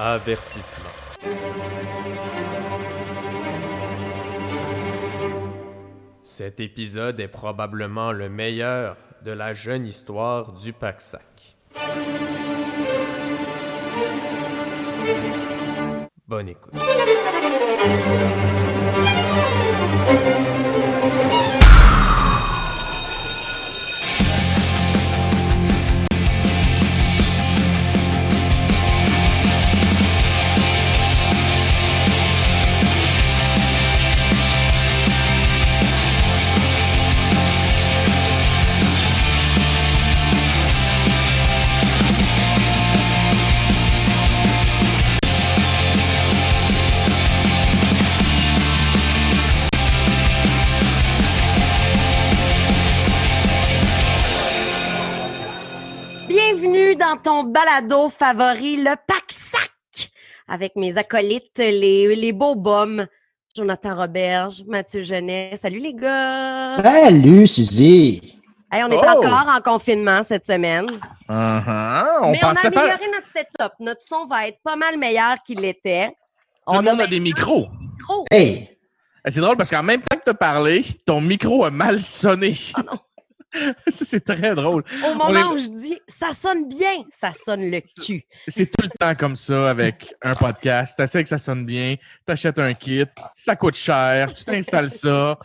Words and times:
Avertissement. 0.00 0.90
Cet 6.22 6.60
épisode 6.60 7.18
est 7.18 7.26
probablement 7.26 8.12
le 8.12 8.28
meilleur 8.28 8.96
de 9.24 9.32
la 9.32 9.54
jeune 9.54 9.86
histoire 9.86 10.52
du 10.52 10.72
Paxac. 10.72 11.56
Bonne 16.28 16.48
écoute. 16.50 16.74
Balado 57.68 58.08
favori, 58.08 58.76
le 58.78 58.94
Pack-Sac, 59.06 60.10
avec 60.48 60.74
mes 60.76 60.96
acolytes, 60.96 61.58
les, 61.58 62.14
les 62.14 62.32
beaux 62.32 62.54
bums, 62.54 63.06
Jonathan 63.54 63.94
Roberge, 63.94 64.62
Mathieu 64.66 65.02
Genet. 65.02 65.58
Salut 65.60 65.78
les 65.80 65.92
gars! 65.94 66.76
Salut, 66.82 67.46
Suzy! 67.46 68.38
Hey, 68.72 68.82
on 68.84 68.90
est 68.90 68.96
Oh! 68.96 69.22
encore 69.22 69.46
en 69.54 69.60
confinement 69.60 70.22
cette 70.22 70.46
semaine. 70.46 70.86
Uh-huh. 71.28 72.04
On 72.22 72.32
mais 72.32 72.40
on 72.42 72.48
a 72.48 72.66
amélioré 72.66 72.72
faire. 72.72 72.98
notre 73.12 73.26
setup. 73.28 73.72
Notre 73.80 74.02
son 74.02 74.24
va 74.26 74.46
être 74.48 74.58
pas 74.62 74.76
mal 74.76 74.96
meilleur 74.98 75.36
qu'il 75.44 75.60
l'était. 75.60 76.10
Monde 76.66 77.00
a 77.00 77.06
des 77.06 77.20
micros. 77.20 77.68
micros. 77.90 78.24
Hey! 78.30 78.68
Eh, 79.26 79.30
C'est 79.30 79.40
drôle 79.40 79.56
parce 79.58 79.70
qu'en 79.70 79.82
même 79.82 80.00
temps 80.00 80.16
que 80.16 80.24
tu 80.24 80.30
as 80.30 80.34
parlé, 80.34 80.82
ton 81.06 81.20
micro 81.20 81.64
a 81.66 81.70
mal 81.70 82.00
sonné. 82.00 82.54
Ah 82.74 82.82
non. 82.82 82.98
Ça, 83.88 84.04
c'est 84.04 84.24
très 84.24 84.54
drôle. 84.54 84.84
Au 85.06 85.14
moment 85.14 85.30
est- 85.40 85.44
où 85.54 85.58
je 85.58 85.68
dis 85.68 85.98
ça 86.06 86.32
sonne 86.34 86.68
bien, 86.68 87.02
ça 87.10 87.30
sonne 87.32 87.70
le 87.70 87.80
cul. 88.04 88.22
C'est 88.46 88.66
tout 88.66 88.82
le 88.84 88.90
temps 88.98 89.14
comme 89.14 89.36
ça 89.36 89.70
avec 89.70 90.12
un 90.22 90.34
podcast. 90.34 90.94
Tu 90.98 91.06
sais 91.06 91.22
que 91.22 91.28
ça 91.28 91.38
sonne 91.38 91.64
bien, 91.64 91.94
tu 92.26 92.32
achètes 92.32 92.58
un 92.58 92.74
kit, 92.74 93.04
ça 93.34 93.56
coûte 93.56 93.74
cher, 93.76 94.32
tu 94.32 94.44
t'installes 94.44 94.90
ça. 94.90 95.38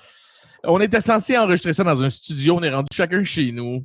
On 0.66 0.80
était 0.82 1.02
censé 1.02 1.38
enregistrer 1.38 1.74
ça 1.74 1.84
dans 1.84 2.02
un 2.04 2.10
studio, 2.10 2.58
on 2.58 2.64
est 2.64 2.70
rendu 2.70 2.88
chacun 2.94 3.24
chez 3.24 3.52
nous. 3.52 3.84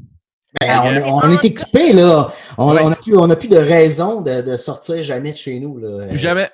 Ben, 0.60 0.80
on, 0.80 0.90
c'est 0.90 1.02
on 1.04 1.30
est 1.30 1.44
équipés, 1.44 1.92
là. 1.92 2.32
On 2.56 2.72
Ouais. 2.74 2.88
n'a 2.88 2.96
plus, 2.96 3.16
on 3.16 3.28
a 3.30 3.36
plus 3.36 3.48
de 3.48 3.56
raison 3.56 4.20
de, 4.20 4.40
de 4.40 4.56
sortir 4.56 5.02
jamais 5.02 5.32
de 5.32 5.36
chez 5.36 5.60
nous. 5.60 5.78
Là. 5.78 6.14
Jamais. 6.14 6.48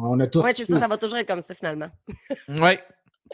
On 0.00 0.18
a 0.20 0.26
tout 0.26 0.40
ça, 0.46 0.52
ça 0.80 0.86
va 0.88 0.96
toujours 0.96 1.16
être 1.18 1.26
comme 1.26 1.42
ça 1.42 1.52
finalement. 1.54 1.88
Ouais. 2.48 2.80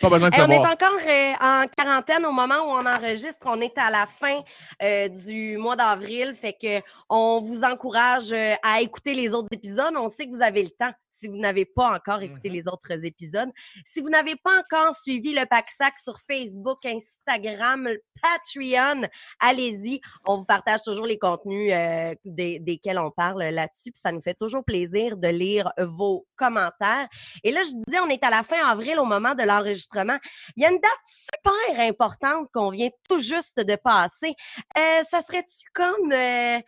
Pas 0.00 0.11
besoin 0.11 0.28
de 0.28 0.34
Hey, 0.34 0.42
on 0.42 0.50
est 0.50 0.58
encore 0.58 0.98
euh, 1.06 1.33
en 1.41 1.64
quarantaine 1.75 2.27
au 2.27 2.33
moment 2.33 2.56
où 2.56 2.70
on 2.70 2.84
enregistre. 2.84 3.47
On 3.47 3.61
est 3.61 3.77
à 3.78 3.91
la 3.91 4.06
fin 4.06 4.41
euh, 4.83 5.08
du 5.08 5.56
mois 5.56 5.77
d'avril. 5.77 6.34
Fait 6.34 6.53
que 6.53 6.84
on 7.08 7.41
vous 7.41 7.62
encourage 7.62 8.30
euh, 8.33 8.55
à 8.62 8.83
écouter 8.83 9.14
les 9.14 9.33
autres 9.33 9.48
épisodes. 9.53 9.94
On 9.97 10.08
sait 10.08 10.27
que 10.27 10.34
vous 10.34 10.42
avez 10.42 10.62
le 10.62 10.70
temps 10.70 10.92
si 11.19 11.28
vous 11.28 11.36
n'avez 11.39 11.64
pas 11.64 11.95
encore 11.97 12.22
écouté 12.22 12.48
Mhm. 12.50 12.55
les 12.56 12.69
autres 12.69 13.05
épisodes. 13.05 13.50
Si 13.84 14.00
vous 14.00 14.09
n'avez 14.11 14.36
pas 14.36 14.59
encore 14.61 14.94
suivi 14.94 15.32
le 15.34 15.47
Pack-Sac 15.47 15.99
sur 15.99 16.19
Facebook, 16.19 16.84
Instagram, 16.84 17.88
Patreon, 18.22 19.03
allez-y. 19.41 20.00
On 20.26 20.38
vous 20.38 20.44
partage 20.44 20.82
toujours 20.82 21.06
les 21.06 21.19
contenus 21.19 21.72
euh, 21.72 22.15
des- 22.25 22.59
desquels 22.60 22.99
on 22.99 23.10
parle 23.10 23.43
là-dessus. 23.44 23.93
Puis 23.93 24.00
ça 24.03 24.12
nous 24.12 24.21
fait 24.21 24.34
toujours 24.34 24.65
plaisir 24.65 25.16
de 25.16 25.28
lire 25.28 25.71
vos 25.78 26.26
commentaires. 26.37 27.09
Et 27.44 27.53
là, 27.53 27.62
je 27.62 27.71
disais, 27.87 28.00
on 28.00 28.09
est 28.09 28.22
à 28.25 28.31
la 28.31 28.43
fin 28.43 28.66
avril 28.69 28.99
au 28.99 29.05
moment 29.05 29.34
de 29.34 29.43
l'enregistrement. 29.43 30.16
Il 30.56 30.62
y 30.62 30.66
a 30.66 30.71
une 30.71 30.81
date 30.81 30.93
super 31.06 31.81
importante 31.81 32.49
qu'on 32.53 32.71
vient 32.71 32.88
tout 33.09 33.21
juste 33.21 33.59
de 33.60 33.76
passer. 33.76 34.34
Euh, 34.78 35.03
ça 35.10 35.22
serait-tu 35.22 35.66
comme 35.75 36.12
euh, 36.12 36.59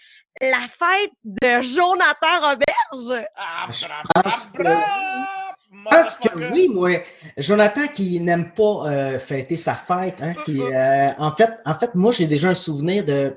la 0.41 0.67
fête 0.69 1.13
de 1.25 1.63
Jonathan 1.63 2.41
Roberge? 2.41 3.25
Je 3.71 3.87
pense 4.15 4.47
que, 4.47 4.63
je 4.65 5.85
pense 5.91 6.15
que 6.17 6.53
oui, 6.53 6.69
moi. 6.69 7.03
Jonathan 7.37 7.87
qui 7.89 8.21
n'aime 8.21 8.53
pas 8.53 8.83
euh, 8.87 9.19
fêter 9.19 9.57
sa 9.57 9.75
fête, 9.75 10.23
hein, 10.23 10.35
qui, 10.45 10.63
euh, 10.63 11.11
en, 11.19 11.33
fait, 11.35 11.51
en 11.65 11.75
fait, 11.75 11.95
moi, 11.95 12.13
j'ai 12.13 12.27
déjà 12.27 12.49
un 12.49 12.55
souvenir 12.55 13.05
de, 13.05 13.37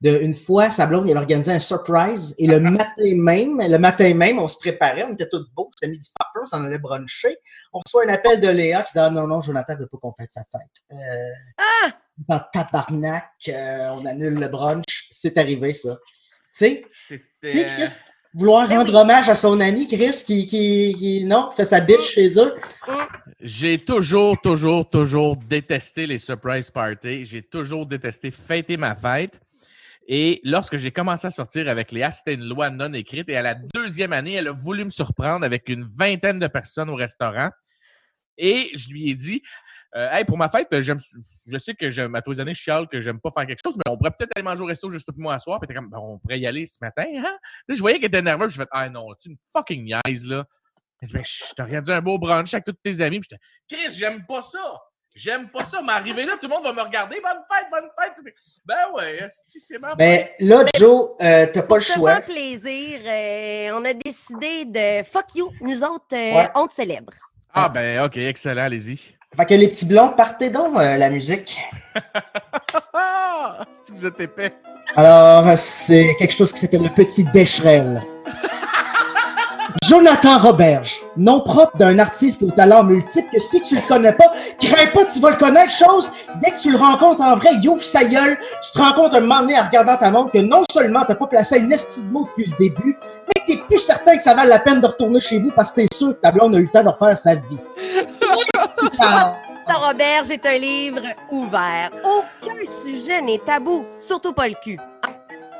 de 0.00 0.10
une 0.18 0.34
fois, 0.34 0.70
sa 0.70 0.86
blonde, 0.86 1.06
il 1.06 1.10
avait 1.10 1.20
organisé 1.20 1.52
un 1.52 1.58
surprise 1.58 2.34
et 2.38 2.46
le 2.46 2.60
matin 2.60 3.14
même, 3.14 3.60
le 3.60 3.78
matin 3.78 4.12
même, 4.14 4.38
on 4.38 4.48
se 4.48 4.58
préparait, 4.58 5.04
on 5.04 5.12
était 5.12 5.28
tous 5.28 5.46
beaux, 5.54 5.70
c'était 5.74 5.90
midi 5.90 6.10
parfait, 6.18 6.38
on 6.42 6.46
s'en 6.46 6.64
allait 6.64 6.78
bruncher. 6.78 7.36
On 7.72 7.80
reçoit 7.84 8.04
un 8.06 8.12
appel 8.12 8.40
de 8.40 8.48
Léa 8.48 8.82
qui 8.82 8.92
dit 8.92 8.98
Ah 8.98 9.10
non, 9.10 9.26
non, 9.26 9.40
Jonathan 9.40 9.74
ne 9.74 9.80
veut 9.80 9.88
pas 9.88 9.98
qu'on 9.98 10.12
fête 10.12 10.30
sa 10.30 10.42
fête. 10.42 10.82
Euh, 10.92 10.96
Ah! 11.58 11.90
Dans 12.26 12.40
tabarnak, 12.52 13.30
euh, 13.48 13.90
on 13.94 14.04
annule 14.04 14.34
le 14.34 14.48
brunch. 14.48 15.08
C'est 15.12 15.38
arrivé, 15.38 15.72
ça. 15.72 15.96
Tu 16.58 16.64
sais, 16.90 17.22
tu 17.40 17.48
sais, 17.48 17.66
Chris, 17.66 17.98
vouloir 18.34 18.66
Ben 18.66 18.78
rendre 18.78 18.92
oui. 18.92 19.00
hommage 19.00 19.28
à 19.28 19.36
son 19.36 19.60
ami, 19.60 19.86
Chris, 19.86 20.22
qui, 20.26 20.44
qui, 20.46 20.94
qui 20.98 21.24
non, 21.24 21.50
fait 21.52 21.64
sa 21.64 21.80
bitch 21.80 22.02
chez 22.02 22.38
eux. 22.40 22.54
J'ai 23.40 23.78
toujours, 23.78 24.40
toujours, 24.40 24.88
toujours 24.90 25.36
détesté 25.36 26.06
les 26.06 26.18
surprise 26.18 26.70
parties. 26.70 27.24
J'ai 27.24 27.42
toujours 27.42 27.86
détesté 27.86 28.32
fêter 28.32 28.76
ma 28.76 28.96
fête. 28.96 29.40
Et 30.08 30.40
lorsque 30.42 30.78
j'ai 30.78 30.90
commencé 30.90 31.26
à 31.26 31.30
sortir 31.30 31.68
avec 31.68 31.92
Léa, 31.92 32.10
c'était 32.10 32.34
une 32.34 32.48
loi 32.48 32.70
non 32.70 32.92
écrite. 32.92 33.28
Et 33.28 33.36
à 33.36 33.42
la 33.42 33.54
deuxième 33.54 34.12
année, 34.12 34.32
elle 34.32 34.48
a 34.48 34.52
voulu 34.52 34.84
me 34.84 34.90
surprendre 34.90 35.44
avec 35.44 35.68
une 35.68 35.84
vingtaine 35.84 36.40
de 36.40 36.46
personnes 36.48 36.90
au 36.90 36.96
restaurant. 36.96 37.50
Et 38.36 38.70
je 38.74 38.88
lui 38.88 39.10
ai 39.10 39.14
dit, 39.14 39.42
euh, 39.96 40.08
hey, 40.12 40.24
pour 40.24 40.36
ma 40.36 40.48
fête, 40.48 40.68
j'aime, 40.80 40.98
je 41.46 41.58
sais 41.58 41.74
que 41.74 41.90
j'aime, 41.90 42.14
à 42.14 42.22
tous 42.22 42.32
les 42.32 42.40
années, 42.40 42.54
je 42.54 42.60
chiale 42.60 42.86
que 42.88 43.00
j'aime 43.00 43.20
pas 43.20 43.30
faire 43.30 43.46
quelque 43.46 43.60
chose, 43.64 43.76
mais 43.76 43.90
on 43.90 43.96
pourrait 43.96 44.10
peut-être 44.10 44.32
aller 44.36 44.44
manger 44.44 44.62
au 44.62 44.66
resto 44.66 44.90
juste 44.90 45.10
pour 45.10 45.20
moi 45.20 45.34
à 45.34 45.38
soir. 45.38 45.58
Puis 45.60 45.68
t'es 45.68 45.74
comme, 45.74 45.88
Ben, 45.88 45.98
on 45.98 46.18
pourrait 46.18 46.38
y 46.38 46.46
aller 46.46 46.66
ce 46.66 46.76
matin, 46.80 47.04
hein? 47.16 47.38
Là, 47.68 47.74
je 47.74 47.80
voyais 47.80 47.96
qu'elle 47.98 48.06
était 48.08 48.22
nerveuse. 48.22 48.52
Je 48.52 48.58
fais, 48.60 48.68
ah 48.70 48.88
non, 48.88 49.06
tu 49.20 49.30
une 49.30 49.36
fucking 49.52 49.84
niaise, 49.84 50.26
là. 50.26 50.44
Elle 51.00 51.08
dit, 51.08 51.14
ben, 51.14 51.24
je 51.24 51.54
t'ai 51.54 51.62
regardé 51.62 51.92
un 51.92 52.00
beau 52.02 52.18
brunch 52.18 52.52
avec 52.52 52.64
tous 52.66 52.72
tes 52.82 53.00
amis. 53.00 53.20
Puis 53.20 53.28
j'étais, 53.30 53.42
Chris, 53.88 53.94
j'aime 53.96 54.26
pas 54.26 54.42
ça. 54.42 54.58
J'aime 55.14 55.48
pas 55.50 55.64
ça. 55.64 55.80
Mais 55.82 55.92
arrivé 55.92 56.24
là, 56.26 56.36
tout 56.40 56.46
le 56.48 56.54
monde 56.54 56.64
va 56.64 56.72
me 56.72 56.82
regarder. 56.82 57.20
Bonne 57.20 57.42
fête, 57.50 57.66
bonne 57.72 57.88
fête. 57.98 58.12
Ben 58.64 58.76
ouais, 58.94 59.22
esti, 59.22 59.58
c'est 59.58 59.78
ma 59.78 59.94
Ben 59.94 60.26
là, 60.40 60.64
Joe, 60.76 61.10
euh, 61.20 61.46
t'as 61.52 61.62
pas 61.62 61.76
le 61.76 61.80
choix. 61.82 62.16
faire 62.16 62.24
plaisir, 62.24 63.00
euh, 63.04 63.70
on 63.80 63.84
a 63.84 63.94
décidé 63.94 64.64
de 64.66 65.02
fuck 65.04 65.34
you. 65.34 65.50
Nous 65.60 65.82
autres, 65.82 66.04
euh, 66.14 66.34
Ouais. 66.34 66.50
on 66.54 66.66
te 66.68 66.74
célèbre. 66.74 67.12
Ah 67.52 67.68
ben 67.68 68.04
ok, 68.04 68.16
excellent, 68.18 68.62
allez-y. 68.62 69.17
Fait 69.36 69.46
que 69.46 69.54
les 69.54 69.68
petits 69.68 69.86
blonds, 69.86 70.14
partez 70.16 70.50
donc 70.50 70.76
euh, 70.76 70.96
la 70.96 71.10
musique. 71.10 71.58
Si 73.84 73.92
vous 73.92 74.06
êtes 74.06 74.20
épais. 74.20 74.54
Alors, 74.94 75.56
c'est 75.56 76.14
quelque 76.18 76.34
chose 76.34 76.52
qui 76.52 76.60
s'appelle 76.60 76.82
le 76.82 76.90
petit 76.90 77.24
Décherel. 77.24 78.02
Jonathan 79.84 80.38
Roberge, 80.38 81.00
nom 81.16 81.40
propre 81.40 81.76
d'un 81.76 81.98
artiste 81.98 82.42
au 82.42 82.50
talent 82.50 82.84
multiple 82.84 83.28
que 83.32 83.40
si 83.40 83.60
tu 83.62 83.74
le 83.76 83.80
connais 83.88 84.12
pas, 84.12 84.32
crains 84.60 84.86
pas, 84.92 85.04
tu 85.06 85.20
vas 85.20 85.30
le 85.30 85.36
connaître. 85.36 85.70
Chose, 85.70 86.12
dès 86.42 86.50
que 86.50 86.60
tu 86.60 86.70
le 86.70 86.78
rencontres 86.78 87.22
en 87.22 87.36
vrai, 87.36 87.50
il 87.62 87.68
ouvre 87.68 87.82
sa 87.82 88.04
gueule, 88.04 88.38
tu 88.62 88.72
te 88.72 88.78
rends 88.78 88.92
compte 88.92 89.14
un 89.14 89.20
moment 89.20 89.40
donné 89.40 89.58
en 89.58 89.64
regardant 89.64 89.96
ta 89.96 90.10
montre 90.10 90.32
que 90.32 90.38
non 90.38 90.62
seulement 90.70 91.04
t'as 91.06 91.14
pas 91.14 91.26
placé 91.26 91.58
une 91.58 91.72
esti 91.72 92.02
de 92.02 92.10
mot 92.10 92.28
depuis 92.28 92.50
le 92.50 92.56
début, 92.58 92.98
mais 93.26 93.42
que 93.42 93.52
t'es 93.52 93.58
plus 93.68 93.78
certain 93.78 94.16
que 94.16 94.22
ça 94.22 94.34
vaut 94.34 94.46
la 94.46 94.58
peine 94.58 94.80
de 94.80 94.86
retourner 94.86 95.20
chez 95.20 95.38
vous 95.38 95.50
parce 95.50 95.72
que 95.72 95.82
t'es 95.82 95.88
sûr 95.94 96.08
que 96.08 96.20
ta 96.20 96.32
blonde 96.32 96.54
a 96.54 96.58
eu 96.58 96.62
le 96.62 96.68
temps 96.68 96.82
de 96.82 96.88
refaire 96.88 97.16
sa 97.16 97.34
vie. 97.34 97.60
Jonathan 98.82 99.80
Roberge 99.80 100.30
est 100.30 100.46
un 100.46 100.58
livre 100.58 101.02
ouvert. 101.30 101.90
Aucun 102.04 102.56
sujet 102.84 103.20
n'est 103.20 103.38
tabou, 103.38 103.84
surtout 103.98 104.32
pas 104.32 104.48
le 104.48 104.54
cul. 104.62 104.78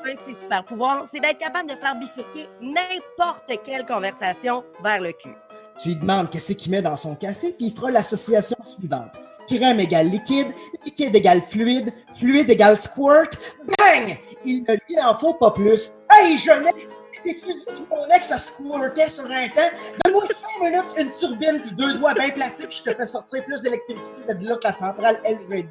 Un 0.04 0.14
de 0.14 0.18
ses 0.24 0.34
super 0.34 0.64
pouvoirs, 0.64 1.04
c'est 1.10 1.20
d'être 1.20 1.38
capable 1.38 1.68
de 1.68 1.74
faire 1.74 1.94
bifurquer 1.96 2.48
n'importe 2.60 3.52
quelle 3.64 3.84
conversation 3.84 4.64
vers 4.82 5.00
le 5.00 5.12
cul. 5.12 5.34
Tu 5.80 5.90
lui 5.90 5.96
demandes 5.96 6.30
qu'est-ce 6.30 6.54
qu'il 6.54 6.72
met 6.72 6.82
dans 6.82 6.96
son 6.96 7.14
café, 7.14 7.52
puis 7.52 7.66
il 7.66 7.74
fera 7.74 7.90
l'association 7.90 8.56
suivante. 8.64 9.20
Crème 9.48 9.80
égale 9.80 10.08
liquide, 10.08 10.52
liquide 10.84 11.14
égale 11.14 11.42
fluide, 11.42 11.92
fluide 12.14 12.50
égale 12.50 12.78
squirt. 12.78 13.30
Bang! 13.78 14.18
Il 14.44 14.62
ne 14.62 14.74
lui 14.74 15.00
en 15.02 15.16
faut 15.16 15.34
pas 15.34 15.50
plus. 15.50 15.92
Hey, 16.10 16.36
je 16.36 16.50
n'ai 16.50 16.88
T'es-tu 17.28 17.52
dit 17.52 17.64
que 17.66 17.94
mon 17.94 18.06
ex, 18.06 18.28
ça 18.28 18.38
squirtait 18.38 19.06
sur 19.06 19.26
un 19.26 19.48
temps? 19.48 19.70
Donne-moi 20.02 20.26
5 20.26 20.48
minutes, 20.62 20.86
une 20.96 21.10
turbine, 21.10 21.60
puis 21.60 21.72
deux 21.72 21.98
doigts 21.98 22.14
bien 22.14 22.30
placés, 22.30 22.66
puis 22.66 22.82
je 22.82 22.90
te 22.90 22.96
fais 22.96 23.04
sortir 23.04 23.44
plus 23.44 23.60
d'électricité 23.60 24.32
de 24.32 24.48
là 24.48 24.56
que 24.56 24.64
la 24.64 24.72
centrale 24.72 25.20
LV2. 25.26 25.66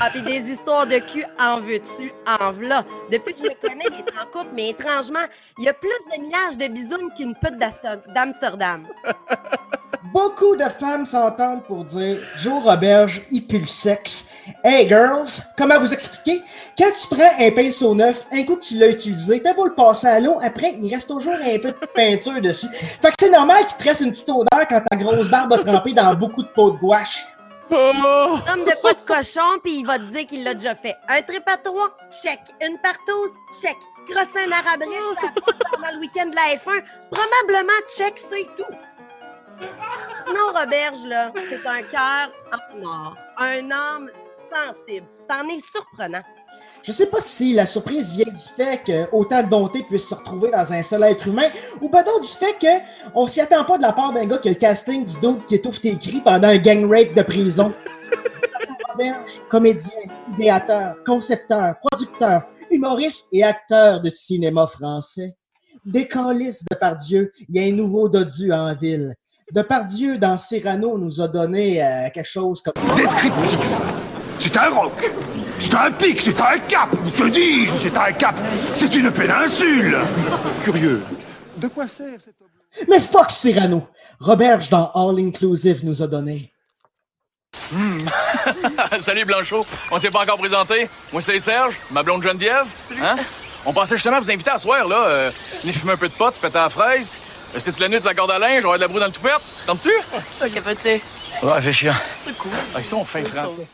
Ah, 0.00 0.08
puis 0.10 0.22
des 0.22 0.50
histoires 0.50 0.86
de 0.86 0.98
cul 1.00 1.26
en 1.38 1.60
veux-tu, 1.60 2.10
en 2.26 2.52
v'là. 2.52 2.86
Depuis 3.12 3.34
que 3.34 3.40
je 3.40 3.44
le 3.44 3.68
connais, 3.68 3.84
il 3.90 4.00
est 4.00 4.18
en 4.18 4.24
couple, 4.32 4.54
mais 4.54 4.70
étrangement, 4.70 5.26
il 5.58 5.64
y 5.64 5.68
a 5.68 5.74
plus 5.74 5.90
de 5.90 6.22
millage 6.22 6.56
de 6.56 6.68
bisounes 6.68 7.12
qu'une 7.14 7.34
pute 7.34 7.58
d'Amsterdam. 8.14 8.86
Beaucoup 10.14 10.54
de 10.54 10.62
femmes 10.62 11.04
s'entendent 11.04 11.64
pour 11.64 11.84
dire 11.84 12.18
Joe 12.36 12.62
Roberge, 12.62 13.22
il 13.32 13.44
pue 13.44 13.58
le 13.58 13.66
sexe. 13.66 14.28
Hey 14.62 14.86
girls, 14.86 15.26
comment 15.58 15.76
vous 15.80 15.92
expliquer? 15.92 16.40
Quand 16.78 16.92
tu 16.92 17.08
prends 17.08 17.32
un 17.36 17.50
pinceau 17.50 17.96
neuf, 17.96 18.24
un 18.30 18.44
coup 18.44 18.54
que 18.54 18.60
tu 18.60 18.78
l'as 18.78 18.90
utilisé, 18.90 19.42
t'as 19.42 19.54
beau 19.54 19.64
le 19.64 19.74
passer 19.74 20.06
à 20.06 20.20
l'eau, 20.20 20.38
après, 20.40 20.74
il 20.78 20.94
reste 20.94 21.08
toujours 21.08 21.34
un 21.34 21.58
peu 21.58 21.72
de 21.72 21.86
peinture 21.92 22.40
dessus. 22.40 22.68
Fait 23.02 23.08
que 23.08 23.14
c'est 23.18 23.30
normal 23.30 23.66
qu'il 23.66 23.76
te 23.76 23.82
reste 23.82 24.02
une 24.02 24.12
petite 24.12 24.28
odeur 24.28 24.68
quand 24.68 24.82
ta 24.88 24.96
grosse 24.96 25.28
barbe 25.28 25.52
a 25.52 25.58
trempé 25.58 25.92
dans 25.92 26.14
beaucoup 26.14 26.44
de 26.44 26.48
peau 26.48 26.70
de 26.70 26.78
gouache. 26.78 27.26
Oh! 27.72 27.74
Homme 27.74 28.64
de 28.64 28.80
quoi 28.80 28.92
de 28.92 29.00
cochon, 29.00 29.58
puis 29.64 29.80
il 29.80 29.84
va 29.84 29.98
te 29.98 30.04
dire 30.04 30.28
qu'il 30.28 30.44
l'a 30.44 30.54
déjà 30.54 30.76
fait. 30.76 30.94
Un 31.08 31.22
trip 31.22 31.42
à 31.46 31.56
trois, 31.56 31.90
check. 32.22 32.38
Une 32.64 32.78
partouze, 32.78 33.32
check. 33.60 33.76
Crosser 34.06 34.46
un 34.46 34.52
arabe 34.52 34.82
riche, 34.82 35.20
ça 35.20 35.28
pendant 35.72 35.92
le 35.92 35.98
week-end 35.98 36.26
de 36.26 36.36
la 36.36 36.54
F1, 36.54 36.84
probablement 37.10 37.72
check, 37.88 38.14
c'est 38.16 38.54
tout. 38.54 38.72
Non, 40.28 40.58
Roberge, 40.58 41.04
là, 41.06 41.32
c'est 41.48 41.66
un 41.66 41.82
cœur 41.82 42.32
en 42.52 42.84
or. 42.84 43.16
Un 43.38 43.70
homme 43.70 44.10
sensible. 44.52 45.06
C'en 45.28 45.46
est 45.48 45.60
surprenant. 45.60 46.22
Je 46.82 46.92
sais 46.92 47.06
pas 47.06 47.20
si 47.20 47.54
la 47.54 47.64
surprise 47.64 48.12
vient 48.12 48.30
du 48.30 48.42
fait 48.56 48.82
que 48.84 49.08
autant 49.10 49.42
de 49.42 49.48
bonté 49.48 49.82
puisse 49.84 50.06
se 50.06 50.14
retrouver 50.14 50.50
dans 50.50 50.70
un 50.70 50.82
seul 50.82 51.02
être 51.04 51.26
humain, 51.26 51.48
ou 51.80 51.88
pas 51.88 52.02
donc 52.02 52.20
du 52.20 52.28
fait 52.28 52.56
qu'on 53.14 53.26
s'y 53.26 53.40
attend 53.40 53.64
pas 53.64 53.78
de 53.78 53.82
la 53.82 53.92
part 53.92 54.12
d'un 54.12 54.26
gars 54.26 54.36
qui 54.36 54.48
a 54.48 54.50
le 54.50 54.58
casting 54.58 55.06
du 55.06 55.18
double 55.18 55.44
qui 55.46 55.54
étouffe 55.54 55.80
tes 55.80 55.96
cris 55.96 56.20
pendant 56.20 56.48
un 56.48 56.58
gang 56.58 56.84
rape 56.84 57.14
de 57.14 57.22
prison. 57.22 57.72
Roberge, 58.90 59.40
comédien, 59.48 59.92
idéateur, 60.34 60.96
concepteur, 61.06 61.74
producteur, 61.80 62.42
humoriste 62.70 63.28
et 63.32 63.42
acteur 63.42 64.02
de 64.02 64.10
cinéma 64.10 64.66
français. 64.66 65.34
Décaliste 65.86 66.66
de 66.70 66.76
par 66.76 66.96
Dieu, 66.96 67.32
il 67.48 67.56
y 67.56 67.64
a 67.64 67.66
un 67.66 67.74
nouveau 67.74 68.10
dodu 68.10 68.52
en 68.52 68.74
ville. 68.74 69.14
Depardieu, 69.52 70.18
dans 70.18 70.36
Cyrano, 70.36 70.98
nous 70.98 71.20
a 71.20 71.28
donné 71.28 71.82
euh, 71.82 72.08
quelque 72.12 72.28
chose 72.28 72.62
comme. 72.62 72.74
Descriptif. 72.96 73.58
C'est 74.38 74.56
un 74.56 74.70
roc. 74.70 75.10
C'est 75.58 75.74
un 75.74 75.90
pic. 75.90 76.20
C'est 76.20 76.40
un 76.40 76.58
cap. 76.58 76.90
Que 77.16 77.28
dis-je? 77.28 77.76
C'est 77.76 77.96
un 77.96 78.12
cap. 78.12 78.34
C'est 78.74 78.94
une 78.94 79.10
péninsule. 79.10 79.98
Curieux. 80.64 81.02
De 81.56 81.68
quoi 81.68 81.86
sert 81.86 82.20
cet 82.20 82.34
objet? 82.40 82.86
Mais 82.88 82.98
fuck 82.98 83.30
Cyrano! 83.30 83.86
Roberge, 84.18 84.68
dans 84.70 84.90
All 84.94 85.18
Inclusive, 85.20 85.84
nous 85.84 86.02
a 86.02 86.06
donné. 86.08 86.52
Salut 89.00 89.24
Blanchot, 89.24 89.64
on 89.90 89.98
s'est 89.98 90.10
pas 90.10 90.22
encore 90.22 90.38
présenté. 90.38 90.88
Moi 91.12 91.22
c'est 91.22 91.38
Serge, 91.38 91.78
ma 91.90 92.02
blonde 92.02 92.22
Geneviève. 92.22 92.66
Hein? 93.00 93.16
On 93.64 93.72
pensait 93.72 93.96
justement 93.96 94.20
vous 94.20 94.30
inviter 94.30 94.50
à 94.50 94.58
soir 94.58 94.86
là, 94.86 95.06
euh, 95.06 95.30
venir 95.60 95.74
fumer 95.74 95.92
un 95.92 95.96
peu 95.96 96.08
de 96.08 96.12
pot, 96.12 96.34
se 96.34 96.40
péter 96.40 96.58
à 96.58 96.62
la 96.62 96.68
fraise. 96.68 97.20
C'était 97.56 97.70
toute 97.70 97.80
la 97.80 97.88
nuit 97.88 98.00
de 98.00 98.04
la 98.04 98.14
corde 98.14 98.30
à 98.32 98.38
linge, 98.38 98.64
on 98.64 98.70
va 98.70 98.76
de 98.76 98.82
la 98.82 98.88
broue 98.88 98.98
dans 98.98 99.06
le 99.06 99.12
toupette. 99.12 99.32
T'entends-tu? 99.66 99.90
Ça 100.34 100.48
capoté. 100.48 101.00
Ouais, 101.42 101.60
fait 101.62 101.72
chiant. 101.72 101.94
C'est 102.18 102.36
cool. 102.36 102.50
Ah, 102.74 102.78
ils 102.78 102.84
sont 102.84 103.04
fins 103.04 103.24
français. 103.24 103.66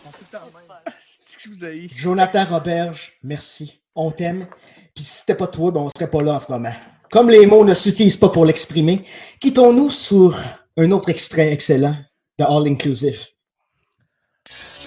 C'est 0.99 1.37
que 1.37 1.43
je 1.45 1.49
vous 1.49 1.65
haïs? 1.65 1.91
Jonathan 1.97 2.45
Roberge, 2.45 3.15
merci. 3.23 3.81
On 3.95 4.11
t'aime. 4.11 4.47
Puis 4.95 5.05
si 5.05 5.21
c'était 5.21 5.35
pas 5.35 5.47
toi, 5.47 5.71
ben 5.71 5.81
on 5.81 5.91
serait 5.97 6.11
pas 6.11 6.23
là 6.23 6.35
en 6.35 6.41
ce 6.41 6.53
moment. 6.53 6.75
Comme 7.11 7.31
les 7.31 7.47
mots 7.47 7.65
ne 7.65 7.75
suffisent 7.75 8.17
pas 8.19 8.29
pour 8.29 8.45
l'exprimer, 8.45 9.05
quittons-nous 9.41 9.91
sur 9.91 10.39
un 10.77 10.91
autre 10.91 11.09
extrait 11.09 11.53
excellent 11.53 11.97
de 12.39 12.45
All 12.45 12.69
Inclusive. 12.69 13.27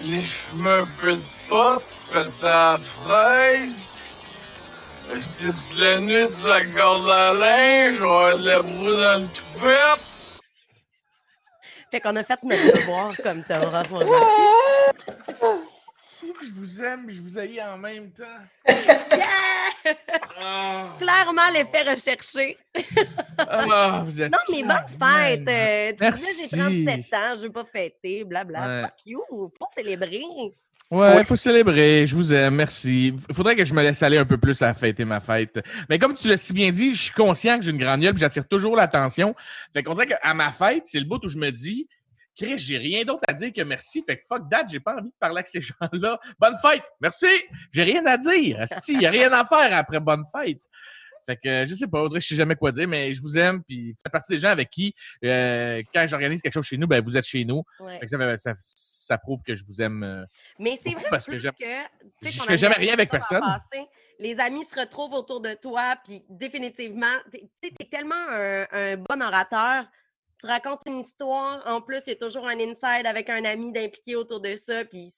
De 0.03 0.19
à 1.51 1.79
la 2.43 2.77
fraise. 2.77 4.02
Euh, 5.09 5.19
C'était 5.21 5.51
toute 5.51 5.79
la 5.79 5.99
nuit 5.99 6.13
de 6.13 6.47
la 6.47 6.65
corde 6.65 7.09
à 7.09 7.33
linge, 7.33 8.01
on 8.01 8.07
va 8.07 8.33
de 8.37 8.45
la 8.45 8.61
broue 8.61 8.91
dans 8.91 9.21
le 9.21 9.27
toupette. 9.27 9.99
Fait 11.91 11.99
qu'on 11.99 12.15
a 12.15 12.23
fait 12.23 12.39
notre 12.43 12.75
devoir 12.77 13.13
comme 13.23 13.43
Torah. 13.43 13.83
Je 16.41 16.51
vous 16.55 16.81
aime, 16.81 17.05
je 17.09 17.21
vous 17.21 17.37
haïs 17.37 17.61
en 17.61 17.77
même 17.77 18.09
temps. 18.11 18.23
Yeah! 18.67 19.95
Ah, 20.41 20.95
Clairement, 20.97 21.49
l'effet 21.53 21.83
recherché. 21.89 22.57
Ah, 23.37 24.03
vous 24.05 24.21
êtes 24.21 24.31
Non, 24.31 24.37
mais 24.49 24.61
bonne 24.63 24.87
fête! 24.87 25.47
euh, 25.47 25.91
tu 25.91 25.97
Merci. 26.01 26.47
j'ai 26.51 26.57
37 26.57 27.13
ans, 27.13 27.33
je 27.35 27.41
veux 27.41 27.51
pas 27.51 27.65
fêter, 27.65 28.23
blabla. 28.23 28.59
Ouais. 28.67 28.81
Fuck 28.83 29.05
you! 29.05 29.21
Faut 29.57 29.65
célébrer. 29.75 30.21
Ouais, 30.93 31.19
il 31.19 31.25
faut 31.25 31.35
célébrer. 31.35 32.05
Je 32.05 32.13
vous 32.13 32.31
aime. 32.31 32.55
Merci. 32.55 33.15
Il 33.27 33.35
faudrait 33.35 33.55
que 33.55 33.65
je 33.65 33.73
me 33.73 33.81
laisse 33.81 34.03
aller 34.03 34.17
un 34.17 34.25
peu 34.25 34.37
plus 34.37 34.61
à 34.61 34.75
fêter 34.75 35.05
ma 35.05 35.21
fête. 35.21 35.59
Mais 35.89 35.97
comme 35.97 36.13
tu 36.13 36.27
l'as 36.27 36.37
si 36.37 36.53
bien 36.53 36.71
dit, 36.71 36.93
je 36.93 37.01
suis 37.01 37.13
conscient 37.13 37.57
que 37.57 37.65
j'ai 37.65 37.71
une 37.71 37.77
gueule 37.77 37.99
puis 37.99 38.19
j'attire 38.19 38.47
toujours 38.47 38.75
l'attention. 38.75 39.33
Fait 39.73 39.81
qu'on 39.81 39.93
dirait 39.95 40.05
qu'à 40.05 40.33
ma 40.35 40.51
fête, 40.51 40.83
c'est 40.85 40.99
le 40.99 41.05
bout 41.05 41.19
où 41.25 41.29
je 41.29 41.39
me 41.39 41.49
dis, 41.49 41.87
Chris, 42.37 42.59
j'ai 42.59 42.77
rien 42.77 43.05
d'autre 43.05 43.23
à 43.27 43.33
dire 43.33 43.51
que 43.51 43.63
merci. 43.63 44.03
Fait 44.05 44.17
que 44.17 44.25
fuck 44.27 44.47
that, 44.51 44.65
j'ai 44.69 44.79
pas 44.79 44.95
envie 44.95 45.09
de 45.09 45.15
parler 45.19 45.37
avec 45.37 45.47
ces 45.47 45.61
gens-là. 45.61 46.19
Bonne 46.39 46.55
fête! 46.61 46.83
Merci! 47.01 47.27
J'ai 47.71 47.83
rien 47.83 48.05
à 48.05 48.17
dire. 48.17 48.63
Il 48.87 48.97
n'y 48.99 49.05
a 49.07 49.11
rien 49.11 49.31
à 49.33 49.45
faire 49.45 49.75
après 49.75 49.99
bonne 49.99 50.23
fête. 50.31 50.61
Fait 51.25 51.37
que 51.37 51.65
je 51.65 51.73
sais 51.73 51.87
pas, 51.87 52.01
Audrey, 52.01 52.19
je 52.19 52.27
sais 52.27 52.35
jamais 52.35 52.55
quoi 52.55 52.71
dire, 52.71 52.87
mais 52.87 53.13
je 53.13 53.21
vous 53.21 53.37
aime, 53.37 53.63
puis 53.63 53.91
vous 53.91 53.97
faites 54.03 54.11
partie 54.11 54.33
des 54.33 54.39
gens 54.39 54.49
avec 54.49 54.69
qui, 54.69 54.93
euh, 55.23 55.81
quand 55.93 56.05
j'organise 56.07 56.41
quelque 56.41 56.53
chose 56.53 56.65
chez 56.65 56.77
nous, 56.77 56.87
ben 56.87 57.01
vous 57.01 57.15
êtes 57.17 57.25
chez 57.25 57.45
nous. 57.45 57.63
Ouais. 57.79 57.99
Fait 57.99 58.05
que 58.05 58.11
ça, 58.11 58.37
ça, 58.37 58.53
ça 58.57 59.17
prouve 59.17 59.41
que 59.43 59.55
je 59.55 59.63
vous 59.65 59.81
aime. 59.81 60.03
euh, 60.03 60.25
Mais 60.59 60.79
c'est 60.83 60.91
vrai 60.93 61.05
Parce 61.09 61.25
que 61.25 61.31
plus 61.31 62.31
je 62.31 62.41
fais 62.43 62.57
jamais 62.57 62.75
rien 62.75 62.93
avec 62.93 63.09
personne. 63.09 63.41
les 64.19 64.37
amis 64.39 64.63
se 64.65 64.79
retrouvent 64.79 65.13
autour 65.13 65.41
de 65.41 65.53
toi, 65.53 65.95
puis 66.05 66.23
définitivement, 66.29 67.15
tu 67.31 67.39
sais, 67.63 67.71
t'es 67.77 67.85
tellement 67.85 68.15
un, 68.31 68.65
un 68.71 68.97
bon 68.97 69.21
orateur. 69.21 69.85
Tu 70.39 70.47
racontes 70.47 70.81
une 70.87 70.97
histoire, 70.99 71.61
en 71.65 71.79
plus, 71.79 72.01
il 72.05 72.09
y 72.09 72.13
a 72.13 72.15
toujours 72.17 72.45
un 72.47 72.59
inside 72.59 73.05
avec 73.05 73.29
un 73.29 73.45
ami 73.45 73.71
d'impliqué 73.71 74.15
autour 74.17 74.41
de 74.41 74.57
ça, 74.57 74.83
puis 74.83 75.09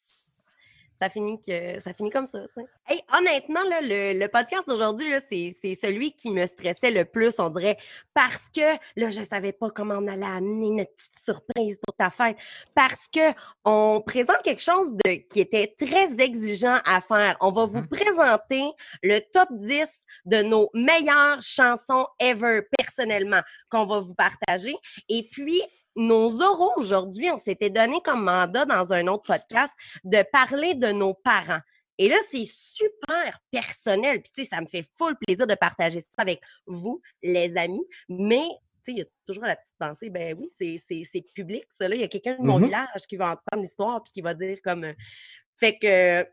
ça 0.99 1.09
finit 1.09 1.39
que 1.39 1.79
ça 1.79 1.93
finit 1.93 2.09
comme 2.09 2.27
ça. 2.27 2.39
Hey, 2.87 3.01
honnêtement, 3.17 3.63
là, 3.63 3.81
le, 3.81 4.19
le 4.19 4.27
podcast 4.27 4.63
d'aujourd'hui, 4.67 5.07
c'est 5.29 5.75
celui 5.75 6.13
qui 6.13 6.29
me 6.29 6.45
stressait 6.45 6.91
le 6.91 7.05
plus, 7.05 7.39
on 7.39 7.49
dirait, 7.49 7.77
parce 8.13 8.49
que 8.49 8.75
là, 8.95 9.09
je 9.09 9.21
savais 9.23 9.51
pas 9.51 9.69
comment 9.69 9.95
on 9.95 10.07
allait 10.07 10.25
amener 10.25 10.69
notre 10.71 10.93
petite 10.95 11.19
surprise 11.19 11.79
pour 11.85 11.95
ta 11.95 12.09
fête, 12.09 12.37
parce 12.73 13.07
que 13.07 13.33
on 13.65 14.01
présente 14.05 14.41
quelque 14.43 14.61
chose 14.61 14.91
de, 15.05 15.15
qui 15.29 15.41
était 15.41 15.73
très 15.77 16.19
exigeant 16.21 16.79
à 16.85 17.01
faire. 17.01 17.35
On 17.41 17.51
va 17.51 17.65
vous 17.65 17.79
Mhm. 17.81 17.87
présenter 17.89 18.63
le 19.03 19.19
top 19.33 19.49
10 19.51 20.03
de 20.25 20.41
nos 20.43 20.69
meilleures 20.73 21.41
chansons 21.41 22.07
ever, 22.19 22.61
personnellement, 22.77 23.41
qu'on 23.69 23.85
va 23.85 23.99
vous 23.99 24.15
partager. 24.15 24.75
Et 25.09 25.27
puis, 25.31 25.61
nos 25.95 26.41
oraux 26.41 26.71
aujourd'hui, 26.77 27.29
on 27.31 27.37
s'était 27.37 27.69
donné 27.69 28.01
comme 28.03 28.23
mandat 28.23 28.65
dans 28.65 28.91
un 28.93 29.07
autre 29.07 29.23
podcast 29.23 29.73
de 30.03 30.23
parler 30.31 30.73
de 30.75 30.87
nos 30.91 31.13
parents. 31.13 31.61
Et 31.97 32.09
là, 32.09 32.17
c'est 32.29 32.45
super 32.45 33.39
personnel. 33.51 34.21
Puis, 34.21 34.31
tu 34.35 34.43
sais, 34.43 34.49
ça 34.49 34.59
me 34.61 34.65
fait 34.67 34.85
full 34.97 35.15
plaisir 35.25 35.47
de 35.47 35.55
partager 35.55 36.01
ça 36.01 36.09
avec 36.17 36.41
vous, 36.65 37.01
les 37.23 37.55
amis. 37.55 37.85
Mais, 38.09 38.43
tu 38.83 38.83
sais, 38.83 38.91
il 38.91 38.97
y 38.97 39.01
a 39.01 39.05
toujours 39.25 39.45
la 39.45 39.55
petite 39.55 39.75
pensée, 39.79 40.09
ben 40.09 40.37
oui, 40.37 40.49
c'est- 40.59 41.21
public, 41.33 41.63
ça. 41.69 41.87
Là. 41.87 41.95
Il 41.95 42.01
y 42.01 42.03
a 42.03 42.09
quelqu'un 42.09 42.35
de 42.35 42.41
mon 42.45 42.59
Mhm. 42.59 42.65
village 42.65 43.07
qui 43.07 43.15
va 43.15 43.27
entendre 43.31 43.61
l'histoire 43.63 44.03
puis 44.03 44.11
qui 44.11 44.21
va 44.21 44.33
dire 44.33 44.57
comme. 44.61 44.83
euh, 44.83 44.93
Fait 45.57 45.77
que 45.79 46.27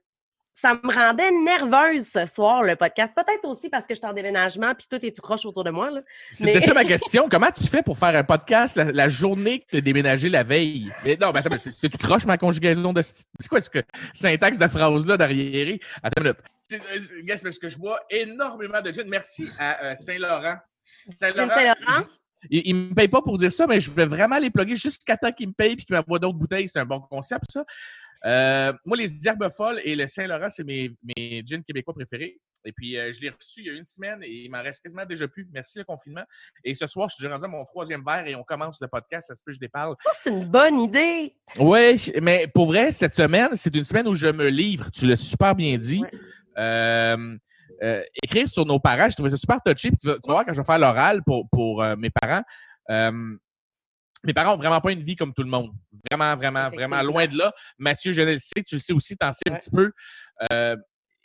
ça 0.55 0.75
me 0.75 0.93
rendait 0.93 1.31
nerveuse 1.31 2.07
ce 2.07 2.27
soir, 2.27 2.63
le 2.63 2.77
podcast. 2.77 3.13
Peut-être 3.17 3.47
aussi 3.49 3.69
parce 3.71 3.87
que 3.87 3.95
je 3.95 4.01
suis 4.01 4.07
en 4.07 4.13
déménagement 4.13 4.75
puis 4.75 4.87
tout 4.89 5.05
est 5.05 5.11
tout 5.11 5.23
croche 5.23 5.45
autour 5.45 5.65
de 5.65 5.71
moi. 5.71 5.91
C'était 6.33 6.55
Mais- 6.55 6.61
ça 6.61 6.75
ma 6.75 6.85
question. 6.85 7.29
Comment 7.31 7.51
tu 7.51 7.67
fais 7.67 7.83
pour 7.83 7.99
faire 7.99 8.15
un 8.17 8.23
podcast 8.25 8.77
la, 8.77 8.85
la 8.85 9.09
journée 9.09 9.61
que 9.61 9.65
tu 9.71 9.77
as 9.79 9.81
déménagé 9.81 10.29
la 10.29 10.43
veille? 10.45 10.93
Mais 11.05 11.17
non, 11.21 11.33
mais 11.33 11.41
attends, 11.41 11.51
mais 11.51 11.61
c'est- 11.63 11.89
tu 11.89 11.99
croches 11.99 12.27
ma 12.27 12.37
conjugaison 12.39 12.93
de 12.93 13.03
C'est 13.03 13.25
quoi 13.49 13.61
ce 13.61 13.71
que 13.71 13.81
syntaxe 14.15 14.59
de 14.59 14.69
phrase-là 14.69 15.17
d'arriéré? 15.17 15.81
Attends 16.03 16.21
une 16.21 16.25
minute. 16.29 16.39
C'est 16.61 16.81
euh, 16.81 17.37
parce 17.43 17.59
que 17.59 17.69
je 17.69 17.79
bois 17.79 17.99
énormément 18.11 18.81
de 18.81 18.93
gin. 18.93 19.05
Merci 19.09 19.49
à 19.59 19.85
euh, 19.87 19.95
Saint-Laurent. 19.97 20.57
Saint-Laurent. 21.09 21.49
Saint-Laurent? 21.49 22.07
Il, 22.51 22.63
il 22.65 22.75
me 22.75 22.95
paye 22.95 23.09
pas 23.09 23.23
pour 23.23 23.39
dire 23.39 23.53
ça, 23.53 23.67
mais 23.67 23.81
je 23.81 23.89
voulais 23.91 24.07
vraiment 24.07 24.37
les 24.39 24.51
plugger 24.51 24.75
jusqu'à 24.77 25.17
temps 25.17 25.31
qu'il 25.31 25.49
me 25.49 25.53
paye 25.53 25.73
et 25.73 25.77
qu'il 25.77 25.95
m'envoie 25.95 26.19
d'autres 26.19 26.39
bouteilles. 26.39 26.69
C'est 26.69 26.81
un 26.81 26.85
bon 26.85 26.99
concept, 27.01 27.45
ça. 27.51 27.65
Euh, 28.25 28.73
moi, 28.85 28.97
les 28.97 29.27
herbes 29.27 29.49
folles 29.51 29.81
et 29.85 29.97
le 29.97 30.07
Saint-Laurent, 30.07 30.49
c'est 30.49 30.65
mes, 30.65 30.91
mes 31.17 31.43
gins 31.45 31.63
québécois 31.63 31.95
préférés. 31.95 32.39
Et 32.65 32.73
puis, 32.73 32.97
euh, 32.97 33.13
je 33.13 33.21
l'ai 33.21 33.31
reçu 33.31 33.61
il 33.61 33.67
y 33.67 33.71
a 33.71 33.73
une 33.73 33.85
semaine 33.85 34.21
et 34.23 34.45
il 34.45 34.51
m'en 34.51 34.63
reste 34.63 34.83
quasiment 34.83 35.05
déjà 35.05 35.27
plus. 35.27 35.49
Merci 35.53 35.79
le 35.79 35.85
confinement. 35.85 36.23
Et 36.65 36.75
ce 36.75 36.87
soir, 36.87 37.09
je 37.09 37.15
suis 37.15 37.23
déjà 37.23 37.35
rendu 37.35 37.45
à 37.45 37.49
mon 37.49 37.65
troisième 37.65 38.05
verre 38.05 38.27
et 38.27 38.35
on 38.37 38.45
commence 38.45 38.81
le 38.81 38.89
podcast. 38.89 39.29
Ça 39.29 39.35
se 39.35 39.43
peut 39.45 39.51
que 39.51 39.57
je 39.57 39.61
déparle. 39.61 39.97
Ça, 40.05 40.11
c'est 40.23 40.31
une 40.31 40.45
bonne 40.45 40.79
idée. 40.79 41.35
Oui, 41.59 42.13
mais 42.21 42.47
pour 42.55 42.67
vrai, 42.67 42.93
cette 42.93 43.15
semaine, 43.15 43.51
c'est 43.55 43.75
une 43.75 43.85
semaine 43.85 44.07
où 44.07 44.15
je 44.15 44.29
me 44.29 44.49
livre. 44.49 44.91
Tu 44.93 45.07
l'as 45.07 45.17
super 45.17 45.55
bien 45.55 45.77
dit. 45.77 46.03
Ouais. 46.03 46.11
Euh, 46.59 47.37
euh, 47.83 48.03
écrire 48.23 48.49
sur 48.49 48.65
nos 48.65 48.79
parents. 48.79 49.09
J'ai 49.09 49.17
trouvé 49.17 49.31
ça 49.31 49.37
super 49.37 49.59
touché. 49.65 49.89
Puis 49.89 49.97
tu, 49.97 50.07
vas, 50.07 50.15
tu 50.15 50.29
vas 50.29 50.35
voir 50.35 50.45
quand 50.45 50.53
je 50.53 50.61
vais 50.61 50.67
faire 50.67 50.79
l'oral 50.79 51.23
pour, 51.25 51.49
pour 51.51 51.85
mes 51.97 52.11
parents. 52.11 52.43
Mes 54.25 54.33
parents 54.33 54.55
ont 54.55 54.59
vraiment 54.59 54.81
pas 54.81 54.93
une 54.93 55.03
vie 55.03 55.17
comme 55.17 55.33
tout 55.35 55.43
le 55.43 55.49
monde. 55.51 55.71
Vraiment, 56.11 56.37
vraiment, 56.37 56.71
vraiment 56.71 57.03
loin 57.03 57.27
de 57.27 57.37
là. 57.37 57.53
Mathieu, 57.79 58.13
je 58.13 58.23
le 58.23 58.39
sais, 58.39 58.63
tu 58.67 58.77
le 58.77 58.81
sais 58.81 58.93
aussi, 58.93 59.17
t'en 59.17 59.33
sais 59.33 59.51
un 59.51 59.55
petit 59.57 59.71
peu. 59.71 59.91
Euh, 60.53 60.77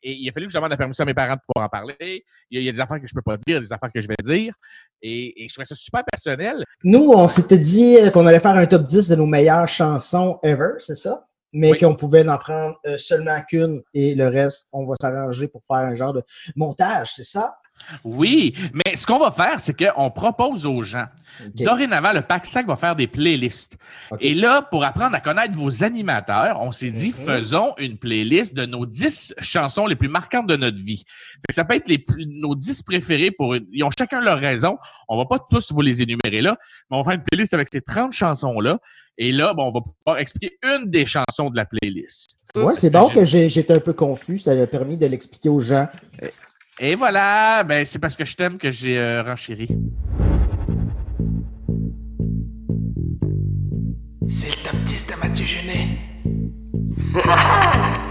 et 0.04 0.14
il 0.14 0.30
a 0.30 0.32
fallu 0.32 0.46
que 0.46 0.52
je 0.54 0.58
demande 0.58 0.70
la 0.70 0.78
permission 0.78 1.04
à 1.04 1.06
mes 1.06 1.14
parents 1.14 1.34
de 1.36 1.42
pouvoir 1.48 1.66
en 1.66 1.70
parler. 1.70 1.96
Il 2.52 2.56
y 2.56 2.58
a, 2.58 2.62
il 2.62 2.66
y 2.66 2.70
a 2.70 2.72
des 2.72 2.80
affaires 2.80 3.02
que 3.02 3.08
je 3.08 3.14
peux 3.14 3.22
pas 3.22 3.36
dire, 3.38 3.60
des 3.60 3.74
affaires 3.74 3.92
que 3.94 4.00
je 4.00 4.08
vais 4.08 4.16
dire. 4.24 4.54
Et, 5.02 5.44
et 5.44 5.48
je 5.48 5.54
trouvais 5.54 5.66
ça 5.66 5.76
super 5.76 6.04
personnel. 6.06 6.64
Nous, 6.84 7.12
on 7.16 7.28
s'était 7.28 7.58
dit 7.58 7.98
euh, 7.98 8.10
qu'on 8.12 8.26
allait 8.28 8.40
faire 8.40 8.56
un 8.56 8.66
top 8.68 8.84
10 8.84 9.10
de 9.10 9.16
nos 9.16 9.26
meilleures 9.26 9.68
chansons 9.68 10.40
ever, 10.44 10.74
c'est 10.80 10.96
ça? 10.96 11.28
Mais 11.54 11.72
Oui. 11.72 11.78
qu'on 11.80 11.96
pouvait 11.96 12.28
en 12.28 12.38
prendre 12.38 12.78
euh, 12.86 12.98
seulement 12.98 13.42
qu'une 13.42 13.82
et 13.94 14.14
le 14.16 14.28
reste, 14.28 14.68
on 14.72 14.86
va 14.86 14.94
s'arranger 15.02 15.48
pour 15.48 15.64
faire 15.66 15.78
un 15.78 15.96
genre 15.96 16.14
de 16.14 16.22
montage, 16.56 17.14
c'est 17.16 17.24
ça? 17.24 17.58
Oui, 18.04 18.54
mais 18.74 18.96
ce 18.96 19.06
qu'on 19.06 19.20
va 19.20 19.32
faire, 19.32 19.60
c'est 19.60 19.76
qu'on 19.78 20.10
propose 20.12 20.66
aux 20.66 20.82
gens. 20.84 21.06
Dorénavant, 21.56 22.14
le 22.14 22.22
Pack 22.22 22.46
Sac 22.48 22.66
va 22.68 22.76
faire 22.76 22.96
des 22.96 23.08
playlists. 23.08 23.78
Et 24.20 24.34
là, 24.34 24.62
pour 24.64 24.84
apprendre 24.84 25.16
à 25.16 25.20
connaître 25.20 25.56
vos 25.58 25.84
animateurs, 25.84 26.60
on 26.62 26.72
s'est 26.72 26.90
dit, 26.92 27.10
Mhm. 27.10 27.26
faisons 27.26 27.74
une 27.78 27.98
playlist 27.98 28.56
de 28.56 28.66
nos 28.66 28.86
10 28.86 29.34
chansons 29.40 29.86
les 29.86 29.96
plus 29.96 30.10
marquantes 30.10 30.48
de 30.48 30.56
notre 30.56 30.82
vie. 30.82 31.04
Ça 31.52 31.64
peut 31.64 31.76
être 31.76 31.88
les 31.88 32.00
plus- 32.00 32.26
nos 32.28 32.56
10 32.56 32.82
préférés 32.82 33.32
pour 33.32 33.54
une- 33.54 33.68
Ils 33.72 33.84
ont 33.84 33.90
chacun 33.98 34.20
leur 34.20 34.40
raison. 34.40 34.78
On 35.08 35.16
va 35.18 35.26
pas 35.26 35.38
tous 35.50 35.72
vous 35.72 35.82
les 35.82 36.02
énumérer 36.02 36.42
là, 36.42 36.58
mais 36.90 36.98
on 36.98 37.02
va 37.02 37.12
faire 37.12 37.20
une 37.20 37.24
playlist 37.24 37.54
avec 37.54 37.68
ces 37.72 37.82
30 37.82 38.12
chansons-là. 38.12 38.80
Et 39.20 39.32
là, 39.32 39.54
bon, 39.54 39.64
on 39.68 39.72
va 39.72 39.82
pouvoir 39.82 40.20
expliquer 40.20 40.58
une 40.64 40.90
des 40.90 41.06
chansons 41.06 41.50
de 41.50 41.56
la 41.56 41.66
playlist. 41.66 42.40
Ouais, 42.56 42.74
c'est 42.76 42.90
bon 42.90 43.10
que 43.10 43.26
j'étais 43.26 43.74
un 43.74 43.80
peu 43.80 43.94
confus. 43.94 44.40
Ça 44.40 44.52
a 44.52 44.68
permis 44.68 44.98
de 44.98 45.06
l'expliquer 45.06 45.50
aux 45.50 45.60
gens. 45.60 45.88
Et 46.80 46.94
voilà, 46.96 47.64
ben, 47.64 47.86
c'est 47.86 47.98
parce 47.98 48.16
que 48.16 48.24
je 48.24 48.36
t'aime 48.36 48.58
que 48.58 48.70
j'ai 48.70 49.00
euh, 49.00 49.24
renchéri. 49.24 49.68
C'est 54.30 54.50
le 54.50 54.64
top 54.64 54.76
10 54.84 55.08
de 55.08 55.16
Mathieu 55.16 55.46
Genet. 55.46 55.98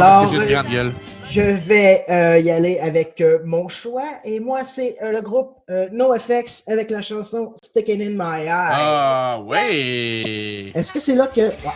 Alors, 0.00 0.32
je 1.30 1.42
vais 1.42 2.06
euh, 2.08 2.38
y 2.38 2.50
aller 2.50 2.78
avec 2.78 3.20
euh, 3.20 3.40
mon 3.44 3.68
choix. 3.68 4.08
Et 4.24 4.40
moi, 4.40 4.64
c'est 4.64 4.96
euh, 5.02 5.12
le 5.12 5.20
groupe 5.20 5.56
NoFX 5.92 6.64
avec 6.68 6.90
la 6.90 7.02
chanson 7.02 7.52
Sticking 7.62 8.00
in 8.00 8.10
My 8.12 8.44
Eye. 8.44 8.48
Ah, 8.50 9.42
oui! 9.44 10.72
Est-ce 10.74 10.92
que 10.92 11.00
c'est 11.00 11.14
là 11.14 11.26
que. 11.26 11.50
Ah, 11.66 11.74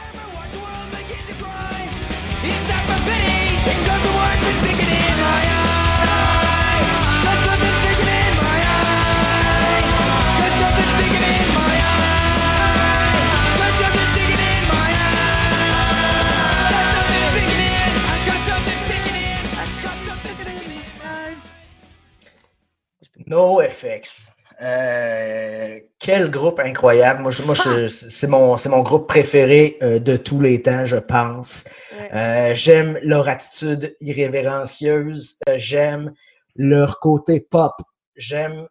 NoFX. 23.33 24.33
Euh, 24.61 25.81
quel 25.99 26.31
groupe 26.31 26.61
incroyable. 26.61 27.23
Moi, 27.23 27.33
c'est 27.33 28.27
mon, 28.29 28.83
groupe 28.83 29.09
préféré 29.09 29.79
euh, 29.83 29.99
de 29.99 30.17
tous 30.17 30.39
les 30.41 30.62
temps, 30.62 30.87
je 30.87 30.99
pense. 30.99 31.65
Ouais. 31.99 32.15
Euh, 32.15 32.55
j'aime 32.55 32.99
leur 33.03 33.29
attitude 33.29 33.97
irrévérencieuse. 34.01 35.39
J'aime 35.57 36.12
leur 36.55 37.01
côté 37.01 37.41
pop. 37.41 37.73
J'aime 38.15 38.67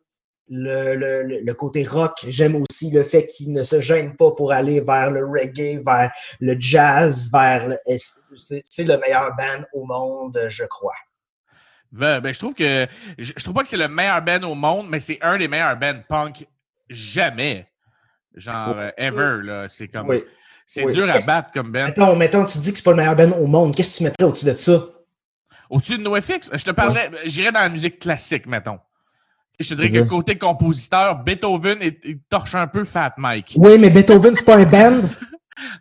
le, 0.47 0.95
le- 0.95 1.23
le- 1.23 1.39
le 1.41 1.53
côté 1.55 1.83
rock. 1.83 2.13
J'aime 2.27 2.55
aussi 2.69 2.91
le 2.91 3.03
fait 3.03 3.25
qu'ils 3.25 3.51
ne 3.51 3.63
se 3.63 3.79
gênent 3.79 4.15
pas 4.15 4.31
pour 4.31 4.51
aller 4.53 4.79
vers 4.81 5.09
le 5.11 5.25
reggae, 5.25 5.81
vers 5.85 6.11
le 6.39 6.55
jazz, 6.59 7.29
vers 7.33 7.67
le- 7.67 7.77
c'est, 8.35 8.61
c'est 8.69 8.83
le 8.83 8.97
meilleur 8.97 9.31
band 9.35 9.63
au 9.73 9.85
monde, 9.85 10.39
je 10.49 10.63
crois. 10.65 10.93
Ben, 11.91 12.19
ben, 12.21 12.33
je 12.33 12.39
trouve 12.39 12.53
que. 12.53 12.87
Je, 13.17 13.33
je 13.35 13.43
trouve 13.43 13.53
pas 13.55 13.63
que 13.63 13.67
c'est 13.67 13.77
le 13.77 13.87
meilleur 13.87 14.21
band 14.21 14.41
au 14.43 14.55
monde, 14.55 14.87
mais 14.89 14.99
c'est 14.99 15.17
un 15.21 15.37
des 15.37 15.47
meilleurs 15.47 15.77
bands 15.77 16.01
punk 16.07 16.45
jamais. 16.89 17.67
Genre, 18.35 18.75
euh, 18.77 18.89
ever, 18.97 19.39
là. 19.43 19.67
C'est 19.67 19.87
comme. 19.89 20.07
Oui. 20.07 20.23
C'est 20.65 20.85
Oui. 20.85 20.93
dur 20.93 21.09
à 21.09 21.19
battre 21.19 21.51
comme 21.51 21.71
band. 21.71 21.87
Mettons, 21.87 22.15
mettons, 22.15 22.45
tu 22.45 22.57
dis 22.59 22.71
que 22.71 22.77
c'est 22.77 22.83
pas 22.83 22.91
le 22.91 22.97
meilleur 22.97 23.15
band 23.15 23.31
au 23.31 23.45
monde. 23.45 23.75
Qu'est-ce 23.75 23.91
que 23.93 23.97
tu 23.97 24.03
mettrais 24.05 24.23
au-dessus 24.25 24.45
de 24.45 24.53
ça? 24.53 24.87
Au-dessus 25.69 25.97
de 25.97 26.03
NoFX, 26.03 26.49
je 26.53 26.63
te 26.63 26.71
parlerais. 26.71 27.11
J'irais 27.25 27.51
dans 27.51 27.59
la 27.59 27.69
musique 27.69 27.99
classique, 27.99 28.45
mettons. 28.45 28.79
Je 29.59 29.67
te 29.69 29.73
dirais 29.75 29.89
que 30.03 30.07
côté 30.07 30.37
compositeur, 30.37 31.23
Beethoven, 31.23 31.77
il, 31.81 31.97
il 32.05 32.19
torche 32.29 32.55
un 32.55 32.67
peu 32.67 32.83
Fat 32.85 33.13
Mike. 33.17 33.53
Oui, 33.57 33.77
mais 33.77 33.89
Beethoven, 33.89 34.33
c'est 34.33 34.45
pas 34.45 34.57
un 34.57 34.63
band? 34.63 35.01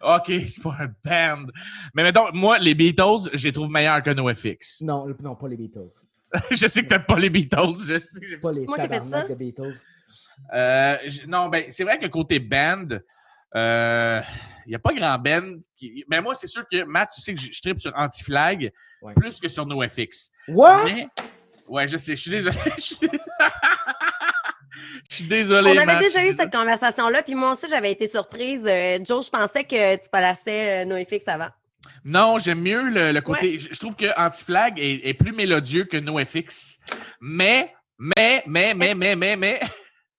OK, 0.02 0.32
c'est 0.48 0.62
pas 0.62 0.76
un 0.80 0.94
band. 1.04 1.46
Mais 1.94 2.02
mettons, 2.02 2.32
moi, 2.32 2.58
les 2.58 2.74
Beatles, 2.74 3.30
je 3.32 3.44
les 3.44 3.52
trouve 3.52 3.70
meilleurs 3.70 4.02
que 4.02 4.10
NoFX. 4.10 4.82
Non, 4.82 5.06
non, 5.22 5.36
pas 5.36 5.48
les 5.48 5.56
Beatles. 5.56 5.90
je 6.50 6.66
sais 6.68 6.82
que 6.82 6.88
t'aimes 6.88 7.04
pas 7.04 7.18
les 7.18 7.30
Beatles. 7.30 7.76
Je 7.86 7.98
sais 7.98 8.20
que 8.20 8.26
j'ai 8.26 8.36
Pas 8.36 8.52
les 8.52 8.66
moi 8.66 8.76
tabarnak 8.76 9.28
de 9.28 9.34
Beatles. 9.34 9.78
Euh, 10.54 10.96
non, 11.26 11.48
ben, 11.48 11.64
c'est 11.70 11.84
vrai 11.84 11.98
que 11.98 12.06
côté 12.06 12.38
band, 12.38 12.86
il 13.54 14.22
n'y 14.68 14.74
a 14.74 14.78
pas 14.78 14.92
grand 14.92 15.18
band. 15.18 15.56
Qui... 15.76 16.04
Mais 16.08 16.20
moi, 16.20 16.34
c'est 16.34 16.46
sûr 16.46 16.64
que, 16.70 16.84
Matt, 16.84 17.10
tu 17.14 17.20
sais 17.20 17.34
que 17.34 17.40
je, 17.40 17.52
je 17.52 17.60
tripe 17.60 17.78
sur 17.78 17.92
Anti-Flag 17.96 18.72
Ouais. 19.02 19.14
plus 19.14 19.40
que 19.40 19.48
sur 19.48 19.64
NoFX. 19.66 20.30
What? 20.48 20.84
Mais, 20.84 21.08
ouais, 21.66 21.88
je 21.88 21.96
sais, 21.96 22.14
je 22.14 22.20
suis 22.20 22.30
désolé. 22.30 22.56
Je 22.76 22.82
suis 22.82 23.08
je 25.08 25.16
suis 25.16 25.24
désolé, 25.24 25.70
On 25.70 25.76
avait 25.76 25.86
Matt, 25.86 26.00
déjà 26.00 26.24
eu 26.24 26.34
cette 26.34 26.52
conversation-là, 26.52 27.22
puis 27.22 27.34
moi 27.34 27.52
aussi, 27.52 27.66
j'avais 27.68 27.92
été 27.92 28.08
surprise. 28.08 28.62
Euh, 28.66 28.98
Joe, 29.04 29.24
je 29.24 29.30
pensais 29.30 29.64
que 29.64 29.96
tu 29.96 30.08
plaçais 30.10 30.82
euh, 30.82 30.84
NoFX 30.84 31.24
avant. 31.26 31.48
Non, 32.04 32.38
j'aime 32.38 32.60
mieux 32.60 32.88
le, 32.90 33.12
le 33.12 33.20
côté. 33.20 33.58
Je, 33.58 33.68
je 33.72 33.78
trouve 33.78 33.94
que 33.94 34.06
Anti-Flag 34.18 34.78
est, 34.78 35.08
est 35.08 35.14
plus 35.14 35.32
mélodieux 35.32 35.84
que 35.84 35.96
NoFX. 35.96 36.78
Mais, 37.20 37.74
mais, 37.98 38.42
mais, 38.46 38.74
mais, 38.74 38.94
mais, 38.94 39.16
mais, 39.16 39.36
mais. 39.36 39.60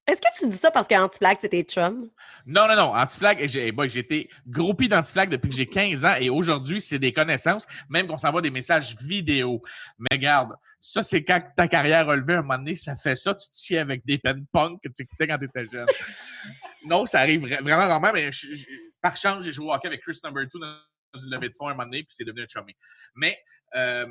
Est-ce 0.08 0.22
que 0.22 0.28
tu 0.40 0.48
dis 0.50 0.58
ça 0.58 0.72
parce 0.72 0.88
qu'Anti-Flag, 0.88 1.38
c'était 1.42 1.64
chum? 1.64 2.10
Non, 2.52 2.68
non, 2.68 2.76
non. 2.76 2.96
Anti-Flag, 2.96 3.48
j'ai 3.48 3.74
j'ai 3.88 4.00
été 4.00 4.30
groupie 4.46 4.90
d'Anti-Flag 4.90 5.30
depuis 5.30 5.50
que 5.50 5.56
j'ai 5.56 5.68
15 5.68 6.04
ans 6.06 6.16
et 6.20 6.30
aujourd'hui, 6.30 6.82
c'est 6.82 7.00
des 7.00 7.14
connaissances, 7.14 7.66
même 7.90 8.08
qu'on 8.08 8.18
s'envoie 8.18 8.42
des 8.42 8.52
messages 8.52 8.96
vidéo. 8.98 9.62
Mais 9.98 10.10
regarde, 10.12 10.52
ça, 10.82 11.02
c'est 11.02 11.24
quand 11.24 11.42
ta 11.56 11.68
carrière 11.70 12.10
a 12.10 12.16
levé 12.16 12.34
un 12.34 12.42
moment 12.42 12.58
donné, 12.58 12.76
ça 12.76 12.96
fait 12.96 13.16
ça, 13.16 13.34
tu 13.34 13.48
te 13.48 13.54
tiens 13.54 13.82
avec 13.82 14.06
des 14.06 14.18
pen 14.18 14.46
punk 14.52 14.82
que 14.84 14.90
tu 14.90 15.04
écoutais 15.04 15.28
quand 15.28 15.38
tu 15.38 15.46
étais 15.46 15.66
jeune. 15.66 15.86
non, 16.86 17.06
ça 17.06 17.20
arrive 17.22 17.46
vra- 17.46 17.62
vraiment 17.62 17.88
rarement, 17.88 18.12
mais 18.14 18.32
je- 18.34 18.54
je- 18.54 18.68
par 19.02 19.16
chance, 19.16 19.44
j'ai 19.44 19.52
joué 19.54 19.68
au 19.68 19.74
hockey 19.74 19.88
avec 19.88 20.02
Chris 20.02 20.20
Number 20.24 20.44
2 20.46 20.60
dans 20.60 21.22
une 21.24 21.30
levée 21.32 21.50
de 21.50 21.56
fond 21.56 21.68
un 21.68 21.72
moment 21.72 21.84
donné, 21.86 22.04
puis 22.04 22.14
c'est 22.16 22.26
devenu 22.26 22.44
un 22.44 22.48
chummy. 22.48 22.76
Mais 23.16 23.40
euh, 23.76 24.06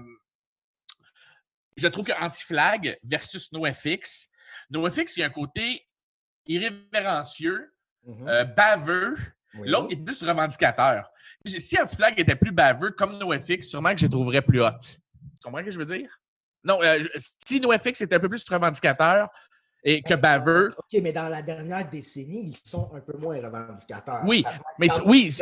je 1.76 1.88
trouve 1.88 2.04
que 2.06 2.12
Anti-Flag 2.12 2.99
versus 3.04 3.52
NoFX, 3.52 4.28
NoFX, 4.70 5.16
il 5.16 5.20
y 5.20 5.23
a 5.23 5.26
un 5.26 5.30
côté 5.30 5.87
irrévérencieux, 6.47 7.73
Mhm. 8.07 8.28
euh, 8.28 8.45
baveux. 8.45 9.16
Oui. 9.59 9.69
L'autre 9.69 9.88
est 9.92 9.97
plus 9.97 10.23
revendicateur. 10.23 11.11
Si 11.45 11.78
Anti-Flag 11.80 12.14
était 12.21 12.37
plus 12.37 12.52
baveux 12.52 12.90
comme 12.90 13.19
NoFX, 13.19 13.62
sûrement 13.66 13.90
que 13.92 13.97
je 13.99 14.04
les 14.07 14.11
trouverais 14.11 14.42
plus 14.42 14.61
hot. 14.62 14.71
Tu 14.80 14.97
comprends 15.42 15.61
ce 15.61 15.64
que 15.64 15.71
je 15.71 15.78
veux 15.78 15.85
dire? 15.87 16.09
Non, 16.62 16.78
euh, 16.83 16.99
si 17.47 17.61
NoFX 17.61 18.02
était 18.02 18.16
un 18.16 18.21
peu 18.21 18.28
plus 18.28 18.45
revendicateur 18.49 19.28
et 19.83 20.02
que 20.02 20.12
baveux, 20.14 20.69
OK, 20.76 21.00
mais 21.02 21.12
dans 21.12 21.28
la 21.28 21.40
dernière 21.40 21.88
décennie, 21.88 22.50
ils 22.50 22.69
sont 22.69 22.90
un 22.95 23.00
peu 23.00 23.16
moins 23.16 23.37
revendicateurs. 23.40 24.21
oui, 24.26 24.45
mais 24.78 24.88
oui, 25.07 25.35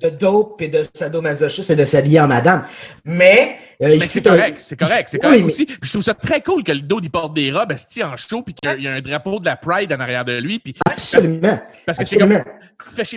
de, 0.00 0.08
de 0.08 0.16
dope 0.16 0.62
et 0.62 0.68
de 0.68 0.84
sadomasochisme 0.94 1.72
et 1.72 1.76
de 1.76 1.84
s'habiller 1.84 2.20
en 2.20 2.28
madame. 2.28 2.64
Mais 3.04 3.58
Euh, 3.82 3.96
Mais 3.98 4.06
c'est 4.06 4.26
un- 4.26 4.30
correct, 4.36 4.60
c'est 4.60 4.78
correct, 4.78 5.08
c'est 5.10 5.18
correct 5.18 5.42
aussi. 5.44 5.64
Puis 5.66 5.78
je 5.82 5.90
trouve 5.90 6.02
ça 6.02 6.12
très 6.14 6.42
cool 6.42 6.62
que 6.62 6.72
le 6.72 6.80
dos, 6.82 7.00
il 7.02 7.10
porte 7.10 7.34
des 7.34 7.50
robes, 7.50 7.72
esti 7.72 8.02
en 8.04 8.16
show, 8.16 8.42
puis 8.42 8.54
qu'il 8.54 8.82
y 8.82 8.86
a- 8.86 8.92
un 8.92 9.00
drapeau 9.00 9.40
de 9.40 9.46
la 9.46 9.56
Pride 9.56 9.92
en 9.92 10.00
arrière 10.00 10.24
de 10.24 10.36
lui. 10.38 10.58
Puis 10.58 10.74
Absolument. 10.90 11.60
parce 11.86 11.98
que 11.98 12.04
c'est 12.04 12.18
comme. 12.18 12.42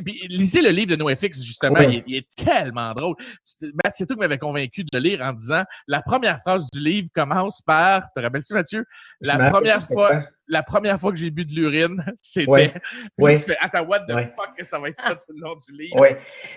Puis 0.06 0.22
lisez 0.30 0.62
le 0.62 0.70
livre 0.72 0.88
de 0.92 0.96
NoFX, 0.98 1.42
justement, 1.42 1.80
Oui. 1.80 1.86
il, 1.90 1.96
est, 1.98 2.04
il 2.08 2.16
est 2.18 2.36
tellement 2.46 2.94
drôle. 2.94 3.16
Matt, 3.62 3.94
c'est 3.94 4.06
toi 4.06 4.16
qui 4.16 4.20
m'avais 4.22 4.38
convaincu 4.38 4.84
de 4.84 4.90
le 4.94 5.00
lire 5.00 5.22
en 5.22 5.32
disant 5.34 5.64
la 5.88 6.02
première 6.02 6.38
phrase 6.40 6.68
du 6.72 6.80
livre 6.80 7.08
commence 7.16 7.62
par, 7.62 8.04
te 8.16 8.22
rappelles-tu, 8.22 8.54
Mathieu? 8.54 8.84
Je 9.22 9.28
La 9.30 9.50
première 9.50 9.82
fois, 9.82 10.24
la 10.50 10.64
première 10.64 11.00
fois 11.00 11.12
que 11.14 11.18
j'ai 11.18 11.30
bu 11.32 11.46
de 11.46 11.54
l'urine, 11.54 11.96
c'était. 12.22 12.50
Ouais. 12.50 12.74
Ouais. 13.18 13.38
Tu 13.38 13.44
fais, 13.46 13.58
attends, 13.62 13.86
what 13.86 14.02
the 14.02 14.14
Ouais. 14.14 14.24
fuck, 14.26 14.50
que 14.58 14.66
ça 14.66 14.80
va 14.80 14.90
être 14.90 15.00
ça 15.00 15.16
tout 15.16 15.32
le 15.34 15.40
long 15.42 15.56
du 15.56 15.82
livre? 15.82 15.96
Oui. 15.98 16.10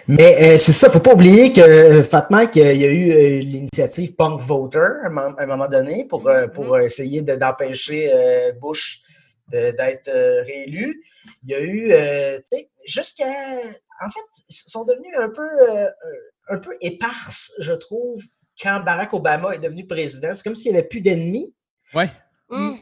Mais 0.08 0.54
euh, 0.54 0.58
c'est 0.58 0.72
ça, 0.72 0.90
faut 0.90 0.98
pas 1.00 1.12
oublier 1.14 1.52
que 1.52 1.60
euh, 1.60 2.02
Fatma, 2.02 2.46
qu'il 2.46 2.62
y 2.76 2.84
a 2.84 2.88
eu 2.90 3.10
euh, 3.12 3.40
l'initiative 3.42 3.95
Punk 4.16 4.40
Voter 4.40 4.78
à 5.02 5.06
un 5.06 5.46
moment- 5.46 5.68
donné 5.68 6.04
pour, 6.04 6.28
euh, 6.28 6.46
pour 6.48 6.74
euh, 6.74 6.80
essayer 6.80 7.22
de- 7.22 7.34
d'empêcher 7.36 8.10
euh, 8.12 8.52
Bush 8.52 9.00
d'être 9.48 10.08
euh, 10.08 10.42
réélu. 10.42 11.02
Il 11.44 11.50
y 11.50 11.54
a 11.54 11.60
eu, 11.60 11.92
euh, 11.92 12.38
tu 12.50 12.58
sais, 12.58 12.70
jusqu'à. 12.84 13.26
En 14.04 14.10
fait, 14.10 14.20
ils 14.48 14.70
sont 14.70 14.84
devenus 14.84 15.14
un 15.18 15.30
peu, 15.30 15.48
euh, 15.70 15.88
un 16.48 16.58
peu 16.58 16.76
éparses, 16.80 17.52
je 17.60 17.72
trouve, 17.72 18.22
quand 18.60 18.80
Barack 18.84 19.12
Obama 19.14 19.54
est 19.54 19.58
devenu 19.58 19.86
président. 19.86 20.34
C'est 20.34 20.42
comme 20.42 20.54
s'il 20.56 20.72
n'y 20.72 20.78
avait 20.78 20.86
plus 20.88 21.00
d'ennemis. 21.00 21.54
Ouais. 21.94 22.10
Hum. 22.50 22.76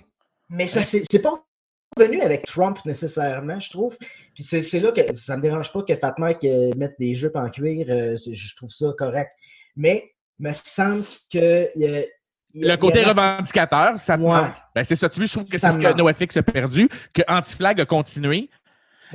Mais 0.51 0.67
ça, 0.67 0.83
c'est 0.83 1.03
c'est 1.11 1.23
pas 1.23 1.43
venu 1.97 2.21
avec 2.23 2.45
Trump 2.47 2.79
nécessairement, 2.85 3.61
je 3.61 3.71
trouve. 3.71 3.97
Puis 4.35 4.43
c'est 4.43 4.63
c'est 4.63 4.81
là 4.81 4.91
que 4.93 5.15
ça 5.15 5.37
me 5.37 5.43
dérange 5.43 5.73
pas 5.73 5.83
que 5.83 5.95
Fat 5.97 6.15
Mike 6.19 6.43
mette 6.77 6.95
des 6.99 7.15
jupes 7.15 7.37
en 7.37 7.49
cuir. 7.51 7.87
euh, 7.89 8.17
je 8.17 8.57
trouve 8.57 8.71
ça 8.71 8.93
correct. 8.99 9.31
Mais 9.77 10.14
me 10.39 10.53
semble 10.53 11.03
que. 11.33 11.69
Le 12.57 12.77
côté 12.77 13.05
a- 13.05 13.09
revendicateur, 13.09 13.99
ça 13.99 14.17
te 14.17 14.23
Ouais. 14.23 14.29
manque. 14.29 14.55
Ben, 14.75 14.85
c'est 14.85 14.95
ça. 14.97 15.09
Tu 15.09 15.17
vois, 15.19 15.27
je 15.27 15.33
trouve 15.33 15.49
que 15.49 15.59
c'est 15.59 15.71
ce 15.71 15.79
que. 15.79 15.97
NoFX 15.97 16.37
a 16.37 16.43
perdu, 16.43 16.89
que 17.13 17.23
Anti-Flag 17.27 17.81
a 17.81 17.85
continué. 17.85 18.49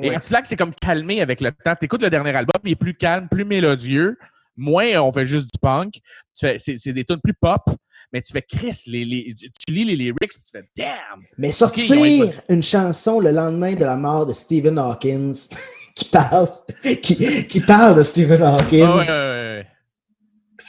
Et 0.01 0.09
Ouais. 0.09 0.15
Anti-Flag, 0.15 0.43
c'est 0.45 0.55
comme 0.57 0.73
calmé 0.73 1.21
avec 1.21 1.39
le 1.41 1.51
temps. 1.51 1.73
Tu 1.79 1.85
écoutes 1.85 2.01
le 2.01 2.09
dernier 2.09 2.31
album, 2.35 2.61
il 2.65 2.71
est 2.71 2.75
plus 2.75 2.93
calme, 2.95 3.27
plus 3.29 3.45
mélodieux. 3.45 4.17
Moins, 4.57 4.97
on 4.99 5.11
fait 5.13 5.25
juste 5.25 5.45
du 5.53 5.59
punk. 5.61 5.99
C'est 6.33 6.91
des 6.91 7.05
tunes 7.05 7.19
plus 7.23 7.33
pop, 7.33 7.61
mais 8.11 8.21
tu 8.21 8.33
fais 8.33 8.41
Chris, 8.41 8.83
les, 8.88 9.05
les- 9.05 9.33
tu 9.33 9.73
lis 9.73 9.85
les 9.85 9.95
lyrics, 9.95 10.31
tu 10.31 10.39
fais 10.51 10.63
damn! 10.75 11.21
Mais 11.38 11.51
sortir 11.53 11.95
une 12.49 12.61
chanson 12.63 13.21
le 13.21 13.31
lendemain 13.31 13.73
de 13.73 13.85
la 13.85 13.95
mort 13.95 14.25
de 14.25 14.33
Stephen 14.33 14.77
Hawkins 14.77 15.31
qui 15.95 16.05
parle, 16.09 16.47
qui, 17.01 17.47
qui 17.47 17.61
parle 17.61 17.95
de 17.97 18.03
Stephen 18.03 18.41
Hawkins. 18.43 18.97
Ouais, 18.97 19.05
ouais, 19.05 19.07
ouais. 19.07 19.67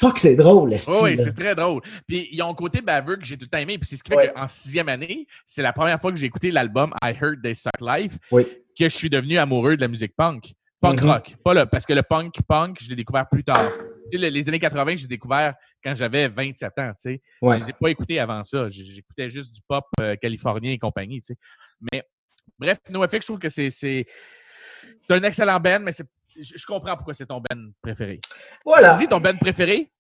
Fuck, 0.01 0.19
c'est 0.19 0.35
drôle, 0.37 0.71
le 0.71 0.79
style. 0.79 0.95
Oui, 1.03 1.17
c'est 1.19 1.35
très 1.35 1.55
drôle. 1.55 1.83
Puis 2.09 2.29
ils 2.33 2.43
ont 2.43 2.49
un 2.51 2.55
côté 2.55 2.81
baveux 2.81 3.17
que 3.17 3.25
j'ai 3.25 3.37
tout 3.37 3.45
le 3.45 3.49
temps 3.51 3.59
aimé. 3.59 3.77
Puis 3.79 3.87
c'est 3.89 3.97
ce 3.97 4.03
qui 4.03 4.11
fait 4.11 4.17
Ouais. 4.17 4.33
qu'en 4.35 4.49
sixième 4.49 4.89
année, 4.89 5.27
c'est 5.45 5.63
la 5.63 5.73
première 5.73 6.01
fois 6.01 6.11
que 6.11 6.17
j'ai 6.19 6.27
écouté 6.27 6.51
l'album 6.51 6.93
I 7.03 7.13
Heard 7.21 7.43
They 7.43 7.55
Suck 7.55 7.73
Life 7.81 8.17
Oui. 8.31 8.45
que 8.79 8.89
je 8.89 8.97
suis 8.97 9.11
devenu 9.11 9.37
amoureux 9.39 9.77
de 9.77 9.81
la 9.83 9.89
musique 9.89 10.17
punk. 10.17 10.53
Punk 10.81 11.03
Mhm. 11.03 11.11
rock. 11.11 11.37
Pas 11.45 11.53
le, 11.53 11.67
parce 11.67 11.85
que 11.85 11.93
le 11.93 12.03
punk, 12.03 12.35
punk, 12.49 12.79
je 12.81 12.89
l'ai 12.89 12.97
découvert 12.97 13.29
plus 13.29 13.45
tard. 13.45 13.71
Tu 14.11 14.17
sais, 14.17 14.25
le- 14.25 14.31
les 14.33 14.49
années 14.49 14.59
80, 14.59 14.97
j'ai 14.97 15.07
découvert 15.07 15.55
quand 15.85 15.95
j'avais 15.95 16.29
27 16.29 16.73
ans, 16.79 16.89
tu 16.93 16.95
sais. 17.13 17.21
Ouais. 17.43 17.59
Je 17.59 17.65
les 17.65 17.71
ai 17.71 17.73
pas 17.75 17.91
écoutés 17.91 18.19
avant 18.19 18.43
ça. 18.43 18.71
J'écoutais 18.71 19.29
juste 19.29 19.55
du 19.55 19.61
pop 19.69 19.85
euh, 20.01 20.17
californien 20.17 20.73
et 20.73 20.79
compagnie, 20.79 21.21
tu 21.21 21.27
sais. 21.35 21.37
Mais 21.93 22.03
bref, 22.59 22.79
NoFX, 22.91 23.17
je 23.21 23.27
trouve 23.27 23.39
que 23.39 23.51
c'est 23.51 23.69
c'est 23.71 24.07
c'est 24.99 25.13
un 25.13 25.23
excellent 25.23 25.61
band, 25.61 25.81
mais 25.83 25.93
c'est 25.93 26.07
je 26.43 26.55
je 26.57 26.67
comprends 26.67 26.97
pourquoi 26.97 27.15
c'est 27.15 27.27
ton 27.27 27.39
band 27.41 27.71
préféré. 27.83 28.21
Voilà. 28.65 28.93
Vas-y, 28.93 29.09
ton 29.09 29.21
band 29.21 29.37
préféré? 29.37 29.91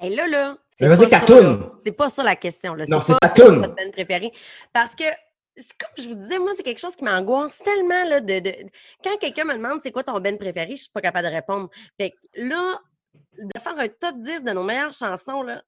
Et 0.00 0.10
là, 0.14 0.28
là. 0.28 0.56
Mais 0.80 0.86
vas-y, 0.88 0.98
pas 0.98 1.04
ça, 1.04 1.10
cartoon. 1.10 1.58
là. 1.60 1.72
C'est 1.82 1.92
pas 1.92 2.08
ça 2.08 2.22
la 2.22 2.36
question. 2.36 2.74
Là. 2.74 2.84
Non, 2.88 3.00
c'est 3.00 3.14
toune. 3.34 3.56
votre 3.62 3.74
band 3.74 3.90
préférée. 3.90 4.32
Parce 4.72 4.94
que, 4.94 5.04
comme 5.04 5.90
je 6.04 6.08
vous 6.08 6.14
disais, 6.14 6.38
moi, 6.38 6.52
c'est 6.56 6.62
quelque 6.62 6.78
chose 6.80 6.94
qui 6.94 7.04
m'angoisse 7.04 7.58
tellement. 7.58 8.04
Là, 8.04 8.20
de, 8.20 8.38
de- 8.38 8.54
Quand 9.02 9.16
quelqu'un 9.18 9.44
me 9.44 9.54
demande 9.54 9.80
c'est 9.82 9.90
quoi 9.90 10.04
ton 10.04 10.20
band 10.20 10.36
préféré, 10.36 10.70
je 10.76 10.82
suis 10.82 10.92
pas 10.92 11.00
capable 11.00 11.26
de 11.28 11.32
répondre. 11.32 11.68
Fait 12.00 12.10
que 12.10 12.16
là, 12.36 12.78
de 13.38 13.60
faire 13.60 13.76
un 13.78 13.88
top 13.88 14.16
10 14.20 14.44
de 14.44 14.52
nos 14.52 14.62
meilleures 14.62 14.92
chansons, 14.92 15.42
là, 15.42 15.62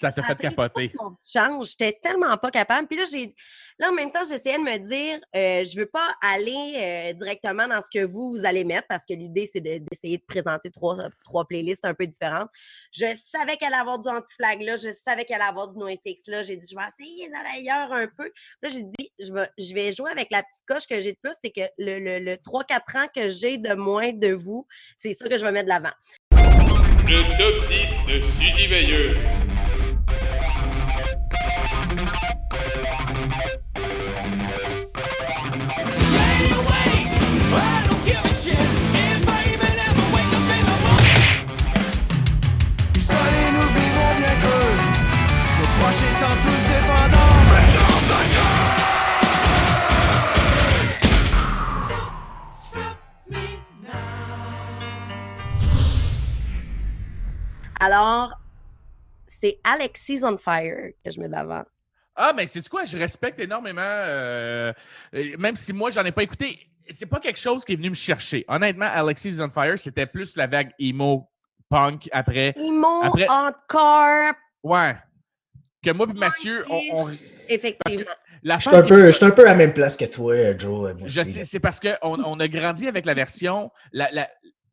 Ça 0.00 0.12
t'a 0.12 0.22
fait 0.22 0.36
capoter. 0.36 0.90
tout 0.90 1.02
mon 1.02 1.14
petit 1.14 1.32
change. 1.38 1.68
J'étais 1.70 1.98
tellement 2.02 2.36
pas 2.36 2.50
capable. 2.50 2.86
Puis 2.86 2.96
là, 2.98 3.04
j'ai, 3.10 3.34
là, 3.78 3.90
en 3.90 3.92
même 3.92 4.10
temps, 4.12 4.20
j'essayais 4.28 4.56
de 4.58 4.62
me 4.62 4.78
dire, 4.78 5.18
euh, 5.34 5.64
je 5.64 5.76
veux 5.78 5.86
pas 5.86 6.08
aller 6.22 6.74
euh, 6.76 7.12
directement 7.14 7.66
dans 7.66 7.80
ce 7.82 7.88
que 7.92 8.04
vous, 8.04 8.30
vous 8.36 8.44
allez 8.44 8.64
mettre 8.64 8.86
parce 8.88 9.04
que 9.04 9.12
l'idée, 9.14 9.48
c'est 9.52 9.60
de- 9.60 9.78
d'essayer 9.90 10.18
de 10.18 10.22
présenter 10.26 10.70
trois, 10.70 10.96
trois 11.24 11.44
playlists 11.46 11.84
un 11.84 11.94
peu 11.94 12.06
différentes. 12.06 12.48
Je 12.92 13.06
savais 13.16 13.56
qu'elle 13.56 13.68
allait 13.72 13.80
avoir 13.80 13.98
du 13.98 14.08
anti-flag 14.08 14.62
là. 14.62 14.76
Je 14.76 14.90
savais 14.90 15.24
qu'elle 15.24 15.40
allait 15.40 15.50
avoir 15.50 15.68
du 15.68 15.76
NoFX 15.78 16.28
là. 16.28 16.42
J'ai 16.42 16.56
dit, 16.56 16.68
je 16.70 16.76
vais 16.76 16.86
essayer 16.86 17.28
d'aller 17.30 17.48
ailleurs 17.68 17.92
un 17.92 18.06
peu. 18.06 18.30
Là, 18.62 18.68
j'ai 18.68 18.82
dit, 18.82 19.12
je 19.18 19.32
vais, 19.32 19.48
je 19.58 19.74
vais 19.74 19.92
jouer 19.92 20.10
avec 20.10 20.28
la 20.30 20.42
petite 20.42 20.62
coche 20.66 20.86
que 20.86 21.00
j'ai 21.00 21.12
de 21.12 21.18
plus. 21.22 21.34
C'est 21.42 21.50
que 21.50 21.68
le, 21.78 21.98
le, 21.98 22.18
le 22.24 22.34
3-4 22.36 22.98
ans 23.04 23.08
que 23.14 23.28
j'ai 23.28 23.58
de 23.58 23.74
moins 23.74 24.12
de 24.12 24.32
vous, 24.32 24.66
c'est 24.96 25.12
ça 25.12 25.28
que 25.28 25.36
je 25.36 25.44
vais 25.44 25.52
mettre 25.52 25.64
de 25.66 25.70
l'avant. 25.70 25.92
Le 27.10 27.22
top 27.38 27.68
10 27.68 28.12
de 28.12 28.22
Suzy 28.40 28.66
Veilleux. 28.68 29.16
Alors, 57.80 58.32
c'est 59.28 59.60
Alexis 59.64 60.20
on 60.22 60.36
Fire 60.36 60.90
que 61.04 61.10
je 61.10 61.20
mets 61.20 61.28
de. 61.28 61.64
Ah, 62.16 62.32
mais 62.36 62.46
c'est 62.48 62.68
quoi? 62.68 62.84
Je 62.84 62.98
respecte 62.98 63.38
énormément, 63.38 63.80
euh, 63.80 64.72
euh, 65.14 65.36
même 65.38 65.54
si 65.54 65.72
moi, 65.72 65.90
j'en 65.90 66.04
ai 66.04 66.10
pas 66.10 66.24
écouté. 66.24 66.68
C'est 66.90 67.06
pas 67.08 67.20
quelque 67.20 67.38
chose 67.38 67.64
qui 67.64 67.72
est 67.72 67.76
venu 67.76 67.90
me 67.90 67.94
chercher. 67.94 68.44
Honnêtement, 68.48 68.86
Alexis 68.92 69.30
is 69.30 69.40
on 69.40 69.50
Fire, 69.50 69.78
c'était 69.78 70.06
plus 70.06 70.36
la 70.36 70.46
vague 70.46 70.70
emo 70.78 71.28
punk 71.68 72.08
après. 72.12 72.54
Imo, 72.56 73.02
Après- 73.02 73.26
encore, 73.28 74.32
Ouais. 74.62 74.96
Que 75.82 75.90
moi 75.92 76.06
et 76.10 76.12
Mathieu, 76.18 76.64
on, 76.70 76.80
on- 76.92 77.08
effectivement. 77.48 78.04
la 78.42 78.56
Je 78.58 78.68
suis 78.68 78.76
un, 78.76 78.82
peu, 78.82 79.06
je 79.06 79.10
suis 79.12 79.24
un 79.24 79.30
peu 79.30 79.42
à 79.42 79.50
la 79.50 79.54
même 79.54 79.72
place 79.72 79.96
que 79.96 80.06
toi, 80.06 80.32
euh, 80.34 80.58
Joe. 80.58 80.92
moi 80.94 81.06
Je 81.06 81.22
sais, 81.24 81.44
c'est 81.44 81.60
parce 81.60 81.78
qu'on 81.78 81.96
on 82.02 82.40
a 82.40 82.48
grandi 82.48 82.88
avec 82.88 83.06
la 83.06 83.14
version. 83.14 83.70
La, 83.92 84.10
la- 84.10 84.28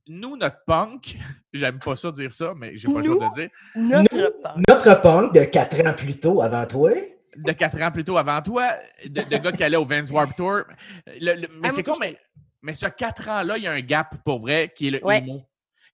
nous, 0.08 0.36
notre 0.38 0.64
punk, 0.66 1.18
j'aime 1.54 1.80
pas 1.80 1.96
ça 1.96 2.12
dire 2.12 2.32
ça, 2.34 2.54
mais 2.56 2.76
j'ai 2.78 2.88
pas 2.88 3.00
le 3.00 3.06
choix 3.06 3.16
de 3.36 3.42
le 3.42 3.42
dire. 3.42 3.50
Notre 3.76 4.42
part. 4.42 4.58
Notre 4.68 5.02
punk 5.02 5.34
de 5.34 5.44
4 5.44 5.86
ans 5.88 5.94
plus 5.94 6.16
tôt 6.20 6.42
avant 6.42 6.66
toi. 6.66 6.92
De 7.36 7.52
quatre 7.52 7.82
ans 7.82 7.92
plus 7.92 8.04
tôt 8.04 8.18
avant 8.18 8.42
toi, 8.42 8.72
de, 9.06 9.22
de 9.22 9.38
gars 9.38 9.52
qui 9.52 9.64
allaient 9.64 9.78
au 9.78 9.86
Vans 9.86 10.04
Warp 10.12 10.36
Tour. 10.36 10.62
Le- 11.08 11.42
le- 11.42 11.48
mais 11.62 11.68
Ah, 11.70 11.72
c'est 11.72 11.84
con, 11.84 11.96
mais, 12.00 12.18
mais 12.62 12.76
ce 12.76 12.86
quatre 12.88 13.28
ans-là, 13.30 13.58
il 13.58 13.64
y 13.64 13.68
a 13.68 13.72
un 13.72 13.82
gap 13.82 14.16
pour 14.24 14.40
vrai 14.40 14.72
qui 14.76 14.88
est 14.88 14.92
le 14.92 15.06
Ouais. 15.06 15.24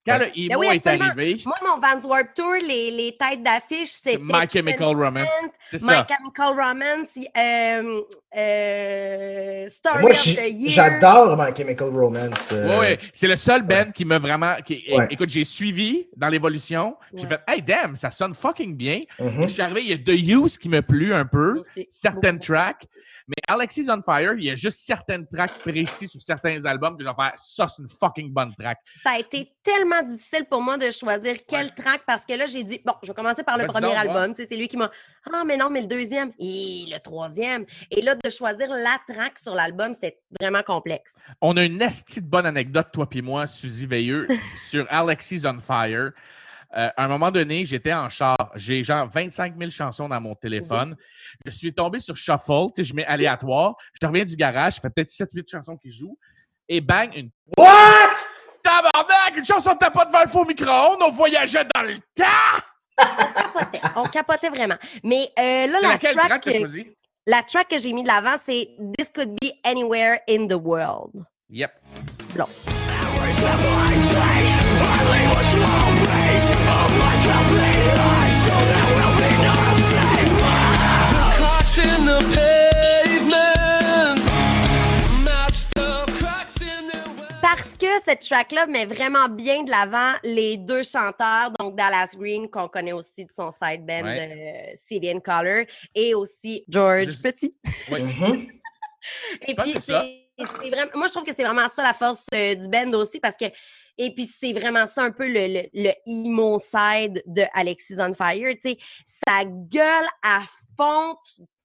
Quand 0.05 0.13
Ouais. 0.17 0.31
le 0.35 0.47
Ben 0.47 0.51
emo 0.55 0.59
oui, 0.61 0.67
est 0.75 0.87
arrivé, 0.87 1.37
Moi, 1.45 1.55
mon 1.63 1.79
Vans 1.79 2.07
Warp 2.09 2.33
Tour, 2.33 2.53
les, 2.67 2.89
les 2.89 3.15
têtes 3.17 3.43
d'affiche, 3.43 3.89
c'était. 3.89 4.17
My 4.19 4.49
Chemical 4.51 4.95
Romance, 4.95 5.27
c'est 5.59 5.79
My 5.81 5.87
ça. 5.89 6.07
Chemical 6.09 6.47
Romance, 6.59 7.09
euh, 7.37 8.01
euh, 8.35 9.67
Story 9.69 10.01
Moi, 10.01 10.11
of 10.11 10.17
the 10.17 10.23
j'ai- 10.23 10.49
Year. 10.51 10.71
j'adore 10.71 11.37
My 11.37 11.55
Chemical 11.55 11.89
Romance. 11.89 12.49
euh, 12.51 12.67
Ouais, 12.67 12.79
ouais. 12.79 12.99
C'est 13.13 13.27
le 13.27 13.35
seul 13.35 13.63
band 13.63 13.91
qui 13.93 14.05
m'a 14.05 14.19
vraiment. 14.19 14.55
Qui, 14.65 14.83
Ouais. 14.91 15.07
Écoute, 15.09 15.29
j'ai 15.29 15.43
suivi 15.43 16.07
dans 16.15 16.29
l'évolution. 16.29 16.95
J'ai 17.13 17.23
Ouais. 17.23 17.29
fait, 17.29 17.41
hey, 17.47 17.61
damn, 17.61 17.95
ça 17.95 18.11
sonne 18.11 18.33
fucking 18.33 18.75
bien. 18.75 19.01
mhm. 19.19 19.43
Je 19.43 19.53
suis 19.53 19.61
arrivé, 19.61 19.81
il 19.83 19.89
y 19.89 19.93
a 19.93 19.97
The 19.97 20.19
Use 20.45 20.57
qui 20.57 20.69
m'a 20.69 20.81
plu 20.81 21.13
un 21.13 21.25
peu. 21.25 21.61
Certaines 21.89 22.39
tracks. 22.39 22.85
Mais 23.27 23.35
Alexis 23.47 23.87
on 23.89 24.01
Fire, 24.01 24.33
il 24.33 24.43
y 24.45 24.49
a 24.49 24.55
juste 24.55 24.79
certaines 24.79 25.25
tracks 25.27 25.57
précis 25.59 26.07
sur 26.07 26.21
certains 26.21 26.65
albums 26.65 26.97
que 26.97 27.03
je 27.03 27.07
vais 27.07 27.15
faire 27.15 27.33
ça, 27.37 27.67
c'est 27.67 27.81
une 27.81 27.87
fucking 27.87 28.29
bonne 28.33 28.53
track. 28.59 28.79
Ça 29.03 29.11
a 29.11 29.19
été 29.19 29.53
tellement 29.63 30.01
difficile 30.01 30.45
pour 30.49 30.61
moi 30.61 30.77
de 30.77 30.89
choisir 30.91 31.35
quel 31.47 31.73
track 31.73 32.01
parce 32.05 32.25
que 32.25 32.33
là, 32.33 32.45
j'ai 32.45 32.63
dit, 32.63 32.81
bon, 32.85 32.93
je 33.03 33.07
vais 33.07 33.13
commencer 33.13 33.43
par 33.43 33.57
le 33.57 33.63
Vas-y 33.63 33.73
premier 33.73 33.87
donc, 33.87 33.97
album. 33.97 34.33
C'est 34.35 34.55
lui 34.55 34.67
qui 34.67 34.77
m'a. 34.77 34.91
Ah, 35.31 35.43
mais 35.45 35.57
non, 35.57 35.69
mais 35.69 35.81
le 35.81 35.87
deuxième. 35.87 36.31
Et 36.39 36.85
le 36.89 36.99
troisième. 36.99 37.65
Et 37.89 38.01
là, 38.01 38.15
de 38.15 38.29
choisir 38.29 38.67
la 38.69 38.99
track 39.07 39.37
sur 39.39 39.55
l'album, 39.55 39.93
c'était 39.93 40.19
vraiment 40.39 40.63
complexe. 40.63 41.13
On 41.41 41.55
a 41.57 41.63
une 41.63 41.81
esti 41.81 42.21
de 42.21 42.27
bonne 42.27 42.45
anecdote, 42.45 42.87
toi 42.91 43.09
puis 43.09 43.21
moi, 43.21 43.47
Suzy 43.47 43.85
Veilleux, 43.85 44.27
sur 44.69 44.85
Alexis 44.89 45.43
on 45.45 45.59
Fire. 45.59 46.11
Euh, 46.77 46.89
à 46.95 47.03
un 47.03 47.07
moment 47.07 47.31
donné, 47.31 47.65
j'étais 47.65 47.93
en 47.93 48.07
char. 48.07 48.37
J'ai 48.55 48.81
genre 48.81 49.09
25 49.09 49.57
000 49.57 49.71
chansons 49.71 50.07
dans 50.07 50.21
mon 50.21 50.35
téléphone. 50.35 50.95
Je 51.45 51.51
suis 51.51 51.73
tombé 51.73 51.99
sur 51.99 52.15
Shuffle, 52.15 52.69
je 52.77 52.93
mets 52.93 53.05
aléatoire. 53.05 53.75
Je 54.01 54.07
reviens 54.07 54.23
du 54.23 54.35
garage, 54.35 54.75
je 54.75 54.81
fais 54.81 54.89
peut-être 54.89 55.09
7-8 55.09 55.49
chansons 55.51 55.75
qui 55.75 55.91
jouent. 55.91 56.17
Et 56.69 56.79
bang, 56.79 57.13
une? 57.15 57.29
Tabarnak! 59.31 59.37
Une 59.37 59.45
chanson 59.45 59.73
de 59.73 59.77
ta 59.77 59.91
pas 59.91 60.05
devant 60.05 60.21
le 60.21 60.27
faux 60.29 60.45
micro-ondes, 60.45 61.01
on 61.01 61.11
voyageait 61.11 61.65
dans 61.75 61.81
le 61.81 61.97
temps! 62.15 63.03
on 63.95 64.03
capotait 64.03 64.49
vraiment. 64.49 64.75
Mais 65.03 65.31
euh, 65.39 65.67
là, 65.67 65.79
la 65.81 65.97
track, 65.97 66.13
track 66.13 66.43
que 66.43 66.93
la 67.27 67.43
track 67.43 67.67
que 67.69 67.77
j'ai 67.77 67.93
mis 67.93 68.03
de 68.03 68.07
l'avant, 68.07 68.35
c'est 68.43 68.69
This 68.97 69.09
Could 69.13 69.35
Be 69.41 69.51
Anywhere 69.63 70.19
in 70.29 70.47
the 70.47 70.53
World. 70.53 71.25
Yep. 71.49 71.71
Blond. 72.33 72.47
In 81.77 82.05
the 82.05 82.50
cette 88.05 88.21
track-là 88.21 88.67
met 88.67 88.85
vraiment 88.85 89.27
bien 89.29 89.63
de 89.63 89.69
l'avant 89.69 90.13
les 90.23 90.57
deux 90.57 90.83
chanteurs, 90.83 91.51
donc 91.59 91.75
Dallas 91.75 92.11
Green, 92.17 92.49
qu'on 92.49 92.67
connaît 92.67 92.91
aussi 92.93 93.25
de 93.25 93.31
son 93.31 93.51
side 93.51 93.85
band 93.85 94.03
Ouais. 94.03 94.73
Cillian 94.75 95.19
Collar, 95.19 95.65
et 95.95 96.13
aussi 96.15 96.63
George 96.67 97.05
Juste- 97.05 97.23
Petit. 97.23 97.55
Mhm. 97.89 98.47
Et 99.47 99.55
puis, 99.55 99.73
c'est 99.79 99.91
vraiment, 100.69 100.91
moi, 100.95 101.07
je 101.07 101.11
trouve 101.13 101.23
que 101.23 101.33
c'est 101.35 101.43
vraiment 101.43 101.67
ça 101.69 101.81
la 101.83 101.93
force 101.93 102.23
euh, 102.33 102.55
du 102.55 102.67
band 102.67 102.91
aussi 102.93 103.19
parce 103.19 103.35
que, 103.35 103.45
et 103.97 104.13
puis 104.13 104.25
c'est 104.25 104.53
vraiment 104.53 104.87
ça 104.87 105.03
un 105.03 105.11
peu 105.11 105.27
le, 105.27 105.47
le, 105.47 105.63
le 105.73 105.91
emo 106.07 106.57
side 106.59 107.21
de 107.25 107.43
Alexis 107.53 107.95
on 107.99 108.13
Fire. 108.13 108.53
Tu 108.63 108.69
sais, 108.69 108.77
ça 109.05 109.43
gueule 109.45 110.07
à 110.23 110.41
fond, 110.77 111.15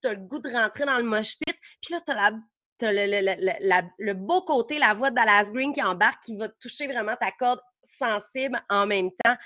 tu 0.02 0.08
as 0.08 0.14
le 0.14 0.20
goût 0.20 0.38
de 0.40 0.50
rentrer 0.50 0.84
dans 0.86 0.96
le 0.98 1.04
mosh 1.04 1.36
pit, 1.38 1.56
puis 1.82 1.94
là, 1.94 2.00
tu 2.04 2.12
as 2.12 2.14
la. 2.14 2.30
T'as 2.78 2.92
le, 2.92 3.06
le, 3.06 3.20
le, 3.20 3.34
le- 3.40 3.68
la- 3.68 3.82
le 3.98 4.12
beau 4.14 4.42
côté, 4.42 4.78
la 4.78 4.94
voix 4.94 5.10
de 5.10 5.16
Dallas 5.16 5.50
Green 5.52 5.72
qui 5.72 5.82
embarque, 5.82 6.22
qui 6.24 6.36
va 6.36 6.48
toucher 6.48 6.86
vraiment 6.86 7.16
ta 7.20 7.30
corde 7.30 7.60
sensible 7.82 8.58
en 8.68 8.86
même 8.86 9.10
temps. 9.24 9.36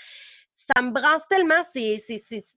Ça 0.54 0.82
me 0.82 0.90
branche 0.90 1.22
tellement, 1.30 1.62
c'est, 1.72 1.96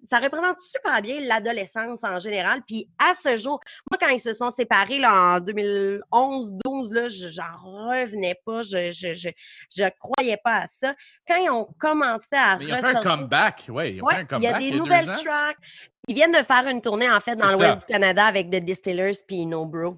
ça 0.05 0.17
représente 0.19 0.59
super 0.59 1.01
bien 1.01 1.21
l'adolescence 1.21 2.03
en 2.03 2.19
général. 2.19 2.61
Puis 2.67 2.89
à 2.99 3.13
ce 3.15 3.37
jour, 3.37 3.61
moi, 3.89 3.97
quand 3.97 4.09
ils 4.09 4.19
se 4.19 4.33
sont 4.33 4.51
séparés 4.51 4.99
là, 4.99 5.37
en 5.37 5.39
2011-12, 5.39 6.91
là, 6.93 7.07
je 7.07 7.29
j'en 7.29 7.55
revenais 7.63 8.35
pas. 8.45 8.61
Je, 8.63 8.91
je, 8.91 9.13
je, 9.13 9.29
je 9.73 9.89
croyais 9.99 10.37
pas 10.43 10.63
à 10.63 10.65
ça. 10.67 10.93
Quand 11.25 11.37
ils 11.37 11.49
ont 11.49 11.65
commencé 11.79 12.35
à 12.35 12.57
Mais 12.57 12.65
ils 12.65 12.73
ont 12.73 12.77
fait 12.77 12.85
un 12.87 12.93
comeback. 13.03 13.65
Oui, 13.69 14.01
ont 14.01 14.05
Ouais, 14.05 14.25
il 14.37 14.41
y 14.43 14.47
a 14.47 14.57
des 14.59 14.71
nouvelles 14.71 15.05
tracks. 15.23 15.57
Ils 16.09 16.15
viennent 16.15 16.33
de 16.33 16.37
faire 16.43 16.67
une 16.67 16.81
tournée, 16.81 17.09
en 17.09 17.21
fait, 17.21 17.35
dans. 17.37 17.57
West 17.57 17.79
du 17.87 17.93
Canada 17.93 18.25
avec 18.25 18.49
The 18.49 18.55
Distillers 18.57 19.13
puis 19.25 19.45
No 19.45 19.65
Bro. 19.65 19.95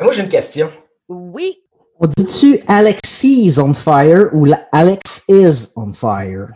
Moi, 0.00 0.12
j'ai 0.12 0.22
une 0.22 0.28
question. 0.28 0.70
Oui, 1.08 1.62
On 1.98 2.06
dit-tu 2.06 2.60
Alexis 2.68 3.46
is 3.46 3.58
on 3.58 3.72
fire 3.72 4.28
ou 4.34 4.44
la- 4.44 4.66
Alex 4.70 5.22
is 5.28 5.68
on 5.76 5.92
fire? 5.94 6.48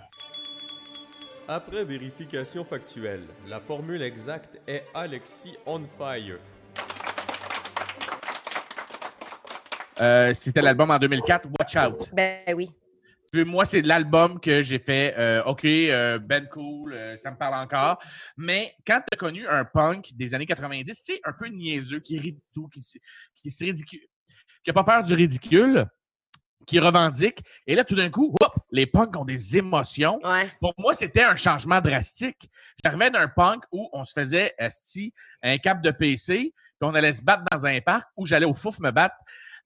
Après 1.49 1.83
vérification 1.85 2.63
factuelle, 2.65 3.23
la 3.49 3.59
formule 3.59 4.03
exacte 4.03 4.61
est 4.69 4.85
Alexis 4.95 5.57
on 5.65 5.81
fire. 5.99 6.39
Euh, 10.01 10.33
C'était 10.35 10.61
l'album 10.61 10.91
en 10.91 10.99
2004, 10.99 11.49
Watch 11.59 11.77
Out. 11.77 12.11
ben 12.13 12.41
oui. 12.55 12.71
Moi, 13.35 13.65
c'est 13.65 13.83
de 13.83 13.89
l'album 13.89 14.41
que 14.41 14.63
j'ai 14.63 14.79
fait. 14.79 15.15
euh, 15.17 15.43
OK, 15.45 15.65
euh, 15.65 16.19
Ben 16.19 16.49
Cool, 16.49 16.93
euh, 16.93 17.17
ça 17.17 17.31
me 17.31 17.37
parle 17.37 17.55
encore. 17.55 18.03
Mais 18.37 18.75
quand 18.87 18.99
tu 19.01 19.07
as 19.13 19.17
connu 19.17 19.47
un 19.47 19.65
punk 19.65 20.11
des 20.15 20.35
années 20.35 20.47
90, 20.47 20.85
tu 20.85 21.15
sais, 21.15 21.21
un 21.25 21.33
peu 21.33 21.47
niaiseux, 21.47 22.01
qui 22.01 22.19
rit 22.19 22.33
de 22.33 22.41
tout, 22.53 22.69
qui, 22.69 22.85
qui 23.37 23.51
se 23.51 23.65
ridicule, 23.65 24.07
qui 24.65 24.71
n'a 24.71 24.73
pas 24.75 24.85
peur 24.85 25.03
du 25.03 25.15
ridicule, 25.15 25.87
qui 26.67 26.79
revendique, 26.81 27.41
et 27.67 27.75
là, 27.75 27.85
tout 27.85 27.95
d'un 27.95 28.11
coup, 28.11 28.35
hop, 28.41 28.55
les 28.71 28.87
punks 28.87 29.17
ont 29.17 29.25
des 29.25 29.57
émotions. 29.57 30.21
Ouais. 30.25 30.51
Pour 30.61 30.75
moi, 30.77 30.95
c'était 30.95 31.23
un 31.25 31.37
changement 31.37 31.81
drastique. 31.81 32.51
J'arrivais 32.85 33.11
d'un 33.11 33.29
punk 33.29 33.63
où 33.71 33.89
on 33.93 34.05
se 34.05 34.13
faisait 34.13 34.55
esti, 34.59 35.15
un 35.43 35.57
cap 35.59 35.81
de 35.83 35.91
PC, 35.91 36.53
puis 36.81 36.89
on 36.89 36.95
allait 36.95 37.13
se 37.13 37.23
battre 37.23 37.45
dans 37.51 37.65
un 37.67 37.81
parc 37.81 38.09
où 38.17 38.27
j'allais 38.27 38.47
au 38.47 38.55
fouf 38.55 38.79
me 38.81 38.91
battre 38.91 39.17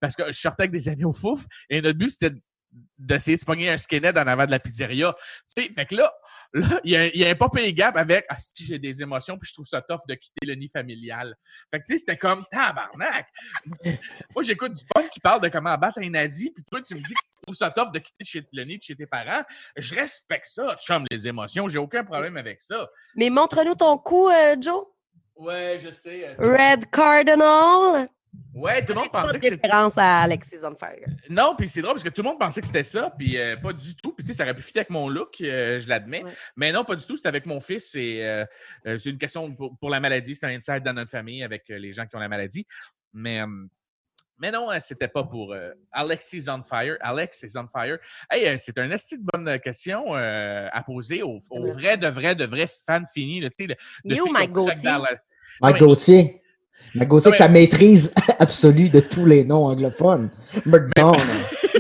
parce 0.01 0.17
que 0.17 0.27
je 0.27 0.39
sortais 0.39 0.65
avec 0.65 0.73
des 0.73 0.89
amis 0.89 1.05
au 1.05 1.13
fouf 1.13 1.47
et 1.71 1.81
notre 1.81 1.99
but 1.99 2.11
c'était 2.11 2.35
d'essayer 2.99 3.37
de 3.37 3.41
se 3.41 3.47
pogner 3.47 3.71
un 3.71 3.79
skinhead 3.79 4.17
en 4.19 4.27
avant 4.27 4.47
de 4.47 4.51
la 4.51 4.59
pizzeria. 4.59 5.15
Tu 5.57 5.63
sais, 5.65 5.73
fait 5.73 5.87
que 5.87 5.95
là, 5.97 6.13
là, 6.55 6.81
il 6.85 6.91
y 6.91 6.97
a, 6.97 7.01
un- 7.03 7.11
il 7.15 7.21
y 7.21 7.25
a 7.25 7.29
un 7.31 7.35
pas 7.35 7.49
gap 7.71 7.97
avec 7.97 8.25
ah, 8.29 8.37
si 8.39 8.65
j'ai 8.65 8.79
des 8.79 9.03
émotions 9.03 9.39
puis 9.39 9.49
je 9.49 9.55
trouve 9.55 9.67
ça 9.67 9.81
tough 9.83 10.01
de 10.09 10.15
quitter 10.15 10.47
le 10.47 10.55
nid 10.55 10.69
familial. 10.69 11.37
Fait 11.71 11.81
que 11.81 11.85
tu 11.87 11.93
sais, 11.93 11.99
c'était 11.99 12.17
comme 12.17 12.45
tabarnak. 12.51 13.27
Moi, 14.35 14.43
j'écoute 14.43 14.73
du 14.73 14.85
punk 14.95 15.11
qui 15.11 15.21
parle 15.21 15.41
de 15.41 15.49
comment 15.49 15.77
battre 15.77 15.99
un 16.01 16.11
nazi, 16.11 16.51
puis 16.51 16.65
toi, 16.71 16.81
tu 16.81 16.95
me 16.95 17.01
dis 17.01 17.15
que 17.15 17.21
tu 17.37 17.43
trouves 17.43 17.55
ça 17.57 17.71
tough 17.71 17.93
de 17.93 17.99
quitter 17.99 18.25
chez- 18.25 18.47
le 18.53 18.65
nid 18.65 18.79
de 18.79 18.83
chez 18.83 18.97
tes 18.97 19.07
parents. 19.07 19.43
Je 19.77 19.95
respecte 19.95 20.47
ça, 20.47 20.77
chum, 20.81 21.05
les 21.11 21.29
émotions. 21.29 21.69
J'ai 21.69 21.79
aucun 21.79 22.03
problème 22.05 22.37
avec 22.37 22.61
ça. 22.63 22.89
Mais 23.17 23.31
montre-nous 23.31 23.75
ton 23.75 23.97
coup, 23.99 24.29
euh, 24.31 24.57
Joe. 24.61 24.85
Ouais, 25.37 25.81
je 25.85 25.91
sais. 25.93 26.29
euh, 26.29 26.35
Red 26.39 26.91
Cardinal. 26.91 28.09
Ouais, 28.55 28.85
tout 28.85 28.93
le 28.93 29.01
monde 29.01 29.11
pensait 29.11 29.39
que 29.41 29.45
c'était. 29.49 29.67
référence 29.67 29.99
à 29.99 30.21
Alexis 30.23 30.57
on 30.63 30.75
Fire. 30.77 31.07
Non, 31.29 31.55
puis 31.59 31.69
c'est 31.69 31.83
drôle 31.83 31.95
parce 31.95 32.05
que 32.05 32.09
tout 32.11 32.23
le 32.23 32.29
monde 32.29 32.39
pensait 32.39 32.61
que 32.61 32.67
c'était 32.69 32.85
ça, 32.85 33.13
puis 33.19 33.37
euh, 33.37 33.57
pas 33.57 33.73
du 33.73 33.97
tout. 33.97 34.13
Puis 34.13 34.25
tu 34.25 34.33
sais, 34.33 34.37
ça 34.39 34.45
aurait 34.45 34.55
pu 34.55 34.63
fitter 34.63 34.81
avec 34.81 34.91
mon 34.91 35.09
look, 35.09 35.41
euh, 35.41 35.81
je 35.81 35.89
l'admets. 35.89 36.23
Ouais. 36.23 36.33
Mais 36.57 36.71
non, 36.71 36.85
pas 36.85 36.95
du 36.95 37.05
tout. 37.05 37.17
C'était 37.17 37.29
avec 37.29 37.47
mon 37.47 37.59
fils. 37.61 37.91
C'est 37.91 38.25
euh, 38.25 38.45
c'est 38.85 39.11
une 39.11 39.19
question 39.19 39.53
pour, 39.55 39.77
pour 39.79 39.91
la 39.91 39.99
maladie. 39.99 40.35
C'est 40.37 40.47
un 40.47 40.51
inside 40.55 40.83
dans 40.85 40.93
notre 40.93 41.11
famille 41.11 41.43
avec 41.43 41.65
les 41.69 41.93
gens 41.93 42.07
qui 42.07 42.15
ont 42.15 42.21
la 42.21 42.29
maladie. 42.29 42.65
Mais, 43.13 43.43
mais 44.39 44.51
non, 44.51 44.69
c'était 44.81 45.09
pas 45.09 45.25
pour 45.25 45.53
euh, 45.53 45.71
Alex 45.91 46.33
is 46.33 46.49
on 46.49 46.63
fire. 46.63 46.97
Alex 47.01 47.43
is 47.43 47.57
on 47.57 47.67
fire. 47.67 47.99
Hey, 48.31 48.57
c'est 48.59 48.79
un 48.79 48.91
esti 48.91 49.19
de 49.19 49.25
bonne 49.33 49.59
question 49.59 50.17
euh, 50.17 50.69
à 50.73 50.83
poser 50.83 51.23
aux, 51.23 51.39
vrais, 51.51 51.97
de 51.97 52.09
vrais, 52.09 52.35
de 52.35 52.45
vrais 52.45 52.67
fans 52.87 53.03
finis. 53.13 53.41
Là, 53.41 53.51
tu 53.51 53.67
sais, 53.67 53.75
de- 54.05 54.15
de 54.15 54.33
Mike 54.33 54.53
Gauthier? 54.53 54.93
Mike 55.61 55.79
Gauthier. 55.79 56.41
Gauthier, 56.97 57.07
Non, 57.07 57.17
avec 57.17 57.35
sa 57.35 57.49
maîtrise 57.49 58.13
absolue 58.39 58.89
de 58.89 59.01
tous 59.01 59.27
les 59.27 59.45
noms 59.45 59.67
anglophones. 59.67 60.29
Madonna. 60.65 61.19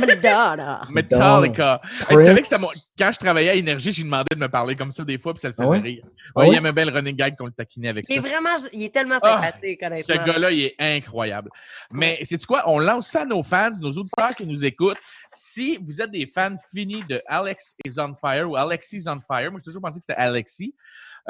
Madonna. 0.00 0.82
Metallica. 0.90 1.80
Hey, 2.08 2.16
tu 2.18 2.24
savais 2.24 2.40
que 2.40 2.46
c'était 2.46 2.60
mon- 2.60 2.68
Quand 2.98 3.10
je 3.12 3.18
travaillais 3.18 3.50
à 3.50 3.54
Énergie, 3.54 3.92
j'ai 3.92 4.02
demandé 4.04 4.26
de 4.34 4.40
me 4.40 4.48
parler 4.48 4.74
comme 4.76 4.90
ça 4.92 5.04
des 5.04 5.18
fois, 5.18 5.32
puis 5.34 5.40
ça 5.40 5.48
le 5.48 5.54
faisait 5.54 5.64
Ah 5.66 5.70
ouais? 5.70 5.78
rire. 5.80 6.04
Ah 6.04 6.40
Ouais, 6.40 6.46
Il 6.46 6.50
ouais? 6.50 6.56
aimait 6.56 6.72
bien 6.72 6.84
le 6.86 6.92
running 6.92 7.16
gag 7.16 7.36
qu'on 7.36 7.46
le 7.46 7.52
taquinait 7.52 7.88
avec 7.88 8.04
Il 8.08 8.12
est 8.12 8.16
ça. 8.16 8.20
vraiment, 8.28 8.56
il 8.72 8.82
est 8.84 8.94
tellement 8.94 9.18
Ah, 9.22 9.40
sympathique, 9.42 9.80
Ce 9.80 9.86
honnêtement. 9.86 10.24
gars-là, 10.32 10.50
il 10.50 10.60
est 10.62 10.74
incroyable. 10.78 11.50
Mais 11.90 12.18
c'est 12.24 12.44
quoi? 12.44 12.62
On 12.66 12.78
lance 12.78 13.08
ça 13.08 13.22
à 13.22 13.24
nos 13.24 13.42
fans, 13.42 13.70
nos 13.80 13.90
auditeurs 13.92 14.34
qui 14.36 14.46
nous 14.46 14.64
écoutent. 14.64 14.98
Si 15.32 15.78
vous 15.84 16.00
êtes 16.00 16.10
des 16.10 16.26
fans 16.26 16.56
finis 16.70 17.02
de 17.08 17.20
Alex 17.26 17.76
is 17.86 17.98
on 17.98 18.14
fire 18.14 18.48
ou 18.50 18.56
Alexis 18.56 18.96
is 18.96 19.08
on 19.08 19.20
fire, 19.20 19.50
moi 19.50 19.60
j'ai 19.60 19.64
toujours 19.66 19.82
pensé 19.82 19.98
que 19.98 20.04
c'était 20.08 20.18
Alexis. 20.20 20.74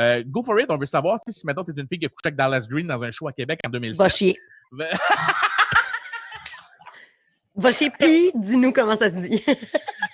euh, 0.00 0.22
go 0.26 0.42
for 0.42 0.58
it, 0.58 0.66
on 0.70 0.76
veut 0.76 0.86
savoir 0.86 1.18
sais, 1.24 1.32
si 1.32 1.46
maintenant 1.46 1.62
tu 1.64 1.70
es 1.70 1.80
une 1.80 1.86
fille 1.88 1.98
qui 2.00 2.06
a 2.06 2.08
couché 2.08 2.22
avec 2.26 2.36
Dallas 2.36 2.66
Green 2.68 2.86
dans 2.86 3.00
un 3.02 3.10
show 3.12 3.28
à 3.28 3.32
Québec 3.32 3.60
en 3.64 3.68
Va 3.68 3.72
2007. 3.78 4.10
chier. 4.10 4.38
Va- 7.56 7.72
chier, 7.72 7.90
puis 7.90 8.30
dis-nous 8.34 8.72
comment 8.72 8.96
ça 8.96 9.10
se 9.10 9.16
dit. 9.16 9.44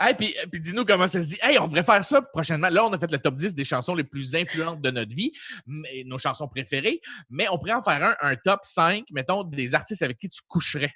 Hey, 0.03 0.15
puis, 0.15 0.35
puis 0.51 0.59
dis-nous 0.63 0.87
comment 0.87 1.07
ça 1.09 1.23
se 1.23 1.29
dit. 1.29 1.37
Hey, 1.43 1.59
on 1.59 1.67
devrait 1.69 1.83
faire 1.83 2.03
ça 2.03 2.23
prochainement. 2.23 2.71
Là, 2.71 2.87
on 2.87 2.91
a 2.95 2.99
fait 2.99 3.13
le 3.13 3.19
top 3.19 3.35
10 3.35 3.55
des 3.55 3.65
chansons 3.65 3.95
les 3.95 4.03
plus 4.05 4.35
influentes 4.35 4.81
de 4.81 4.91
notre 4.91 5.15
vie, 5.15 5.31
mais- 5.67 6.05
nos 6.07 6.17
chansons 6.17 6.49
préférées, 6.49 7.03
mais 7.29 7.47
on 7.51 7.59
pourrait 7.59 7.75
en 7.75 7.83
faire 7.83 8.03
un, 8.03 8.31
un 8.31 8.35
top 8.37 8.61
5, 8.63 9.05
mettons, 9.11 9.43
des 9.45 9.75
artistes 9.75 10.01
avec 10.01 10.17
qui 10.17 10.31
tu 10.31 10.41
coucherais. 10.49 10.93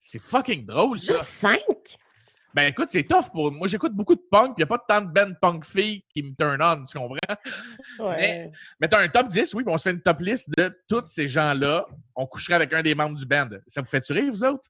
C'est 0.00 0.20
fucking 0.20 0.66
drôle, 0.66 1.00
ça. 1.00 1.14
Juste 1.14 1.24
cinq? 1.28 1.58
Ben 2.54 2.64
écoute, 2.66 2.88
c'est 2.90 3.04
tough 3.04 3.30
pour 3.32 3.50
moi. 3.52 3.68
J'écoute 3.68 3.92
beaucoup 3.94 4.14
de 4.16 4.22
punk, 4.30 4.54
puis 4.56 4.64
il 4.64 4.66
n'y 4.66 4.72
a 4.72 4.78
pas 4.78 4.84
tant 4.86 5.00
de 5.00 5.10
band 5.10 5.32
punk 5.40 5.64
filles 5.64 6.02
qui 6.12 6.22
me 6.22 6.34
turn 6.34 6.60
on, 6.62 6.84
tu 6.84 6.98
comprends? 6.98 7.16
Ouais. 8.00 8.50
Mais 8.80 8.88
t'as 8.88 9.00
un 9.00 9.08
top 9.08 9.28
10, 9.28 9.54
oui, 9.54 9.64
puis 9.64 9.72
on 9.72 9.78
se 9.78 9.84
fait 9.84 9.92
une 9.92 10.02
top 10.02 10.20
list 10.20 10.50
de 10.56 10.78
tous 10.88 11.04
ces 11.06 11.26
gens-là. 11.26 11.86
On 12.14 12.26
coucherait 12.26 12.54
avec 12.54 12.72
un 12.74 12.82
des 12.82 12.94
membres 12.94 13.16
du 13.16 13.24
band. 13.24 13.48
Ça 13.66 13.80
vous 13.80 13.86
fait 13.86 14.04
rire, 14.10 14.30
vous 14.30 14.44
autres? 14.44 14.68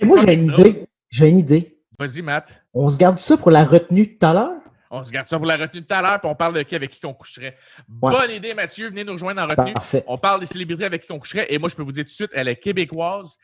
Et 0.00 0.04
moi, 0.04 0.18
j'ai 0.24 0.34
une 0.34 0.52
idée. 0.52 0.86
J'ai 1.10 1.28
une 1.28 1.38
idée. 1.38 1.78
Vas-y, 1.98 2.22
Matt. 2.22 2.64
On 2.72 2.88
se 2.88 2.98
garde 2.98 3.18
ça 3.18 3.36
pour 3.36 3.50
la 3.50 3.64
retenue 3.64 4.16
tout 4.18 4.26
à 4.26 4.34
l'heure? 4.34 4.60
On 4.90 5.04
se 5.04 5.10
garde 5.10 5.26
ça 5.26 5.38
pour 5.38 5.46
la 5.46 5.56
retenue 5.56 5.84
tout 5.84 5.94
à 5.94 6.02
l'heure, 6.02 6.20
puis 6.20 6.30
on 6.30 6.34
parle 6.34 6.54
de 6.54 6.62
qui 6.62 6.74
avec 6.76 6.90
qui 6.90 7.04
on 7.04 7.14
coucherait. 7.14 7.56
Ouais. 8.00 8.12
Bonne 8.12 8.30
idée, 8.30 8.54
Mathieu. 8.54 8.88
Venez 8.88 9.04
nous 9.04 9.12
rejoindre 9.12 9.42
en 9.42 9.46
retenue. 9.46 9.72
Parfait. 9.72 10.04
On 10.06 10.18
parle 10.18 10.40
des 10.40 10.46
célébrités 10.46 10.84
avec 10.84 11.04
qui 11.04 11.12
on 11.12 11.18
coucherait. 11.18 11.46
Et 11.52 11.58
moi, 11.58 11.68
je 11.68 11.74
peux 11.74 11.82
vous 11.82 11.92
dire 11.92 12.04
tout 12.04 12.08
de 12.08 12.12
suite, 12.12 12.30
elle 12.32 12.48
est 12.48 12.56
québécoise. 12.56 13.36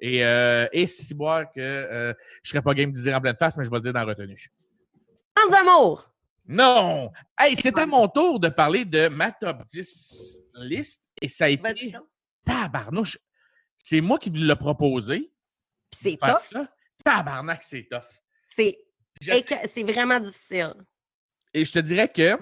Et, 0.00 0.24
euh, 0.24 0.66
et 0.72 0.86
si 0.86 1.14
boire 1.14 1.44
que 1.52 1.60
euh, 1.60 2.12
je 2.42 2.50
serais 2.50 2.62
pas 2.62 2.74
game 2.74 2.90
de 2.90 3.00
dire 3.00 3.14
en 3.14 3.20
pleine 3.20 3.36
face, 3.38 3.56
mais 3.56 3.64
je 3.64 3.70
vais 3.70 3.76
le 3.76 3.82
dire 3.82 3.92
dans 3.92 4.00
la 4.00 4.06
retenue. 4.06 4.50
Pense 5.34 5.50
d'amour. 5.50 6.10
Non! 6.48 7.10
Hey, 7.38 7.56
c'est 7.56 7.76
à 7.76 7.86
mon 7.86 8.06
tour 8.08 8.40
de 8.40 8.48
parler 8.48 8.84
de 8.84 9.08
ma 9.08 9.32
top 9.32 9.64
10 9.64 10.44
liste. 10.54 11.02
Et 11.20 11.28
ça 11.28 11.46
a 11.46 11.48
été 11.48 11.94
tabarnouche. 12.44 13.18
C'est 13.78 14.00
moi 14.00 14.18
qui 14.18 14.30
vous 14.30 14.36
l'ai 14.36 14.56
proposé. 14.56 15.30
Puis 15.90 16.00
c'est 16.02 16.16
tough. 16.18 16.42
ça? 16.42 16.68
Tabarnak, 17.04 17.62
c'est 17.62 17.86
tough. 17.90 18.02
C'est 18.56 19.82
vraiment 19.82 20.20
difficile. 20.20 20.74
Et 21.54 21.64
je 21.64 21.72
te 21.72 21.78
dirais 21.78 22.08
que 22.08 22.36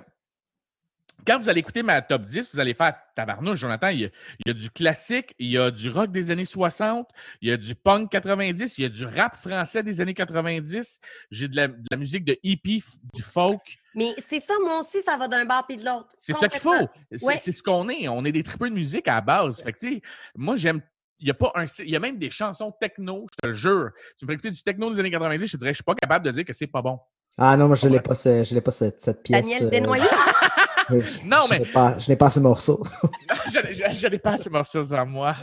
quand 1.27 1.39
vous 1.39 1.49
allez 1.49 1.61
écouter 1.61 1.83
ma 1.83 2.03
top 2.03 2.23
10, 2.25 2.55
vous 2.55 2.61
allez 2.61 2.75
faire 2.75 2.95
tabarnouche, 3.15 3.61
Jonathan. 3.61 3.89
Il 3.89 4.01
y, 4.01 4.05
a, 4.05 4.09
il 4.41 4.49
y 4.49 4.51
a 4.51 4.53
du 4.53 4.69
classique, 4.71 5.35
il 5.39 5.49
y 5.51 5.57
a 5.57 5.71
du 5.71 5.89
rock 5.89 6.11
des 6.11 6.31
années 6.31 6.45
60, 6.45 7.09
il 7.41 7.49
y 7.49 7.53
a 7.53 7.57
du 7.57 7.75
punk 7.75 8.11
90, 8.11 8.77
il 8.77 8.83
y 8.83 8.85
a 8.85 8.89
du 8.89 9.07
rap 9.07 9.35
français 9.37 9.83
des 9.83 10.01
années 10.01 10.13
90, 10.13 11.01
j'ai 11.31 11.49
de 11.49 11.57
la, 11.57 11.69
de 11.69 11.85
la 11.91 11.97
musique 11.97 12.25
de 12.25 12.37
hippie, 12.43 12.83
du 13.15 13.23
folk. 13.23 13.79
Mais 13.95 14.13
c'est 14.19 14.41
ça, 14.41 14.55
moi 14.61 14.81
aussi, 14.81 15.01
ça 15.03 15.17
va 15.17 15.29
d'un 15.29 15.45
bar 15.45 15.67
puis 15.67 15.77
de 15.77 15.85
l'autre. 15.85 16.09
C'est 16.19 16.35
ça 16.35 16.49
qu'il 16.49 16.61
faut. 16.61 16.75
C'est 17.13 17.25
Ouais. 17.25 17.37
ce 17.39 17.63
qu'on 17.63 17.89
est. 17.89 18.09
On 18.09 18.25
est 18.25 18.33
des 18.33 18.43
tripeux 18.43 18.69
de 18.69 18.75
musique 18.75 19.07
à 19.09 19.15
la 19.15 19.21
base. 19.21 19.63
Fait 19.63 19.73
que, 19.73 19.79
tu 19.79 19.95
sais, 19.95 20.03
moi, 20.35 20.57
j'aime. 20.57 20.83
Il 21.25 21.29
y 21.29 21.31
a 21.31 21.35
pas 21.35 21.51
un. 21.55 21.65
Il 21.79 21.89
y 21.89 21.97
a 21.97 22.01
même 22.01 22.19
des 22.19 22.29
chansons 22.29 22.71
techno, 22.79 23.25
je 23.33 23.37
te 23.43 23.47
le 23.47 23.55
jure. 23.55 23.89
Tu 24.19 24.27
me 24.27 24.29
fais 24.29 24.35
écouter 24.35 24.51
du 24.51 24.63
techno 24.63 24.93
des 24.93 25.01
années 25.01 25.11
90, 25.11 25.47
je 25.47 25.53
te 25.53 25.57
dirais, 25.57 25.73
je 25.73 25.77
suis 25.77 25.83
pas 25.83 25.95
capable 25.95 26.27
de 26.27 26.31
dire 26.31 26.45
que 26.45 26.53
c'est 26.53 26.67
pas 26.67 26.83
bon. 26.83 26.99
Ah 27.39 27.57
non, 27.57 27.67
moi, 27.67 27.77
je 27.77 27.89
n'ai 27.89 27.99
pas, 27.99 28.15
ce- 28.15 28.45
je 28.45 28.55
l'ai 28.55 28.61
pas 28.61 28.71
cette, 28.71 29.01
cette 29.01 29.23
pièce. 29.23 29.41
Daniel 29.41 29.65
euh, 29.65 29.71
Desnoyers? 29.71 30.05
je- 30.91 31.01
je- 31.01 31.21
Non, 31.25 31.39
je 31.47 31.51
mais- 31.51 31.59
n'ai 31.61 31.65
pas, 31.65 31.97
je 31.97 32.11
n'ai 32.11 32.17
pas 32.17 32.29
ce 32.29 32.41
morceau. 32.41 32.85
je 33.47 33.73
je- 33.73 33.95
je 33.95 34.07
n'ai 34.07 34.19
pas 34.19 34.37
ces 34.37 34.51
morceaux 34.51 34.93
en 34.93 35.07
moi. 35.07 35.35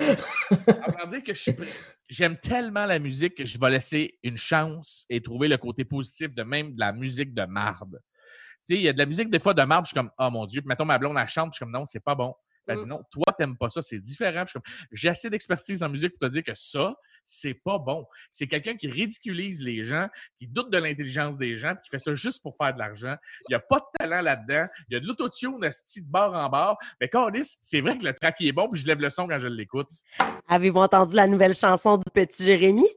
Dire 1.10 1.24
que 1.24 1.34
je 1.34 1.42
suis 1.42 1.52
prêt- 1.54 1.68
j'aime 2.08 2.38
tellement 2.38 2.86
la 2.86 3.00
musique 3.00 3.34
que 3.34 3.46
je 3.46 3.58
vais 3.60 3.72
laisser 3.72 4.20
une 4.22 4.38
chance 4.38 5.06
et 5.10 5.20
trouver 5.20 5.48
le 5.48 5.58
côté 5.58 5.84
positif 5.84 6.32
de 6.36 6.44
même 6.44 6.76
de 6.76 6.80
la 6.80 6.94
musique 6.94 7.34
de 7.34 7.44
marde. 7.46 8.00
Tu 8.68 8.76
sais, 8.76 8.80
il 8.80 8.84
y 8.84 8.88
a 8.88 8.94
de 8.94 9.00
la 9.00 9.08
musique 9.08 9.32
des 9.32 9.40
fois 9.40 9.56
de 9.56 9.64
puis 9.64 9.72
je 9.82 9.86
suis 9.88 9.96
comme, 9.96 10.12
oh 10.20 10.30
mon 10.30 10.46
Dieu, 10.46 10.62
puis 10.62 10.68
mettons 10.68 10.86
ma 10.86 11.00
blonde, 11.00 11.18
elle 11.20 11.28
chante, 11.28 11.46
puis 11.50 11.54
je 11.54 11.56
suis 11.56 11.66
comme, 11.66 11.72
non, 11.72 11.88
c'est 11.88 12.00
pas 12.00 12.14
bon. 12.14 12.36
Elle 12.68 12.78
dit, 12.78 12.88
non, 12.88 13.02
toi, 13.12 13.26
t'aimes 13.38 13.58
pas 13.58 13.70
ça, 13.70 13.82
c'est 13.82 14.00
différent. 14.00 14.46
J'ai 14.92 15.10
assez 15.10 15.30
d'expertise 15.30 15.84
en 15.84 15.90
musique 15.90 16.12
pour 16.18 16.28
te 16.28 16.34
dire 16.34 16.44
que 16.44 16.54
ça, 16.56 16.96
c'est 17.26 17.54
pas 17.54 17.78
bon. 17.78 18.06
C'est 18.30 18.48
quelqu'un 18.48 18.76
qui 18.76 18.88
ridiculise 18.88 19.62
les 19.62 19.84
gens, 19.84 20.08
qui 20.38 20.48
doute 20.48 20.72
de 20.72 20.78
l'intelligence 20.78 21.38
des 21.38 21.56
gens, 21.56 21.74
puis 21.74 21.84
qui 21.84 21.90
fait 21.90 22.00
ça 22.00 22.14
juste 22.16 22.42
pour 22.42 22.56
faire 22.56 22.74
de 22.74 22.80
l'argent. 22.80 23.16
Il 23.42 23.52
n'y 23.52 23.56
a 23.56 23.60
pas 23.60 23.80
de 23.80 23.86
talent 24.00 24.22
là-dedans. 24.22 24.68
Il 24.90 24.94
y 24.94 24.98
a 24.98 25.00
de 25.00 25.08
l'autotune, 25.08 25.60
de 25.60 25.70
bar 26.10 26.34
en 26.34 26.50
bar. 26.50 26.78
Mais 27.00 27.10
Carlis, 27.10 27.58
c'est 27.62 27.82
vrai 27.82 27.98
que 27.98 28.06
le 28.06 28.14
track 28.14 28.38
il 28.40 28.48
est 28.48 28.52
bon, 28.52 28.70
puis 28.70 28.82
je 28.82 28.88
lève 28.88 29.00
le 29.00 29.10
son 29.10 29.28
quand 29.28 29.40
je 29.40 29.48
l'écoute. 29.48 29.90
Avez-vous 30.48 30.80
entendu 30.80 31.16
la 31.16 31.28
nouvelle 31.28 31.56
chanson 31.56 31.98
du 31.98 32.04
petit 32.14 32.44
Jérémy? 32.46 32.88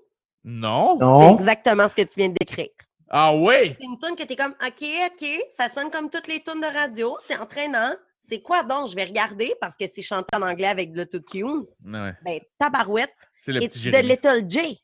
Non? 0.44 0.96
C'est 0.98 1.04
Non. 1.04 1.38
exactement 1.38 1.88
ce 1.88 1.94
que 1.94 2.02
tu 2.02 2.14
viens 2.16 2.28
de 2.28 2.34
décrire. 2.38 2.68
Ah 3.08 3.34
oui? 3.34 3.76
C'est 3.80 3.86
une 3.86 3.98
tune 3.98 4.16
que 4.16 4.24
t'es 4.24 4.36
comme, 4.36 4.54
OK, 4.64 4.82
OK, 5.06 5.28
ça 5.50 5.68
sonne 5.68 5.90
comme 5.90 6.10
toutes 6.10 6.26
les 6.26 6.42
tunes 6.42 6.60
de 6.60 6.66
radio, 6.72 7.16
c'est 7.26 7.36
entraînant. 7.36 7.94
C'est 8.26 8.40
quoi 8.40 8.62
donc? 8.62 8.88
Je 8.88 8.94
vais 8.96 9.04
regarder 9.04 9.54
parce 9.60 9.76
que 9.76 9.84
c'est 9.86 10.00
chanté 10.02 10.34
en 10.34 10.42
anglais 10.42 10.66
avec 10.68 10.92
de 10.92 10.98
l'autotune. 10.98 11.64
Ouais, 11.84 12.14
Ben, 12.24 12.40
tabarouette. 12.58 13.12
c'est 13.36 13.52
le 13.52 13.62
Et 13.62 13.68
petit 13.68 13.78
de. 13.80 13.98
Little 14.08 14.48
J. 14.48 14.82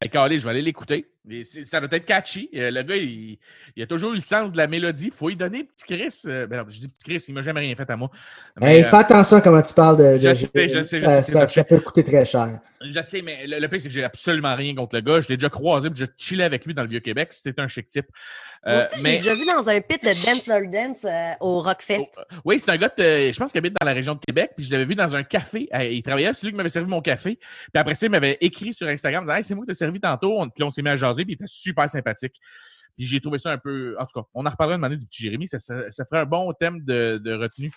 Ben, 0.00 0.08
Carlis, 0.10 0.38
je 0.38 0.44
vais 0.44 0.50
aller 0.50 0.62
l'écouter. 0.62 1.09
Et 1.28 1.44
Ça 1.44 1.80
doit 1.80 1.88
être 1.92 2.06
catchy. 2.06 2.48
Euh, 2.54 2.70
le 2.70 2.82
gars, 2.82 2.96
il, 2.96 3.36
il 3.76 3.82
a 3.82 3.86
toujours 3.86 4.12
eu 4.12 4.16
le 4.16 4.22
sens 4.22 4.52
de 4.52 4.56
la 4.56 4.66
mélodie. 4.66 5.10
faut 5.14 5.28
y 5.28 5.36
donner 5.36 5.64
petit 5.64 5.84
Chris. 5.84 6.22
euh, 6.26 6.46
ben 6.46 6.58
non, 6.58 6.64
je 6.68 6.78
dis 6.80 6.88
petit 6.88 7.04
Chris, 7.04 7.24
il 7.28 7.34
m'a 7.34 7.42
jamais 7.42 7.60
rien 7.60 7.74
fait 7.76 7.88
à 7.90 7.96
moi. 7.96 8.10
Mais, 8.58 8.76
Hey, 8.78 8.84
euh, 8.84 8.88
fais 8.88 8.96
attention 8.96 9.36
à 9.36 9.40
comment 9.42 9.60
tu 9.60 9.74
parles 9.74 9.98
de. 9.98 10.02
de- 10.14 10.16
Je 10.18 10.34
sais, 10.34 10.68
je 10.68 10.82
sais, 10.82 11.00
je 11.00 11.06
ça, 11.06 11.22
sais, 11.22 11.48
ça- 11.48 11.64
peut 11.64 11.78
coûter 11.80 12.02
très 12.02 12.24
cher. 12.24 12.58
Je 12.80 13.02
sais, 13.02 13.20
mais 13.20 13.46
le, 13.46 13.58
le 13.58 13.68
pire, 13.68 13.80
c'est 13.80 13.88
que 13.88 13.94
j'ai 13.94 14.02
absolument 14.04 14.54
rien 14.56 14.74
contre 14.74 14.94
le 14.96 15.02
gars. 15.02 15.20
Je 15.20 15.28
l'ai 15.28 15.36
déjà 15.36 15.50
croisé, 15.50 15.90
puis 15.90 16.00
je 16.00 16.06
chillais 16.16 16.44
avec 16.44 16.64
lui 16.64 16.72
dans 16.72 16.82
le 16.82 16.88
Vieux-Québec. 16.88 17.28
C'était 17.32 17.60
un 17.60 17.68
chic 17.68 17.86
type. 17.86 18.06
Moi 18.64 18.74
Euh, 18.74 18.86
aussi, 18.92 19.02
mais 19.02 19.10
j'ai 19.12 19.16
déjà 19.18 19.34
vu 19.34 19.44
dans 19.46 19.68
un 19.68 19.80
pit 19.80 20.02
de 20.02 20.08
Dance 20.08 20.46
Lord 20.46 20.70
Dance 20.70 20.96
euh, 21.04 21.32
au 21.40 21.60
Rockfest. 21.60 21.98
Oh, 22.18 22.22
oui, 22.46 22.58
c'est 22.58 22.70
un 22.70 22.76
gars, 22.76 22.88
de- 22.96 23.30
je 23.32 23.38
pense 23.38 23.52
qu'il 23.52 23.58
habite 23.58 23.74
dans 23.78 23.86
la 23.86 23.92
région 23.94 24.14
de 24.14 24.20
Québec, 24.20 24.52
puis 24.56 24.64
je 24.66 24.72
l'avais 24.72 24.84
vu 24.86 24.94
dans 24.94 25.14
un 25.14 25.22
café. 25.22 25.68
Euh, 25.74 25.84
Il 25.84 26.02
travaillait, 26.02 26.32
c'est 26.34 26.46
lui 26.46 26.52
qui 26.52 26.56
m'avait 26.56 26.68
servi 26.70 26.88
mon 26.88 27.00
café. 27.02 27.36
Puis 27.36 27.70
après 27.74 27.94
ça, 27.94 28.06
il 28.06 28.10
m'avait 28.10 28.38
écrit 28.40 28.72
sur 28.72 28.86
Instagram, 28.88 29.24
disant, 29.24 29.36
hey, 29.36 29.44
c'est 29.44 29.54
moi 29.54 29.64
qui 29.64 29.68
t'ai 29.68 29.74
servi 29.74 30.00
tantôt. 30.00 30.40
On, 30.40 30.48
puis 30.48 30.62
on 30.64 30.70
s'est 30.70 30.82
mis 30.82 30.88
à 30.90 30.96
jaser, 31.10 31.24
puis 31.24 31.32
il 31.32 31.36
était 31.36 31.44
super 31.46 31.88
sympathique. 31.88 32.34
Puis 32.96 33.06
j'ai 33.06 33.20
trouvé 33.20 33.38
ça 33.38 33.52
un 33.52 33.58
peu. 33.58 33.96
En 33.98 34.04
tout 34.04 34.20
cas, 34.20 34.26
on 34.34 34.44
en 34.46 34.50
reparlera 34.50 34.76
une 34.78 34.84
année 34.84 34.96
du 34.96 35.06
petit 35.06 35.22
Jérémy. 35.22 35.46
Ça, 35.48 35.58
ça- 35.58 35.90
ça 35.90 36.04
ferait 36.04 36.20
un 36.22 36.26
bon 36.26 36.52
thème 36.58 36.80
de, 36.84 37.18
de 37.18 37.32
retenue. 37.34 37.72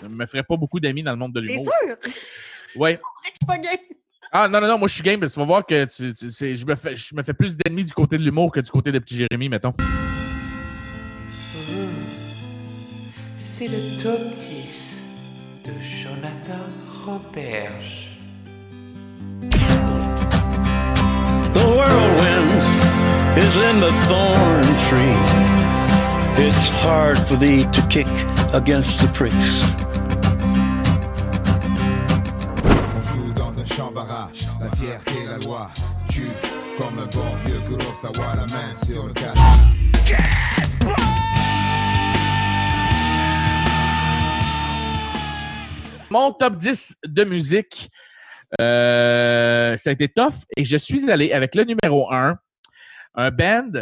Ça 0.00 0.08
me 0.08 0.26
ferait 0.26 0.42
pas 0.42 0.56
beaucoup 0.56 0.80
d'amis 0.80 1.02
dans 1.02 1.12
le 1.12 1.18
monde 1.18 1.32
de 1.34 1.40
l'humour. 1.40 1.64
sûr? 1.86 1.96
Suis 2.02 3.46
pas 3.46 3.58
gay. 3.58 3.78
Ah 4.32 4.48
non, 4.48 4.60
non, 4.60 4.66
non, 4.66 4.78
moi 4.78 4.88
je 4.88 4.94
suis 4.94 5.02
game, 5.02 5.20
parce 5.20 5.32
que 5.32 5.34
tu 5.34 5.40
vas 5.40 5.46
voir 5.46 5.64
que 5.64 5.84
tu, 5.84 6.12
tu- 6.14 6.30
c'est- 6.30 6.56
je, 6.56 6.66
me 6.66 6.74
fais, 6.74 6.96
je 6.96 7.14
me 7.14 7.22
fais 7.22 7.34
plus 7.34 7.56
d'ennemis 7.56 7.84
du 7.84 7.92
côté 7.92 8.18
de 8.18 8.22
l'humour 8.24 8.50
que 8.50 8.58
du 8.60 8.70
côté 8.70 8.90
de 8.90 8.98
petit 8.98 9.16
Jérémy, 9.16 9.48
mettons. 9.48 9.72
C'est 13.38 13.68
le 13.68 13.96
top 14.02 14.34
10 14.34 14.98
de 15.64 15.70
Jonathan 16.02 16.64
Roberge. 17.06 18.08
The 21.52 21.62
whirlwind 21.76 22.13
in 23.56 23.78
the 23.78 23.92
thorn 24.08 24.64
tree. 24.88 25.16
It's 26.44 26.68
hard 26.82 27.18
for 27.26 27.36
thee 27.36 27.64
to 27.64 27.86
kick 27.88 28.08
against 28.52 29.00
the 29.00 29.08
pricks. 29.14 29.62
On 32.64 33.00
joue 33.14 33.32
dans 33.32 33.60
un 33.60 33.64
champ 33.64 33.92
barrage, 33.92 34.46
la 34.60 34.68
fierté, 34.70 35.24
la 35.28 35.38
loi. 35.46 35.70
Tue 36.08 36.28
comme 36.76 36.98
un 36.98 37.06
bon 37.06 37.30
vieux 37.46 37.60
Kurosawa, 37.68 38.34
la 38.36 38.46
main 38.46 38.74
sur 38.74 39.06
le 39.06 39.12
casque. 39.12 39.38
Mon 46.10 46.32
top 46.32 46.56
10 46.56 46.96
de 47.06 47.24
musique, 47.24 47.90
euh, 48.60 49.76
ça 49.78 49.90
a 49.90 49.92
été 49.92 50.08
tough 50.08 50.44
et 50.56 50.64
je 50.64 50.76
suis 50.76 51.10
allé 51.10 51.32
avec 51.32 51.54
le 51.54 51.64
numéro 51.64 52.12
1, 52.12 52.38
un 53.14 53.30
band, 53.30 53.72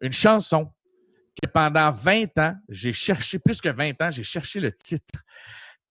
une 0.00 0.12
chanson 0.12 0.72
que 1.40 1.48
pendant 1.48 1.90
20 1.90 2.38
ans, 2.38 2.54
j'ai 2.68 2.92
cherché, 2.92 3.38
plus 3.38 3.60
que 3.60 3.68
20 3.68 4.00
ans, 4.02 4.10
j'ai 4.10 4.22
cherché 4.22 4.60
le 4.60 4.72
titre. 4.72 5.22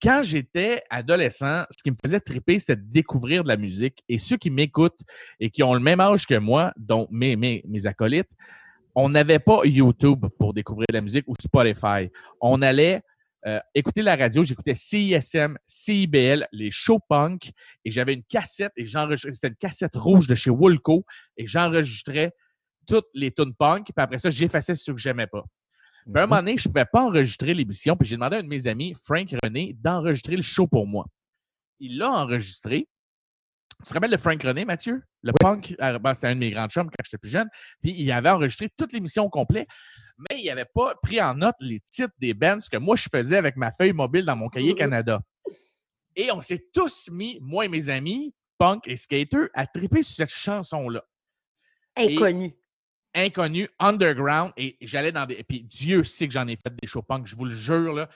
Quand 0.02 0.22
j'étais 0.22 0.84
adolescent, 0.90 1.64
ce 1.72 1.82
qui 1.82 1.90
me 1.90 1.96
faisait 2.04 2.20
triper, 2.20 2.60
c'était 2.60 2.76
de 2.76 2.86
découvrir 2.86 3.44
de 3.44 3.48
la 3.48 3.58
musique. 3.58 4.04
Et 4.08 4.20
ceux 4.20 4.38
qui 4.38 4.52
m'écoutent 4.52 5.00
et 5.40 5.50
qui 5.50 5.64
ont 5.64 5.74
le 5.74 5.80
même 5.80 6.00
âge 6.00 6.28
que 6.28 6.36
moi, 6.36 6.72
dont 6.78 7.08
mes, 7.10 7.36
mes, 7.36 7.64
mes 7.68 7.88
acolytes, 7.88 8.32
on 8.94 9.10
n'avait 9.10 9.40
pas 9.40 9.62
YouTube 9.64 10.26
pour 10.40 10.54
découvrir 10.54 10.88
de 10.90 10.94
la 10.94 11.02
musique 11.02 11.26
ou 11.28 11.34
Spotify. 11.40 12.10
On 12.42 12.62
allait 12.62 13.02
euh, 13.46 13.60
écouter 13.76 14.02
la 14.02 14.16
radio, 14.16 14.44
j'écoutais 14.44 14.76
CISM, 14.76 15.58
CIBL, 15.66 16.48
les 16.52 16.72
shows 16.72 17.00
punk, 17.08 17.52
et 17.86 17.92
j'avais 17.92 18.14
une 18.14 18.24
cassette, 18.24 18.72
et 18.76 18.86
j'enregistrais, 18.86 19.32
c'était 19.32 19.48
une 19.50 19.56
cassette 19.56 19.96
rouge 19.96 20.28
de 20.28 20.36
chez 20.36 20.50
Woolco, 20.50 21.06
et 21.38 21.46
j'enregistrais 21.46 22.32
toutes 22.88 23.08
les 23.14 23.32
tunes 23.32 23.54
punk, 23.54 23.86
puis 23.86 23.94
après 24.04 24.18
ça, 24.18 24.30
j'effaçais 24.30 24.76
ceux 24.76 24.94
que 24.94 25.00
j'aimais 25.00 25.28
pas. 25.28 25.44
Puis 26.06 26.22
à 26.22 26.24
un 26.24 26.28
moment 26.28 26.42
donné, 26.42 26.58
je 26.58 26.68
ne 26.68 26.74
pouvais 26.74 26.86
pas 26.86 27.04
enregistrer 27.04 27.54
l'émission, 27.54 27.96
puis 27.98 28.08
j'ai 28.08 28.16
demandé 28.16 28.38
à 28.38 28.40
un 28.40 28.44
de 28.44 28.48
mes 28.48 28.66
amis, 28.68 28.94
Frank 29.04 29.30
René, 29.44 29.76
d'enregistrer 29.78 30.38
le 30.38 30.42
show 30.42 30.66
pour 30.66 30.88
moi. 30.88 31.06
Il 31.80 31.98
l'a 31.98 32.10
enregistré. 32.10 32.88
Tu 33.84 33.90
te 33.90 33.94
rappelles 33.94 34.12
de 34.12 34.18
Frank 34.18 34.42
René, 34.42 34.66
Mathieu? 34.66 35.04
Le 35.22 35.34
punk, 35.34 35.76
euh, 35.82 36.00
ben, 36.00 36.14
c'était 36.14 36.28
un 36.28 36.36
de 36.36 36.40
mes 36.40 36.52
grands 36.52 36.68
chums 36.68 36.88
quand 36.88 37.04
j'étais 37.04 37.18
plus 37.18 37.30
jeune. 37.30 37.48
Puis 37.82 37.94
il 37.96 38.12
avait 38.12 38.30
enregistré 38.30 38.70
toute 38.76 38.94
l'émission 38.94 39.26
au 39.26 39.30
complet, 39.30 39.68
mais 40.18 40.40
il 40.42 40.46
n'avait 40.46 40.66
pas 40.66 40.96
pris 40.96 41.22
en 41.22 41.36
note 41.36 41.56
les 41.60 41.80
titres 41.80 42.14
des 42.18 42.34
bands 42.34 42.60
que 42.72 42.78
moi 42.78 42.96
je 42.96 43.08
faisais 43.12 43.38
avec 43.38 43.56
ma 43.56 43.72
feuille 43.72 43.94
mobile 43.94 44.26
dans 44.26 44.36
mon 44.36 44.50
cahier 44.50 44.74
Canada. 44.76 45.22
Et 46.16 46.32
on 46.32 46.42
s'est 46.42 46.66
tous 46.74 47.10
mis, 47.12 47.38
moi 47.42 47.66
et 47.66 47.68
mes 47.68 47.90
amis, 47.90 48.34
punk 48.58 48.88
et 48.88 48.96
skater, 48.96 49.48
à 49.54 49.68
triper 49.68 50.02
sur 50.02 50.16
cette 50.16 50.30
chanson-là. 50.30 51.04
Inconnu. 51.96 52.54
Inconnu, 53.14 53.68
underground, 53.80 54.52
et 54.58 54.78
j'allais 54.82 55.12
dans 55.12 55.26
des. 55.26 55.44
Puis 55.44 55.64
Dieu 55.64 56.04
sait 56.04 56.28
que 56.28 56.34
j'en 56.34 56.48
ai 56.48 56.56
fait 56.56 56.74
des 56.82 56.88
shows 56.88 57.02
punk, 57.02 57.26
je 57.28 57.36
vous 57.36 57.46
le 57.46 57.52
jure, 57.52 57.94
là. 57.94 58.10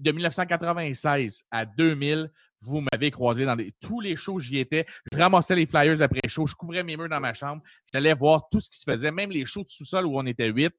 De 0.00 0.12
1996 0.12 1.44
à 1.50 1.66
2000, 1.66 2.30
vous 2.60 2.80
m'avez 2.92 3.10
croisé 3.10 3.44
dans 3.44 3.56
des, 3.56 3.72
tous 3.80 4.00
les 4.00 4.16
shows, 4.16 4.40
j'y 4.40 4.58
étais. 4.58 4.84
Je 5.12 5.18
ramassais 5.18 5.54
les 5.54 5.66
flyers 5.66 6.00
après 6.02 6.20
les 6.22 6.28
shows, 6.28 6.46
je 6.46 6.54
couvrais 6.54 6.82
mes 6.82 6.96
murs 6.96 7.08
dans 7.08 7.20
ma 7.20 7.32
chambre, 7.34 7.62
j'allais 7.92 8.14
voir 8.14 8.48
tout 8.50 8.60
ce 8.60 8.68
qui 8.68 8.78
se 8.78 8.90
faisait, 8.90 9.10
même 9.10 9.30
les 9.30 9.44
shows 9.44 9.62
de 9.62 9.68
sous-sol 9.68 10.06
où 10.06 10.18
on 10.18 10.26
était 10.26 10.48
huit. 10.50 10.74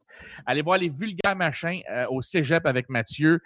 Aller 0.46 0.62
voir 0.62 0.78
les 0.78 0.90
vulgaires 0.90 1.36
machins 1.36 1.82
euh, 1.90 2.06
au 2.10 2.22
cégep 2.22 2.66
avec 2.66 2.90
Mathieu. 2.90 3.40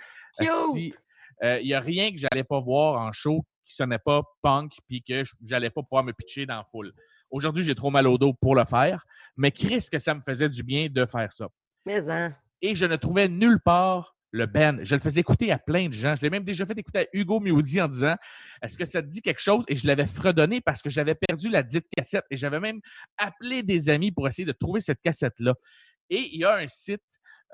Euh, 1.44 1.60
Il 1.62 1.66
n'y 1.66 1.74
a 1.74 1.80
rien 1.80 2.12
que 2.12 2.18
j'allais 2.18 2.44
pas 2.44 2.60
voir 2.60 3.02
en 3.02 3.12
show 3.12 3.46
qui 3.66 3.76
sonnait 3.76 4.00
pas 4.00 4.22
punk 4.42 4.74
puis 4.88 5.02
que 5.02 5.24
je- 5.24 5.34
j'allais 5.44 5.70
pas 5.70 5.82
pouvoir 5.82 6.04
me 6.04 6.12
pitcher 6.14 6.46
dans 6.46 6.58
la 6.58 6.64
foule. 6.64 6.92
Aujourd'hui, 7.30 7.64
j'ai 7.64 7.76
trop 7.76 7.90
mal 7.90 8.08
au 8.08 8.18
dos 8.18 8.34
pour 8.34 8.56
le 8.56 8.64
faire, 8.66 9.04
mais 9.38 9.52
Chris, 9.52 9.88
que 9.92 10.00
ça 10.00 10.14
me 10.14 10.22
faisait 10.22 10.50
du 10.50 10.64
bien 10.64 10.88
de 10.90 11.06
faire 11.06 11.32
ça. 11.32 11.48
Mais 11.86 12.08
hein. 12.10 12.36
Et 12.62 12.76
je 12.76 12.86
ne 12.86 12.96
trouvais 12.96 13.28
nulle 13.28 13.60
part 13.60 14.13
le 14.34 14.46
band. 14.48 14.80
Je 14.82 14.96
le 14.96 15.02
faisais 15.02 15.22
écouter 15.22 15.50
à 15.52 15.60
plein 15.60 15.88
de 15.88 15.94
gens. 15.94 16.16
Je 16.16 16.22
l'ai 16.22 16.30
même 16.30 16.44
déjà 16.44 16.66
fait 16.66 16.78
écouter 16.78 17.00
à 17.00 17.06
Hugo 17.14 17.40
Mewdy 17.40 17.82
en 17.82 17.88
disant 17.88 18.16
Est-ce 18.62 18.78
que 18.78 18.84
ça 18.84 19.02
te 19.02 19.08
dit 19.08 19.22
quelque 19.22 19.40
chose? 19.40 19.64
Et 19.70 19.78
je 19.78 19.88
l'avais 19.88 20.08
fredonné 20.08 20.60
parce 20.60 20.82
que 20.82 20.90
j'avais 20.90 21.16
perdu 21.16 21.48
la 21.50 21.64
dite 21.64 21.86
cassette 21.96 22.26
et 22.30 22.36
j'avais 22.36 22.60
même 22.60 22.82
appelé 23.18 23.64
des 23.64 23.88
amis 23.90 24.12
pour 24.12 24.28
essayer 24.28 24.46
de 24.46 24.52
trouver 24.52 24.82
cette 24.82 25.02
cassette-là. 25.02 25.54
Et 26.10 26.30
il 26.34 26.42
y 26.42 26.46
a 26.46 26.58
un 26.58 26.68
site 26.68 27.02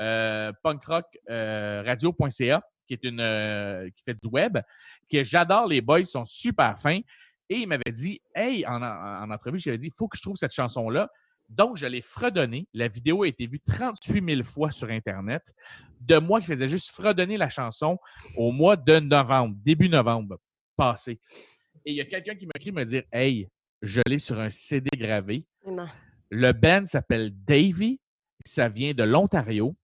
euh, 0.02 0.52
punkrockradio.ca 0.64 2.64
qui 2.88 2.94
est 2.94 3.04
une 3.04 3.20
euh, 3.20 3.88
qui 3.96 4.04
fait 4.04 4.16
du 4.16 4.28
web, 4.30 4.58
que 5.12 5.24
j'adore, 5.24 5.68
les 5.68 5.82
boys 5.82 6.00
ils 6.00 6.08
sont 6.08 6.26
super 6.26 6.80
fins. 6.80 7.02
Et 7.50 7.58
il 7.58 7.68
m'avait 7.68 7.92
dit 7.92 8.22
Hey, 8.34 8.66
en, 8.66 8.82
en, 8.82 9.24
en 9.24 9.30
entrevue, 9.32 9.60
j'avais 9.60 9.78
dit 9.78 9.88
Il 9.88 9.94
faut 9.94 10.08
que 10.08 10.18
je 10.18 10.22
trouve 10.22 10.38
cette 10.38 10.54
chanson-là. 10.54 11.10
Donc, 11.50 11.78
je 11.78 11.88
l'ai 11.88 12.02
fredonné. 12.02 12.68
La 12.74 12.88
vidéo 12.88 13.24
a 13.24 13.28
été 13.28 13.48
vue 13.48 13.60
38 13.60 14.24
000 14.24 14.44
fois 14.44 14.72
sur 14.72 14.90
Internet 14.90 15.54
de 16.02 16.18
moi 16.18 16.40
qui 16.40 16.48
faisais 16.48 16.68
juste 16.68 16.92
fredonner 16.92 17.38
la 17.38 17.50
chanson 17.50 17.98
au 18.38 18.52
mois 18.52 18.76
de 18.76 19.00
novembre, 19.00 19.56
début 19.58 19.90
novembre 19.90 20.38
passé. 20.76 21.20
Et 21.86 21.92
il 21.92 21.96
y 21.96 22.02
a 22.02 22.06
quelqu'un 22.06 22.36
qui 22.36 22.46
m'a 22.46 22.54
écrit 22.56 22.72
me 22.72 22.84
dire 22.86 23.04
Hey, 23.12 23.50
je 23.82 24.02
l'ai 24.06 24.20
sur 24.20 24.40
un 24.40 24.50
CD 24.50 24.90
gravé. 24.96 25.46
Non. 25.66 25.88
Le 26.30 26.52
band 26.52 26.86
s'appelle 26.86 27.32
Davy. 27.44 28.00
Ça 28.46 28.70
vient 28.70 28.94
de 28.94 29.04
l'Ontario. 29.04 29.76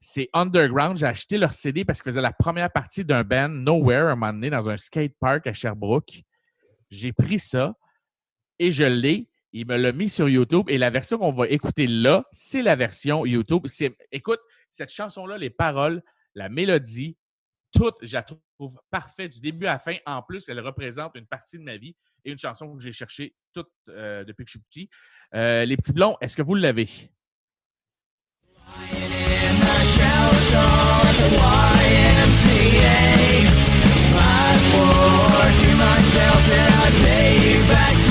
C'est 0.00 0.28
underground. 0.32 0.96
J'ai 0.96 1.06
acheté 1.06 1.38
leur 1.38 1.54
CD 1.54 1.84
parce 1.84 2.02
qu'ils 2.02 2.12
faisaient 2.12 2.22
la 2.22 2.32
première 2.32 2.70
partie 2.70 3.04
d'un 3.04 3.24
band 3.24 3.48
Nowhere 3.48 4.08
un 4.08 4.16
moment 4.16 4.32
donné 4.32 4.50
dans 4.50 4.68
un 4.68 4.76
skate 4.76 5.14
park 5.18 5.46
à 5.46 5.52
Sherbrooke. 5.52 6.22
J'ai 6.90 7.12
pris 7.12 7.38
ça 7.38 7.74
et 8.58 8.70
je 8.70 8.84
l'ai. 8.84 9.28
Il 9.54 9.66
me 9.66 9.76
l'a 9.76 9.92
mis 9.92 10.08
sur 10.08 10.30
YouTube 10.30 10.64
et 10.68 10.78
la 10.78 10.88
version 10.88 11.18
qu'on 11.18 11.32
va 11.32 11.46
écouter 11.46 11.86
là, 11.86 12.24
c'est 12.32 12.62
la 12.62 12.74
version 12.74 13.26
YouTube. 13.26 13.66
Écoute, 14.10 14.40
cette 14.70 14.90
chanson-là, 14.90 15.36
les 15.36 15.50
paroles, 15.50 16.02
la 16.34 16.48
mélodie, 16.48 17.18
toute, 17.74 17.96
je 18.00 18.14
la 18.14 18.22
trouve 18.22 18.40
parfaite 18.90 19.32
du 19.32 19.40
début 19.40 19.66
à 19.66 19.74
la 19.74 19.78
fin. 19.78 19.96
En 20.06 20.22
plus, 20.22 20.48
elle 20.48 20.60
représente 20.60 21.12
une 21.16 21.26
partie 21.26 21.58
de 21.58 21.64
ma 21.64 21.76
vie 21.76 21.94
et 22.24 22.30
une 22.30 22.38
chanson 22.38 22.74
que 22.74 22.82
j'ai 22.82 22.92
cherchée 22.92 23.34
toute 23.52 23.68
euh, 23.90 24.24
depuis 24.24 24.44
que 24.44 24.50
je 24.50 24.58
suis 24.58 24.60
petit. 24.60 24.88
Euh, 25.34 25.66
les 25.66 25.76
petits 25.76 25.92
blonds, 25.92 26.16
est-ce 26.22 26.34
que 26.34 26.42
vous 26.42 26.54
l'avez? 26.54 26.88
Ah 28.66 28.72
non, 30.52 31.02
mais 37.02 38.01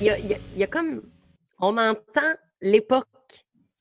il 0.00 0.04
y 0.04 0.10
a, 0.10 0.18
il 0.18 0.26
y 0.26 0.34
a- 0.34 0.38
il 0.54 0.58
y 0.58 0.62
a 0.62 0.66
comme. 0.66 1.02
On 1.60 1.76
entend 1.76 2.34
l'époque. 2.60 3.06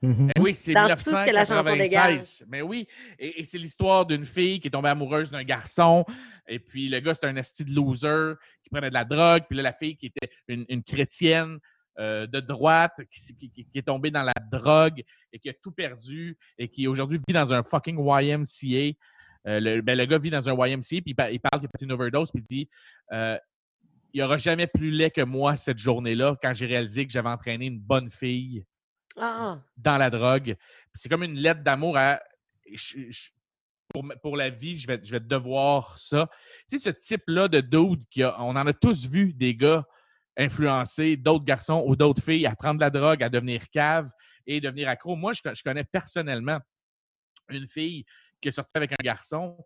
Ben 0.02 0.32
oui, 0.40 0.54
c'est 0.54 0.74
Dans 0.74 0.88
tout 0.96 1.02
ce 1.04 1.26
que 1.26 1.32
la 1.34 1.44
chanson 1.44 1.64
1996. 1.72 2.46
Mais 2.50 2.62
oui, 2.62 2.88
et, 3.18 3.42
et 3.42 3.46
c'est 3.46 3.58
l'histoire 3.58 4.06
d'une 4.06 4.26
fille 4.26 4.60
qui 4.60 4.68
est 4.68 4.72
tombée 4.72 4.90
amoureuse 4.90 5.32
d'un 5.32 5.44
garçon. 5.44 6.06
Et 6.48 6.60
puis 6.60 6.88
le 6.88 7.00
gars, 7.00 7.16
c'était 7.16 7.28
un 7.28 7.36
esti 7.36 7.66
de 7.66 7.74
loser 7.74 8.34
qui 8.64 8.70
prenait 8.70 8.90
de 8.90 8.94
la 8.94 9.06
drogue. 9.06 9.44
Puis 9.48 9.58
là, 9.58 9.64
la 9.64 9.74
fille 9.74 9.98
qui 9.98 10.08
était 10.08 10.30
une, 10.48 10.66
une 10.70 10.84
chrétienne 10.84 11.58
euh, 12.00 12.28
de 12.28 12.40
droite 12.40 13.02
qui, 13.10 13.52
est 13.74 13.82
tombée 13.88 14.12
dans 14.12 14.22
la 14.22 14.36
drogue 14.52 15.04
et 15.34 15.40
qui 15.40 15.50
a 15.50 15.54
tout 15.54 15.72
perdu 15.72 16.38
et 16.60 16.68
qui 16.70 16.88
aujourd'hui 16.88 17.20
vit 17.28 17.34
dans 17.34 17.52
un 17.52 17.64
fucking 17.64 17.98
YMCA. 17.98 18.96
Euh, 19.48 19.60
le, 19.60 19.82
ben, 19.82 19.98
le 19.98 20.06
gars 20.06 20.20
vit 20.20 20.30
dans 20.30 20.48
un 20.48 20.54
YMCA, 20.54 21.02
puis 21.02 21.04
il 21.08 21.16
parle 21.16 21.32
qu'il 21.60 21.66
a 21.66 21.78
fait 21.80 21.86
une 21.86 21.92
overdose, 21.92 22.30
puis 22.32 22.44
il 22.44 22.58
dit 22.58 22.70
euh, 23.14 23.38
Il 24.14 24.20
n'y 24.20 24.24
aura 24.24 24.38
jamais 24.38 24.68
plus 24.68 24.90
laid 24.92 25.12
que 25.12 25.22
moi 25.22 25.58
cette 25.58 25.78
journée-là 25.78 26.36
quand 26.42 26.54
j'ai 26.54 26.66
réalisé 26.66 27.06
que 27.06 27.12
j'avais 27.12 27.30
entraîné 27.30 27.68
une 27.68 27.80
bonne 27.80 28.10
fille 28.10 28.66
Ah, 29.18 29.60
dans 29.76 29.98
la 29.98 30.10
drogue. 30.10 30.56
C'est 30.94 31.10
comme 31.10 31.24
une 31.24 31.38
lettre 31.38 31.62
d'amour 31.64 31.98
à. 31.98 32.20
je- 32.74 33.10
je- 33.10 33.30
pour, 34.22 34.36
la 34.36 34.50
vie, 34.50 34.78
je 34.78 34.86
vais, 34.86 35.00
je 35.02 35.12
vais 35.12 35.20
devoir 35.22 35.98
ça. 35.98 36.30
Tu 36.70 36.78
sais, 36.78 36.92
ce 36.92 36.96
type-là 36.96 37.48
de 37.48 37.62
dude, 37.62 38.04
qui 38.10 38.22
a- 38.22 38.36
on 38.42 38.50
en 38.50 38.68
a 38.68 38.74
tous 38.74 39.08
vu 39.08 39.34
des 39.34 39.56
gars 39.56 39.86
influencer 40.38 41.16
d'autres 41.18 41.46
garçons 41.46 41.84
ou 41.88 41.96
d'autres 41.96 42.22
filles 42.22 42.46
à 42.46 42.56
prendre 42.56 42.76
de 42.80 42.84
la 42.84 42.90
drogue, 42.90 43.24
à 43.24 43.30
devenir 43.30 43.70
cave 43.70 44.10
et 44.46 44.60
devenir 44.62 44.90
accro. 44.90 45.16
Moi, 45.16 45.32
je 45.34 45.64
connais 45.64 45.86
personnellement 45.86 46.60
une 47.50 47.68
fille 47.68 48.04
qui 48.42 48.50
est 48.50 48.52
sortie 48.52 48.76
avec 48.78 48.92
un 48.92 49.04
garçon 49.04 49.58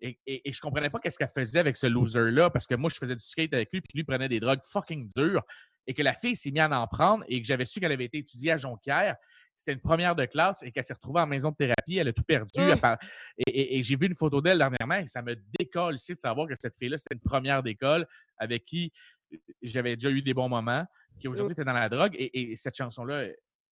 et, 0.00 0.18
et, 0.26 0.48
et 0.48 0.52
je 0.52 0.60
comprenais 0.60 0.90
pas 0.90 0.98
qu'est-ce 0.98 1.18
qu'elle 1.18 1.28
faisait 1.28 1.58
avec 1.58 1.76
ce 1.76 1.86
loser-là 1.86 2.50
parce 2.50 2.66
que 2.66 2.74
moi, 2.74 2.90
je 2.92 2.98
faisais 2.98 3.14
du 3.16 3.24
skate 3.24 3.54
avec 3.54 3.70
lui 3.72 3.80
puis 3.80 3.90
lui 3.94 4.04
prenait 4.04 4.28
des 4.28 4.40
drogues 4.40 4.62
fucking 4.62 5.08
dures 5.16 5.42
et 5.86 5.94
que 5.94 6.02
la 6.02 6.14
fille 6.14 6.36
s'est 6.36 6.50
mise 6.50 6.62
à 6.62 6.80
en 6.80 6.86
prendre 6.86 7.24
et 7.28 7.40
que 7.40 7.46
j'avais 7.46 7.64
su 7.64 7.80
qu'elle 7.80 7.92
avait 7.92 8.04
été 8.06 8.18
étudiée 8.18 8.52
à 8.52 8.56
Jonquière. 8.56 9.16
C'était 9.56 9.72
une 9.72 9.80
première 9.80 10.14
de 10.14 10.26
classe 10.26 10.62
et 10.62 10.70
qu'elle 10.70 10.84
s'est 10.84 10.92
retrouvée 10.94 11.20
en 11.20 11.26
maison 11.26 11.50
de 11.50 11.56
thérapie. 11.56 11.96
Elle 11.96 12.08
a 12.08 12.12
tout 12.12 12.24
perdu. 12.24 12.60
Mm. 12.60 12.78
par- 12.80 12.98
Et, 13.46 13.82
j'ai 13.82 13.96
vu 13.96 14.06
une 14.06 14.14
photo 14.14 14.40
d'elle 14.42 14.58
dernièrement 14.58 14.96
et 14.96 15.06
ça 15.06 15.22
me 15.22 15.34
décolle 15.58 15.94
ici 15.94 16.12
de 16.12 16.18
savoir 16.18 16.46
que 16.46 16.54
cette 16.60 16.76
fille-là, 16.76 16.98
c'était 16.98 17.14
une 17.14 17.20
première 17.20 17.62
d'école 17.62 18.06
avec 18.36 18.64
qui 18.64 18.92
j'avais 19.62 19.96
déjà 19.96 20.10
eu 20.10 20.22
des 20.22 20.34
bons 20.34 20.48
moments, 20.48 20.84
qui 21.18 21.26
aujourd'hui 21.28 21.52
était 21.52 21.64
dans 21.64 21.72
la 21.72 21.88
drogue. 21.88 22.14
Et, 22.18 22.52
et 22.52 22.56
cette 22.56 22.76
chanson-là, 22.76 23.14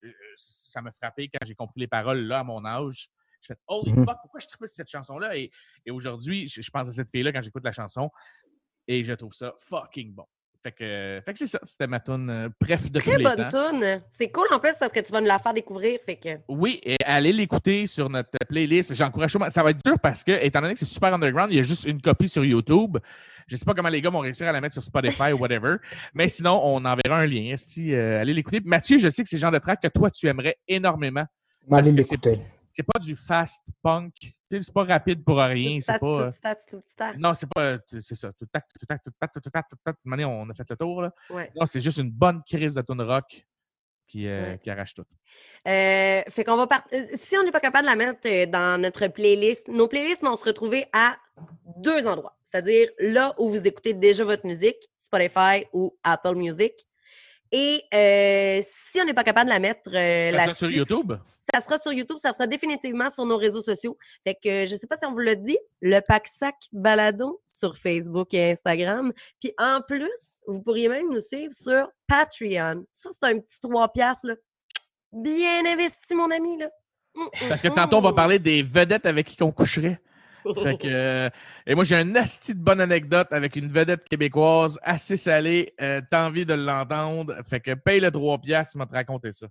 euh, 0.05 0.13
ça 0.37 0.81
m'a 0.81 0.91
frappé 0.93 1.29
quand 1.29 1.45
j'ai 1.45 1.55
compris 1.55 1.81
les 1.81 1.87
paroles 1.87 2.21
là 2.21 2.41
à 2.41 2.45
mon 2.45 2.65
âge. 2.65 3.09
Je 3.45 3.53
fais 3.53 3.59
Holy 3.69 3.93
Mhm. 3.93 4.05
fuck, 4.07 4.17
pourquoi 4.23 4.41
je 4.41 4.47
tripe 4.47 4.59
sur 4.67 4.69
cette 4.75 4.91
chanson-là? 4.91 5.37
Et, 5.37 5.51
et 5.85 5.91
aujourd'hui, 5.91 6.49
je, 6.49 6.63
je 6.63 6.71
pense 6.71 6.89
à 6.89 6.93
cette 6.93 7.11
fille-là 7.11 7.33
quand 7.33 7.43
j'écoute 7.43 7.65
la 7.65 7.73
chanson 7.73 8.11
et 8.89 9.05
je 9.05 9.13
trouve 9.13 9.33
ça 9.35 9.53
fucking 9.61 10.15
bon. 10.15 10.25
Fait 10.63 10.73
que, 10.73 11.21
fait 11.27 11.33
que 11.35 11.39
c'est 11.41 11.47
ça, 11.47 11.59
c'était 11.63 11.87
ma 11.87 12.01
tune 12.01 12.31
euh, 12.31 12.49
bref 12.59 12.91
de 12.91 12.99
très 12.99 13.13
tous 13.13 13.19
les 13.19 13.25
bonne 13.25 13.49
temps. 13.51 13.71
tune. 13.71 14.03
C'est 14.11 14.31
cool 14.31 14.47
en 14.51 14.59
plus 14.59 14.73
parce 14.81 14.91
que 14.93 15.01
tu 15.01 15.13
vas 15.13 15.21
nous 15.21 15.27
la 15.27 15.39
faire 15.39 15.53
découvrir. 15.53 16.01
Fait 16.07 16.17
que. 16.17 16.39
Oui, 16.49 16.81
et 16.83 16.97
allez 17.05 17.35
l'écouter 17.35 17.87
sur 17.87 18.09
notre 18.09 18.31
playlist. 18.49 18.95
J'encourage 18.95 19.33
chaudement. 19.33 19.51
Ça 19.51 19.63
va 19.63 19.71
être 19.73 19.85
dur 19.85 19.99
parce 20.03 20.25
que, 20.25 20.33
étant 20.43 20.63
donné 20.63 20.73
que 20.73 20.79
c'est 20.79 20.87
super 20.87 21.13
underground, 21.13 21.53
il 21.53 21.57
y 21.57 21.59
a 21.59 21.63
juste 21.63 21.85
une 21.85 22.01
copie 22.01 22.31
sur 22.31 22.43
YouTube. 22.47 22.97
Je 23.47 23.57
sais 23.59 23.65
pas 23.67 23.75
comment 23.75 23.91
les 23.91 24.01
gars 24.01 24.09
vont 24.09 24.21
réussir 24.21 24.49
à 24.49 24.53
la 24.53 24.61
mettre 24.63 24.73
sur 24.73 24.83
Spotify 24.83 25.33
ou 25.35 25.37
whatever. 25.39 25.77
Mais 26.15 26.29
sinon, 26.29 26.59
on 26.65 26.77
enverra 26.87 27.19
un 27.19 27.27
lien. 27.27 27.53
Esti, 27.53 27.93
euh, 27.93 28.23
allez 28.23 28.33
l'écouter. 28.33 28.61
Mathieu, 28.65 28.97
je 28.97 29.11
sais 29.11 29.23
que 29.23 29.29
c'est 29.29 29.37
le 29.37 29.41
genre 29.43 29.53
de 29.53 29.59
track 29.59 29.83
que 29.83 29.89
toi, 29.89 30.11
tu 30.11 30.27
aimerais 30.29 30.57
énormément. 30.67 31.27
Allez 31.71 31.93
l'écouter. 31.93 32.39
C'est 32.77 32.83
pas 32.83 32.99
du 32.99 33.15
fast 33.15 33.69
punk. 33.83 34.13
C'est 34.51 34.73
pas 34.75 34.85
rapide 34.85 35.25
pour 35.25 35.39
rien. 35.39 35.79
C'est 35.81 35.99
pas. 35.99 36.33
euh. 36.43 37.13
Non, 37.17 37.33
c'est 37.35 37.49
pas. 37.49 37.79
C'est 37.87 38.15
ça. 38.17 38.33
Tout 38.33 38.47
tac, 38.47 38.65
tout 38.79 38.85
tac, 38.87 39.01
tout 39.03 39.11
tac, 39.19 39.33
tout 39.33 39.41
tac, 39.41 39.69
tout 39.69 39.77
tac. 39.85 39.95
De 39.95 39.99
toute 40.01 40.07
manière, 40.07 40.29
on 40.31 40.49
a 40.51 40.55
fait 40.55 40.69
le 40.69 40.77
tour. 40.77 41.03
Là. 41.03 41.13
Ouais. 41.31 41.51
Non, 41.55 41.67
c'est 41.67 41.81
juste 41.81 41.99
une 41.99 42.11
bonne 42.11 42.43
crise 42.43 42.75
de 42.75 42.83
tune 42.83 43.01
rock 43.03 43.47
qui, 44.09 44.27
euh, 44.27 44.51
Ouais. 44.53 44.59
qui 44.63 44.71
arrache 44.71 44.95
tout. 44.95 45.05
Euh, 45.67 46.23
fait 46.29 46.45
qu'on 46.45 46.57
va 46.57 46.67
part- 46.67 46.85
euh, 46.93 47.07
Si 47.15 47.37
on 47.39 47.45
n'est 47.45 47.53
pas 47.53 47.61
capable 47.61 47.85
de 47.87 47.91
la 47.91 47.97
mettre 47.97 48.21
euh, 48.27 48.47
dans 48.47 48.81
notre 48.81 49.07
playlist, 49.07 49.69
nos 49.69 49.87
playlists 49.89 50.25
vont 50.25 50.37
se 50.37 50.45
retrouver 50.45 50.87
à 50.93 51.17
deux 51.77 52.07
endroits. 52.09 52.37
C'est-à-dire 52.47 52.89
là 52.99 53.35
où 53.39 53.51
vous 53.51 53.67
écoutez 53.67 53.95
déjà 53.95 54.25
votre 54.25 54.47
musique, 54.47 54.89
Spotify 54.99 55.65
ou 55.73 55.97
Apple 56.03 56.35
Music. 56.35 56.73
Et 57.53 57.83
euh, 57.95 58.61
si 58.65 59.01
on 59.01 59.05
n'est 59.05 59.15
pas 59.15 59.23
capable 59.25 59.49
de 59.49 59.55
la 59.55 59.61
mettre 59.61 59.91
euh, 59.95 60.31
Ça 60.33 60.47
là 60.49 60.55
sur 60.55 60.71
YouTube? 60.71 61.13
Ça 61.55 61.61
sera 61.61 61.79
sur 61.79 61.93
YouTube, 61.93 62.17
ça 62.21 62.33
sera 62.33 62.49
définitivement 62.49 63.11
sur 63.11 63.25
nos 63.25 63.37
réseaux 63.37 63.63
sociaux. 63.63 63.97
Fait 64.27 64.35
que 64.35 64.67
je 64.67 64.75
sais 64.75 64.89
pas 64.89 64.97
si 64.97 65.07
on 65.07 65.13
vous 65.13 65.21
l'a 65.21 65.37
dit, 65.37 65.57
le 65.81 66.01
pack 66.01 66.27
sac 66.27 66.57
balado 66.73 67.41
sur 67.47 67.77
Facebook 67.77 68.35
et 68.35 68.51
Instagram. 68.51 69.13
Puis 69.41 69.53
en 69.59 69.81
plus, 69.87 70.41
vous 70.49 70.63
pourriez 70.63 70.89
même 70.89 71.09
nous 71.13 71.21
suivre 71.21 71.53
sur 71.53 71.89
Patreon. 72.09 72.85
Ça, 72.93 73.11
c'est 73.13 73.27
un 73.27 73.39
petit 73.39 73.61
3 73.61 73.93
piastres, 73.93 74.27
là. 74.27 74.35
Bien 75.13 75.65
investi, 75.65 76.15
mon 76.15 76.31
ami, 76.33 76.59
là. 76.59 76.71
Hum, 77.17 77.29
Parce 77.49 77.63
que 77.63 77.69
hum, 77.69 77.75
tantôt, 77.77 77.99
on 77.99 78.01
va 78.01 78.09
hum. 78.09 78.17
parler 78.17 78.41
des 78.41 78.65
vedettes 78.65 79.07
avec 79.07 79.27
qui 79.29 79.41
on 79.45 79.53
coucherait. 79.53 80.01
Fait 80.63 80.77
que, 80.77 80.89
euh, 80.89 81.31
et 81.67 81.75
moi, 81.75 81.85
j'ai 81.85 81.97
une 81.97 82.17
asti 82.17 82.53
de 82.53 82.61
bonne 82.61 82.81
anecdote 82.81 83.29
avec 83.31 83.57
une 83.57 83.69
vedette 83.69 84.05
québécoise 84.05 84.79
assez 84.83 85.17
salée. 85.17 85.73
Euh, 85.81 86.03
T'as 86.11 86.27
envie 86.27 86.45
de 86.45 86.53
l'entendre. 86.53 87.37
Fait 87.49 87.61
que 87.61 87.75
paye 87.75 88.01
le 88.01 88.11
3 88.11 88.39
piastres, 88.39 88.77
m'a 88.77 88.87
te 88.87 88.93
raconter 88.93 89.31
ça. 89.31 89.47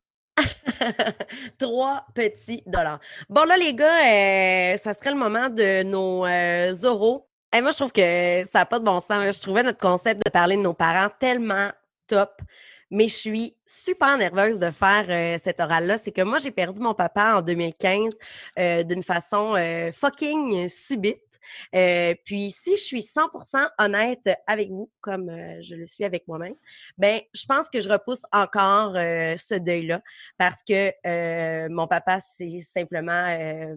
Trois 1.58 2.06
petits 2.13 2.63
dollars. 2.65 3.00
Bon, 3.30 3.43
là, 3.46 3.58
les 3.58 3.74
gars, 3.74 4.74
euh, 4.74 4.78
ça 4.78 4.93
serait 4.93 5.12
le 5.12 5.17
moment 5.17 5.50
de 5.50 5.84
nos 5.84 6.26
euh, 6.26 6.74
oraux. 6.84 7.28
Et 7.56 7.62
moi, 7.62 7.72
je 7.72 7.78
trouve 7.78 7.91
que 7.91 8.43
ça 8.52 8.60
n'a 8.60 8.65
pas 8.65 8.80
de 8.80 8.86
bon 8.86 9.00
sens. 9.00 9.36
Je 9.36 9.41
trouvais 9.41 9.63
notre 9.63 9.80
concept 9.80 10.26
de 10.26 10.30
parler 10.30 10.56
de 10.56 10.62
nos 10.62 10.74
parents 10.74 11.10
tellement 11.19 11.69
top. 12.08 12.41
Mais 12.89 13.08
je 13.08 13.15
suis 13.15 13.56
super 13.65 14.17
nerveuse 14.17 14.60
de 14.60 14.69
faire 14.69 15.06
euh, 15.10 15.38
cet 15.43 15.60
oral-là. 15.60 15.98
C'est 15.98 16.12
que 16.12 16.22
moi, 16.22 16.39
j'ai 16.39 16.52
perdu 16.52 16.80
mon 16.80 16.93
papa 16.93 17.36
en 17.38 17.41
2015 17.41 18.13
euh, 18.60 18.84
d'une 18.84 19.04
façon 19.04 19.56
fucking 19.93 20.69
subite. 20.69 21.33
Euh, 21.75 22.13
puis, 22.25 22.51
si 22.51 22.77
je 22.77 22.82
suis 22.82 23.01
100% 23.01 23.69
honnête 23.79 24.29
avec 24.47 24.69
vous, 24.69 24.89
comme 25.01 25.29
euh, 25.29 25.62
je 25.62 25.75
le 25.75 25.86
suis 25.86 26.03
avec 26.03 26.27
moi-même, 26.27 26.56
ben, 26.97 27.21
je 27.34 27.45
pense 27.45 27.69
que 27.69 27.82
je 27.82 27.89
repousse 27.89 28.23
encore 28.32 28.95
euh, 28.95 29.36
ce 29.38 29.56
deuil-là 29.56 30.01
parce 30.38 30.63
que 30.63 30.91
euh, 31.06 31.67
mon 31.69 31.88
papa, 31.88 32.19
c'est 32.19 32.60
simplement 32.60 33.23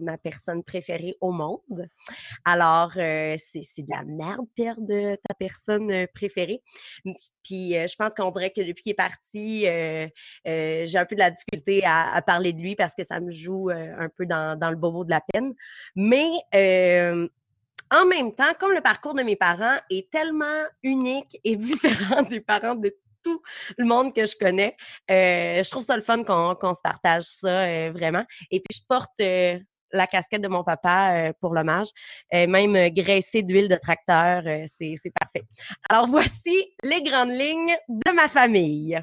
ma 0.01 0.17
personne 0.17 0.63
préférée 0.63 1.15
au 1.21 1.31
monde. 1.31 1.87
Alors, 2.45 2.91
c'est 2.93 3.81
de 3.81 3.91
la 3.91 4.03
merde 4.03 4.45
perdre 4.55 5.15
ta 5.27 5.33
personne 5.33 6.07
préférée. 6.13 6.61
M- 7.05 7.13
Puis, 7.43 7.73
je 7.73 7.95
pense 7.95 8.13
qu'on 8.13 8.31
dirait 8.31 8.51
que 8.51 8.61
depuis 8.61 8.83
qu'il 8.83 8.91
est 8.91 8.95
parti, 8.95 9.61
j'ai 10.45 10.97
un 10.97 11.05
peu 11.05 11.15
de 11.15 11.19
la 11.19 11.31
difficulté 11.31 11.83
à, 11.85 12.21
parler 12.25 12.53
de 12.53 12.61
lui 12.61 12.75
parce 12.75 12.95
que 12.95 13.03
ça 13.03 13.19
me 13.19 13.31
joue 13.31 13.69
un 13.69 14.09
peu 14.09 14.25
dans, 14.25 14.57
dans 14.57 14.69
le 14.69 14.77
bobo 14.77 15.03
de 15.03 15.11
la 15.11 15.21
peine. 15.21 15.53
Mais 15.95 16.29
en 17.91 18.05
même 18.05 18.33
temps, 18.33 18.53
comme 18.59 18.73
le 18.73 18.81
parcours 18.81 19.13
de 19.13 19.23
mes 19.23 19.35
parents 19.35 19.77
est 19.89 20.09
tellement 20.09 20.63
unique 20.83 21.37
et 21.43 21.55
différent 21.57 22.21
des 22.23 22.41
parents 22.41 22.75
de 22.75 22.95
tout 23.23 23.41
le 23.77 23.85
monde 23.85 24.13
que 24.13 24.25
je 24.25 24.35
connais, 24.37 24.75
euh, 25.11 25.63
je 25.63 25.69
trouve 25.69 25.83
ça 25.83 25.95
le 25.95 26.03
fun 26.03 26.23
qu'on 26.23 26.73
se 26.73 26.81
partage 26.81 27.23
ça 27.23 27.65
euh, 27.65 27.91
vraiment. 27.91 28.23
Et 28.51 28.59
puis, 28.59 28.79
je 28.79 28.85
porte 28.87 29.19
euh, 29.21 29.59
la 29.91 30.07
casquette 30.07 30.41
de 30.41 30.47
mon 30.47 30.63
papa 30.63 31.31
pour 31.39 31.53
l'hommage. 31.53 31.87
Même 32.33 32.75
euh, 32.75 32.89
graissé 32.89 33.41
d'huile 33.41 33.69
de 33.69 33.75
tracteur, 33.75 34.43
c'est 34.67 35.13
parfait. 35.19 35.43
Alors 35.89 36.07
voici 36.07 36.73
les 36.83 37.01
grandes 37.01 37.31
lignes 37.31 37.75
de 37.87 38.11
ma 38.11 38.27
famille. 38.27 38.99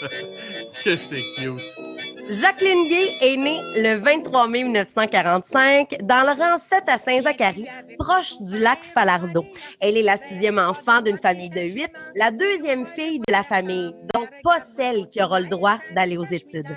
que 0.84 0.96
c'est 0.96 1.22
cute. 1.36 1.60
Jacqueline 2.30 2.86
Gay 2.88 3.16
est 3.20 3.36
née 3.36 3.60
le 3.76 3.96
23 3.96 4.46
mai 4.48 4.62
1945 4.62 5.98
dans 6.02 6.22
le 6.22 6.40
rang 6.40 6.58
7 6.58 6.84
à 6.88 6.96
Saint-Zacharie, 6.96 7.66
proche 7.98 8.40
du 8.40 8.58
lac 8.60 8.84
Falardeau. 8.84 9.44
Elle 9.80 9.96
est 9.96 10.02
la 10.02 10.16
sixième 10.16 10.58
enfant 10.58 11.02
d'une 11.02 11.18
famille 11.18 11.50
de 11.50 11.62
huit, 11.62 11.90
la 12.14 12.30
deuxième 12.30 12.86
fille 12.86 13.18
de 13.18 13.32
la 13.32 13.42
famille, 13.42 13.92
donc 14.14 14.28
pas 14.44 14.60
celle 14.60 15.08
qui 15.08 15.20
aura 15.22 15.40
le 15.40 15.48
droit 15.48 15.78
d'aller 15.94 16.16
aux 16.16 16.24
études. 16.24 16.68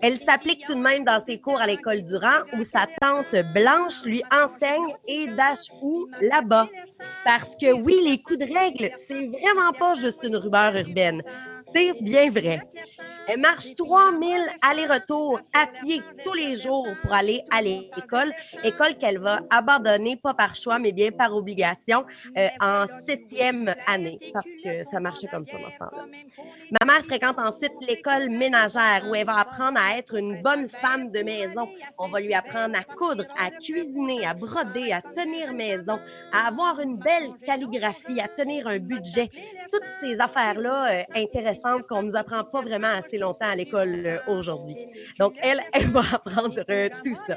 Elle 0.00 0.16
s'applique 0.16 0.64
tout 0.66 0.74
de 0.74 0.80
même 0.80 1.04
dans 1.04 1.20
ses 1.20 1.38
cours 1.40 1.60
à 1.60 1.66
l'école 1.66 2.02
du 2.02 2.14
rang 2.14 2.44
où 2.52 2.62
sa 2.62 2.86
tante 3.00 3.34
Blanche 3.52 4.04
lui 4.04 4.22
enseigne 4.32 4.94
et 5.06 5.26
dash 5.28 5.70
où 5.82 6.08
là-bas. 6.20 6.68
Parce 7.24 7.56
que 7.56 7.72
oui, 7.72 7.94
les 8.04 8.22
coups 8.22 8.38
de 8.38 8.44
règle, 8.44 8.90
c'est 8.96 9.26
vraiment 9.26 9.72
pas 9.78 9.94
juste 9.94 10.24
une 10.24 10.36
rumeur 10.36 10.76
urbaine. 10.76 11.22
C'est 11.74 11.92
bien 12.02 12.30
vrai. 12.30 12.60
Elle 13.30 13.40
marche 13.40 13.74
3000 13.74 14.40
allers-retours 14.62 15.38
à 15.54 15.66
pied 15.66 16.00
tous 16.24 16.32
les 16.32 16.56
jours 16.56 16.88
pour 17.02 17.12
aller 17.12 17.42
à 17.50 17.60
l'école. 17.60 18.32
École 18.64 18.94
qu'elle 18.94 19.18
va 19.18 19.40
abandonner, 19.50 20.16
pas 20.16 20.32
par 20.32 20.56
choix, 20.56 20.78
mais 20.78 20.92
bien 20.92 21.10
par 21.10 21.36
obligation, 21.36 22.06
euh, 22.38 22.48
en 22.58 22.86
septième 22.86 23.74
année, 23.86 24.18
parce 24.32 24.50
que 24.64 24.82
ça 24.90 24.98
marchait 24.98 25.26
comme 25.26 25.44
ça 25.44 25.58
dans 25.58 25.70
ce 25.70 25.76
temps-là. 25.76 26.06
Ma 26.80 26.90
mère 26.90 27.04
fréquente 27.04 27.38
ensuite 27.38 27.74
l'école 27.86 28.30
ménagère 28.30 29.04
où 29.06 29.14
elle 29.14 29.26
va 29.26 29.40
apprendre 29.40 29.78
à 29.78 29.98
être 29.98 30.14
une 30.14 30.40
bonne 30.40 30.66
femme 30.66 31.10
de 31.10 31.20
maison. 31.20 31.68
On 31.98 32.08
va 32.08 32.20
lui 32.20 32.32
apprendre 32.32 32.78
à 32.78 32.84
coudre, 32.84 33.24
à 33.38 33.50
cuisiner, 33.50 34.26
à 34.26 34.32
broder, 34.32 34.92
à 34.92 35.02
tenir 35.02 35.52
maison, 35.52 35.98
à 36.32 36.48
avoir 36.48 36.80
une 36.80 36.96
belle 36.96 37.32
calligraphie, 37.42 38.20
à 38.22 38.28
tenir 38.28 38.66
un 38.68 38.78
budget. 38.78 39.30
Toutes 39.70 39.90
ces 40.00 40.18
affaires-là 40.18 40.92
euh, 40.92 41.02
intéressantes 41.14 41.57
qu'on 41.88 42.02
nous 42.02 42.16
apprend 42.16 42.44
pas 42.44 42.60
vraiment 42.60 42.88
assez 42.88 43.18
longtemps 43.18 43.48
à 43.48 43.56
l'école 43.56 44.06
euh, 44.06 44.18
aujourd'hui. 44.26 44.76
Donc, 45.18 45.34
elle, 45.42 45.60
elle 45.72 45.88
va 45.88 46.02
apprendre 46.12 46.62
euh, 46.68 46.88
tout 47.04 47.14
ça. 47.14 47.36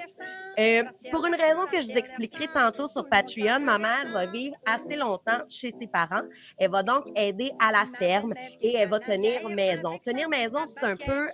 Euh, 0.59 0.83
pour 1.11 1.25
une 1.25 1.35
raison 1.35 1.65
que 1.71 1.81
je 1.81 1.87
vous 1.87 1.97
expliquerai 1.97 2.47
tantôt 2.49 2.85
sur 2.85 3.07
Patreon, 3.07 3.61
ma 3.61 3.77
mère 3.77 4.11
va 4.11 4.25
vivre 4.25 4.55
assez 4.65 4.97
longtemps 4.97 5.39
chez 5.47 5.71
ses 5.71 5.87
parents. 5.87 6.23
Elle 6.57 6.71
va 6.71 6.83
donc 6.83 7.05
aider 7.15 7.51
à 7.57 7.71
la 7.71 7.85
ferme 7.97 8.33
et 8.61 8.75
elle 8.75 8.89
va 8.89 8.99
tenir 8.99 9.47
maison. 9.47 9.97
Tenir 10.05 10.27
maison, 10.27 10.59
c'est 10.65 10.85
un 10.85 10.97
peu, 10.97 11.29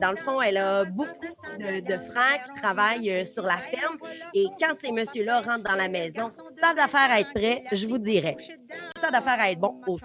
dans 0.00 0.10
le 0.10 0.16
fond, 0.16 0.42
elle 0.42 0.56
a 0.56 0.84
beaucoup 0.84 1.36
de, 1.60 1.98
frères 1.98 2.42
qui 2.44 2.60
travaillent 2.60 3.24
sur 3.24 3.44
la 3.44 3.58
ferme 3.58 3.98
et 4.34 4.46
quand 4.58 4.74
ces 4.74 4.90
messieurs-là 4.90 5.42
rentrent 5.42 5.62
dans 5.62 5.76
la 5.76 5.88
maison, 5.88 6.32
ça 6.50 6.74
d'affaire 6.74 7.10
à 7.10 7.20
être 7.20 7.32
prêt, 7.32 7.62
je 7.70 7.86
vous 7.86 7.98
dirais. 7.98 8.36
Ça 9.00 9.12
d'affaire 9.12 9.38
à 9.38 9.52
être 9.52 9.60
bon 9.60 9.80
aussi. 9.86 10.04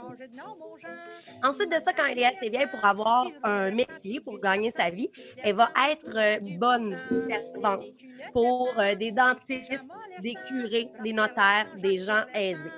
Ensuite 1.43 1.69
de 1.69 1.75
ça, 1.75 1.93
quand 1.93 2.05
elle 2.05 2.19
est 2.19 2.25
assez 2.25 2.49
vieille 2.49 2.67
pour 2.67 2.83
avoir 2.83 3.27
un 3.43 3.71
métier, 3.71 4.19
pour 4.19 4.39
gagner 4.39 4.71
sa 4.71 4.89
vie, 4.89 5.09
elle 5.41 5.55
va 5.55 5.69
être 5.89 6.17
euh, 6.17 6.37
bonne 6.57 6.97
servante 7.29 7.85
pour 8.33 8.73
euh, 8.77 8.95
des 8.95 9.11
dentistes, 9.11 9.89
des 10.21 10.33
curés, 10.47 10.89
des 11.03 11.13
notaires, 11.13 11.67
des 11.77 11.97
gens 11.99 12.23
aisés. 12.33 12.71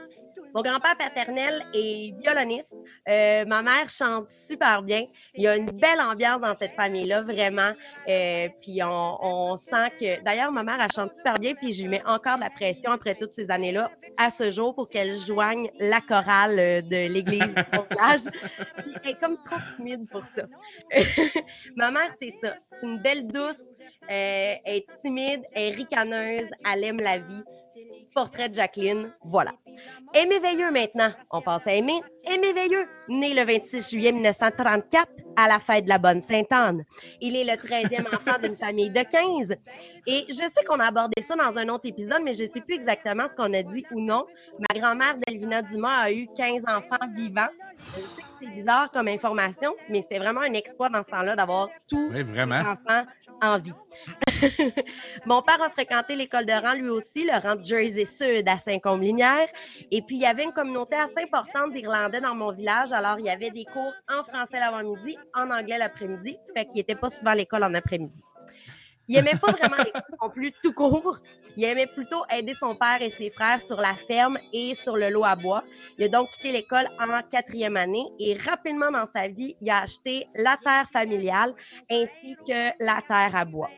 Mon 0.54 0.62
grand-père 0.62 0.98
paternel 0.98 1.64
est 1.74 2.14
violoniste. 2.22 2.76
Euh, 3.08 3.46
ma 3.46 3.62
mère 3.62 3.90
chante 3.90 4.28
super 4.28 4.84
bien. 4.84 5.06
Il 5.34 5.44
y 5.44 5.48
a 5.48 5.56
une 5.56 5.72
belle 5.72 6.02
ambiance 6.02 6.42
dans 6.42 6.54
cette 6.54 6.76
famille-là, 6.76 7.22
vraiment. 7.22 7.72
Puis 8.06 8.84
on, 8.84 9.18
on 9.22 9.56
sent 9.56 9.92
que... 9.98 10.22
D'ailleurs, 10.24 10.52
ma 10.52 10.64
mère, 10.64 10.78
elle 10.82 10.92
chante 10.94 11.14
super 11.14 11.40
bien, 11.40 11.54
puis 11.54 11.72
je 11.72 11.84
lui 11.84 11.90
mets 11.90 12.04
encore 12.06 12.36
de 12.36 12.42
la 12.42 12.50
pression 12.50 12.92
après 12.92 13.16
toutes 13.16 13.32
ces 13.32 13.50
années-là 13.50 13.90
à 14.22 14.30
ce 14.30 14.52
jour 14.52 14.76
pour 14.76 14.88
qu'elle 14.88 15.18
joigne 15.18 15.70
la 15.80 16.00
chorale 16.00 16.60
euh, 16.60 16.82
de 16.82 17.12
l'église 17.12 17.40
du 17.40 17.64
village. 17.90 18.22
Elle 19.04 19.12
est 19.12 19.20
comme 19.20 19.38
trop 19.42 19.58
timide 19.76 20.08
pour 20.10 20.26
ça. 20.26 20.44
ma 21.76 21.90
mère, 21.90 22.12
c'est 22.20 22.30
ça. 22.30 22.56
C'est 22.68 22.86
une 22.86 23.00
belle 23.00 23.28
douce. 23.28 23.64
euh, 24.10 24.56
elle 24.64 24.76
est 24.78 24.86
timide, 25.02 25.42
elle 25.54 25.74
est 25.74 25.76
ricaneuse, 25.76 26.50
elle 26.72 26.84
aime 26.84 27.00
la 27.00 27.18
vie. 27.18 27.44
Portrait 28.14 28.50
de 28.50 28.56
Jacqueline, 28.56 29.14
voilà. 29.24 29.52
Aimé 30.14 30.40
Veilleux 30.40 30.72
maintenant. 30.72 31.12
On 31.32 31.42
passe 31.42 31.66
à 31.68 31.74
Aimé. 31.74 31.94
Aimé 32.26 32.52
Veilleux, 32.54 32.86
né 33.08 33.34
le 33.34 33.46
26 33.46 33.90
juillet 33.90 34.12
1934 34.12 35.08
à 35.38 35.48
la 35.48 35.60
fête 35.60 35.86
de 35.86 35.90
la 35.90 35.98
Bonne 35.98 36.20
Sainte-Anne. 36.20 36.84
Il 37.22 37.36
est 37.38 37.46
le 37.46 37.54
13e 37.54 38.06
enfant 38.16 38.38
d'une 38.42 38.56
famille 38.58 38.90
de 38.90 39.02
15. 39.02 39.56
Et 40.08 40.26
je 40.28 40.34
sais 40.36 40.64
qu'on 40.68 40.80
a 40.80 40.88
abordé 40.88 41.22
ça 41.22 41.36
dans 41.36 41.58
un 41.58 41.70
autre 41.70 41.88
épisode, 41.88 42.22
mais 42.24 42.34
je 42.34 42.44
ne 42.44 42.48
sais 42.50 42.60
plus 42.62 42.76
exactement 42.76 43.28
ce 43.30 43.34
qu'on 43.34 43.54
a 43.54 43.64
dit 43.64 43.86
ou 43.92 44.02
non. 44.02 44.26
Ma 44.60 44.80
grand-mère, 44.80 45.16
Delvina 45.26 45.62
Dumas, 45.62 46.02
a 46.02 46.12
eu 46.12 46.28
15 46.36 46.64
enfants 46.68 47.08
vivants. 47.16 47.48
Je 47.78 48.02
sais 48.02 48.02
que 48.02 48.28
c'est 48.42 48.50
bizarre 48.52 48.92
comme 48.92 49.08
information, 49.08 49.74
mais 49.90 50.02
c'était 50.02 50.20
vraiment 50.20 50.42
un 50.42 50.54
exploit 50.54 50.90
dans 50.90 51.04
ce 51.04 51.10
temps-là 51.10 51.36
d'avoir 51.36 51.70
tous 51.88 52.10
Oui, 52.14 52.24
vraiment. 52.24 52.60
les 52.60 52.68
enfants 52.68 53.06
en 53.42 53.60
vie. 53.60 53.74
Mon 55.26 55.42
père 55.42 55.62
a 55.62 55.70
fréquenté 55.70 56.16
l'école 56.16 56.46
de 56.46 56.54
rang 56.54 56.74
lui 56.74 56.90
aussi, 56.90 57.26
le 57.26 57.40
rang 57.40 57.56
de 57.56 57.64
Jersey 57.64 58.06
Sud 58.06 58.48
à 58.48 58.58
Saint-Côme-Linière. 58.58 59.48
Et 59.92 60.02
puis, 60.02 60.16
il 60.18 60.22
y 60.22 60.26
avait 60.26 60.44
une 60.44 60.54
communauté 60.54 60.96
assez 60.96 61.22
importante 61.24 61.74
d'Irlandais 61.74 62.22
dans 62.22 62.36
mon 62.36 62.52
village. 62.52 62.92
Alors, 62.92 63.20
il 63.20 63.26
y 63.26 63.30
avait 63.30 63.52
des 63.52 63.66
cours 63.66 63.94
en 64.10 64.24
français 64.24 64.60
l'avant-midi, 64.60 65.18
en 65.36 65.50
anglais 65.50 65.78
l'après-midi. 65.78 66.38
Fait 66.56 66.66
qu'il 66.66 66.76
n'était 66.76 66.96
pas 66.96 67.10
souvent 67.10 67.32
à 67.32 67.36
l'école 67.36 67.64
en 67.64 67.74
après-midi. 67.74 68.24
Il 69.12 69.18
aimait 69.18 69.38
pas 69.38 69.52
vraiment 69.52 69.76
l'école 69.76 70.16
non 70.22 70.30
plus 70.30 70.54
tout 70.64 70.72
court. 70.72 71.18
Il 71.58 71.66
aimait 71.66 71.86
plutôt 71.86 72.24
aider 72.34 72.54
son 72.54 72.76
père 72.76 73.02
et 73.02 73.10
ses 73.10 73.30
frères 73.30 73.62
sur 73.62 73.76
la 73.76 73.94
ferme 73.94 74.38
et 74.54 74.74
sur 74.74 74.96
le 74.96 75.10
lot 75.10 75.26
à 75.26 75.36
bois. 75.36 75.66
Il 75.98 76.06
a 76.06 76.08
donc 76.08 76.30
quitté 76.30 76.54
l'école 76.54 76.88
en 76.98 77.22
quatrième 77.30 77.76
année 77.76 78.06
et 78.22 78.38
rapidement 78.38 78.90
dans 78.90 79.06
sa 79.06 79.28
vie, 79.28 79.58
il 79.60 79.70
a 79.70 79.82
acheté 79.82 80.28
la 80.34 80.56
terre 80.64 80.88
familiale 80.90 81.54
ainsi 81.92 82.38
que 82.48 82.72
la 82.82 83.02
terre 83.02 83.36
à 83.36 83.44
bois. 83.44 83.70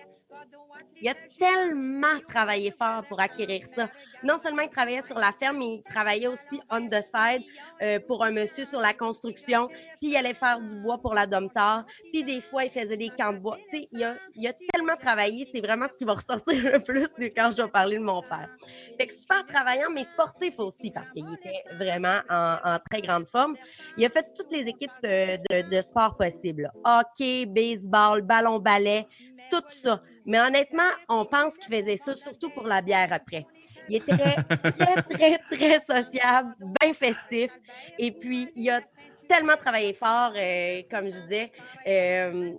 Il 1.01 1.09
a 1.09 1.15
tellement 1.37 2.19
travaillé 2.27 2.71
fort 2.71 3.03
pour 3.09 3.19
acquérir 3.19 3.65
ça. 3.65 3.89
Non 4.23 4.37
seulement 4.37 4.61
il 4.61 4.69
travaillait 4.69 5.01
sur 5.01 5.17
la 5.19 5.33
ferme, 5.33 5.57
mais 5.57 5.75
il 5.75 5.83
travaillait 5.83 6.27
aussi 6.27 6.61
on 6.71 6.87
the 6.87 7.01
side 7.01 7.43
euh, 7.81 7.99
pour 8.07 8.23
un 8.23 8.31
monsieur 8.31 8.63
sur 8.63 8.79
la 8.79 8.93
construction. 8.93 9.67
Puis 9.99 10.11
il 10.11 10.15
allait 10.15 10.33
faire 10.33 10.61
du 10.61 10.75
bois 10.75 10.97
pour 10.99 11.13
la 11.13 11.27
Domtar. 11.27 11.85
Puis 12.13 12.23
des 12.23 12.39
fois, 12.39 12.63
il 12.63 12.69
faisait 12.69 12.95
des 12.95 13.09
camps 13.09 13.33
de 13.33 13.39
bois. 13.39 13.57
Tu 13.69 13.79
sais, 13.79 13.89
il 13.91 14.01
a, 14.01 14.15
il 14.35 14.47
a 14.47 14.53
tellement 14.71 14.95
travaillé. 14.95 15.43
C'est 15.43 15.59
vraiment 15.59 15.87
ce 15.91 15.97
qui 15.97 16.05
va 16.05 16.13
ressortir 16.13 16.63
le 16.71 16.79
plus 16.79 17.09
quand 17.35 17.51
je 17.51 17.63
vais 17.63 17.69
parler 17.69 17.97
de 17.97 18.03
mon 18.03 18.21
père. 18.21 18.49
Fait 18.97 19.07
que 19.07 19.13
super 19.13 19.45
travaillant, 19.45 19.89
mais 19.93 20.05
sportif 20.05 20.57
aussi, 20.59 20.89
parce 20.89 21.11
qu'il 21.11 21.25
était 21.33 21.63
vraiment 21.77 22.19
en, 22.29 22.77
très 22.89 23.01
grande 23.01 23.25
forme. 23.25 23.57
Il 23.97 24.05
a 24.05 24.09
fait 24.09 24.33
toutes 24.33 24.51
les 24.51 24.67
équipes 24.67 24.91
euh, 25.05 25.35
de, 25.49 25.81
sport 25.81 26.15
possibles. 26.15 26.71
Hockey, 26.85 27.45
baseball, 27.45 28.21
ballon-ballet, 28.21 29.05
tout 29.49 29.63
ça. 29.67 30.01
Mais 30.25 30.39
honnêtement, 30.39 30.89
on 31.09 31.25
pense 31.25 31.57
qu'il 31.57 31.75
faisait 31.75 31.97
ça 31.97 32.15
surtout 32.15 32.49
pour 32.49 32.65
la 32.67 32.81
bière 32.81 33.09
après. 33.11 33.45
Il 33.89 33.97
était 33.97 34.15
très, 34.77 35.01
très, 35.03 35.37
très 35.51 35.79
sociable, 35.79 36.55
bien 36.81 36.93
festif. 36.93 37.51
Et 37.99 38.11
puis, 38.11 38.49
il 38.55 38.69
a 38.69 38.81
tellement 39.27 39.57
travaillé 39.57 39.93
fort, 39.93 40.33
euh, 40.35 40.81
comme 40.89 41.09
je 41.09 41.19
disais. 41.21 41.51
Euh, 41.87 42.53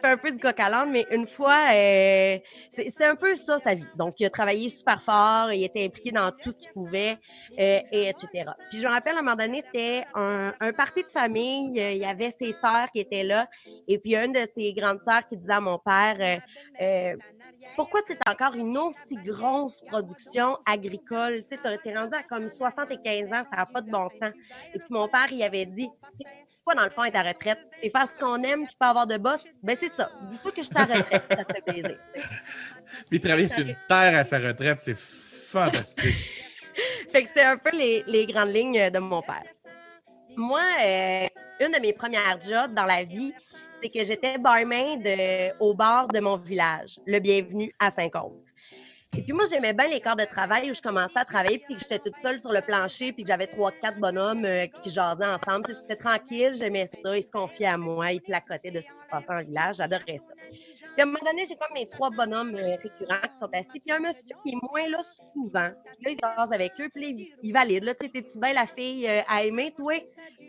fait 0.00 0.08
un 0.08 0.16
peu 0.16 0.32
du 0.32 0.38
coq 0.38 0.58
à 0.60 0.68
l'âne, 0.70 0.90
mais 0.90 1.06
une 1.10 1.26
fois, 1.26 1.68
euh, 1.72 2.38
c'est 2.70 3.04
un 3.04 3.16
peu 3.16 3.34
ça 3.34 3.58
sa 3.58 3.74
vie. 3.74 3.88
Donc, 3.94 4.14
il 4.20 4.26
a 4.26 4.30
travaillé 4.30 4.68
super 4.68 5.02
fort, 5.02 5.52
il 5.52 5.64
était 5.64 5.84
impliqué 5.84 6.12
dans 6.12 6.30
tout 6.32 6.50
ce 6.50 6.58
qu'il 6.58 6.70
pouvait, 6.72 7.18
euh, 7.58 7.80
et 7.90 8.08
etc. 8.08 8.52
Puis 8.70 8.80
je 8.80 8.84
me 8.86 8.90
rappelle, 8.90 9.16
à 9.16 9.20
un 9.20 9.22
moment 9.22 9.36
donné, 9.36 9.60
c'était 9.62 10.04
un, 10.14 10.54
un 10.60 10.72
party 10.72 11.04
de 11.04 11.10
famille. 11.10 11.80
euh, 11.80 11.92
Il 11.92 11.98
y 11.98 12.04
avait 12.04 12.30
ses 12.30 12.52
sœurs 12.52 12.90
qui 12.92 13.00
étaient 13.00 13.24
là, 13.24 13.48
et 13.86 13.98
puis 13.98 14.16
une 14.16 14.32
de 14.32 14.46
ses 14.54 14.72
grandes 14.74 15.00
sœurs 15.00 15.26
qui 15.28 15.36
disait 15.36 15.52
à 15.54 15.60
mon 15.60 15.78
père, 15.78 16.40
pourquoi 17.76 18.00
tu 18.02 18.12
es 18.14 18.18
encore 18.28 18.54
une 18.56 18.76
aussi 18.78 19.18
grosse 19.18 19.82
production 19.82 20.58
agricole? 20.66 21.44
Tu 21.50 21.56
sais, 21.62 21.94
rendu 21.96 22.14
à 22.16 22.22
comme 22.22 22.48
75 22.48 23.32
ans, 23.32 23.42
ça 23.50 23.56
n'a 23.56 23.66
pas 23.66 23.82
de 23.82 23.90
bon 23.90 24.08
sens. 24.08 24.32
Et 24.72 24.78
puis 24.78 24.88
mon 24.90 25.08
père, 25.08 25.26
il 25.30 25.42
avait 25.42 25.66
dit, 25.66 25.92
c'est 26.66 26.74
quoi 26.74 26.74
dans 26.74 26.84
le 26.84 26.90
fond 26.90 27.04
être 27.04 27.16
à 27.16 27.22
retraite? 27.22 27.58
Et 27.82 27.90
faire 27.90 28.06
ce 28.08 28.14
qu'on 28.18 28.42
aime 28.42 28.66
puis 28.66 28.76
pas 28.78 28.88
avoir 28.90 29.06
de 29.06 29.16
boss? 29.18 29.44
Ben 29.62 29.76
c'est 29.78 29.90
ça. 29.90 30.10
Dis-toi 30.22 30.50
que 30.50 30.62
je 30.62 30.66
suis 30.66 30.76
à 30.76 30.84
retraite, 30.84 31.24
ça 31.28 31.44
te 31.44 31.52
fait 31.54 31.62
plaisir. 31.64 31.98
Puis 33.10 33.20
travailler 33.20 33.48
sur 33.48 33.66
une 33.66 33.76
terre 33.88 34.18
à 34.18 34.24
sa 34.24 34.38
retraite, 34.38 34.80
c'est 34.80 34.96
fantastique. 34.96 36.14
fait 37.10 37.22
que 37.22 37.28
c'est 37.32 37.42
un 37.44 37.56
peu 37.56 37.70
les, 37.76 38.02
les 38.06 38.26
grandes 38.26 38.52
lignes 38.54 38.90
de 38.90 38.98
mon 38.98 39.22
père. 39.22 39.42
Moi, 40.36 40.62
euh, 40.84 41.26
une 41.60 41.72
de 41.72 41.80
mes 41.80 41.92
premières 41.92 42.38
jobs 42.40 42.72
dans 42.74 42.84
la 42.86 43.04
vie, 43.04 43.32
c'est 43.82 43.88
que 43.90 44.04
j'étais 44.04 44.38
barmaid 44.38 45.02
de- 45.02 45.52
au 45.60 45.74
bar 45.74 46.08
de 46.08 46.20
mon 46.20 46.36
village, 46.36 46.98
le 47.06 47.18
Bienvenu 47.18 47.72
à 47.78 47.90
Saint-Côme. 47.90 48.40
Et 49.16 49.22
puis 49.22 49.32
moi, 49.32 49.44
j'aimais 49.50 49.72
bien 49.72 49.88
les 49.88 50.00
corps 50.00 50.16
de 50.16 50.24
travail 50.24 50.70
où 50.70 50.74
je 50.74 50.82
commençais 50.82 51.18
à 51.18 51.24
travailler 51.24 51.58
puis 51.58 51.74
que 51.74 51.80
j'étais 51.80 51.98
toute 51.98 52.18
seule 52.18 52.38
sur 52.38 52.52
le 52.52 52.60
plancher 52.60 53.12
puis 53.12 53.22
que 53.22 53.28
j'avais 53.28 53.46
trois, 53.46 53.72
quatre 53.72 53.98
bonhommes 53.98 54.44
euh, 54.44 54.66
qui 54.66 54.90
jasaient 54.90 55.24
ensemble. 55.24 55.74
C'était 55.74 55.96
tranquille, 55.96 56.52
j'aimais 56.52 56.86
ça. 56.86 57.16
Ils 57.16 57.22
se 57.22 57.30
confiaient 57.30 57.66
à 57.66 57.78
moi, 57.78 58.12
ils 58.12 58.20
placotaient 58.20 58.70
de 58.70 58.80
ce 58.82 58.86
qui 58.86 59.04
se 59.04 59.08
passait 59.10 59.32
en 59.32 59.42
village. 59.42 59.76
J'adorais 59.76 60.18
ça. 60.18 60.34
Puis 60.50 61.00
à 61.00 61.02
un 61.02 61.06
moment 61.06 61.18
donné, 61.24 61.46
j'ai 61.48 61.56
comme 61.56 61.72
mes 61.74 61.88
trois 61.88 62.10
bonhommes 62.10 62.56
euh, 62.56 62.76
récurrents 62.76 63.26
qui 63.32 63.38
sont 63.38 63.48
assis. 63.54 63.80
Puis 63.80 63.90
un 63.90 64.00
monsieur 64.00 64.36
qui 64.44 64.50
est 64.52 64.58
moins 64.70 64.86
là 64.86 64.98
souvent. 65.32 65.70
Puis 65.96 66.04
là, 66.04 66.10
il 66.10 66.18
jase 66.20 66.52
avec 66.52 66.72
eux. 66.78 66.88
Puis 66.94 67.32
il, 67.42 67.52
valide. 67.52 67.96
Tu 67.98 68.10
t'es-tu 68.10 68.38
bien 68.38 68.52
la 68.52 68.66
fille 68.66 69.08
euh, 69.08 69.22
à 69.28 69.44
aimer, 69.44 69.72
toi? 69.74 69.94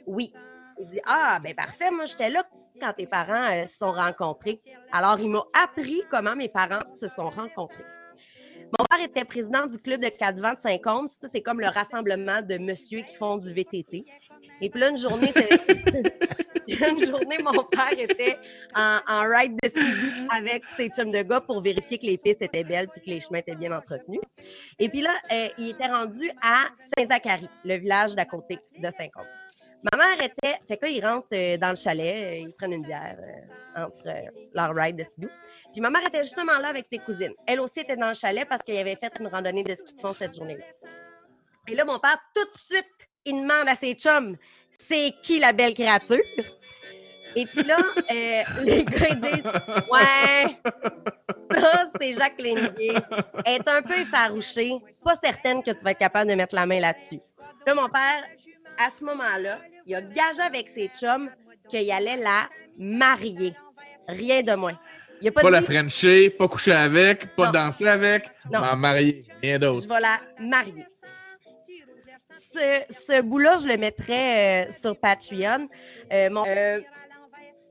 Oui. 0.05 0.33
Il 0.77 0.87
dit 0.87 0.99
Ah, 1.05 1.39
ben 1.41 1.55
parfait, 1.55 1.89
moi, 1.89 2.03
j'étais 2.03 2.29
là 2.29 2.43
quand 2.81 2.93
tes 2.93 3.07
parents 3.07 3.65
se 3.65 3.77
sont 3.77 3.93
rencontrés. 3.93 4.61
Alors, 4.91 5.17
il 5.21 5.29
m'a 5.29 5.43
appris 5.53 6.03
comment 6.11 6.35
mes 6.35 6.49
parents 6.49 6.83
se 6.91 7.07
sont 7.07 7.29
rencontrés. 7.29 7.85
Mon 8.77 8.85
père 8.85 9.01
était 9.01 9.23
président 9.23 9.65
du 9.65 9.77
club 9.77 10.01
de 10.01 10.41
vents 10.41 10.53
de 10.53 10.59
Saint-Côme. 10.59 11.07
Ça, 11.07 11.27
c'est 11.31 11.41
comme 11.41 11.61
le 11.61 11.67
rassemblement 11.67 12.41
de 12.41 12.57
monsieur 12.57 13.01
qui 13.01 13.15
font 13.15 13.37
du 13.37 13.53
VTT. 13.53 14.05
Et 14.61 14.69
puis 14.69 14.79
là, 14.79 14.89
une 14.89 14.97
journée, 14.97 15.31
mon 17.43 17.63
père 17.63 17.97
était 17.97 18.37
en, 18.75 18.99
en 19.07 19.21
ride 19.29 19.57
de 19.63 19.69
ski 19.69 20.27
avec 20.29 20.67
ses 20.67 20.89
chums 20.89 21.11
de 21.11 21.21
gars 21.21 21.39
pour 21.39 21.61
vérifier 21.61 21.97
que 21.97 22.05
les 22.05 22.17
pistes 22.17 22.41
étaient 22.41 22.63
belles 22.63 22.89
puis 22.89 23.01
que 23.01 23.09
les 23.09 23.21
chemins 23.21 23.39
étaient 23.39 23.55
bien 23.55 23.71
entretenus. 23.71 24.21
Et 24.79 24.89
puis 24.89 25.01
là, 25.01 25.13
euh, 25.31 25.47
il 25.57 25.69
était 25.69 25.87
rendu 25.87 26.29
à 26.41 26.65
Saint-Zacharie, 26.75 27.49
le 27.63 27.75
village 27.75 28.15
d'à 28.15 28.25
côté 28.25 28.57
de 28.77 28.89
Saint-Côme. 28.89 29.27
Ma 29.91 29.97
mère 29.97 30.23
était. 30.23 30.59
Fait 30.67 30.77
que 30.77 30.85
là, 30.85 30.91
ils 30.91 31.05
rentrent 31.05 31.27
euh, 31.33 31.57
dans 31.57 31.69
le 31.69 31.75
chalet, 31.75 32.15
euh, 32.15 32.47
ils 32.47 32.53
prennent 32.53 32.73
une 32.73 32.83
bière 32.83 33.17
euh, 33.19 33.83
entre 33.83 34.09
leur 34.53 34.75
ride 34.75 34.97
de 34.97 35.03
ski. 35.03 35.27
Puis 35.71 35.81
ma 35.81 35.89
mère 35.89 36.01
était 36.07 36.23
justement 36.23 36.57
là 36.59 36.69
avec 36.69 36.85
ses 36.89 36.99
cousines. 36.99 37.33
Elle 37.45 37.59
aussi 37.59 37.79
était 37.79 37.95
dans 37.95 38.09
le 38.09 38.15
chalet 38.15 38.47
parce 38.47 38.63
qu'elle 38.63 38.77
avait 38.77 38.95
fait 38.95 39.13
une 39.19 39.27
randonnée 39.27 39.63
de 39.63 39.75
ski 39.75 39.93
de 39.93 39.99
fond 39.99 40.13
cette 40.13 40.35
journée-là. 40.35 40.65
Et 41.69 41.75
là, 41.75 41.85
mon 41.85 41.99
père, 41.99 42.17
tout 42.33 42.45
de 42.45 42.57
suite, 42.57 43.09
il 43.25 43.41
demande 43.41 43.67
à 43.67 43.75
ses 43.75 43.93
chums 43.93 44.37
c'est 44.77 45.13
qui 45.19 45.39
la 45.39 45.53
belle 45.53 45.73
créature? 45.73 46.21
Et 47.35 47.45
puis 47.45 47.63
là, 47.63 47.77
euh, 47.77 48.43
les 48.63 48.83
gars, 48.83 49.07
ils 49.09 49.19
disent 49.19 49.51
Ouais, 49.91 50.57
ça, 51.51 51.83
c'est 51.99 52.13
Jacqueline 52.13 52.73
Gay. 52.77 52.95
Elle 53.45 53.55
est 53.55 53.67
un 53.67 53.81
peu 53.81 53.97
effarouchée, 53.97 54.77
pas 55.03 55.15
certaine 55.15 55.61
que 55.61 55.71
tu 55.71 55.83
vas 55.83 55.91
être 55.91 55.99
capable 55.99 56.29
de 56.29 56.35
mettre 56.35 56.55
la 56.55 56.65
main 56.65 56.79
là-dessus. 56.79 57.19
Là, 57.65 57.75
mon 57.75 57.89
père, 57.89 58.23
à 58.77 58.89
ce 58.89 59.03
moment-là, 59.03 59.59
il 59.87 59.95
a 59.95 60.01
gagé 60.01 60.41
avec 60.41 60.69
ses 60.69 60.87
chums 60.89 61.31
qu'il 61.69 61.89
allait 61.91 62.17
la 62.17 62.47
marier. 62.77 63.55
Rien 64.07 64.43
de 64.43 64.53
moins. 64.53 64.77
Il 65.21 65.29
a 65.29 65.31
pas, 65.31 65.41
Pas 65.41 65.49
la 65.49 65.61
Frencher, 65.63 66.29
pas 66.29 66.47
coucher 66.47 66.73
avec, 66.73 67.35
pas 67.35 67.47
Non. 67.47 67.51
danser 67.51 67.87
avec, 67.87 68.29
m'en 68.51 68.75
marier, 68.75 69.25
rien 69.41 69.57
d'autre. 69.57 69.81
je 69.81 69.87
vais 69.87 69.99
la 69.99 70.19
marier. 70.39 70.85
Ce, 72.35 72.83
ce 72.89 73.21
bout-là, 73.21 73.55
je 73.63 73.67
le 73.67 73.77
mettrais 73.77 74.67
euh, 74.67 74.71
sur 74.71 74.95
Patreon. 74.99 75.67
Euh, 76.13 76.29
mon- 76.29 76.45
euh, 76.47 76.79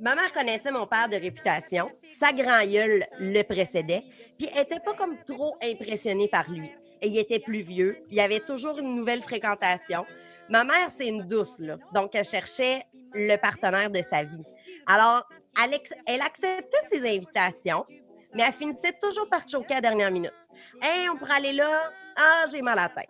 ma 0.00 0.16
mère 0.16 0.32
connaissait 0.32 0.72
mon 0.72 0.86
père 0.88 1.08
de 1.08 1.14
réputation. 1.16 1.88
Sa 2.04 2.32
grand-gueule 2.32 3.04
le 3.20 3.42
précédait. 3.44 4.02
Puis 4.36 4.48
elle 4.52 4.60
n'était 4.62 4.80
pas 4.80 4.94
comme 4.94 5.16
trop 5.24 5.56
impressionnée 5.62 6.26
par 6.28 6.50
lui. 6.50 6.68
Et 7.00 7.06
il 7.08 7.18
était 7.18 7.38
plus 7.38 7.60
vieux. 7.60 7.98
Il 8.10 8.16
y 8.16 8.20
avait 8.20 8.40
toujours 8.40 8.78
une 8.78 8.96
nouvelle 8.96 9.22
fréquentation. 9.22 10.04
Ma 10.48 10.64
mère, 10.64 10.90
c'est 10.96 11.08
une 11.08 11.26
douce. 11.26 11.60
Donc, 11.92 12.14
elle 12.14 12.24
cherchait 12.24 12.84
le 13.12 13.36
partenaire 13.36 13.90
de 13.90 14.00
sa 14.02 14.22
vie. 14.22 14.44
Alors, 14.86 15.26
elle, 15.62 15.78
elle 16.06 16.20
acceptait 16.20 16.82
ses 16.88 17.00
invitations, 17.00 17.84
mais 18.34 18.44
elle 18.46 18.52
finissait 18.52 18.96
toujours 19.00 19.28
par 19.28 19.48
choquer 19.48 19.74
à 19.74 19.76
la 19.76 19.80
dernière 19.82 20.10
minute. 20.10 20.34
Hey, 20.80 21.08
on 21.08 21.16
pourrait 21.16 21.36
aller 21.36 21.52
là. 21.52 21.90
Ah, 22.16 22.44
j'ai 22.50 22.62
mal 22.62 22.78
à 22.78 22.82
la 22.82 22.88
tête. 22.88 23.08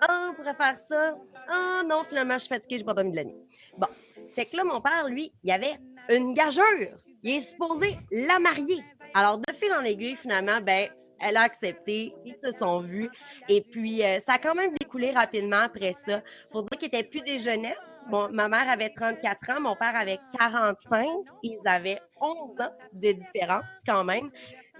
Ah, 0.00 0.28
on 0.30 0.34
pourrait 0.34 0.54
faire 0.54 0.76
ça. 0.76 1.16
Ah, 1.48 1.82
non, 1.86 2.02
finalement, 2.04 2.34
je 2.34 2.40
suis 2.40 2.48
fatiguée, 2.48 2.78
j'ai 2.78 2.84
pas 2.84 2.94
dormi 2.94 3.12
de 3.12 3.16
la 3.16 3.24
nuit. 3.24 3.36
Bon. 3.78 3.88
Fait 4.34 4.46
que 4.46 4.56
là, 4.56 4.64
mon 4.64 4.80
père, 4.80 5.06
lui, 5.08 5.32
il 5.42 5.50
avait 5.50 5.78
une 6.10 6.34
gageure. 6.34 6.98
Il 7.22 7.36
est 7.36 7.40
supposé 7.40 7.98
la 8.10 8.38
marier. 8.38 8.84
Alors, 9.14 9.38
de 9.38 9.52
fil 9.52 9.72
en 9.72 9.82
aiguille, 9.82 10.16
finalement, 10.16 10.60
ben, 10.60 10.88
elle 11.20 11.36
a 11.36 11.42
accepté, 11.42 12.12
ils 12.24 12.36
se 12.44 12.52
sont 12.52 12.80
vus. 12.80 13.08
Et 13.48 13.62
puis, 13.62 14.04
euh, 14.04 14.18
ça 14.18 14.34
a 14.34 14.38
quand 14.38 14.54
même 14.54 14.72
rapidement 15.14 15.62
après 15.64 15.92
ça. 15.92 16.20
Faut 16.50 16.62
dire 16.62 16.78
qu'ils 16.78 16.88
n'étaient 16.92 17.08
plus 17.08 17.20
des 17.22 17.38
jeunesses. 17.38 18.00
Bon, 18.10 18.28
ma 18.32 18.48
mère 18.48 18.68
avait 18.68 18.90
34 18.90 19.50
ans, 19.50 19.60
mon 19.60 19.76
père 19.76 19.94
avait 19.96 20.18
45. 20.38 21.06
Ils 21.42 21.58
avaient 21.66 22.00
11 22.20 22.60
ans 22.60 22.72
de 22.92 23.12
différence 23.12 23.64
quand 23.86 24.04
même. 24.04 24.30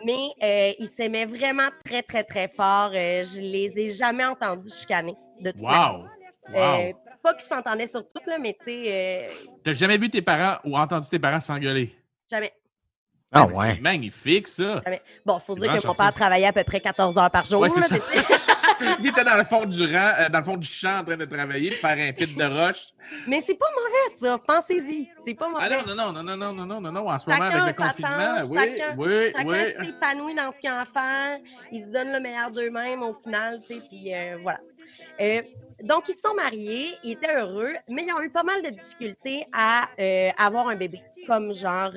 Mais 0.04 0.12
euh, 0.42 0.72
ils 0.78 0.88
s'aimaient 0.88 1.24
vraiment 1.26 1.68
très, 1.84 2.02
très, 2.02 2.22
très 2.24 2.48
fort. 2.48 2.90
Euh, 2.94 3.24
je 3.24 3.40
les 3.40 3.78
ai 3.78 3.90
jamais 3.90 4.24
entendus 4.24 4.68
chicaner. 4.70 5.14
De 5.40 5.50
toute. 5.50 5.60
Wow! 5.62 6.04
Wow! 6.52 6.56
Euh, 6.58 6.92
pas 7.22 7.34
qu'ils 7.34 7.48
s'entendaient 7.48 7.86
sur 7.86 8.02
tout, 8.06 8.22
là, 8.26 8.38
mais 8.38 8.52
tu 8.58 8.66
sais, 8.66 8.84
euh, 8.88 9.48
T'as 9.64 9.72
jamais 9.72 9.96
vu 9.98 10.08
tes 10.10 10.22
parents 10.22 10.58
ou 10.64 10.76
entendu 10.76 11.08
tes 11.08 11.18
parents 11.18 11.40
s'engueuler? 11.40 11.94
jamais. 12.30 12.52
Ah 13.32 13.46
Ben, 13.46 13.52
ouais. 13.54 13.72
C'est 13.74 13.80
magnifique, 13.80 14.48
ça. 14.48 14.82
Bon, 15.24 15.38
faut 15.40 15.54
C'est 15.54 15.60
dire 15.68 15.80
que 15.82 15.86
mon 15.86 15.94
père 15.94 16.12
travaillait 16.14 16.46
à 16.46 16.52
peu 16.52 16.62
près 16.62 16.80
14 16.80 17.18
heures 17.18 17.30
par 17.30 17.44
jour. 17.44 17.60
Ouais, 17.60 17.70
c'est 17.70 17.80
là, 17.80 17.86
ça. 17.86 17.96
mais- 18.14 18.22
Il 19.00 19.06
était 19.08 19.24
dans 19.24 19.36
le 19.36 19.44
fond 19.44 19.64
du 19.64 19.82
rang, 19.84 20.12
euh, 20.20 20.28
dans 20.28 20.38
le 20.38 20.44
fond 20.44 20.56
du 20.56 20.66
champ 20.68 20.98
en 21.00 21.04
train 21.04 21.16
de 21.16 21.24
travailler, 21.24 21.70
faire 21.72 21.96
un 21.98 22.12
pit 22.12 22.36
de 22.36 22.44
roche. 22.44 22.88
Mais 23.26 23.40
c'est 23.40 23.54
pas 23.54 23.66
mauvais, 23.74 24.16
ça. 24.20 24.38
Pensez-y. 24.38 25.08
C'est 25.24 25.34
pas 25.34 25.48
mauvais. 25.48 25.64
Ah 25.70 25.82
non, 25.86 25.94
non, 25.94 26.12
non, 26.12 26.22
non, 26.22 26.36
non, 26.36 26.52
non, 26.52 26.66
non, 26.66 26.80
non, 26.80 26.92
non, 26.92 27.08
en 27.08 27.18
ce 27.18 27.28
moment, 27.30 27.42
avec 27.44 27.76
le 27.76 27.82
confinement, 27.82 28.36
oui, 28.50 28.58
chacun- 28.78 28.94
oui, 28.98 29.30
Chacun 29.32 29.48
oui. 29.48 29.86
s'épanouit 29.86 30.34
dans 30.34 30.52
ce 30.52 30.58
qu'il 30.60 30.70
a 30.70 30.80
à 30.80 30.84
faire. 30.84 31.38
Ils 31.72 31.82
se 31.82 31.86
donnent 31.88 32.12
le 32.12 32.20
meilleur 32.20 32.50
d'eux-mêmes 32.50 33.02
au 33.02 33.14
final, 33.14 33.60
tu 33.66 33.74
sais, 33.74 33.80
puis 33.88 34.14
euh, 34.14 34.38
voilà. 34.42 34.58
Euh, 35.20 35.42
donc, 35.82 36.08
ils 36.08 36.14
se 36.14 36.20
sont 36.22 36.34
mariés, 36.34 36.94
ils 37.04 37.12
étaient 37.12 37.34
heureux, 37.36 37.74
mais 37.88 38.04
ils 38.06 38.12
ont 38.12 38.20
eu 38.22 38.30
pas 38.30 38.42
mal 38.42 38.62
de 38.62 38.70
difficultés 38.70 39.46
à 39.52 39.88
avoir 40.38 40.68
un 40.68 40.74
bébé, 40.76 41.00
comme 41.26 41.52
genre 41.54 41.92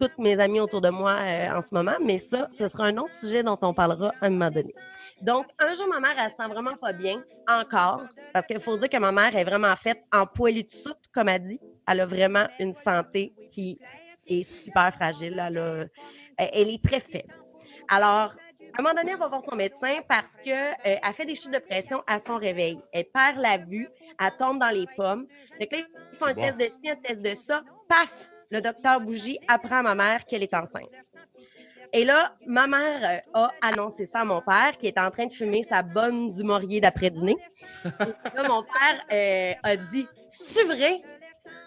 toutes 0.00 0.16
mes 0.18 0.40
amies 0.40 0.60
autour 0.60 0.80
de 0.80 0.88
moi 0.88 1.14
euh, 1.20 1.50
en 1.58 1.60
ce 1.62 1.74
moment. 1.74 1.92
Mais 2.02 2.16
ça, 2.18 2.48
ce 2.50 2.68
sera 2.68 2.84
un 2.86 2.96
autre 2.96 3.12
sujet 3.12 3.42
dont 3.42 3.58
on 3.62 3.74
parlera 3.74 4.12
à 4.20 4.26
un 4.26 4.30
moment 4.30 4.50
donné. 4.50 4.74
Donc, 5.20 5.46
un 5.58 5.74
jour, 5.74 5.86
ma 5.88 6.00
mère, 6.00 6.14
elle 6.18 6.30
se 6.30 6.36
sent 6.36 6.48
vraiment 6.48 6.76
pas 6.76 6.92
bien, 6.92 7.22
encore, 7.48 8.02
parce 8.32 8.46
qu'il 8.46 8.60
faut 8.60 8.76
dire 8.78 8.88
que 8.88 8.96
ma 8.96 9.12
mère 9.12 9.34
est 9.36 9.44
vraiment 9.44 9.74
faite 9.76 10.02
en 10.12 10.26
poilitude, 10.26 10.94
comme 11.12 11.28
elle 11.28 11.42
dit. 11.42 11.60
Elle 11.86 12.00
a 12.00 12.06
vraiment 12.06 12.46
une 12.58 12.72
santé 12.72 13.34
qui 13.50 13.78
est 14.26 14.42
super 14.64 14.92
fragile. 14.94 15.42
Elle, 15.44 15.58
a- 15.58 15.84
elle- 16.38 16.68
est 16.70 16.82
très 16.82 17.00
faible. 17.00 17.34
Alors, 17.88 18.32
à 18.72 18.78
un 18.78 18.82
moment 18.82 18.94
donné, 18.94 19.12
elle 19.12 19.18
va 19.18 19.28
voir 19.28 19.42
son 19.42 19.56
médecin 19.56 20.00
parce 20.08 20.36
qu'elle 20.42 20.76
fait 21.14 21.26
des 21.26 21.34
chutes 21.34 21.52
de 21.52 21.58
pression 21.58 22.02
à 22.06 22.18
son 22.20 22.36
réveil. 22.38 22.78
Elle 22.92 23.04
perd 23.12 23.38
la 23.38 23.58
vue, 23.58 23.88
elle 24.18 24.36
tombe 24.38 24.58
dans 24.60 24.70
les 24.70 24.86
pommes. 24.96 25.26
Que 25.60 25.66
là, 25.76 25.82
ils 26.12 26.16
font 26.16 26.26
un 26.26 26.34
Bon. 26.34 26.42
test 26.42 26.56
de 26.58 26.64
ci, 26.64 26.88
un 26.90 26.96
test 26.96 27.20
de 27.20 27.34
ça. 27.34 27.62
Paf! 27.88 28.30
Le 28.52 28.60
docteur 28.60 29.00
Bougie 29.00 29.38
apprend 29.48 29.76
à 29.78 29.82
ma 29.82 29.94
mère 29.94 30.24
qu'elle 30.24 30.42
est 30.42 30.54
enceinte. 30.54 30.88
Et 31.92 32.04
là, 32.04 32.34
ma 32.46 32.66
mère 32.66 33.22
euh, 33.34 33.40
a 33.40 33.50
annoncé 33.62 34.06
ça 34.06 34.20
à 34.20 34.24
mon 34.24 34.40
père 34.40 34.76
qui 34.78 34.86
est 34.86 34.98
en 34.98 35.10
train 35.10 35.26
de 35.26 35.32
fumer 35.32 35.62
sa 35.62 35.82
bonne 35.82 36.28
du 36.28 36.44
Maurier 36.44 36.80
d'après-dîner. 36.80 37.36
Là, 37.84 38.48
mon 38.48 38.62
père 38.62 39.04
euh, 39.12 39.52
a 39.62 39.76
dit 39.76 40.06
C'est 40.28 40.64
vrai? 40.64 41.02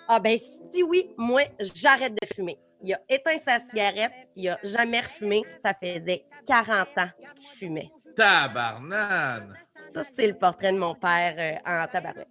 Ah, 0.07 0.19
ben, 0.19 0.37
si 0.37 0.83
oui, 0.83 1.09
moi, 1.17 1.41
j'arrête 1.59 2.13
de 2.13 2.27
fumer. 2.33 2.57
Il 2.81 2.93
a 2.93 2.99
éteint 3.09 3.37
sa 3.37 3.59
cigarette, 3.59 4.11
il 4.35 4.49
a 4.49 4.59
jamais 4.63 4.99
refumé. 4.99 5.43
Ça 5.61 5.73
faisait 5.73 6.25
40 6.45 6.87
ans 6.97 7.09
qu'il 7.35 7.57
fumait. 7.57 7.91
Tabarnane! 8.15 9.57
Ça, 9.87 10.03
c'est 10.03 10.27
le 10.27 10.33
portrait 10.33 10.71
de 10.71 10.77
mon 10.77 10.95
père 10.95 11.35
euh, 11.37 11.69
en 11.69 11.87
tabarouette. 11.87 12.27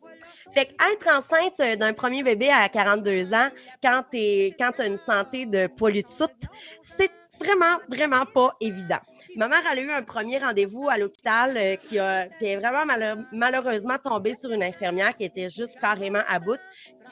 Fait 0.52 0.66
qu'être 0.66 1.08
enceinte 1.08 1.78
d'un 1.78 1.92
premier 1.94 2.22
bébé 2.22 2.50
à 2.50 2.68
42 2.68 3.32
ans, 3.32 3.48
quand 3.82 4.02
tu 4.10 4.54
as 4.60 4.86
une 4.86 4.96
santé 4.98 5.46
de 5.46 5.66
poilu 5.66 6.02
de 6.02 6.08
soute, 6.08 6.42
c'est 6.82 7.10
vraiment, 7.42 7.78
vraiment 7.88 8.24
pas 8.26 8.54
évident. 8.60 8.98
Ma 9.36 9.48
mère, 9.48 9.62
elle 9.70 9.78
a 9.78 9.82
eu 9.82 9.90
un 9.90 10.02
premier 10.02 10.38
rendez-vous 10.38 10.88
à 10.88 10.98
l'hôpital 10.98 11.56
euh, 11.56 11.76
qui, 11.76 11.98
a, 11.98 12.26
qui 12.28 12.46
est 12.46 12.56
vraiment 12.56 12.84
malheur- 12.84 13.18
malheureusement 13.32 13.96
tombé 14.02 14.34
sur 14.34 14.50
une 14.50 14.62
infirmière 14.62 15.16
qui 15.16 15.24
était 15.24 15.48
juste 15.50 15.76
carrément 15.80 16.22
à 16.28 16.38
bout, 16.38 16.58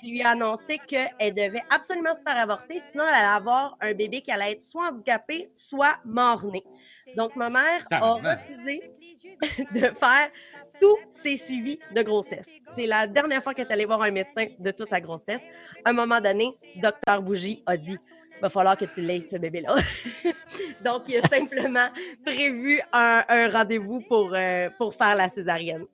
qui 0.01 0.11
lui 0.11 0.23
a 0.23 0.31
annoncé 0.31 0.79
qu'elle 0.87 1.35
devait 1.35 1.63
absolument 1.75 2.15
se 2.15 2.23
faire 2.27 2.37
avorter, 2.37 2.79
sinon 2.81 3.05
elle 3.09 3.15
allait 3.15 3.27
avoir 3.37 3.77
un 3.81 3.93
bébé 3.95 4.21
qui 4.21 4.31
allait 4.31 4.53
être 4.53 4.63
soit 4.63 4.89
handicapé, 4.89 5.51
soit 5.55 5.97
mort-né. 6.05 6.63
Donc, 7.17 7.35
ma 7.37 7.51
mère 7.51 7.87
a 7.91 8.13
refusé 8.15 8.83
de 9.75 9.81
faire 9.95 10.31
tous 10.81 10.97
ses 11.11 11.37
suivis 11.37 11.83
de 11.91 12.03
grossesse. 12.03 12.49
C'est 12.67 12.87
la 12.87 13.07
dernière 13.07 13.43
fois 13.43 13.55
qu'elle 13.55 13.67
est 13.69 13.73
allée 13.73 13.85
voir 13.85 14.03
un 14.03 14.11
médecin 14.11 14.47
de 14.59 14.71
toute 14.71 14.89
sa 14.91 15.01
grossesse. 15.01 15.43
À 15.85 15.91
un 15.91 15.93
moment 15.93 16.21
donné, 16.21 16.59
docteur 16.75 17.23
Bougie 17.23 17.63
a 17.67 17.77
dit 17.77 17.99
va 18.41 18.51
falloir 18.51 18.77
que 18.77 18.85
tu 18.85 19.03
l'aies, 19.03 19.21
ce 19.21 19.37
bébé-là. 19.37 19.75
Donc, 20.85 21.03
il 21.09 21.19
a 21.19 21.23
simplement 21.23 21.89
prévu 22.25 22.81
un, 22.93 23.23
un 23.29 23.51
rendez-vous 23.51 24.01
pour, 24.01 24.33
euh, 24.35 24.69
pour 24.79 24.95
faire 24.95 25.17
la 25.17 25.29
césarienne. 25.29 25.85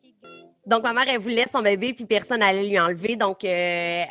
Donc, 0.66 0.82
ma 0.82 0.92
mère, 0.92 1.04
elle 1.08 1.20
voulait 1.20 1.44
son 1.50 1.62
bébé, 1.62 1.92
puis 1.92 2.04
personne 2.06 2.40
n'allait 2.40 2.66
lui 2.66 2.78
enlever. 2.78 3.14
Donc, 3.14 3.44
euh, 3.44 3.48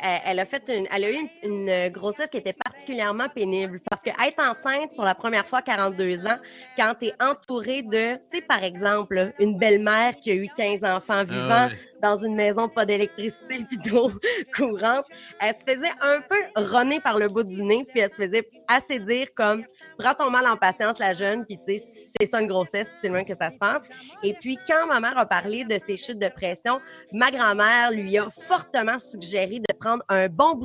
elle, 0.02 0.20
elle 0.24 0.38
a 0.38 0.44
fait 0.46 0.62
une, 0.68 0.86
elle 0.90 1.04
a 1.04 1.10
eu 1.10 1.28
une, 1.42 1.68
une 1.68 1.88
grossesse 1.90 2.28
qui 2.30 2.38
était 2.38 2.54
particulièrement 2.54 3.28
pénible. 3.28 3.80
Parce 3.90 4.02
que 4.02 4.08
être 4.08 4.40
enceinte 4.40 4.94
pour 4.94 5.04
la 5.04 5.14
première 5.14 5.46
fois 5.46 5.58
à 5.58 5.62
42 5.62 6.26
ans, 6.26 6.38
quand 6.76 6.94
tu 6.98 7.06
es 7.06 7.14
entouré 7.22 7.82
de, 7.82 8.14
tu 8.30 8.38
sais, 8.38 8.40
par 8.40 8.64
exemple, 8.64 9.32
une 9.38 9.58
belle-mère 9.58 10.16
qui 10.16 10.30
a 10.30 10.34
eu 10.34 10.48
15 10.56 10.82
enfants 10.84 11.24
vivants 11.24 11.46
Ah 11.50 11.68
ouais. 11.68 11.78
dans 12.02 12.16
une 12.16 12.34
maison 12.34 12.68
pas 12.68 12.86
d'électricité 12.86 13.58
puis 13.68 13.78
d'eau 13.78 14.10
courante, 14.54 15.04
elle 15.40 15.54
se 15.54 15.60
faisait 15.60 15.92
un 16.00 16.20
peu 16.22 16.36
runner 16.56 17.00
par 17.00 17.18
le 17.18 17.26
bout 17.28 17.44
du 17.44 17.62
nez, 17.62 17.84
puis 17.88 18.00
elle 18.00 18.10
se 18.10 18.16
faisait 18.16 18.48
assez 18.66 18.98
dire 18.98 19.28
comme 19.34 19.62
prends 19.98 20.14
ton 20.14 20.30
mal 20.30 20.46
en 20.46 20.56
patience, 20.56 20.98
la 20.98 21.14
jeune, 21.14 21.44
puis 21.44 21.58
tu 21.58 21.78
sais, 21.78 22.12
c'est 22.18 22.26
ça 22.26 22.40
une 22.40 22.46
grossesse, 22.46 22.92
c'est 22.96 23.08
loin 23.08 23.24
que 23.24 23.34
ça 23.34 23.50
se 23.50 23.58
passe. 23.58 23.82
Et 24.22 24.34
puis, 24.34 24.58
quand 24.66 24.86
ma 24.86 25.00
mère 25.00 25.18
a 25.18 25.26
parlé 25.26 25.64
de 25.64 25.78
ses 25.78 25.96
chutes 25.96 26.18
de 26.18 26.28
pression, 26.28 26.80
ma 27.12 27.30
grand-mère 27.30 27.90
lui 27.90 28.18
a 28.18 28.28
fortement 28.30 28.98
suggéré 28.98 29.58
de 29.58 29.74
prendre 29.78 30.02
un 30.08 30.28
bon, 30.28 30.58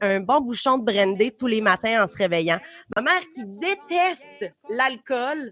un 0.00 0.20
bon 0.20 0.40
bouchon 0.40 0.78
de 0.78 0.84
brandy 0.84 1.32
tous 1.32 1.46
les 1.46 1.60
matins 1.60 2.04
en 2.04 2.06
se 2.06 2.16
réveillant. 2.16 2.58
Ma 2.96 3.02
mère, 3.02 3.20
qui 3.34 3.44
déteste 3.44 4.54
l'alcool, 4.68 5.50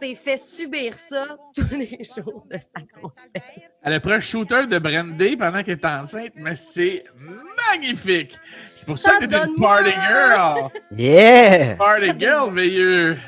s'est 0.00 0.14
fait 0.14 0.38
subir 0.38 0.94
ça 0.94 1.26
tous 1.54 1.74
les 1.74 1.98
jours 2.16 2.44
de 2.50 2.58
sa 2.58 2.82
grossesse. 2.94 3.80
Elle 3.82 3.92
a 3.92 4.00
pris 4.00 4.12
un 4.12 4.20
shooter 4.20 4.66
de 4.66 4.78
Brandy 4.78 5.36
pendant 5.36 5.62
qu'elle 5.62 5.78
est 5.78 5.86
enceinte, 5.86 6.32
mais 6.36 6.56
c'est 6.56 7.04
magnifique. 7.72 8.38
C'est 8.74 8.86
pour 8.86 8.98
ça, 8.98 9.12
Ça 9.12 9.18
que 9.18 9.24
t'es 9.26 9.36
une 9.36 9.56
party 9.56 9.90
girl. 9.90 10.70
Yeah! 10.92 11.76
Party 11.76 12.10
girl, 12.18 12.52
veilleux. 12.52 13.18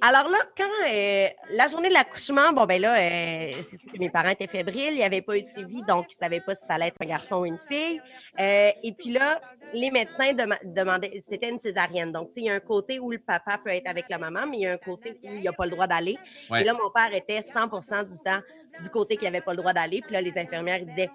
Alors 0.00 0.28
là, 0.28 0.38
quand 0.56 0.64
euh, 0.90 1.28
la 1.50 1.66
journée 1.68 1.88
de 1.88 1.94
l'accouchement, 1.94 2.52
bon 2.52 2.64
ben 2.64 2.80
là, 2.80 2.94
euh, 2.96 3.52
c'est 3.62 3.80
sûr 3.80 3.92
que 3.92 3.98
mes 3.98 4.10
parents 4.10 4.28
étaient 4.30 4.46
fébriles, 4.46 4.90
il 4.92 4.96
n'y 4.96 5.04
avait 5.04 5.22
pas 5.22 5.36
eu 5.38 5.42
de 5.42 5.46
suivi, 5.46 5.82
donc 5.82 6.06
ils 6.10 6.16
ne 6.16 6.24
savaient 6.24 6.40
pas 6.40 6.54
si 6.54 6.66
ça 6.66 6.74
allait 6.74 6.88
être 6.88 7.00
un 7.02 7.06
garçon 7.06 7.36
ou 7.36 7.46
une 7.46 7.58
fille. 7.58 8.00
Euh, 8.38 8.70
et 8.82 8.92
puis 8.92 9.10
là, 9.10 9.40
les 9.72 9.90
médecins 9.90 10.32
dema- 10.32 10.58
demandaient, 10.64 11.20
c'était 11.26 11.50
une 11.50 11.58
césarienne. 11.58 12.12
Donc, 12.12 12.28
tu 12.28 12.34
sais, 12.34 12.40
il 12.40 12.46
y 12.46 12.50
a 12.50 12.54
un 12.54 12.60
côté 12.60 12.98
où 12.98 13.10
le 13.10 13.18
papa 13.18 13.58
peut 13.62 13.70
être 13.70 13.88
avec 13.88 14.06
la 14.08 14.18
maman, 14.18 14.46
mais 14.48 14.58
il 14.58 14.62
y 14.62 14.66
a 14.66 14.72
un 14.72 14.76
côté 14.78 15.18
où 15.22 15.28
il 15.28 15.42
n'a 15.42 15.52
pas 15.52 15.64
le 15.64 15.70
droit 15.70 15.86
d'aller. 15.86 16.16
Ouais. 16.50 16.62
Et 16.62 16.64
là, 16.64 16.72
mon 16.74 16.90
père 16.90 17.12
était 17.14 17.42
100 17.42 18.04
du 18.04 18.18
temps 18.18 18.40
du 18.80 18.90
côté 18.90 19.16
qui 19.16 19.24
n'avait 19.24 19.40
pas 19.40 19.52
le 19.52 19.58
droit 19.58 19.72
d'aller. 19.72 20.00
Puis 20.02 20.12
là, 20.12 20.20
les 20.20 20.36
infirmières 20.38 20.84
disaient 20.84 21.10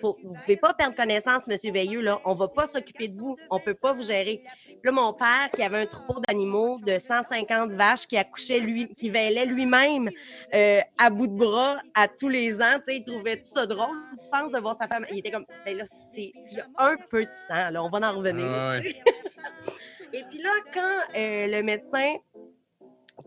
Faut, 0.00 0.16
Vous 0.22 0.34
ne 0.34 0.40
pouvez 0.40 0.56
pas 0.56 0.74
perdre 0.74 0.94
connaissance, 0.94 1.46
Monsieur 1.46 1.72
Veilleux, 1.72 2.00
là. 2.00 2.20
On 2.24 2.34
ne 2.34 2.38
va 2.38 2.48
pas 2.48 2.66
s'occuper 2.66 3.08
de 3.08 3.18
vous. 3.18 3.36
On 3.50 3.56
ne 3.56 3.62
peut 3.62 3.74
pas 3.74 3.92
vous 3.92 4.02
gérer. 4.02 4.42
Puis 4.66 4.78
là, 4.84 4.92
mon 4.92 5.12
père, 5.12 5.50
qui 5.54 5.62
avait 5.62 5.80
un 5.80 5.86
troupeau 5.86 6.20
d'animaux 6.20 6.78
de 6.86 6.98
150 6.98 7.72
vaches, 7.72 8.06
qui 8.06 8.16
accouchait 8.16 8.60
lui, 8.60 8.88
qui 8.94 9.10
veillait 9.10 9.46
lui-même 9.46 10.10
euh, 10.54 10.80
à 10.98 11.10
bout 11.10 11.26
de 11.26 11.36
bras 11.36 11.78
à 11.94 12.06
tous 12.06 12.28
les 12.28 12.60
ans, 12.60 12.78
tu 12.78 12.92
sais, 12.92 12.96
il 12.98 13.04
trouvait 13.04 13.36
tout 13.36 13.48
ça 13.48 13.66
drôle, 13.66 13.96
tu 14.22 14.30
penses, 14.30 14.52
de 14.52 14.58
voir 14.58 14.76
sa 14.80 14.86
femme. 14.86 15.04
Il 15.10 15.18
était 15.18 15.30
comme, 15.30 15.46
ben 15.64 15.76
là, 15.76 15.84
c'est, 15.84 16.32
un 16.76 16.96
peu 17.10 17.24
de 17.24 17.30
sang, 17.48 17.70
là, 17.70 17.82
on 17.82 17.88
va 17.88 18.10
en 18.10 18.16
revenir. 18.16 18.46
Ouais. 18.46 18.94
Et 20.12 20.22
puis 20.30 20.38
là, 20.40 20.50
quand 20.72 21.18
euh, 21.18 21.46
le 21.48 21.62
médecin, 21.62 22.16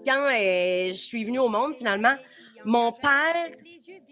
quand 0.06 0.28
euh, 0.28 0.88
je 0.88 0.98
suis 0.98 1.24
venue 1.24 1.40
au 1.40 1.50
monde, 1.50 1.76
finalement, 1.78 2.16
mon 2.66 2.92
père 2.92 3.50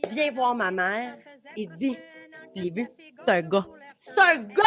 vient 0.09 0.31
voir 0.31 0.55
ma 0.55 0.71
mère 0.71 1.17
et 1.55 1.65
dit 1.65 1.97
Je 2.55 2.61
l'ai 2.61 2.71
vu, 2.71 2.87
c'est 3.25 3.31
un 3.31 3.41
gars. 3.41 3.67
C'est 3.99 4.17
un 4.17 4.37
gars! 4.37 4.63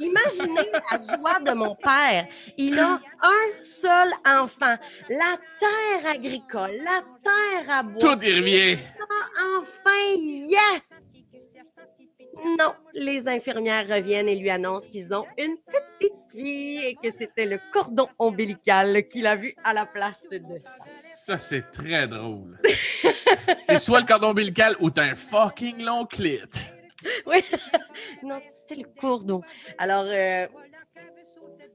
Imaginez 0.00 0.70
la 0.72 0.98
joie 0.98 1.40
de 1.40 1.52
mon 1.52 1.74
père. 1.74 2.26
Il 2.56 2.78
a 2.78 3.00
un 3.22 3.60
seul 3.60 4.10
enfant. 4.26 4.76
La 5.08 5.36
terre 5.60 6.10
agricole, 6.10 6.78
la 6.82 7.02
terre 7.22 7.70
à 7.70 7.82
bois. 7.82 8.00
Tout 8.00 8.24
y 8.24 8.32
revient. 8.32 8.78
Enfin, 9.58 10.14
yes! 10.16 11.12
Non, 12.58 12.74
les 12.94 13.28
infirmières 13.28 13.86
reviennent 13.88 14.28
et 14.28 14.36
lui 14.36 14.50
annoncent 14.50 14.88
qu'ils 14.88 15.14
ont 15.14 15.24
une 15.38 15.56
petite 15.66 16.12
fille 16.32 16.84
et 16.84 16.94
que 16.96 17.10
c'était 17.16 17.46
le 17.46 17.60
cordon 17.72 18.08
ombilical 18.18 19.06
qu'il 19.08 19.26
a 19.26 19.36
vu 19.36 19.54
à 19.62 19.72
la 19.72 19.86
place 19.86 20.28
de 20.30 20.58
Ça, 20.58 21.38
c'est 21.38 21.70
très 21.70 22.08
drôle. 22.08 22.58
c'est 23.60 23.78
soit 23.78 24.00
le 24.00 24.06
cordon 24.06 24.30
ombilical 24.30 24.74
ou 24.80 24.90
t'as 24.90 25.04
un 25.04 25.14
fucking 25.14 25.82
long 25.82 26.04
clit. 26.06 26.40
Oui, 27.26 27.38
non, 28.22 28.38
c'était 28.40 28.82
le 28.82 28.88
cordon. 29.00 29.42
Alors, 29.78 30.04
euh, 30.06 30.46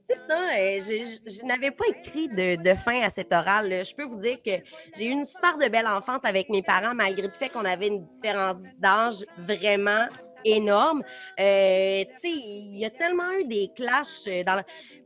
c'est 0.08 0.18
ça, 0.28 0.40
euh, 0.40 0.80
je, 0.80 1.06
je- 1.30 1.38
je 1.38 1.44
n'avais 1.44 1.70
pas 1.70 1.84
écrit 1.88 2.28
de, 2.28 2.56
de 2.60 2.74
fin 2.74 3.00
à 3.02 3.10
cet 3.10 3.32
oral. 3.32 3.68
là. 3.68 3.84
Je 3.84 3.94
peux 3.94 4.04
vous 4.04 4.18
dire 4.20 4.38
que 4.44 4.50
j'ai 4.96 5.06
eu 5.06 5.10
une 5.10 5.24
super 5.24 5.56
de 5.56 5.68
belle 5.68 5.86
enfance 5.86 6.24
avec 6.24 6.48
mes 6.48 6.62
parents, 6.62 6.94
malgré 6.94 7.26
le 7.26 7.32
fait 7.32 7.48
qu'on 7.48 7.64
avait 7.64 7.88
une 7.88 8.04
différence 8.06 8.58
d'âge 8.78 9.24
vraiment 9.38 10.06
énorme. 10.44 11.02
Euh, 11.38 12.04
tu 12.04 12.18
sais, 12.20 12.30
il 12.30 12.78
y 12.78 12.84
a 12.84 12.90
tellement 12.90 13.30
eu 13.38 13.44
des 13.44 13.70
clashs 13.76 14.26
euh, 14.26 14.42
dans 14.42 14.62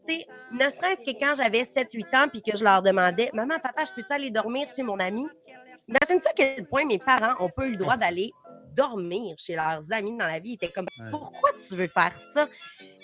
sais, 0.07 0.27
ne 0.53 0.71
serait-ce 0.71 1.01
que 1.01 1.19
quand 1.19 1.35
j'avais 1.35 1.63
7-8 1.65 2.15
ans 2.17 2.29
puis 2.29 2.43
que 2.43 2.57
je 2.57 2.65
leur 2.65 2.83
demandais 2.83 3.31
«Maman, 3.33 3.59
papa, 3.63 3.85
je 3.85 3.93
peux-tu 3.93 4.13
aller 4.13 4.31
dormir 4.31 4.69
chez 4.75 4.83
mon 4.83 4.99
ami?» 4.99 5.27
Imagine-tu 5.89 6.29
à 6.29 6.33
quel 6.35 6.67
point 6.67 6.85
mes 6.87 6.99
parents 6.99 7.35
ont 7.45 7.51
pas 7.51 7.67
eu 7.67 7.73
le 7.73 7.77
droit 7.77 7.97
d'aller 7.97 8.33
dormir 8.77 9.35
chez 9.39 9.55
leurs 9.57 9.91
amis 9.93 10.17
dans 10.17 10.27
la 10.27 10.39
vie. 10.39 10.51
Ils 10.51 10.55
étaient 10.55 10.73
comme. 10.73 10.87
Pourquoi 11.11 11.51
tu 11.53 11.75
veux 11.75 11.87
faire 11.87 12.15
ça? 12.33 12.49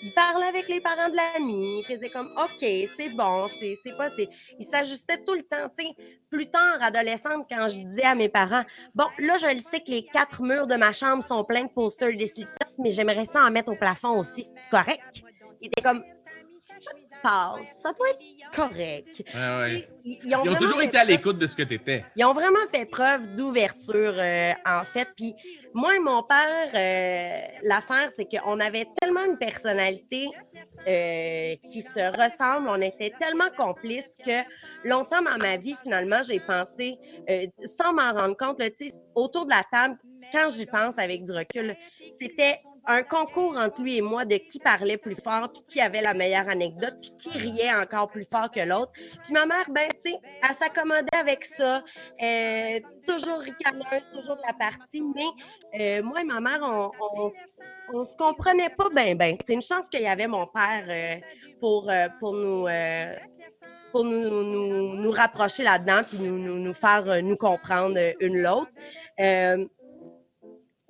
Ils 0.03 0.13
parlaient 0.13 0.47
avec 0.47 0.67
les 0.67 0.81
parents 0.81 1.09
de 1.09 1.15
l'ami, 1.15 1.79
ils 1.81 1.85
faisaient 1.85 2.09
comme 2.09 2.31
OK, 2.37 2.59
c'est 2.59 3.09
bon, 3.09 3.47
c'est 3.59 3.77
c'est 3.83 3.95
pas. 3.95 4.09
c'est- 4.09 4.29
Ils 4.59 4.65
s'ajustaient 4.65 5.23
tout 5.23 5.33
le 5.35 5.43
temps. 5.43 5.69
Tu 5.77 5.85
sais, 5.85 5.95
plus 6.29 6.49
tard, 6.49 6.77
adolescente, 6.81 7.45
quand 7.49 7.67
je 7.69 7.79
disais 7.79 8.03
à 8.03 8.15
mes 8.15 8.29
parents 8.29 8.63
Bon, 8.95 9.05
là, 9.19 9.37
je 9.37 9.53
le 9.53 9.59
sais 9.59 9.79
que 9.79 9.91
les 9.91 10.05
quatre 10.05 10.41
murs 10.41 10.65
de 10.67 10.75
ma 10.75 10.91
chambre 10.91 11.21
sont 11.23 11.43
pleins 11.43 11.65
de 11.65 11.69
posters 11.69 12.17
de 12.17 12.25
Slipknot, 12.25 12.73
mais 12.79 12.91
j'aimerais 12.91 13.25
ça 13.25 13.43
en 13.45 13.51
mettre 13.51 13.71
au 13.71 13.75
plafond 13.75 14.19
aussi, 14.19 14.43
c'est 14.43 14.69
correct? 14.69 15.21
Ils 15.61 15.67
étaient 15.67 15.81
comme 15.83 16.03
Ça 16.57 16.75
passe, 17.23 17.79
ça 17.81 17.91
doit 17.93 18.09
être 18.09 18.19
correct. 18.53 19.23
Ouais. 19.33 19.87
Ils, 20.03 20.19
ils 20.23 20.29
Ils 20.29 20.49
ont 20.49 20.55
toujours 20.55 20.81
été 20.81 20.97
à 20.97 21.05
l'écoute 21.05 21.37
de 21.37 21.47
ce 21.47 21.55
que 21.55 21.63
t'étais. 21.63 22.03
ils 22.15 22.25
ont 22.25 22.33
vraiment 22.33 22.65
fait 22.73 22.85
preuve 22.85 23.35
d'ouverture, 23.35 24.13
euh, 24.17 24.53
en 24.65 24.83
fait. 24.83 25.07
Puis 25.15 25.33
moi 25.73 25.95
et 25.95 25.99
mon 25.99 26.23
père, 26.23 26.69
euh, 26.73 27.57
l'affaire, 27.63 28.09
c'est 28.15 28.25
qu'on 28.25 28.59
avait 28.59 28.87
tellement 28.99 29.23
une 29.25 29.37
personnalité 29.37 30.27
euh, 30.87 31.55
qui 31.69 31.81
se 31.81 31.99
ressemble, 31.99 32.67
on 32.69 32.81
était 32.81 33.13
tellement 33.19 33.49
complices 33.55 34.15
que 34.25 34.41
longtemps 34.83 35.21
dans 35.21 35.37
ma 35.37 35.57
vie, 35.57 35.75
finalement, 35.83 36.21
j'ai 36.23 36.39
pensé, 36.39 36.97
sans 37.77 37.93
m'en 37.93 38.11
rendre 38.11 38.35
compte, 38.35 38.59
là, 38.59 38.69
tu 38.69 38.89
autour 39.15 39.45
de 39.45 39.51
la 39.51 39.63
table, 39.71 39.97
quand 40.31 40.49
j'y 40.49 40.65
pense 40.65 40.97
avec 40.97 41.23
du 41.23 41.31
recul, 41.31 41.75
c'était 42.19 42.61
un 42.87 43.03
concours 43.03 43.57
entre 43.57 43.81
lui 43.81 43.97
et 43.97 44.01
moi 44.01 44.25
de 44.25 44.35
qui 44.35 44.59
parlait 44.59 44.97
plus 44.97 45.15
fort, 45.15 45.51
puis 45.51 45.61
qui 45.67 45.81
avait 45.81 46.01
la 46.01 46.13
meilleure 46.13 46.49
anecdote, 46.49 46.95
puis 47.01 47.11
qui 47.17 47.37
riait 47.37 47.73
encore 47.73 48.09
plus 48.09 48.25
fort 48.25 48.49
que 48.49 48.59
l'autre. 48.59 48.91
Puis 49.23 49.33
ma 49.33 49.45
mère, 49.45 49.69
ben, 49.69 49.87
tu 50.03 50.11
sais, 50.11 50.19
elle 50.41 50.55
s'accommodait 50.55 51.17
avec 51.17 51.45
ça. 51.45 51.83
Euh, 52.21 52.79
toujours 53.05 53.39
ricaneuse, 53.39 54.09
toujours 54.13 54.35
de 54.37 54.41
la 54.45 54.53
partie. 54.53 55.03
Mais 55.15 55.99
euh, 55.99 56.03
moi 56.03 56.21
et 56.21 56.23
ma 56.23 56.39
mère, 56.39 56.59
on, 56.63 56.91
on, 57.93 58.05
se 58.05 58.15
comprenait 58.15 58.69
pas 58.69 58.89
bien, 58.89 59.15
ben. 59.15 59.37
C'est 59.45 59.53
une 59.53 59.61
chance 59.61 59.89
qu'il 59.89 60.01
y 60.01 60.07
avait 60.07 60.27
mon 60.27 60.47
père 60.47 60.85
euh, 60.87 61.15
pour, 61.59 61.91
pour 62.19 62.33
nous. 62.33 62.67
pour 63.91 64.05
nous, 64.05 64.29
nous, 64.29 64.95
nous 64.95 65.11
rapprocher 65.11 65.63
là-dedans, 65.63 66.01
puis 66.09 66.19
nous, 66.19 66.39
nous, 66.39 66.57
nous 66.57 66.73
faire 66.73 67.21
nous 67.21 67.35
comprendre 67.35 67.99
une 68.19 68.41
l'autre. 68.41 68.71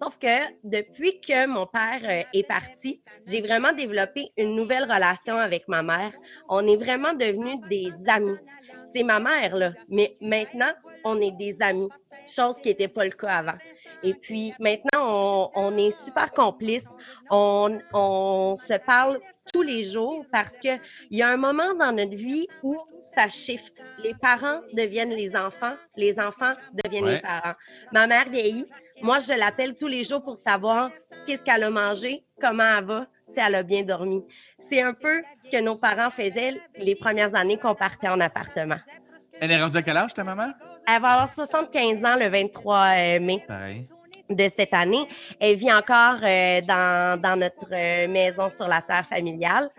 Sauf 0.02 0.18
que 0.18 0.52
depuis 0.64 1.20
que 1.22 1.45
mon 1.45 1.68
père 1.68 2.02
euh, 2.04 2.24
est 2.34 2.47
parti, 2.47 3.04
j'ai 3.28 3.41
vraiment 3.41 3.72
développé 3.72 4.32
une 4.36 4.56
nouvelle 4.56 4.84
relation 4.91 5.38
avec 5.38 5.68
ma 5.68 5.84
mère. 5.84 6.12
On 6.49 6.66
est 6.66 6.76
vraiment 6.78 7.14
devenus 7.14 7.58
des 7.70 7.89
amis. 8.08 8.38
C'est 8.84 9.04
ma 9.04 9.20
mère, 9.20 9.56
là. 9.56 9.74
Mais 9.89 10.18
maintenant, 10.20 10.72
on 11.04 11.22
est 11.22 11.32
des 11.38 11.56
amis, 11.62 11.89
chose 12.26 12.56
qui 12.64 12.70
n'était 12.70 12.88
pas 12.88 13.06
le 13.06 13.12
cas 13.12 13.30
avant. 13.30 13.58
Et 14.02 14.16
puis 14.16 14.52
maintenant, 14.60 15.02
on, 15.04 15.52
on 15.54 15.78
est 15.78 15.91
super 15.91 16.32
complices. 16.32 16.89
On, 17.30 17.78
on 17.93 18.56
se 18.56 18.74
parle 18.80 19.20
tous 19.54 19.62
les 19.62 19.84
jours 19.84 20.26
parce 20.32 20.58
qu'il 20.58 20.80
y 21.12 21.22
a 21.22 21.28
un 21.30 21.38
moment 21.38 21.76
dans 21.76 21.91
notre 21.95 22.16
vie 22.16 22.47
où 22.64 22.76
ça 23.04 23.30
shift. 23.30 23.78
Les 24.04 24.16
parents 24.16 24.62
deviennent 24.74 25.12
les 25.14 25.36
enfants, 25.36 25.76
les 25.95 26.20
enfants 26.20 26.54
deviennent 26.84 27.04
Ouais. 27.06 27.16
les 27.16 27.22
parents. 27.22 27.54
Ma 27.93 28.08
mère 28.08 28.30
vieillit. 28.30 28.66
Moi, 29.04 29.20
je 29.20 29.34
l'appelle 29.38 29.76
tous 29.76 29.88
les 29.88 30.04
jours 30.04 30.22
pour 30.24 30.38
savoir 30.38 30.91
qu'est-ce 31.26 31.41
qu'elle 31.43 31.64
a 31.64 31.70
mangé, 31.70 32.24
comment 32.39 32.78
elle 32.78 32.86
va, 32.86 33.08
si 33.26 33.39
elle 33.39 33.56
a 33.56 33.64
bien 33.64 33.84
dormi. 33.84 34.24
C'est 34.60 34.82
un 34.82 34.93
peu 34.93 35.22
ce 35.38 35.49
que 35.49 35.62
nos 35.62 35.76
parents 35.76 36.10
faisaient 36.12 36.62
les 36.78 36.95
premières 36.95 37.34
années 37.36 37.58
qu'on 37.58 37.76
partait 37.76 38.10
en 38.10 38.20
appartement. 38.20 38.78
Elle 39.39 39.52
est 39.52 39.62
rendue 39.62 39.78
à 39.78 39.82
quel 39.82 39.97
âge, 39.97 40.14
ta 40.14 40.24
maman? 40.24 40.52
Elle 40.88 41.02
va 41.02 41.10
avoir 41.14 41.30
75 41.30 42.04
ans 42.06 42.16
le 42.16 42.28
23 42.28 42.76
euh, 42.76 43.20
mai 43.20 43.43
Pareil. 43.47 43.88
de 44.30 44.43
cette 44.56 44.74
année. 44.74 45.08
Elle 45.39 45.56
vit 45.56 45.72
encore 45.74 46.18
euh, 46.22 46.62
dans, 46.62 47.20
dans 47.20 47.36
notre 47.39 47.70
euh, 47.72 48.08
maison 48.08 48.49
sur 48.49 48.68
la 48.68 48.82
terre 48.82 49.06
familiale, 49.06 49.70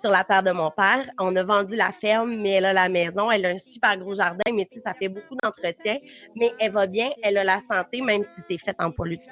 sur 0.00 0.10
la 0.10 0.24
terre 0.24 0.42
de 0.42 0.50
mon 0.50 0.70
père. 0.70 1.08
On 1.18 1.34
a 1.36 1.42
vendu 1.42 1.76
la 1.76 1.92
ferme, 1.92 2.36
mais 2.36 2.50
elle 2.52 2.66
a 2.66 2.72
la 2.72 2.88
maison. 2.88 3.30
Elle 3.30 3.46
a 3.46 3.50
un 3.50 3.58
super 3.58 3.96
gros 3.96 4.14
jardin, 4.14 4.52
mais 4.52 4.66
tu 4.70 4.78
sais, 4.78 4.84
ça 4.84 4.94
fait 4.94 5.08
beaucoup 5.08 5.36
d'entretien. 5.42 5.98
Mais 6.34 6.52
elle 6.60 6.72
va 6.72 6.86
bien, 6.86 7.10
elle 7.22 7.38
a 7.38 7.44
la 7.44 7.60
santé, 7.60 8.00
même 8.00 8.24
si 8.24 8.40
c'est 8.48 8.58
fait 8.58 8.76
en 8.78 8.90
poilu 8.90 9.16
de 9.16 9.22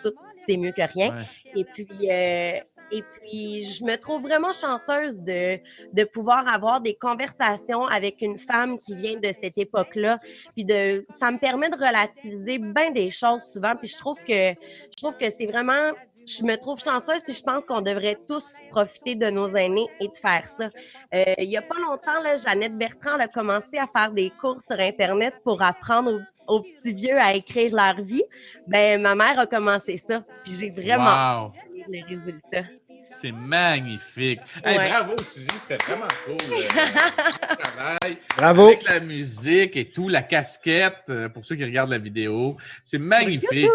c'est 0.47 0.57
mieux 0.57 0.73
que 0.73 0.83
rien. 0.83 1.15
Ouais. 1.15 1.23
Et 1.57 1.65
puis, 1.65 1.89
euh, 2.11 2.61
et 2.91 3.03
puis, 3.03 3.65
je 3.65 3.85
me 3.85 3.97
trouve 3.97 4.23
vraiment 4.23 4.53
chanceuse 4.53 5.19
de, 5.19 5.59
de 5.93 6.05
pouvoir 6.05 6.47
avoir 6.47 6.81
des 6.81 6.95
conversations 6.95 7.87
avec 7.87 8.21
une 8.21 8.39
femme 8.39 8.79
qui 8.79 8.95
vient 8.95 9.19
de 9.19 9.33
cette 9.33 9.57
époque-là. 9.57 10.21
Puis 10.55 10.65
de, 10.65 11.05
ça 11.09 11.31
me 11.31 11.39
permet 11.39 11.71
de 11.71 11.77
relativiser 11.77 12.59
bien 12.59 12.91
des 12.91 13.11
choses 13.11 13.43
souvent. 13.53 13.75
Puis 13.75 13.89
je 13.89 13.99
trouve 13.99 14.19
que, 14.19 14.51
je 14.51 14.97
trouve 14.97 15.17
que 15.17 15.31
c'est 15.31 15.47
vraiment, 15.47 15.93
je 16.27 16.43
me 16.45 16.57
trouve 16.57 16.81
chanceuse. 16.83 17.23
Puis 17.25 17.35
je 17.35 17.43
pense 17.43 17.65
qu'on 17.65 17.81
devrait 17.81 18.19
tous 18.27 18.45
profiter 18.71 19.15
de 19.15 19.31
nos 19.31 19.49
aînés 19.55 19.87
et 20.01 20.09
de 20.09 20.17
faire 20.17 20.45
ça. 20.47 20.71
Euh, 21.15 21.25
il 21.39 21.49
y 21.51 21.57
a 21.57 21.63
pas 21.63 21.77
longtemps, 21.77 22.23
là, 22.23 22.37
Jeannette 22.37 22.77
Bertrand 22.77 23.19
a 23.19 23.29
commencé 23.29 23.79
à 23.79 23.87
faire 23.87 24.11
des 24.11 24.31
cours 24.41 24.61
sur 24.61 24.79
Internet 24.79 25.35
pour 25.45 25.63
apprendre 25.63 26.13
aux, 26.47 26.57
aux 26.57 26.63
petits 26.63 26.93
vieux 26.93 27.19
à 27.19 27.35
écrire 27.35 27.75
leur 27.75 28.01
vie. 28.03 28.23
Ben, 28.67 29.01
ma 29.01 29.15
mère 29.15 29.39
a 29.39 29.47
commencé 29.47 29.97
ça. 29.97 30.23
Puis 30.43 30.53
j'ai 30.59 30.71
vraiment 30.71 31.45
Wow. 31.47 31.53
les 31.89 32.03
résultats. 32.03 32.69
C'est 33.13 33.31
magnifique. 33.33 34.41
Hey, 34.65 34.77
Ouais. 34.79 34.89
bravo, 34.89 35.13
Suzy, 35.23 35.47
c'était 35.57 35.77
vraiment 35.85 36.09
cool. 36.25 36.37
euh, 36.53 37.57
travail. 37.59 38.19
Bravo. 38.37 38.67
Avec 38.67 38.83
la 38.91 38.99
musique 39.01 39.77
et 39.77 39.89
tout, 39.91 40.09
la 40.09 40.23
casquette, 40.23 41.05
euh, 41.11 41.29
pour 41.29 41.45
ceux 41.45 41.55
qui 41.55 41.65
regardent 41.65 41.91
la 41.91 41.99
vidéo. 41.99 42.57
C'est 42.83 42.99
magnifique. 42.99 43.69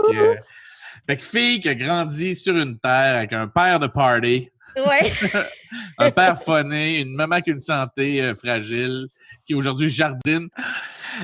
Fait 1.08 1.18
que 1.18 1.24
fille 1.24 1.60
qui 1.60 1.70
a 1.70 1.76
grandi 1.76 2.36
sur 2.36 2.56
une 2.58 2.78
terre 2.78 3.18
avec 3.18 3.34
un 3.34 3.48
père 3.48 3.80
de 3.80 3.88
party, 3.88 4.50
Ouais. 4.76 5.12
un 5.98 6.12
père 6.12 6.42
phoné, 6.42 7.00
une 7.00 7.16
maman 7.16 7.42
qui 7.42 7.50
a 7.50 7.54
une 7.54 7.60
santé 7.60 8.22
euh, 8.22 8.36
fragile, 8.36 9.08
qui 9.46 9.56
aujourd'hui 9.56 9.90
jardine. 9.90 10.48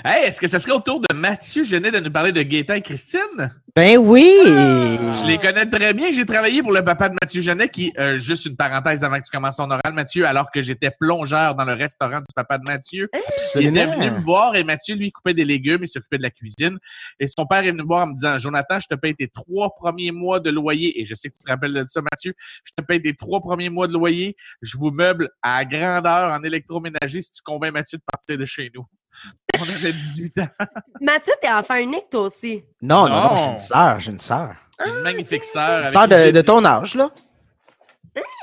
Hey, 0.04 0.26
est-ce 0.26 0.42
que 0.42 0.48
ça 0.48 0.60
serait 0.60 0.74
au 0.74 0.80
tour 0.80 1.00
de 1.00 1.16
Mathieu 1.16 1.64
Genet 1.64 1.92
de 1.92 2.00
nous 2.00 2.12
parler 2.12 2.32
de 2.32 2.42
Gaétan 2.42 2.74
et 2.74 2.82
Christine? 2.82 3.54
Ben 3.78 3.98
oui! 3.98 4.32
Je 4.46 5.28
les 5.28 5.38
connais 5.38 5.66
très 5.66 5.94
bien. 5.94 6.10
J'ai 6.10 6.26
travaillé 6.26 6.64
pour 6.64 6.72
le 6.72 6.82
papa 6.82 7.10
de 7.10 7.16
Mathieu 7.22 7.42
Genet, 7.42 7.68
qui, 7.68 7.92
euh, 8.00 8.18
juste 8.18 8.46
une 8.46 8.56
parenthèse 8.56 9.04
avant 9.04 9.18
que 9.18 9.24
tu 9.24 9.32
commences 9.32 9.58
ton 9.58 9.70
oral, 9.70 9.92
Mathieu, 9.92 10.26
alors 10.26 10.50
que 10.50 10.62
j'étais 10.62 10.92
plongeur 10.92 11.56
dans 11.56 11.66
le 11.66 11.74
restaurant 11.74 12.20
du 12.20 12.34
papa 12.34 12.58
de 12.58 12.64
Mathieu. 12.64 13.10
Il 13.56 13.68
était 13.68 13.86
venu 13.86 14.12
me 14.12 14.22
voir 14.22 14.56
et 14.56 14.64
Mathieu, 14.64 14.96
lui, 14.96 15.12
coupait 15.12 15.34
des 15.34 15.44
légumes, 15.44 15.80
il 15.82 15.90
s'occupait 15.90 16.18
de 16.20 16.24
la 16.24 16.30
cuisine. 16.30 16.78
Et 17.20 17.28
son 17.28 17.46
père 17.46 17.66
est 17.66 17.72
venu 17.72 17.82
me 17.82 17.88
voir 17.88 18.04
en 18.04 18.08
me 18.08 18.14
disant 18.14 18.38
Jonathan, 18.38 18.80
je 18.80 18.88
te 18.88 18.96
paye 18.96 19.14
tes 19.14 19.28
trois 19.28 19.76
premiers 19.76 20.14
mois 20.14 20.40
de 20.40 20.52
loyer. 20.52 21.02
Et 21.02 21.04
je 21.04 21.14
sais 21.14 21.28
que 21.28 21.34
tu 21.34 21.44
te 21.44 21.52
rappelles 21.52 21.74
de 21.74 21.84
ça, 21.90 22.00
Mathieu. 22.02 22.34
Je 22.64 22.72
te 22.78 22.82
paye 22.82 23.02
tes 23.02 23.14
trois 23.14 23.42
premiers 23.42 23.70
mois 23.70 23.88
de 23.88 23.94
loyer. 23.94 24.38
Je 24.62 24.78
vous 24.78 24.92
meuble 24.92 25.32
à 25.42 25.66
grandeur 25.66 26.32
en 26.32 26.42
électroménager 26.44 27.22
si 27.22 27.30
tu 27.30 27.42
convaincs 27.44 27.74
Mathieu 27.74 27.98
de 27.98 28.04
partir 28.10 28.38
de 28.38 28.46
chez 28.46 28.72
nous. 28.74 28.86
On 29.60 29.64
avait 29.64 29.94
18 29.94 30.40
ans. 30.40 30.48
Mathieu, 31.02 31.34
t'es 31.42 31.50
enfant 31.50 31.76
unique, 31.76 32.10
toi 32.12 32.22
aussi. 32.22 32.64
Non, 32.82 33.08
non, 33.08 33.16
non, 33.16 33.22
Non. 33.30 33.38
j'ai 33.38 33.52
une 33.54 33.60
sœur, 33.60 34.00
j'ai 34.00 34.12
une 34.12 34.20
sœur. 34.20 34.56
Une 34.86 35.02
magnifique 35.02 35.46
sœur. 35.46 35.86
Une 35.86 35.92
sœur 35.92 36.08
de, 36.08 36.42
ton 36.42 36.64
âge, 36.66 36.96
là. 36.96 37.10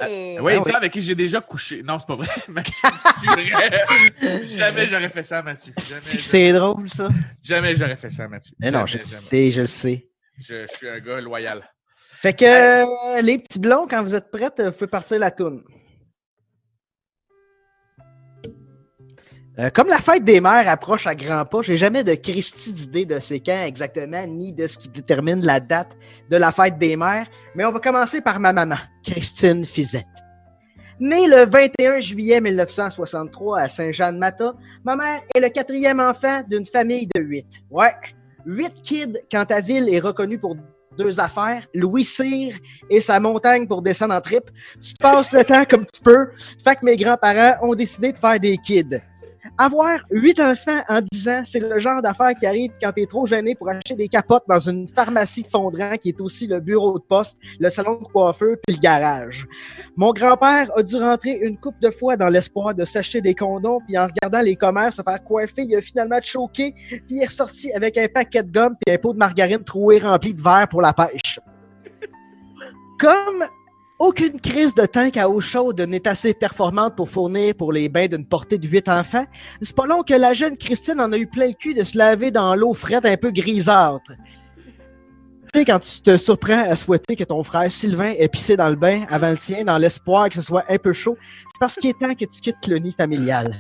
Hey. 0.00 0.38
Oui, 0.40 0.52
Ah 0.52 0.56
une 0.56 0.60
oui. 0.60 0.64
sœur 0.66 0.76
avec 0.76 0.92
qui 0.92 1.00
j'ai 1.00 1.14
déjà 1.14 1.40
couché. 1.40 1.82
Non, 1.82 1.98
c'est 1.98 2.06
pas 2.06 2.16
vrai. 2.16 2.28
Mathieu. 2.48 2.88
Jamais 4.56 4.86
j'aurais 4.86 5.08
fait 5.08 5.22
ça, 5.22 5.42
Mathieu. 5.42 5.72
C'est 5.78 6.52
drôle, 6.52 6.90
ça. 6.90 7.08
jamais 7.42 7.74
j'aurais 7.74 7.96
fait 7.96 8.10
ça, 8.10 8.28
Mathieu. 8.28 8.54
Mais 8.58 8.70
non, 8.70 8.86
Jamais, 8.86 8.90
je 8.92 8.98
le 8.98 9.04
sais, 9.20 9.50
je 9.50 9.60
le 9.62 9.66
sais. 9.66 10.08
Je, 10.38 10.66
je 10.66 10.76
suis 10.76 10.88
un 10.88 10.98
gars 11.00 11.20
loyal. 11.20 11.62
Fait 12.16 12.34
que 12.34 12.44
euh, 12.44 13.20
les 13.22 13.38
petits 13.38 13.58
blonds, 13.58 13.86
quand 13.88 14.02
vous 14.02 14.14
êtes 14.14 14.30
prêtes, 14.30 14.60
euh, 14.60 14.66
vous 14.70 14.72
pouvez 14.72 14.86
partir 14.90 15.18
la 15.18 15.30
toune. 15.30 15.62
Euh, 19.59 19.68
comme 19.68 19.88
la 19.88 19.98
fête 19.98 20.24
des 20.24 20.40
mères 20.40 20.66
approche 20.66 21.07
à 21.07 21.14
grands 21.14 21.44
pas, 21.44 21.61
j'ai 21.61 21.76
jamais 21.76 22.03
de 22.03 22.14
Christie 22.14 22.72
d'idée 22.72 23.05
de 23.05 23.18
c'est 23.18 23.40
quand 23.40 23.64
exactement, 23.66 24.26
ni 24.26 24.50
de 24.50 24.66
ce 24.66 24.78
qui 24.78 24.88
détermine 24.88 25.44
la 25.44 25.61
date 25.61 25.94
de 26.30 26.38
la 26.38 26.53
fête 26.53 26.78
des 26.78 26.96
mères, 26.96 27.26
mais 27.55 27.66
on 27.66 27.72
va 27.72 27.78
commencer 27.78 28.22
par 28.22 28.40
ma 28.40 28.55
maman, 28.55 28.76
Christine 29.05 29.66
Fizette. 29.66 30.07
Née 30.98 31.26
le 31.26 31.44
21 31.44 32.00
juillet 32.00 32.40
1963 32.40 33.61
à 33.61 33.68
Saint-Jean-de-Mata, 33.68 34.55
ma 34.84 34.96
mère 34.96 35.20
est 35.34 35.40
le 35.40 35.50
quatrième 35.50 36.00
enfant 36.00 36.42
d'une 36.48 36.64
famille 36.64 37.07
de 37.14 37.20
huit. 37.20 37.62
Ouais, 37.70 37.92
huit 38.46 38.72
kids 38.82 39.18
quand 39.30 39.44
ta 39.44 39.61
ville 39.61 39.92
est 39.92 40.00
reconnue 40.00 40.38
pour 40.38 40.57
deux 40.96 41.20
affaires, 41.20 41.66
Louis 41.74 42.05
Cyr 42.05 42.57
et 42.88 43.03
sa 43.03 43.20
montagne 43.20 43.66
pour 43.66 43.82
descendre 43.82 44.14
en 44.14 44.20
trip. 44.22 44.44
Tu 44.80 44.94
passes 44.94 45.32
le 45.32 45.44
temps 45.44 45.64
comme 45.68 45.84
tu 45.84 46.00
peux. 46.03 46.30
Fait 46.64 46.76
que 46.76 46.84
mes 46.84 46.96
grands-parents 46.96 47.66
ont 47.66 47.74
décidé 47.74 48.12
de 48.12 48.18
faire 48.18 48.40
des 48.40 48.57
kids. 48.57 49.00
Avoir 49.59 49.99
huit 50.11 50.38
enfants 50.38 50.82
en 50.88 51.01
10 51.01 51.28
ans, 51.28 51.43
c'est 51.45 51.59
le 51.59 51.78
genre 51.80 52.01
d'affaire 52.01 52.32
qui 52.38 52.47
arrive 52.47 52.70
quand 52.80 52.93
t'es 52.93 53.07
trop 53.07 53.26
gêné 53.26 53.57
pour 53.57 53.68
acheter 53.68 53.95
des 53.95 54.07
capotes 54.07 54.45
dans 54.49 54.61
une 54.61 54.86
pharmacie 54.86 55.43
de 55.43 55.49
Fondran 55.49 55.97
qui 56.01 56.11
est 56.11 56.20
aussi 56.20 56.47
le 56.47 56.61
bureau 56.61 56.97
de 56.99 57.05
poste, 57.05 57.36
le 57.59 57.68
salon 57.68 57.99
de 57.99 58.05
coiffeur 58.05 58.57
puis 58.64 58.76
le 58.76 58.80
garage. 58.80 59.47
Mon 59.97 60.12
grand-père 60.12 60.70
a 60.76 60.82
dû 60.82 60.97
rentrer 60.97 61.40
une 61.43 61.59
couple 61.59 61.80
de 61.80 61.90
fois 61.90 62.16
dans 62.16 62.28
l'espoir 62.28 62.72
de 62.74 62.84
s'acheter 62.84 63.20
des 63.20 63.34
condoms 63.34 63.80
puis 63.86 63.99
en 63.99 64.07
regardant 64.07 64.40
les 64.40 64.55
commerces 64.55 64.97
se 64.97 65.03
faire 65.03 65.22
coiffer, 65.24 65.62
il 65.62 65.74
a 65.74 65.80
finalement 65.80 66.20
choqué 66.22 66.72
puis 66.88 67.03
il 67.11 67.22
est 67.22 67.26
ressorti 67.26 67.72
avec 67.72 67.99
un 67.99 68.07
paquet 68.07 68.45
de 68.45 68.53
gomme 68.53 68.76
puis 68.80 68.95
un 68.95 68.99
pot 68.99 69.12
de 69.12 69.18
margarine 69.18 69.64
troué 69.64 69.99
rempli 69.99 70.34
de 70.34 70.43
verre 70.43 70.68
pour 70.68 70.82
la 70.82 70.93
pêche. 70.93 71.40
Comme 72.99 73.45
aucune 74.03 74.40
crise 74.40 74.74
de 74.74 74.84
tank 74.84 75.16
à 75.16 75.28
eau 75.28 75.40
chaude 75.40 75.80
n'est 75.80 76.09
assez 76.09 76.34
performante 76.34 76.96
pour 76.96 77.09
fournir 77.09 77.55
pour 77.55 77.72
les 77.72 77.88
bains 77.88 78.09
d'une 78.09 78.26
portée 78.26 78.59
de 78.59 78.66
huit 78.66 78.88
enfants, 78.88 79.24
c'est 79.61 79.76
pas 79.76 79.86
long 79.86 80.03
que 80.03 80.12
la 80.12 80.34
jeune 80.34 80.57
Christine 80.57 81.00
en 81.00 81.12
a 81.12 81.16
eu 81.16 81.28
plein 81.28 81.46
le 81.46 81.53
cul 81.53 81.72
de 81.72 81.84
se 81.84 81.96
laver 81.96 82.32
dans 82.32 82.57
l'eau 82.57 82.74
frette 82.74 83.07
un 83.07 83.16
peu 83.16 83.30
grisâtre. 83.30 84.11
Tu 85.53 85.61
sais, 85.61 85.64
quand 85.64 85.78
tu 85.78 86.00
te 86.00 86.16
surprends 86.16 86.64
à 86.68 86.74
souhaiter 86.74 87.14
que 87.14 87.22
ton 87.22 87.44
frère 87.44 87.70
Sylvain 87.70 88.14
ait 88.18 88.26
pissé 88.26 88.57
dans 88.57 88.68
le 88.68 88.74
bain 88.74 89.05
avant 89.09 89.30
le 89.30 89.38
tien, 89.38 89.64
dans 89.64 89.78
l'espoir 89.78 90.28
que 90.28 90.34
ce 90.34 90.42
soit 90.42 90.64
un 90.68 90.78
peu 90.78 90.92
chaud, 90.92 91.16
c'est 91.55 91.61
parce 91.61 91.76
qu'il 91.76 91.90
est 91.90 91.98
temps 91.98 92.14
que 92.14 92.24
tu 92.24 92.40
quittes 92.40 92.66
le 92.66 92.78
nid 92.78 92.92
familial. 92.92 93.55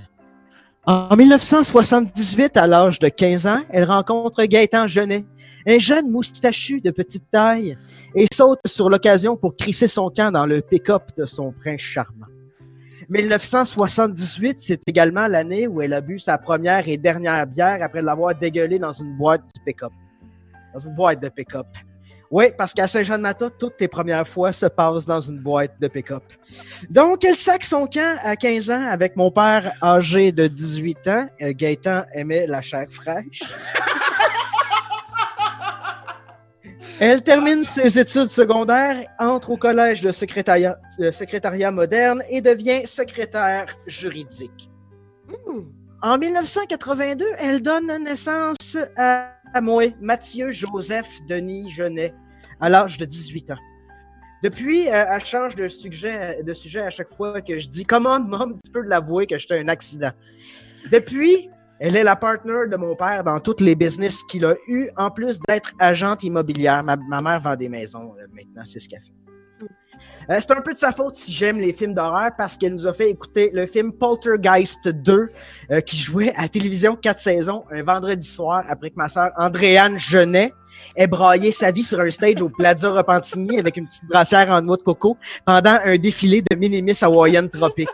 En 0.84 1.14
1978, 1.14 2.56
à 2.56 2.66
l'âge 2.66 2.98
de 2.98 3.08
15 3.08 3.46
ans, 3.46 3.60
elle 3.70 3.84
rencontre 3.84 4.42
Gaëtan 4.42 4.88
Genet, 4.88 5.24
un 5.66 5.78
jeune 5.78 6.10
moustachu 6.10 6.80
de 6.80 6.90
petite 6.90 7.30
taille, 7.30 7.76
et 8.14 8.26
saute 8.32 8.60
sur 8.66 8.88
l'occasion 8.88 9.36
pour 9.36 9.56
crisser 9.56 9.86
son 9.86 10.10
camp 10.10 10.30
dans 10.30 10.46
le 10.46 10.60
pick-up 10.60 11.02
de 11.16 11.26
son 11.26 11.52
prince 11.52 11.80
charmant. 11.80 12.26
1978, 13.08 14.60
c'est 14.60 14.80
également 14.86 15.26
l'année 15.26 15.66
où 15.66 15.82
elle 15.82 15.92
a 15.92 16.00
bu 16.00 16.18
sa 16.18 16.38
première 16.38 16.88
et 16.88 16.96
dernière 16.96 17.46
bière 17.46 17.78
après 17.82 18.00
l'avoir 18.00 18.34
dégueulé 18.34 18.78
dans 18.78 18.92
une 18.92 19.16
boîte 19.16 19.42
de 19.42 19.60
pick-up. 19.64 19.92
Dans 20.72 20.80
une 20.80 20.94
boîte 20.94 21.20
de 21.22 21.28
pick-up. 21.28 21.66
Oui, 22.30 22.46
parce 22.56 22.72
qu'à 22.72 22.86
Saint-Jean-de-Mata, 22.86 23.50
toutes 23.50 23.76
tes 23.76 23.88
premières 23.88 24.26
fois 24.26 24.52
se 24.52 24.64
passent 24.64 25.04
dans 25.04 25.20
une 25.20 25.38
boîte 25.38 25.78
de 25.78 25.86
pick-up. 25.88 26.22
Donc, 26.88 27.22
elle 27.24 27.36
sac 27.36 27.62
son 27.62 27.86
camp 27.86 28.16
à 28.22 28.36
15 28.36 28.70
ans 28.70 28.88
avec 28.88 29.16
mon 29.16 29.30
père 29.30 29.72
âgé 29.82 30.32
de 30.32 30.46
18 30.46 31.08
ans. 31.08 31.26
Euh, 31.42 31.52
Gaëtan 31.54 32.04
aimait 32.14 32.46
la 32.46 32.62
chair 32.62 32.86
fraîche. 32.88 33.42
Elle 37.00 37.22
termine 37.22 37.64
ses 37.64 37.98
études 37.98 38.30
secondaires, 38.30 39.06
entre 39.18 39.50
au 39.50 39.56
collège 39.56 40.02
de 40.02 40.12
secrétariat, 40.12 40.78
de 40.98 41.10
secrétariat 41.10 41.70
moderne 41.70 42.22
et 42.28 42.40
devient 42.40 42.86
secrétaire 42.86 43.66
juridique. 43.86 44.70
En 46.02 46.18
1982, 46.18 47.24
elle 47.38 47.62
donne 47.62 48.04
naissance 48.04 48.76
à, 48.96 49.32
à 49.52 49.60
moi, 49.60 49.84
Mathieu 50.00 50.50
Joseph 50.50 51.08
Denis 51.28 51.70
Genet, 51.70 52.14
à 52.60 52.68
l'âge 52.68 52.98
de 52.98 53.04
18 53.04 53.52
ans. 53.52 53.58
Depuis, 54.42 54.88
euh, 54.88 55.04
elle 55.08 55.24
change 55.24 55.54
de 55.54 55.68
sujet, 55.68 56.42
de 56.42 56.52
sujet 56.52 56.80
à 56.80 56.90
chaque 56.90 57.08
fois 57.08 57.40
que 57.40 57.58
je 57.58 57.68
dis 57.68 57.84
Comment, 57.84 58.18
mom, 58.18 58.58
tu 58.64 58.72
peux 58.72 58.82
l'avouer 58.82 59.26
que 59.26 59.38
j'étais 59.38 59.60
un 59.60 59.68
accident. 59.68 60.10
Depuis, 60.90 61.48
elle 61.84 61.96
est 61.96 62.04
la 62.04 62.14
partner 62.14 62.68
de 62.70 62.76
mon 62.76 62.94
père 62.94 63.24
dans 63.24 63.40
tous 63.40 63.56
les 63.58 63.74
business 63.74 64.22
qu'il 64.22 64.44
a 64.44 64.54
eu, 64.68 64.88
en 64.96 65.10
plus 65.10 65.40
d'être 65.48 65.72
agente 65.80 66.22
immobilière. 66.22 66.84
Ma, 66.84 67.20
mère 67.20 67.40
vend 67.40 67.56
des 67.56 67.68
maisons 67.68 68.14
euh, 68.20 68.26
maintenant, 68.32 68.62
c'est 68.64 68.78
ce 68.78 68.88
qu'elle 68.88 69.00
fait. 69.00 69.10
Euh, 70.30 70.38
c'est 70.38 70.52
un 70.52 70.60
peu 70.60 70.74
de 70.74 70.78
sa 70.78 70.92
faute 70.92 71.16
si 71.16 71.32
j'aime 71.32 71.56
les 71.56 71.72
films 71.72 71.94
d'horreur 71.94 72.30
parce 72.38 72.56
qu'elle 72.56 72.74
nous 72.74 72.86
a 72.86 72.94
fait 72.94 73.10
écouter 73.10 73.50
le 73.52 73.66
film 73.66 73.92
Poltergeist 73.92 74.88
2 74.88 75.30
euh, 75.72 75.80
qui 75.80 75.96
jouait 75.96 76.32
à 76.36 76.48
télévision 76.48 76.94
4 76.94 77.18
saisons 77.18 77.64
un 77.72 77.82
vendredi 77.82 78.28
soir 78.28 78.62
après 78.68 78.90
que 78.90 78.96
ma 78.96 79.08
sœur 79.08 79.32
Andréane 79.36 79.98
Genet 79.98 80.52
ait 80.94 81.08
braillé 81.08 81.50
sa 81.50 81.72
vie 81.72 81.82
sur 81.82 81.98
un 81.98 82.10
stage 82.12 82.40
au 82.42 82.48
Plaza 82.48 82.92
Repentigny 82.92 83.58
avec 83.58 83.76
une 83.76 83.88
petite 83.88 84.04
brassière 84.04 84.52
en 84.52 84.62
noix 84.62 84.76
de 84.76 84.82
coco 84.82 85.16
pendant 85.44 85.78
un 85.84 85.98
défilé 85.98 86.42
de 86.48 86.54
Minimis 86.54 87.02
hawaïenne 87.02 87.50
tropique. 87.50 87.90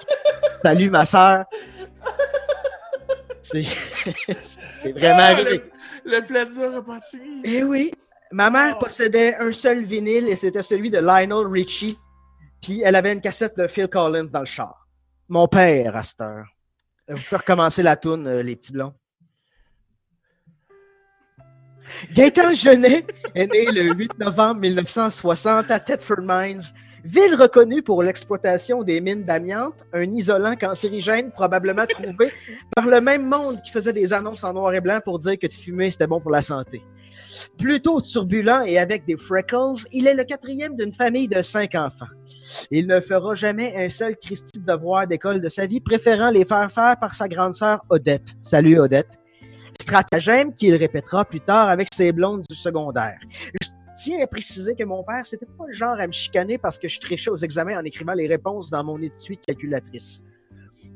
Salut 0.62 0.90
ma 0.90 1.06
sœur. 1.06 1.46
C'est 4.40 4.92
vraiment 4.92 5.18
Ah, 5.20 5.42
le, 5.42 5.62
le 6.04 6.26
plaisir 6.26 6.72
repentigny. 6.72 7.42
Eh 7.44 7.62
oui. 7.64 7.92
Ma 8.30 8.50
mère 8.50 8.78
possédait 8.78 9.36
un 9.36 9.52
seul 9.52 9.84
vinyle 9.84 10.28
et 10.28 10.36
c'était 10.36 10.62
celui 10.62 10.90
de 10.90 10.98
Lionel 10.98 11.46
Richie. 11.46 11.98
Puis 12.60 12.82
elle 12.84 12.96
avait 12.96 13.12
une 13.12 13.20
cassette 13.20 13.56
de 13.56 13.66
Phil 13.66 13.88
Collins 13.88 14.26
dans 14.30 14.40
le 14.40 14.46
char. 14.46 14.86
Mon 15.28 15.48
père, 15.48 15.96
à 15.96 16.02
cette 16.02 16.20
heure. 16.20 16.46
Vous 17.08 17.16
pouvez 17.22 17.36
recommencer 17.38 17.82
la 17.82 17.96
toune, 17.96 18.26
euh, 18.26 18.42
les 18.42 18.56
petits 18.56 18.72
blonds. 18.72 18.94
Gaëtan 22.12 22.52
Genet 22.54 23.06
est 23.34 23.46
né 23.46 23.66
le 23.72 23.94
8 23.94 24.18
novembre 24.18 24.60
1960 24.60 25.70
à 25.70 25.80
Thetford 25.80 26.20
Mines, 26.22 26.60
ville 27.08 27.34
reconnue 27.34 27.82
pour 27.82 28.02
l'exploitation 28.02 28.82
des 28.82 29.00
mines 29.00 29.24
d'amiante, 29.24 29.74
un 29.92 30.02
isolant 30.02 30.54
cancérigène 30.56 31.30
probablement 31.30 31.86
trouvé 31.86 32.32
par 32.76 32.86
le 32.86 33.00
même 33.00 33.26
monde 33.26 33.60
qui 33.62 33.70
faisait 33.70 33.92
des 33.92 34.12
annonces 34.12 34.44
en 34.44 34.52
noir 34.52 34.74
et 34.74 34.80
blanc 34.80 35.00
pour 35.02 35.18
dire 35.18 35.38
que 35.38 35.46
de 35.46 35.52
fumer 35.52 35.90
c'était 35.90 36.06
bon 36.06 36.20
pour 36.20 36.30
la 36.30 36.42
santé. 36.42 36.82
Plutôt 37.56 38.00
turbulent 38.00 38.62
et 38.64 38.78
avec 38.78 39.06
des 39.06 39.16
freckles, 39.16 39.86
il 39.92 40.06
est 40.06 40.14
le 40.14 40.24
quatrième 40.24 40.76
d'une 40.76 40.92
famille 40.92 41.28
de 41.28 41.40
cinq 41.40 41.74
enfants. 41.74 42.06
Il 42.70 42.86
ne 42.86 43.00
fera 43.00 43.34
jamais 43.34 43.74
un 43.76 43.88
seul 43.88 44.16
Christy 44.16 44.60
de 44.60 44.66
devoir 44.66 45.06
d'école 45.06 45.40
de 45.40 45.48
sa 45.48 45.66
vie, 45.66 45.80
préférant 45.80 46.30
les 46.30 46.44
faire 46.44 46.70
faire 46.70 46.96
par 46.98 47.14
sa 47.14 47.28
grande 47.28 47.54
sœur 47.54 47.84
Odette. 47.88 48.34
Salut 48.42 48.78
Odette. 48.78 49.18
Stratagème 49.80 50.52
qu'il 50.52 50.74
répétera 50.74 51.24
plus 51.24 51.40
tard 51.40 51.68
avec 51.68 51.88
ses 51.94 52.12
blondes 52.12 52.42
du 52.48 52.56
secondaire. 52.56 53.18
Tiens 53.98 54.22
à 54.22 54.28
préciser 54.28 54.76
que 54.76 54.84
mon 54.84 55.02
père, 55.02 55.26
c'était 55.26 55.44
pas 55.44 55.64
le 55.66 55.74
genre 55.74 55.98
à 55.98 56.06
me 56.06 56.12
chicaner 56.12 56.56
parce 56.56 56.78
que 56.78 56.86
je 56.86 57.00
trichais 57.00 57.30
aux 57.30 57.36
examens 57.36 57.80
en 57.80 57.84
écrivant 57.84 58.12
les 58.12 58.28
réponses 58.28 58.70
dans 58.70 58.84
mon 58.84 59.02
étui 59.02 59.36
calculatrice. 59.38 60.22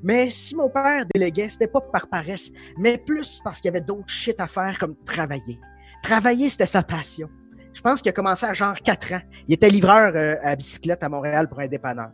Mais 0.05 0.31
si 0.31 0.55
mon 0.55 0.71
père 0.71 1.05
déléguait, 1.13 1.49
c'était 1.49 1.67
pas 1.67 1.81
par 1.81 2.07
paresse, 2.07 2.53
mais 2.79 2.99
plus 2.99 3.41
parce 3.43 3.61
qu'il 3.61 3.73
y 3.73 3.77
avait 3.77 3.85
d'autres 3.85 4.09
shit 4.09 4.41
à 4.41 4.47
faire 4.47 4.79
comme 4.79 4.95
travailler. 5.05 5.59
Travailler, 6.05 6.49
c'était 6.49 6.67
sa 6.67 6.85
passion. 6.85 7.29
Je 7.73 7.81
pense 7.81 8.03
qu'il 8.03 8.11
a 8.11 8.13
commencé 8.13 8.47
à 8.47 8.53
genre 8.53 8.75
4 8.75 9.15
ans. 9.15 9.23
Il 9.49 9.55
était 9.55 9.69
livreur 9.69 10.13
euh, 10.15 10.37
à 10.41 10.55
bicyclette 10.55 11.03
à 11.03 11.09
Montréal 11.09 11.49
pour 11.49 11.59
un 11.59 11.67
dépanneur. 11.67 12.11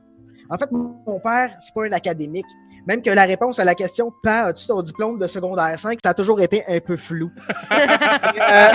En 0.49 0.57
fait, 0.57 0.71
mon 0.73 1.21
père, 1.21 1.55
c'est 1.59 1.75
pas 1.75 1.85
un 1.85 1.93
académique. 1.93 2.47
Même 2.89 3.03
que 3.03 3.11
la 3.11 3.25
réponse 3.25 3.59
à 3.59 3.65
la 3.65 3.75
question 3.75 4.11
«Pa, 4.23 4.45
as-tu 4.47 4.67
ton 4.67 4.81
diplôme 4.81 5.19
de 5.19 5.27
secondaire 5.27 5.79
5?» 5.79 5.99
ça 6.03 6.11
a 6.11 6.15
toujours 6.15 6.41
été 6.41 6.65
un 6.67 6.81
peu 6.81 6.97
flou. 6.97 7.31
Euh, 7.71 8.69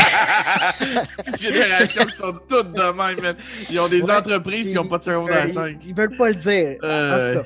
C'est 1.07 1.43
une 1.47 1.53
génération 1.53 2.05
qui 2.05 2.13
sont 2.17 2.33
toutes 2.47 2.73
de 2.73 2.81
même, 2.81 3.21
man. 3.21 3.35
Ils 3.69 3.79
ont 3.79 3.87
des 3.87 4.03
Ouais, 4.03 4.11
entreprises 4.15 4.67
qui 4.67 4.73
n'ont 4.75 4.87
pas 4.87 4.97
de 4.99 5.03
secondaire 5.03 5.45
euh, 5.45 5.47
5. 5.47 5.77
Ils, 5.81 5.89
ils 5.89 5.95
veulent 5.95 6.15
pas 6.15 6.29
le 6.29 6.35
dire. 6.35 6.77
En 6.83 6.85
Euh. 6.87 7.33
tout 7.33 7.39
cas. 7.41 7.45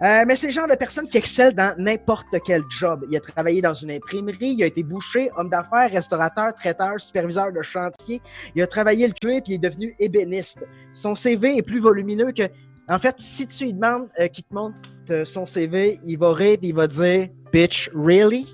Euh, 0.00 0.24
mais 0.26 0.36
c'est 0.36 0.46
le 0.46 0.52
genre 0.52 0.68
de 0.68 0.76
personne 0.76 1.06
qui 1.06 1.18
excelle 1.18 1.52
dans 1.54 1.74
n'importe 1.76 2.26
quel 2.46 2.62
job. 2.70 3.04
Il 3.10 3.16
a 3.16 3.20
travaillé 3.20 3.60
dans 3.60 3.74
une 3.74 3.90
imprimerie, 3.90 4.54
il 4.56 4.62
a 4.62 4.66
été 4.66 4.82
boucher, 4.84 5.28
homme 5.36 5.50
d'affaires, 5.50 5.90
restaurateur, 5.90 6.54
traiteur, 6.54 7.00
superviseur 7.00 7.52
de 7.52 7.60
chantier. 7.62 8.22
Il 8.54 8.62
a 8.62 8.66
travaillé 8.68 9.08
le 9.08 9.12
cuir 9.14 9.42
puis 9.44 9.54
il 9.54 9.56
est 9.56 9.58
devenu 9.58 9.94
ébéniste. 9.98 10.58
Son 10.94 11.14
CV 11.14 11.56
est 11.58 11.62
plus 11.62 11.80
volumineux 11.80 12.32
que. 12.32 12.44
En 12.88 12.98
fait, 12.98 13.16
si 13.18 13.46
tu 13.46 13.64
lui 13.64 13.74
demandes 13.74 14.08
euh, 14.20 14.28
qu'il 14.28 14.44
te 14.44 14.54
montre 14.54 14.76
son 15.24 15.46
CV, 15.46 15.98
il 16.04 16.18
va 16.18 16.32
rire 16.32 16.58
puis 16.58 16.68
il 16.68 16.74
va 16.74 16.86
dire 16.86 17.28
Bitch, 17.52 17.90
really? 17.94 18.46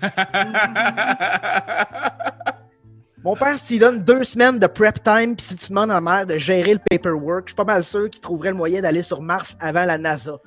Mon 3.22 3.36
père, 3.36 3.58
s'il 3.58 3.80
donne 3.80 4.02
deux 4.02 4.24
semaines 4.24 4.58
de 4.58 4.66
prep 4.66 5.02
time, 5.02 5.36
puis 5.36 5.44
si 5.44 5.56
tu 5.56 5.68
demandes 5.68 5.90
à 5.90 6.00
ma 6.00 6.16
mère 6.16 6.26
de 6.26 6.38
gérer 6.38 6.72
le 6.72 6.80
paperwork, 6.88 7.48
je 7.48 7.50
suis 7.50 7.56
pas 7.56 7.64
mal 7.64 7.84
sûr 7.84 8.08
qu'il 8.08 8.20
trouverait 8.20 8.48
le 8.48 8.54
moyen 8.56 8.80
d'aller 8.80 9.02
sur 9.02 9.20
Mars 9.20 9.58
avant 9.60 9.84
la 9.84 9.98
NASA. 9.98 10.38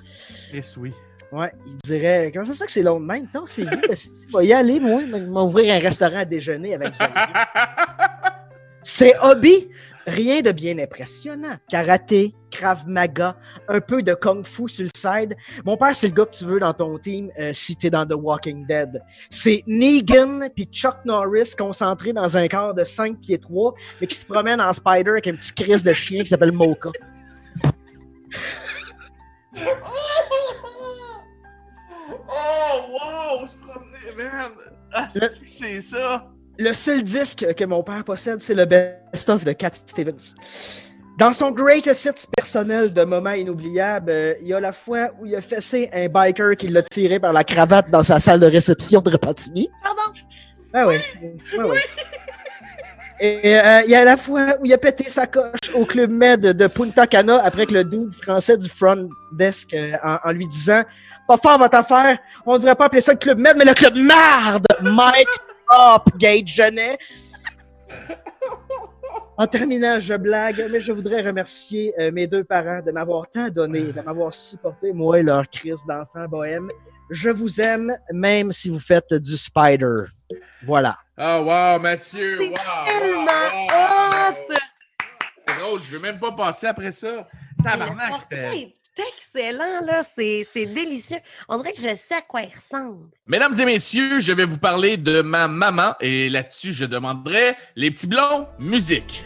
Yes, 0.51 0.75
oui. 0.77 0.91
Ouais, 1.31 1.51
il 1.67 1.75
dirait 1.83 2.31
Comment 2.31 2.45
ça 2.45 2.53
se 2.53 2.59
fait 2.59 2.65
que 2.65 2.71
c'est 2.71 2.83
long 2.83 2.99
de 2.99 3.05
même? 3.05 3.27
Non, 3.33 3.45
c'est 3.45 3.63
lui, 3.63 3.77
mais 3.87 3.95
si 3.95 4.09
tu 4.09 4.31
vas 4.31 4.43
y 4.43 4.53
aller, 4.53 4.79
moi, 4.79 5.01
m'ouvrir 5.03 5.73
un 5.75 5.79
restaurant 5.79 6.17
à 6.17 6.25
déjeuner 6.25 6.73
avec 6.73 6.89
vous. 6.89 7.05
Ses 8.83 9.13
hobbies, 9.21 9.67
rien 10.07 10.41
de 10.41 10.51
bien 10.51 10.77
impressionnant. 10.79 11.55
Karaté, 11.69 12.33
Krav 12.53 12.87
Maga, 12.87 13.35
un 13.67 13.81
peu 13.81 14.03
de 14.03 14.13
Kung 14.13 14.45
Fu 14.45 14.69
sur 14.69 14.85
le 14.85 14.89
side. 14.95 15.35
Mon 15.65 15.75
père, 15.75 15.95
c'est 15.95 16.07
le 16.07 16.13
gars 16.13 16.25
que 16.25 16.35
tu 16.35 16.45
veux 16.45 16.59
dans 16.59 16.73
ton 16.73 16.97
team 16.99 17.31
euh, 17.39 17.51
si 17.53 17.75
t'es 17.75 17.89
dans 17.89 18.05
The 18.05 18.13
Walking 18.13 18.67
Dead. 18.67 19.01
C'est 19.29 19.63
Negan 19.65 20.47
puis 20.55 20.65
Chuck 20.71 20.97
Norris 21.05 21.53
concentrés 21.57 22.13
dans 22.13 22.37
un 22.37 22.47
corps 22.47 22.73
de 22.73 22.83
5 22.83 23.19
pieds 23.19 23.39
3, 23.39 23.73
mais 23.99 24.07
qui 24.07 24.15
se 24.15 24.25
promène 24.25 24.61
en 24.61 24.71
spider 24.71 25.09
avec 25.09 25.27
un 25.27 25.35
petit 25.35 25.53
crise 25.53 25.83
de 25.83 25.93
chien 25.93 26.21
qui 26.21 26.29
s'appelle 26.29 26.51
Mocha. 26.51 26.91
Oh, 32.35 32.89
wow! 32.91 33.47
Se 33.47 33.55
promenait, 33.57 34.15
man! 34.15 34.51
Ah, 34.91 35.07
c'est 35.09 35.81
ça! 35.81 36.29
Le 36.59 36.73
seul 36.73 37.01
disque 37.01 37.55
que 37.55 37.65
mon 37.65 37.81
père 37.81 38.03
possède, 38.03 38.41
c'est 38.41 38.53
le 38.53 38.65
best-of 38.65 39.43
de 39.43 39.53
Cat 39.53 39.71
Stevens. 39.73 40.35
Dans 41.17 41.31
son 41.31 41.51
greatest 41.51 42.05
hits 42.05 42.27
personnel 42.35 42.91
de 42.91 43.03
moments 43.03 43.33
inoubliables, 43.33 44.09
euh, 44.09 44.33
il 44.41 44.47
y 44.47 44.53
a 44.53 44.59
la 44.59 44.73
fois 44.73 45.09
où 45.19 45.27
il 45.27 45.35
a 45.35 45.41
fessé 45.41 45.89
un 45.93 46.07
biker 46.07 46.57
qui 46.57 46.67
l'a 46.67 46.81
tiré 46.81 47.19
par 47.19 47.33
la 47.33 47.43
cravate 47.43 47.91
dans 47.91 48.01
sa 48.01 48.19
salle 48.19 48.39
de 48.39 48.47
réception 48.47 48.99
de 48.99 49.11
Repentigny. 49.11 49.69
Pardon? 49.83 50.19
Ah 50.73 50.87
oui. 50.87 50.95
Ouais. 51.55 51.79
Et 53.19 53.55
euh, 53.57 53.81
il 53.85 53.91
y 53.91 53.95
a 53.95 54.03
la 54.03 54.17
fois 54.17 54.57
où 54.59 54.65
il 54.65 54.73
a 54.73 54.77
pété 54.79 55.07
sa 55.09 55.27
coche 55.27 55.69
au 55.75 55.85
club 55.85 56.09
med 56.09 56.41
de 56.41 56.67
Punta 56.67 57.05
Cana 57.05 57.41
après 57.43 57.67
que 57.67 57.73
le 57.73 57.83
dude 57.83 58.13
français 58.15 58.57
du 58.57 58.67
front 58.67 59.07
desk 59.31 59.71
euh, 59.75 59.95
en, 60.03 60.17
en 60.25 60.31
lui 60.31 60.47
disant 60.47 60.81
Pas 61.27 61.37
fort 61.37 61.59
votre 61.59 61.77
affaire, 61.77 62.17
on 62.45 62.57
devrait 62.57 62.75
pas 62.75 62.85
appeler 62.85 63.01
ça 63.01 63.13
le 63.13 63.19
club 63.19 63.39
med, 63.39 63.55
mais 63.55 63.65
le 63.65 63.75
club 63.75 63.95
marde! 63.95 64.65
Mike 64.81 65.27
up, 65.71 66.03
Gage 66.17 66.55
Genet. 66.55 66.97
En 69.37 69.47
terminant, 69.47 69.99
je 69.99 70.13
blague, 70.13 70.67
mais 70.71 70.79
je 70.79 70.91
voudrais 70.91 71.21
remercier 71.21 71.91
euh, 71.99 72.11
mes 72.11 72.27
deux 72.27 72.43
parents 72.43 72.81
de 72.85 72.91
m'avoir 72.91 73.27
tant 73.31 73.49
donné, 73.49 73.91
de 73.91 74.01
m'avoir 74.01 74.31
supporté, 74.33 74.93
moi 74.93 75.19
et 75.19 75.23
leur 75.23 75.49
crise 75.49 75.81
d'enfant 75.87 76.27
bohème. 76.27 76.69
Je 77.09 77.29
vous 77.29 77.59
aime, 77.59 77.95
même 78.11 78.51
si 78.51 78.69
vous 78.69 78.79
faites 78.79 79.13
du 79.15 79.35
spider. 79.35 80.05
Voilà. 80.63 80.97
Oh, 81.17 81.43
wow, 81.45 81.79
Mathieu! 81.79 82.37
C'est 82.39 82.47
Wow! 82.49 82.55
tellement 82.87 83.25
wow, 83.25 83.67
wow. 83.71 84.29
hot! 84.29 84.55
C'est 85.47 85.59
drôle, 85.59 85.81
je 85.81 85.95
veux 85.95 86.01
même 86.01 86.19
pas 86.19 86.31
passer 86.31 86.67
après 86.67 86.91
ça. 86.91 87.27
Tabarnak, 87.63 88.17
c'était. 88.17 88.75
Excellent, 88.97 89.81
là. 89.85 90.03
C'est 90.03 90.65
délicieux. 90.65 91.17
On 91.49 91.57
dirait 91.57 91.73
que 91.73 91.81
je 91.81 91.95
sais 91.95 92.15
à 92.15 92.21
quoi 92.21 92.41
il 92.41 92.53
ressemble. 92.53 93.09
Mesdames 93.27 93.53
et 93.59 93.65
messieurs, 93.65 94.19
je 94.19 94.33
vais 94.33 94.45
vous 94.45 94.57
parler 94.57 94.97
de 94.97 95.21
ma 95.21 95.47
maman 95.47 95.93
et 95.99 96.29
là-dessus, 96.29 96.73
je 96.73 96.85
demanderai 96.85 97.55
les 97.75 97.91
petits 97.91 98.07
blonds, 98.07 98.47
musique. 98.59 99.25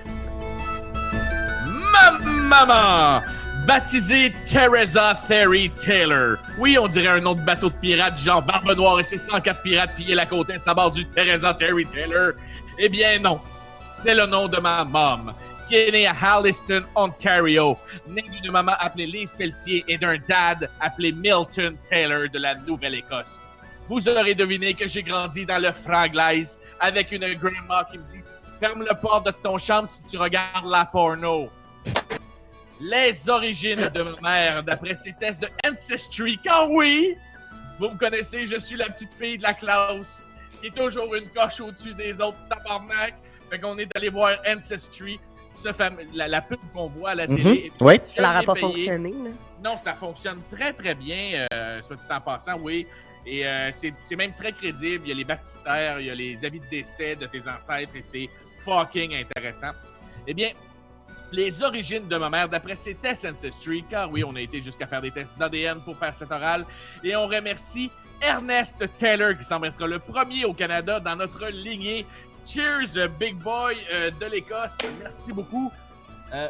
Ma 1.91 2.11
maman, 2.11 3.21
baptisée 3.65 4.33
Teresa 4.45 5.19
Theory 5.27 5.69
Taylor. 5.71 6.37
Oui, 6.57 6.77
on 6.79 6.87
dirait 6.87 7.07
un 7.07 7.19
nom 7.19 7.35
de 7.35 7.41
bateau 7.41 7.69
de 7.69 7.75
pirate, 7.75 8.17
genre 8.17 8.41
Barbe 8.41 8.71
Noire 8.75 8.99
et 8.99 9.03
ses 9.03 9.17
104 9.17 9.61
pirates 9.61 9.95
pillés 9.95 10.15
la 10.15 10.25
côte 10.25 10.47
à 10.65 10.73
bord 10.73 10.91
du 10.91 11.05
Teresa 11.05 11.53
Terry 11.53 11.85
Taylor. 11.85 12.31
Eh 12.79 12.87
bien 12.87 13.19
non, 13.19 13.41
c'est 13.89 14.15
le 14.15 14.25
nom 14.25 14.47
de 14.47 14.57
ma 14.57 14.83
mom, 14.85 15.33
qui 15.67 15.75
est 15.75 15.91
née 15.91 16.07
à 16.07 16.13
Halliston, 16.13 16.83
Ontario, 16.95 17.77
née 18.07 18.21
d'une 18.21 18.51
maman 18.51 18.73
appelée 18.79 19.07
Lise 19.07 19.33
Pelletier 19.33 19.83
et 19.87 19.97
d'un 19.97 20.17
dad 20.27 20.69
appelé 20.79 21.11
Milton 21.11 21.75
Taylor 21.87 22.29
de 22.31 22.39
la 22.39 22.55
Nouvelle-Écosse. 22.55 23.41
Vous 23.89 24.07
aurez 24.07 24.35
deviné 24.35 24.73
que 24.73 24.87
j'ai 24.87 25.03
grandi 25.03 25.45
dans 25.45 25.61
le 25.61 25.71
Fraglaise 25.71 26.59
avec 26.79 27.11
une 27.11 27.33
grandma 27.35 27.87
qui 27.91 27.97
me 27.97 28.03
dit 28.03 28.23
Ferme 28.59 28.83
le 28.83 28.95
port 28.99 29.21
de 29.21 29.31
ton 29.31 29.57
chambre 29.57 29.87
si 29.87 30.03
tu 30.03 30.17
regardes 30.17 30.65
la 30.65 30.85
porno. 30.85 31.49
Les 32.79 33.29
origines 33.29 33.89
de 33.93 34.01
ma 34.03 34.21
mère, 34.21 34.63
d'après 34.63 34.95
ses 34.95 35.13
tests 35.13 35.41
de 35.41 35.49
Ancestry, 35.67 36.39
car 36.43 36.69
oui, 36.71 37.15
vous 37.79 37.89
me 37.89 37.97
connaissez, 37.97 38.45
je 38.45 38.57
suis 38.57 38.77
la 38.77 38.85
petite 38.85 39.13
fille 39.13 39.37
de 39.37 39.43
la 39.43 39.53
classe 39.53 40.27
qui 40.59 40.67
est 40.67 40.75
toujours 40.75 41.13
une 41.13 41.29
coche 41.29 41.59
au-dessus 41.61 41.93
des 41.93 42.19
autres 42.21 42.37
tabarnak. 42.49 43.15
Fait 43.49 43.59
qu'on 43.59 43.77
est 43.77 43.95
allé 43.95 44.09
voir 44.09 44.37
Ancestry, 44.47 45.19
ce 45.57 45.69
la, 46.15 46.27
la 46.27 46.41
pub 46.41 46.59
qu'on 46.73 46.87
voit 46.87 47.11
à 47.11 47.15
la 47.15 47.27
Mhm. 47.27 47.35
télé. 47.37 47.71
Oui. 47.81 47.99
Ça 48.15 48.21
n'aura 48.21 48.43
pas 48.43 48.53
payé. 48.53 48.65
fonctionné, 48.67 49.11
là. 49.11 49.29
Non, 49.63 49.77
ça 49.77 49.95
fonctionne 49.95 50.39
très 50.51 50.71
très 50.73 50.93
bien, 50.95 51.47
euh, 51.51 51.81
soit 51.81 51.95
dit 51.95 52.05
en 52.09 52.21
passant, 52.21 52.57
oui. 52.59 52.85
Et 53.25 53.45
euh, 53.45 53.71
c'est 53.73 53.93
c'est 53.99 54.15
même 54.15 54.33
très 54.33 54.51
crédible. 54.51 55.03
Il 55.05 55.09
y 55.09 55.11
a 55.11 55.15
les 55.15 55.23
baptistères, 55.23 55.99
il 55.99 56.05
y 56.05 56.09
a 56.09 56.15
les 56.15 56.45
avis 56.45 56.59
de 56.59 56.67
décès 56.69 57.15
de 57.15 57.25
tes 57.25 57.41
ancêtres 57.49 57.95
et 57.95 58.01
c'est 58.01 58.29
fucking 58.63 59.15
intéressant. 59.15 59.71
Eh 60.27 60.33
bien, 60.33 60.49
les 61.31 61.61
origines 61.63 62.07
de 62.07 62.15
ma 62.17 62.29
mère, 62.29 62.47
d'après 62.47 62.75
ses 62.75 62.95
tests 62.95 63.25
Ancestry, 63.25 63.83
car 63.89 64.09
oui, 64.11 64.23
on 64.23 64.35
a 64.35 64.41
été 64.41 64.61
jusqu'à 64.61 64.87
faire 64.87 65.01
des 65.01 65.11
tests 65.11 65.37
d'ADN 65.37 65.81
pour 65.81 65.97
faire 65.97 66.13
cet 66.15 66.31
oral, 66.31 66.65
et 67.03 67.15
on 67.17 67.25
remercie 67.27 67.89
Ernest 68.21 68.83
Taylor 68.95 69.37
qui 69.37 69.43
semble 69.43 69.67
être 69.67 69.85
le 69.87 69.99
premier 69.99 70.45
au 70.45 70.53
Canada 70.53 70.99
dans 70.99 71.15
notre 71.15 71.47
lignée. 71.49 72.05
Cheers, 72.47 72.97
euh, 72.97 73.07
big 73.09 73.35
boy 73.35 73.75
euh, 73.91 74.09
de 74.11 74.25
l'Écosse. 74.27 74.77
Merci 75.01 75.33
beaucoup. 75.33 75.71
Euh, 76.33 76.47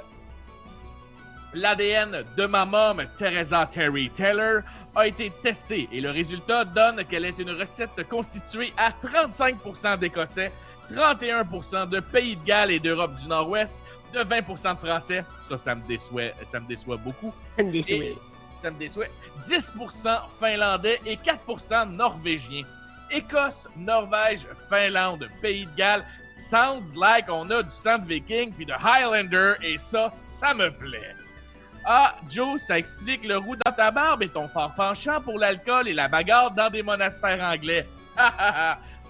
L'ADN 1.54 2.24
de 2.36 2.46
ma 2.46 2.66
mom, 2.66 3.04
Teresa 3.18 3.66
Terry 3.66 4.10
Taylor, 4.12 4.62
a 4.96 5.08
été 5.08 5.32
testé 5.42 5.88
et 5.92 6.02
le 6.02 6.12
résultat 6.12 6.66
donne 6.66 7.04
qu'elle 7.06 7.26
est 7.26 7.40
une 7.40 7.52
recette 7.52 8.08
constituée 8.10 8.74
à 8.78 8.92
35% 8.92 9.98
d'Écossais, 9.98 10.52
31% 10.92 11.90
de 11.90 12.00
Pays 12.00 12.36
de 12.36 12.44
Galles 12.44 12.72
et 12.72 12.80
d'Europe 12.80 13.16
du 13.16 13.28
Nord-Ouest, 13.28 13.84
de 14.14 14.20
20% 14.20 14.76
de 14.76 14.80
Français. 14.88 15.26
Ça, 15.42 15.58
ça 15.58 15.74
me 15.74 15.88
déçoit, 15.88 16.32
ça 16.44 16.60
me 16.60 16.68
déçoit 16.68 16.98
beaucoup. 16.98 17.34
Ça 17.58 17.64
me 17.64 17.72
déçoit. 17.72 17.96
Et- 17.96 18.18
ça 18.54 18.72
me 18.72 18.78
déçoit. 18.78 19.06
10% 19.44 20.28
Finlandais 20.30 21.00
et 21.06 21.16
4% 21.16 21.86
Norvégiens. 21.86 22.64
Écosse, 23.12 23.68
Norvège, 23.76 24.48
Finlande, 24.70 25.28
Pays 25.42 25.66
de 25.66 25.76
Galles. 25.76 26.06
Sounds 26.30 26.96
like 26.96 27.26
on 27.30 27.50
a 27.50 27.64
du 27.64 27.70
sang 27.70 27.98
de 28.00 28.08
viking 28.08 28.52
puis 28.54 28.66
de 28.66 28.74
Highlander 28.74 29.54
et 29.62 29.78
ça, 29.78 30.10
ça 30.12 30.54
me 30.54 30.72
plaît. 30.72 31.16
Ah, 31.86 32.16
Joe, 32.28 32.62
ça 32.62 32.78
explique 32.78 33.26
le 33.26 33.38
roux 33.38 33.56
dans 33.56 33.72
ta 33.72 33.92
barbe 33.92 34.24
et 34.24 34.30
ton 34.30 34.50
fort 34.50 34.74
penchant 34.76 35.22
pour 35.22 35.40
l'alcool 35.40 35.88
et 35.88 35.94
la 35.94 36.10
bagarre 36.10 36.52
dans 36.52 36.70
des 36.70 36.84
monastères 36.84 37.42
anglais. 37.42 37.88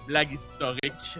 Blague 0.06 0.32
historique. 0.32 1.18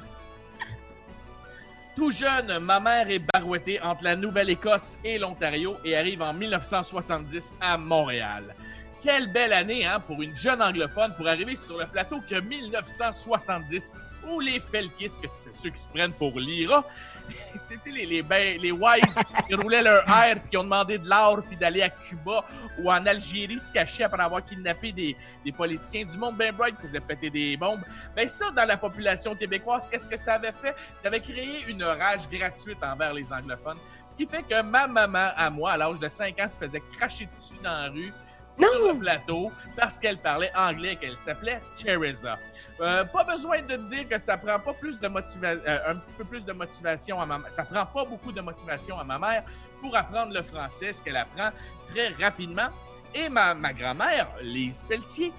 Tout 1.97 2.13
jeune, 2.13 2.61
ma 2.61 2.79
mère 2.79 3.11
est 3.11 3.19
barouettée 3.19 3.81
entre 3.83 4.05
la 4.05 4.15
Nouvelle-Écosse 4.15 4.99
et 5.03 5.19
l'Ontario 5.19 5.79
et 5.85 5.97
arrive 5.97 6.23
en 6.23 6.33
1970 6.33 7.57
à 7.61 7.77
Montréal. 7.77 8.55
Quelle 9.01 9.33
belle 9.33 9.53
année 9.53 9.87
hein, 9.87 10.01
pour 10.01 10.21
une 10.23 10.35
jeune 10.35 10.61
anglophone 10.61 11.15
pour 11.17 11.29
arriver 11.29 11.55
sur 11.55 11.79
le 11.79 11.87
plateau 11.87 12.21
que 12.29 12.41
1970 12.41 13.93
où 14.31 14.41
les 14.41 14.61
Felkis, 14.61 15.19
que 15.23 15.29
ceux 15.31 15.71
qui 15.71 15.81
se 15.81 15.89
prennent 15.89 16.13
pour 16.13 16.39
l'IRA, 16.39 16.85
les, 17.87 18.07
les, 18.07 18.23
ben- 18.23 18.61
les 18.61 18.73
Wise 18.73 19.19
qui 19.47 19.55
roulaient 19.55 19.83
leur 19.83 20.07
air 20.09 20.41
puis 20.41 20.51
qui 20.51 20.57
ont 20.57 20.65
demandé 20.65 20.99
de 20.99 21.09
l'or 21.09 21.43
puis 21.47 21.57
d'aller 21.57 21.83
à 21.83 21.89
Cuba 21.91 22.45
ou 22.79 22.91
en 22.91 23.07
Algérie 23.07 23.59
se 23.59 23.71
cacher 23.71 24.05
après 24.05 24.23
avoir 24.23 24.45
kidnappé 24.45 24.93
des, 24.93 25.17
des 25.45 25.53
politiciens 25.53 26.05
du 26.05 26.17
monde 26.19 26.37
ben 26.37 26.55
bright 26.55 26.77
qui 26.77 26.83
faisaient 26.83 27.01
péter 27.01 27.31
des 27.31 27.57
bombes. 27.57 27.83
Ben 28.17 28.29
ça, 28.29 28.51
dans 28.51 28.67
la 28.67 28.77
population 28.77 29.35
québécoise, 29.35 29.89
qu'est-ce 29.89 30.09
que 30.09 30.17
ça 30.17 30.35
avait 30.35 30.53
fait? 30.53 30.75
Ça 30.97 31.09
avait 31.09 31.21
créé 31.21 31.65
une 31.69 31.85
rage 31.85 32.29
gratuite 32.29 32.83
envers 32.83 33.15
les 33.15 33.33
anglophones. 33.33 33.79
Ce 34.07 34.17
qui 34.17 34.27
fait 34.27 34.43
que 34.43 34.61
ma 34.63 34.87
maman, 34.87 35.29
à 35.37 35.51
moi, 35.51 35.73
à 35.73 35.77
l'âge 35.77 35.99
de 35.99 36.09
5 36.09 36.39
ans, 36.41 36.49
se 36.49 36.59
faisait 36.59 36.83
cracher 36.97 37.29
dessus 37.37 37.59
dans 37.63 37.71
la 37.71 37.89
rue 37.89 38.13
sur 38.59 38.93
le 38.93 38.99
plateau 38.99 39.53
parce 39.77 39.99
qu'elle 39.99 40.19
parlait 40.19 40.51
anglais 40.57 40.93
et 40.93 40.97
qu'elle 40.97 41.19
s'appelait 41.19 41.61
Teresa. 41.75 42.39
Euh, 42.81 43.05
pas 43.05 43.25
besoin 43.25 43.61
de 43.63 43.77
dire 43.77 44.09
que 44.09 44.19
ça 44.19 44.37
prend 44.37 44.59
pas 44.59 44.73
plus 44.73 45.01
de 45.01 45.09
motivation, 45.09 45.63
un 45.87 45.97
petit 45.97 46.15
peu 46.15 46.25
plus 46.25 46.45
de 46.45 46.53
motivation 46.53 47.21
à 47.21 47.27
ma. 47.27 47.41
Ça 47.51 47.65
prend 47.65 47.85
pas 47.87 48.05
beaucoup 48.05 48.31
de 48.31 48.41
motivation 48.41 48.99
à 48.99 49.05
ma 49.05 49.19
mère 49.19 49.43
pour 49.81 49.97
apprendre 49.97 50.33
le 50.33 50.43
français, 50.43 50.93
ce 50.93 51.03
qu'elle 51.03 51.17
apprend 51.17 51.51
très 51.87 52.09
rapidement. 52.11 52.69
Et 53.15 53.29
ma, 53.29 53.55
ma 53.55 53.73
grand-mère, 53.73 54.29
Lise 54.43 54.85
Pelletier, 54.89 55.33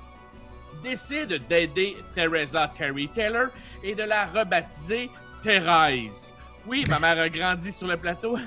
décide 0.84 1.48
d'aider 1.48 1.98
Teresa 2.14 2.68
Terry 2.68 3.08
Taylor 3.10 3.48
et 3.84 3.96
de 3.96 4.04
la 4.04 4.26
rebaptiser 4.26 5.10
Thérèse. 5.42 6.34
Oui, 6.66 6.84
ma 6.90 7.00
mère 7.00 7.20
a 7.20 7.30
grandi 7.30 7.72
sur 7.72 7.88
le 7.88 7.96
plateau. 7.96 8.38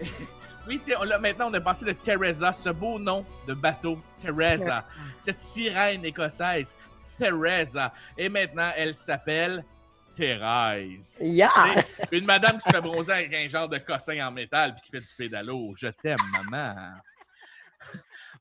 Oui, 0.68 0.78
tiens, 0.82 0.98
on 1.00 1.20
maintenant, 1.20 1.50
on 1.50 1.54
a 1.54 1.60
passé 1.60 1.86
de 1.86 1.92
Teresa, 1.92 2.52
ce 2.52 2.68
beau 2.68 2.98
nom 2.98 3.24
de 3.46 3.54
bateau, 3.54 3.98
Teresa, 4.18 4.84
cette 5.16 5.38
sirène 5.38 6.04
écossaise, 6.04 6.76
Teresa. 7.18 7.90
Et 8.18 8.28
maintenant, 8.28 8.70
elle 8.76 8.94
s'appelle 8.94 9.64
Thérèse. 10.12 11.18
Yes! 11.22 12.02
Une 12.12 12.26
madame 12.26 12.58
qui 12.58 12.64
se 12.64 12.70
fait 12.70 12.82
bronzer 12.82 13.12
avec 13.12 13.32
un 13.32 13.48
genre 13.48 13.68
de 13.68 13.78
cossin 13.78 14.26
en 14.26 14.30
métal 14.30 14.74
puis 14.74 14.82
qui 14.82 14.90
fait 14.90 15.00
du 15.00 15.14
pédalo. 15.16 15.72
Je 15.74 15.88
t'aime, 15.88 16.18
maman. 16.32 16.74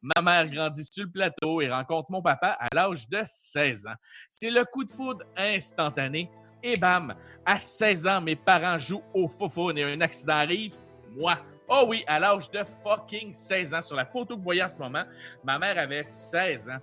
Ma 0.01 0.21
mère 0.21 0.51
grandit 0.51 0.83
sur 0.83 1.05
le 1.05 1.11
plateau 1.11 1.61
et 1.61 1.69
rencontre 1.69 2.11
mon 2.11 2.21
papa 2.21 2.57
à 2.59 2.67
l'âge 2.73 3.07
de 3.07 3.21
16 3.23 3.87
ans. 3.87 3.95
C'est 4.29 4.49
le 4.49 4.65
coup 4.65 4.83
de 4.83 4.91
foudre 4.91 5.23
instantané. 5.37 6.29
Et 6.61 6.75
bam, 6.75 7.15
à 7.45 7.57
16 7.57 8.07
ans, 8.07 8.21
mes 8.21 8.35
parents 8.35 8.77
jouent 8.77 9.03
au 9.13 9.29
faux 9.29 9.71
et 9.71 9.83
un 9.83 10.01
accident 10.01 10.33
arrive. 10.33 10.75
Moi. 11.15 11.37
Oh 11.67 11.85
oui, 11.87 12.03
à 12.07 12.19
l'âge 12.19 12.49
de 12.49 12.63
fucking 12.63 13.33
16 13.33 13.73
ans. 13.73 13.81
Sur 13.81 13.97
la 13.97 14.05
photo 14.05 14.35
que 14.35 14.39
vous 14.39 14.43
voyez 14.43 14.63
en 14.63 14.69
ce 14.69 14.77
moment, 14.77 15.03
ma 15.43 15.59
mère 15.59 15.77
avait 15.77 16.03
16 16.03 16.69
ans. 16.69 16.79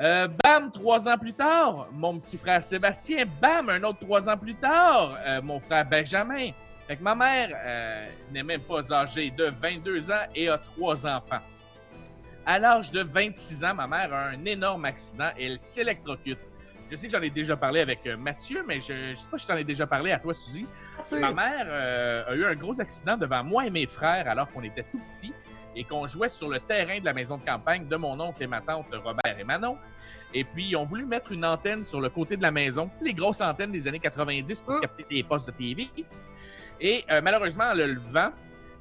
Euh, 0.00 0.26
bam, 0.42 0.70
trois 0.70 1.06
ans 1.06 1.18
plus 1.18 1.34
tard, 1.34 1.88
mon 1.92 2.18
petit 2.18 2.38
frère 2.38 2.64
Sébastien. 2.64 3.24
Bam, 3.40 3.68
un 3.68 3.82
autre 3.82 3.98
trois 4.00 4.26
ans 4.28 4.38
plus 4.38 4.54
tard, 4.54 5.18
euh, 5.26 5.42
mon 5.42 5.60
frère 5.60 5.84
Benjamin. 5.86 6.50
Fait 6.86 6.96
que 6.96 7.02
ma 7.02 7.14
mère 7.14 7.50
euh, 7.54 8.08
n'est 8.32 8.42
même 8.42 8.62
pas 8.62 8.90
âgée 8.92 9.30
de 9.30 9.44
22 9.44 10.10
ans 10.10 10.24
et 10.34 10.48
a 10.48 10.56
trois 10.56 11.06
enfants. 11.06 11.40
À 12.46 12.58
l'âge 12.58 12.90
de 12.90 13.02
26 13.02 13.64
ans, 13.64 13.74
ma 13.74 13.86
mère 13.86 14.12
a 14.12 14.28
un 14.28 14.44
énorme 14.46 14.86
accident 14.86 15.28
et 15.36 15.46
elle 15.46 15.58
s'électrocute. 15.58 16.40
Je 16.92 16.96
sais 16.98 17.06
que 17.06 17.12
j'en 17.16 17.22
ai 17.22 17.30
déjà 17.30 17.56
parlé 17.56 17.80
avec 17.80 18.06
euh, 18.06 18.18
Mathieu, 18.18 18.62
mais 18.68 18.78
je 18.78 18.92
ne 18.92 19.14
sais 19.14 19.30
pas 19.30 19.38
si 19.38 19.44
je 19.44 19.48
t'en 19.50 19.56
ai 19.56 19.64
déjà 19.64 19.86
parlé 19.86 20.12
à 20.12 20.18
toi, 20.18 20.34
Suzy. 20.34 20.66
sûr. 21.02 21.20
Ma 21.20 21.32
mère 21.32 21.64
euh, 21.66 22.24
a 22.28 22.34
eu 22.34 22.44
un 22.44 22.54
gros 22.54 22.78
accident 22.82 23.16
devant 23.16 23.42
moi 23.42 23.64
et 23.64 23.70
mes 23.70 23.86
frères 23.86 24.28
alors 24.28 24.52
qu'on 24.52 24.62
était 24.62 24.84
tout 24.92 25.00
petits 25.08 25.32
et 25.74 25.84
qu'on 25.84 26.06
jouait 26.06 26.28
sur 26.28 26.50
le 26.50 26.60
terrain 26.60 26.98
de 26.98 27.04
la 27.06 27.14
maison 27.14 27.38
de 27.38 27.46
campagne 27.46 27.88
de 27.88 27.96
mon 27.96 28.20
oncle 28.20 28.42
et 28.42 28.46
ma 28.46 28.60
tante 28.60 28.88
Robert 28.92 29.38
et 29.38 29.42
Manon. 29.42 29.78
Et 30.34 30.44
puis, 30.44 30.66
ils 30.68 30.76
ont 30.76 30.84
voulu 30.84 31.06
mettre 31.06 31.32
une 31.32 31.46
antenne 31.46 31.82
sur 31.82 31.98
le 31.98 32.10
côté 32.10 32.36
de 32.36 32.42
la 32.42 32.50
maison. 32.50 32.90
Tu 32.90 32.98
sais, 32.98 33.04
les 33.06 33.14
grosses 33.14 33.40
antennes 33.40 33.72
des 33.72 33.88
années 33.88 33.98
90 33.98 34.60
pour 34.60 34.78
capter 34.82 35.06
des 35.08 35.22
postes 35.22 35.46
de 35.46 35.52
TV. 35.52 35.88
Et 36.78 37.06
euh, 37.10 37.22
malheureusement, 37.22 37.70
en 37.70 37.74
le 37.74 37.86
levant, 37.86 38.32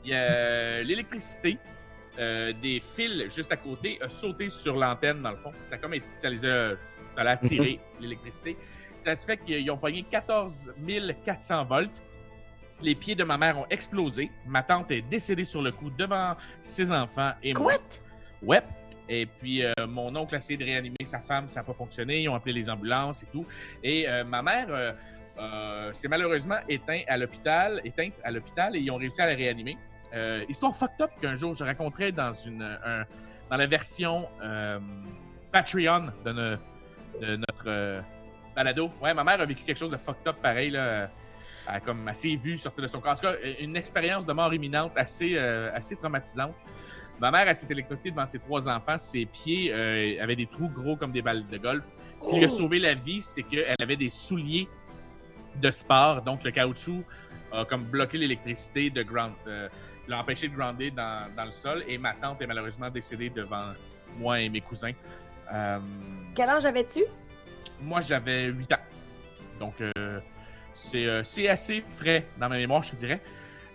l'électricité 0.04 1.58
euh, 2.20 2.54
des 2.62 2.80
fils 2.80 3.34
juste 3.34 3.52
à 3.52 3.58
côté 3.58 4.00
a 4.02 4.10
sauté 4.10 4.50
sur 4.50 4.76
l'antenne, 4.76 5.22
dans 5.22 5.32
le 5.32 5.38
fond. 5.38 5.52
Ça, 5.70 5.76
a 5.76 5.78
comme, 5.78 5.94
ça 6.16 6.30
les 6.30 6.46
a, 6.46 6.76
ça 7.16 7.24
l'a 7.24 7.32
attiré, 7.32 7.80
l'électricité. 8.00 8.58
Ça 8.98 9.16
se 9.16 9.26
fait 9.26 9.38
qu'ils 9.38 9.70
ont 9.72 9.78
pogné 9.78 10.04
14 10.04 10.74
400 11.26 11.66
volts. 11.66 12.02
Les 12.82 12.96
pieds 12.96 13.16
de 13.16 13.24
ma 13.24 13.38
mère 13.38 13.60
ont 13.60 13.68
explosé. 13.70 14.30
Ma 14.46 14.64
tante 14.64 14.92
est 14.92 15.02
décédée 15.04 15.44
sur 15.44 15.62
le 15.62 15.72
coup 15.72 15.90
devant 15.90 16.36
ses 16.62 16.92
enfants 16.92 17.32
et 17.44 17.54
moi. 17.54 17.74
Ouais. 18.42 18.62
Et 19.08 19.26
puis, 19.26 19.64
euh, 19.64 19.74
mon 19.88 20.16
oncle 20.16 20.36
a 20.36 20.38
essayé 20.38 20.58
de 20.58 20.64
réanimer 20.64 21.04
sa 21.04 21.20
femme, 21.20 21.48
ça 21.48 21.60
n'a 21.60 21.64
pas 21.66 21.74
fonctionné. 21.74 22.22
Ils 22.22 22.30
ont 22.30 22.36
appelé 22.36 22.54
les 22.54 22.70
ambulances 22.70 23.24
et 23.24 23.28
tout. 23.32 23.46
Et 23.84 24.08
euh, 24.08 24.24
ma 24.24 24.42
mère 24.42 24.68
euh, 24.70 24.94
euh, 25.40 25.94
s'est 25.94 26.08
malheureusement 26.08 26.58
éteinte 26.70 27.04
à 27.08 27.18
l'hôpital, 27.18 27.82
éteinte 27.84 28.14
à 28.24 28.32
l'hôpital 28.32 28.76
et 28.76 28.80
ils 28.80 28.92
ont 28.92 28.98
réussi 28.98 29.22
à 29.22 29.28
la 29.28 29.36
réanimer. 29.36 29.78
Euh, 30.14 30.44
histoire 30.50 30.76
fucked 30.76 31.02
up 31.02 31.12
qu'un 31.22 31.36
jour 31.36 31.54
je 31.54 31.64
raconterai 31.64 32.12
dans 32.12 32.34
une 32.34 32.62
un- 32.64 33.06
dans 33.50 33.58
la 33.58 33.66
version 33.68 34.28
euh, 34.44 34.80
Patreon 35.52 36.08
de, 36.26 36.32
no- 36.32 36.58
de 37.22 37.36
notre 37.38 37.66
euh, 37.68 38.02
balado. 38.56 38.90
Ouais, 39.02 39.14
ma 39.14 39.24
mère 39.24 39.40
a 39.42 39.46
vécu 39.46 39.64
quelque 39.64 39.78
chose 39.80 39.92
de 39.92 39.98
fucked 39.98 40.28
up 40.28 40.36
pareil 40.42 40.72
là. 40.72 41.10
Elle 41.68 41.76
a 41.76 41.80
comme 41.80 42.08
assez 42.08 42.36
vu 42.36 42.58
sortir 42.58 42.82
de 42.82 42.88
son 42.88 43.00
corps. 43.00 43.12
En 43.14 43.16
tout 43.16 43.22
cas, 43.22 43.36
une 43.60 43.76
expérience 43.78 44.26
de 44.26 44.34
mort 44.34 44.54
imminente 44.54 44.92
assez, 44.96 45.34
euh, 45.38 45.70
assez 45.74 45.96
traumatisante. 45.96 46.56
Ma 47.20 47.30
mère, 47.30 47.48
elle 47.48 47.56
s'est 47.56 47.68
électrocutée 47.70 48.10
devant 48.10 48.26
ses 48.26 48.40
trois 48.40 48.68
enfants. 48.68 48.98
Ses 48.98 49.26
pieds 49.28 49.72
avaient 50.20 50.36
des 50.36 50.48
trous 50.48 50.70
gros 50.70 50.96
comme 50.96 51.12
des 51.12 51.22
balles 51.22 51.46
de 51.48 51.58
golf. 51.58 51.86
Ce 52.20 52.28
qui 52.28 52.38
lui 52.38 52.46
a 52.46 52.48
Oh. 52.48 52.50
sauvé 52.50 52.80
la 52.80 52.96
vie, 52.96 53.22
c'est 53.22 53.44
qu'elle 53.44 53.76
avait 53.80 53.96
des 53.96 54.10
souliers 54.10 54.68
de 55.62 55.70
sport. 55.70 56.24
Donc, 56.24 56.44
le 56.44 56.50
caoutchouc 56.50 57.04
a 57.54 57.64
comme 57.66 57.84
bloqué 57.84 58.18
l'électricité 58.18 58.90
de 58.90 59.04
ground, 59.04 59.34
euh, 59.46 59.70
l'a 60.08 60.20
empêché 60.20 60.48
de 60.48 60.56
grounder 60.56 60.92
dans, 60.92 61.28
dans 61.36 61.46
le 61.46 61.52
sol. 61.52 61.84
Et 61.88 61.98
ma 61.98 62.14
tante 62.14 62.42
est 62.42 62.48
malheureusement 62.48 62.90
décédée 62.90 63.30
devant 63.30 63.74
moi 64.18 64.40
et 64.40 64.50
mes 64.50 64.62
cousins. 64.62 64.92
Euh, 65.54 65.80
Quel 66.36 66.50
âge 66.50 66.66
avais-tu? 66.66 67.04
moi, 67.82 68.00
j'avais 68.02 68.46
8 68.48 68.74
ans. 68.74 68.76
Donc, 69.60 69.74
euh, 69.82 70.20
c'est 70.74 71.06
euh, 71.06 71.24
c'est 71.24 71.48
assez 71.50 71.84
frais 71.90 72.26
dans 72.40 72.48
ma 72.50 72.58
mémoire, 72.58 72.84
je 72.84 72.92
te 72.92 72.96
dirais. 72.96 73.20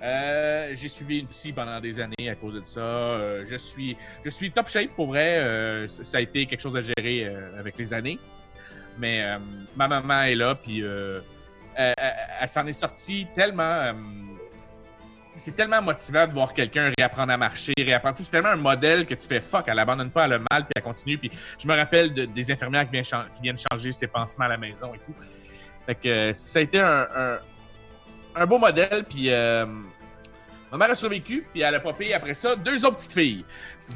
Euh, 0.03 0.71
j'ai 0.75 0.89
suivi 0.89 1.21
une 1.21 1.27
psy 1.27 1.53
pendant 1.53 1.81
des 1.81 1.99
années 1.99 2.29
à 2.31 2.35
cause 2.35 2.55
de 2.55 2.63
ça. 2.65 2.81
Euh, 2.81 3.45
je, 3.49 3.57
suis, 3.57 3.97
je 4.25 4.31
suis 4.31 4.51
top 4.53 4.69
shape 4.69 4.91
pour 4.95 5.09
vrai. 5.09 5.39
Euh, 5.39 5.87
ça 5.89 6.19
a 6.19 6.21
été 6.21 6.47
quelque 6.47 6.61
chose 6.61 6.77
à 6.77 6.81
gérer 6.83 7.27
avec 7.59 7.77
les 7.79 7.93
années. 7.95 8.19
Mais 8.99 9.25
ma 9.75 9.89
maman 9.89 10.23
est 10.23 10.35
là, 10.37 10.55
puis 10.55 10.81
elle, 10.81 11.23
elle- 11.77 11.95
elle 12.41 12.49
s'en 12.49 12.67
est 12.67 12.73
sortie 12.73 13.27
tellement. 13.35 13.93
C'est 15.39 15.55
tellement 15.55 15.83
motivant 15.83 16.27
de 16.27 16.33
voir 16.33 16.53
quelqu'un 16.55 16.93
réapprendre 16.99 17.33
à 17.33 17.37
marcher, 17.37 17.73
réapprendre. 17.79 18.17
C'est 18.19 18.31
tellement 18.31 18.49
un 18.51 18.57
modèle 18.57 19.07
que 19.07 19.15
tu 19.15 19.27
fais 19.27 19.41
fuck, 19.41 19.65
elle 19.67 19.79
abandonne 19.79 20.11
pas, 20.11 20.25
elle 20.25 20.35
a 20.35 20.39
mal, 20.39 20.65
puis 20.65 20.73
elle 20.77 20.83
continue. 20.83 21.19
Puis 21.19 21.31
je 21.59 21.67
me 21.69 21.75
rappelle 21.77 22.13
de- 22.15 22.25
des 22.25 22.51
infirmières 22.51 22.85
qui 22.87 22.93
viennent, 22.93 23.05
qui 23.05 23.43
viennent 23.43 23.59
changer 23.71 23.93
ses 23.93 24.07
pansements 24.07 24.47
à 24.47 24.49
la 24.49 24.57
maison 24.57 24.95
et 24.95 24.99
tout. 24.99 25.15
Fait 25.87 25.95
que 25.95 26.09
euh, 26.09 26.33
ça 26.33 26.59
a 26.59 26.63
été 26.63 26.81
un, 26.81 27.07
un, 27.15 27.39
un 28.35 28.47
beau 28.47 28.59
modèle, 28.59 29.05
puis 29.09 29.27
euh, 29.31 29.67
ma 30.73 30.79
mère 30.79 30.91
a 30.91 30.95
survécu, 30.95 31.47
puis 31.53 31.63
elle 31.63 31.75
a 31.75 31.81
popé 31.81 32.13
après 32.15 32.35
ça 32.35 32.57
deux 32.57 32.85
autres 32.85 32.97
petites 32.97 33.13
filles. 33.13 33.45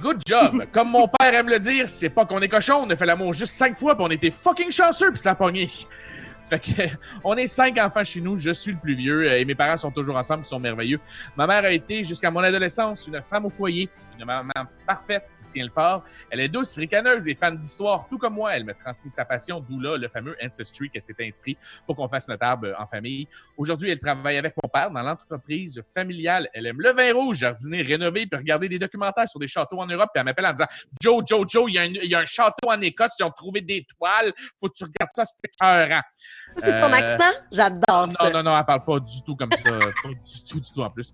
Good 0.00 0.20
job! 0.26 0.64
Comme 0.72 0.90
mon 0.90 1.08
père 1.08 1.34
aime 1.34 1.48
le 1.48 1.58
dire, 1.58 1.88
c'est 1.88 2.10
pas 2.10 2.24
qu'on 2.24 2.40
est 2.40 2.48
cochon, 2.48 2.84
on 2.86 2.90
a 2.90 2.96
fait 2.96 3.06
l'amour 3.06 3.32
juste 3.32 3.54
cinq 3.54 3.76
fois, 3.76 3.96
puis 3.96 4.04
on 4.06 4.10
était 4.10 4.30
fucking 4.30 4.70
chanceux, 4.70 5.10
puis 5.10 5.20
ça 5.20 5.32
a 5.32 5.34
pogné. 5.34 5.66
Fait 6.50 6.58
que, 6.58 6.82
on 7.24 7.36
est 7.36 7.46
cinq 7.46 7.78
enfants 7.78 8.02
chez 8.02 8.20
nous, 8.20 8.36
je 8.36 8.50
suis 8.50 8.72
le 8.72 8.78
plus 8.78 8.94
vieux 8.94 9.30
euh, 9.30 9.38
et 9.38 9.44
mes 9.44 9.54
parents 9.54 9.76
sont 9.76 9.92
toujours 9.92 10.16
ensemble, 10.16 10.42
ils 10.44 10.48
sont 10.48 10.58
merveilleux. 10.58 10.98
Ma 11.36 11.46
mère 11.46 11.64
a 11.64 11.70
été 11.70 12.02
jusqu'à 12.02 12.30
mon 12.30 12.40
adolescence 12.40 13.06
une 13.06 13.22
femme 13.22 13.46
au 13.46 13.50
foyer, 13.50 13.88
une 14.20 14.26
maman 14.26 14.52
parfaite 14.86 15.24
qui 15.46 15.54
tient 15.54 15.64
le 15.64 15.70
fort. 15.70 16.04
Elle 16.30 16.40
est 16.40 16.48
douce, 16.48 16.76
ricaneuse 16.76 17.26
et 17.28 17.34
fan 17.34 17.56
d'histoire, 17.58 18.06
tout 18.08 18.18
comme 18.18 18.34
moi. 18.34 18.54
Elle 18.54 18.64
me 18.64 18.74
transmet 18.74 19.10
sa 19.10 19.24
passion, 19.24 19.60
d'où 19.60 19.80
là 19.80 19.96
le 19.96 20.08
fameux 20.08 20.36
Ancestry 20.44 20.90
qu'elle 20.90 21.02
s'est 21.02 21.14
inscrit 21.20 21.56
pour 21.86 21.96
qu'on 21.96 22.08
fasse 22.08 22.28
notre 22.28 22.44
arbre 22.44 22.68
en 22.78 22.86
famille. 22.86 23.26
Aujourd'hui, 23.56 23.90
elle 23.90 23.98
travaille 23.98 24.36
avec 24.36 24.54
mon 24.62 24.68
père 24.68 24.90
dans 24.90 25.02
l'entreprise 25.02 25.80
familiale. 25.94 26.48
Elle 26.54 26.66
aime 26.66 26.80
le 26.80 26.92
vin 26.92 27.12
rouge, 27.14 27.38
jardiner, 27.38 27.82
rénover, 27.82 28.26
puis 28.26 28.38
regarder 28.38 28.68
des 28.68 28.78
documentaires 28.78 29.28
sur 29.28 29.40
des 29.40 29.48
châteaux 29.48 29.80
en 29.80 29.86
Europe. 29.86 30.10
Puis 30.14 30.20
elle 30.20 30.24
m'appelle 30.24 30.46
en 30.46 30.52
disant 30.52 30.68
Joe, 31.00 31.22
Joe, 31.26 31.46
Joe, 31.48 31.64
il 31.68 31.74
y, 31.74 31.78
a 31.78 31.82
un, 31.82 31.86
il 31.86 32.10
y 32.10 32.14
a 32.14 32.18
un 32.20 32.24
château 32.24 32.68
en 32.70 32.80
Écosse, 32.80 33.12
ils 33.18 33.24
ont 33.24 33.30
trouvé 33.30 33.60
des 33.60 33.84
toiles. 33.98 34.32
Faut 34.60 34.68
que 34.68 34.74
tu 34.76 34.84
regardes 34.84 35.10
ça, 35.14 35.24
c'était 35.24 35.50
écœurant. 35.54 36.02
C'est 36.56 36.80
son 36.80 36.92
Euh, 36.92 36.96
accent? 36.96 37.38
J'adore 37.52 38.08
non, 38.08 38.14
ça. 38.18 38.30
non, 38.30 38.42
non, 38.42 38.58
elle 38.58 38.64
parle 38.64 38.84
pas 38.84 38.98
du 39.00 39.22
tout 39.24 39.36
comme 39.36 39.52
ça. 39.52 39.70
pas 40.02 40.08
du 40.08 40.44
tout, 40.48 40.60
du 40.60 40.72
tout 40.72 40.82
en 40.82 40.90
plus. 40.90 41.12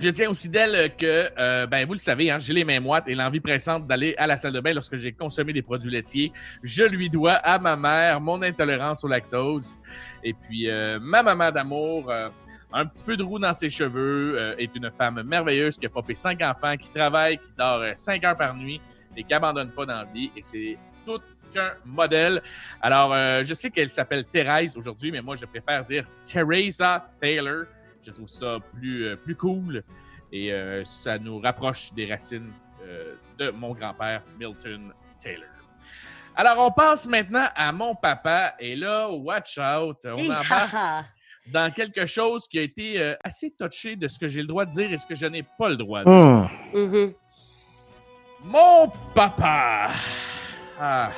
Je 0.00 0.08
tiens 0.08 0.30
aussi 0.30 0.48
d'elle 0.48 0.96
que, 0.96 1.28
euh, 1.38 1.66
ben, 1.66 1.86
vous 1.86 1.92
le 1.92 1.98
savez, 1.98 2.30
hein, 2.30 2.38
j'ai 2.38 2.54
les 2.54 2.64
mains 2.64 2.80
moites 2.80 3.04
et 3.06 3.14
l'envie 3.14 3.40
pressante 3.40 3.86
d'aller 3.86 4.14
à 4.16 4.26
la 4.26 4.36
salle 4.36 4.52
de 4.52 4.60
bain 4.60 4.72
lorsque 4.72 4.96
j'ai 4.96 5.12
consommé 5.12 5.52
des 5.52 5.60
produits 5.62 5.90
laitiers. 5.90 6.32
Je 6.62 6.82
lui 6.82 7.10
dois 7.10 7.34
à 7.34 7.58
ma 7.58 7.76
mère 7.76 8.20
mon 8.20 8.40
intolérance 8.42 9.04
au 9.04 9.08
lactose. 9.08 9.78
Et 10.24 10.32
puis, 10.32 10.68
euh, 10.68 10.98
ma 11.00 11.22
maman 11.22 11.52
d'amour, 11.52 12.10
euh, 12.10 12.30
un 12.72 12.86
petit 12.86 13.02
peu 13.04 13.18
de 13.18 13.22
roux 13.22 13.38
dans 13.38 13.52
ses 13.52 13.68
cheveux, 13.68 14.54
est 14.58 14.74
une 14.74 14.90
femme 14.90 15.22
merveilleuse 15.22 15.76
qui 15.76 15.84
a 15.84 15.90
popé 15.90 16.14
cinq 16.14 16.40
enfants, 16.40 16.76
qui 16.76 16.90
travaille, 16.90 17.36
qui 17.36 17.50
dort 17.56 17.82
cinq 17.94 18.24
heures 18.24 18.36
par 18.36 18.56
nuit 18.56 18.80
et 19.14 19.22
qui 19.22 19.34
abandonne 19.34 19.70
pas 19.72 19.84
dans 19.84 19.96
la 19.96 20.04
vie. 20.04 20.30
Et 20.34 20.42
c'est 20.42 20.78
tout 21.04 21.20
qu'un 21.52 21.72
modèle. 21.84 22.42
Alors, 22.80 23.12
je 23.44 23.52
sais 23.52 23.68
qu'elle 23.68 23.90
s'appelle 23.90 24.24
Thérèse 24.24 24.74
aujourd'hui, 24.74 25.12
mais 25.12 25.20
moi, 25.20 25.36
je 25.36 25.44
préfère 25.44 25.84
dire 25.84 26.06
Teresa 26.22 27.10
Taylor. 27.20 27.66
Je 28.04 28.10
trouve 28.10 28.28
ça 28.28 28.58
plus, 28.74 29.06
euh, 29.06 29.16
plus 29.16 29.36
cool 29.36 29.82
et 30.32 30.52
euh, 30.52 30.82
ça 30.84 31.18
nous 31.18 31.38
rapproche 31.38 31.92
des 31.92 32.10
racines 32.10 32.50
euh, 32.82 33.14
de 33.38 33.50
mon 33.50 33.72
grand-père, 33.72 34.22
Milton 34.38 34.92
Taylor. 35.22 35.48
Alors, 36.34 36.66
on 36.66 36.70
passe 36.70 37.06
maintenant 37.06 37.46
à 37.54 37.70
mon 37.72 37.94
papa. 37.94 38.54
Et 38.58 38.74
là, 38.74 39.10
watch 39.10 39.58
out, 39.58 39.98
on 40.06 40.24
embarque 40.24 40.74
dans 41.46 41.70
quelque 41.70 42.06
chose 42.06 42.48
qui 42.48 42.58
a 42.58 42.62
été 42.62 43.00
euh, 43.00 43.14
assez 43.22 43.50
touché 43.50 43.96
de 43.96 44.08
ce 44.08 44.18
que 44.18 44.28
j'ai 44.28 44.40
le 44.40 44.46
droit 44.46 44.64
de 44.64 44.70
dire 44.70 44.90
et 44.90 44.96
ce 44.96 45.06
que 45.06 45.14
je 45.14 45.26
n'ai 45.26 45.42
pas 45.42 45.68
le 45.68 45.76
droit 45.76 46.02
de 46.02 46.08
dire. 46.08 46.50
Mhm. 46.72 47.12
Mon 48.44 48.90
papa. 49.14 49.90
Ah, 50.80 51.10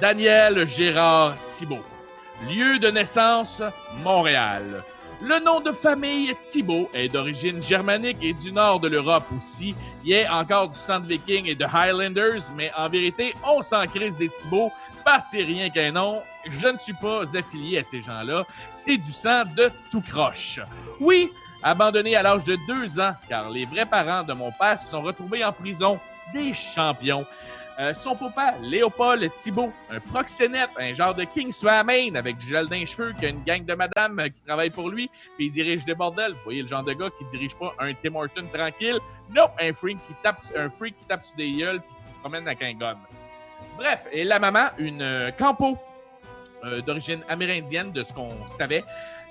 Daniel 0.00 0.66
Gérard 0.66 1.36
Thibault. 1.46 1.84
Lieu 2.48 2.78
de 2.78 2.88
naissance, 2.88 3.62
Montréal. 4.02 4.82
Le 5.22 5.42
nom 5.44 5.60
de 5.60 5.72
famille 5.72 6.34
Thibault 6.44 6.90
est 6.92 7.08
d'origine 7.08 7.62
germanique 7.62 8.18
et 8.20 8.32
du 8.32 8.52
nord 8.52 8.80
de 8.80 8.88
l'Europe 8.88 9.24
aussi. 9.36 9.74
Il 10.04 10.10
y 10.10 10.24
a 10.24 10.36
encore 10.36 10.68
du 10.68 10.78
sang 10.78 11.00
de 11.00 11.06
viking 11.06 11.46
et 11.46 11.54
de 11.54 11.64
Highlanders, 11.64 12.52
mais 12.54 12.70
en 12.76 12.88
vérité, 12.88 13.34
on 13.44 13.62
s'en 13.62 13.86
crise 13.86 14.16
des 14.16 14.28
Thibault 14.28 14.70
que 15.06 15.22
c'est 15.22 15.42
rien 15.42 15.70
qu'un 15.70 15.92
nom. 15.92 16.22
Je 16.48 16.68
ne 16.68 16.76
suis 16.76 16.92
pas 16.92 17.22
affilié 17.36 17.78
à 17.78 17.84
ces 17.84 18.00
gens-là. 18.00 18.44
C'est 18.72 18.96
du 18.96 19.12
sang 19.12 19.44
de 19.56 19.70
tout 19.90 20.00
croche. 20.00 20.60
Oui, 21.00 21.32
abandonné 21.62 22.16
à 22.16 22.22
l'âge 22.22 22.44
de 22.44 22.56
deux 22.66 22.98
ans, 23.00 23.12
car 23.28 23.50
les 23.50 23.64
vrais 23.66 23.86
parents 23.86 24.22
de 24.22 24.32
mon 24.32 24.50
père 24.52 24.78
se 24.78 24.88
sont 24.88 25.02
retrouvés 25.02 25.44
en 25.44 25.52
prison. 25.52 25.98
Des 26.34 26.52
champions. 26.52 27.24
Euh, 27.78 27.92
son 27.92 28.16
papa, 28.16 28.54
Léopold 28.62 29.30
Thibault, 29.34 29.70
un 29.90 30.00
proxénète, 30.00 30.70
un 30.78 30.94
genre 30.94 31.14
de 31.14 31.24
King 31.24 31.52
Swamain 31.52 32.14
avec 32.14 32.38
du 32.38 32.46
gel 32.46 32.66
cheveux, 32.86 33.12
qui 33.12 33.26
a 33.26 33.28
une 33.28 33.42
gang 33.44 33.62
de 33.66 33.74
madame 33.74 34.18
euh, 34.18 34.28
qui 34.28 34.42
travaille 34.46 34.70
pour 34.70 34.88
lui, 34.88 35.10
puis 35.36 35.46
il 35.46 35.50
dirige 35.50 35.84
des 35.84 35.94
bordels. 35.94 36.32
Vous 36.32 36.44
voyez 36.44 36.62
le 36.62 36.68
genre 36.68 36.82
de 36.82 36.94
gars 36.94 37.10
qui 37.18 37.26
dirige 37.26 37.54
pas 37.54 37.74
un 37.78 37.92
Tim 37.92 38.14
Horton 38.14 38.46
tranquille. 38.50 38.98
Non, 39.34 39.48
un 39.60 39.74
freak 39.74 39.98
qui 40.06 40.14
tape, 40.22 40.40
un 40.56 40.70
freak 40.70 40.96
qui 40.96 41.04
tape 41.04 41.22
sur 41.22 41.36
des 41.36 41.52
gueules 41.52 41.80
puis 41.80 41.94
qui 42.08 42.14
se 42.14 42.18
promène 42.20 42.46
avec 42.46 42.62
un 42.62 42.72
gun. 42.72 42.96
Bref, 43.76 44.06
et 44.10 44.24
la 44.24 44.38
maman, 44.38 44.68
une 44.78 45.02
euh, 45.02 45.30
campo 45.32 45.78
d'origine 46.84 47.22
amérindienne, 47.28 47.92
de 47.92 48.02
ce 48.02 48.12
qu'on 48.12 48.48
savait, 48.48 48.82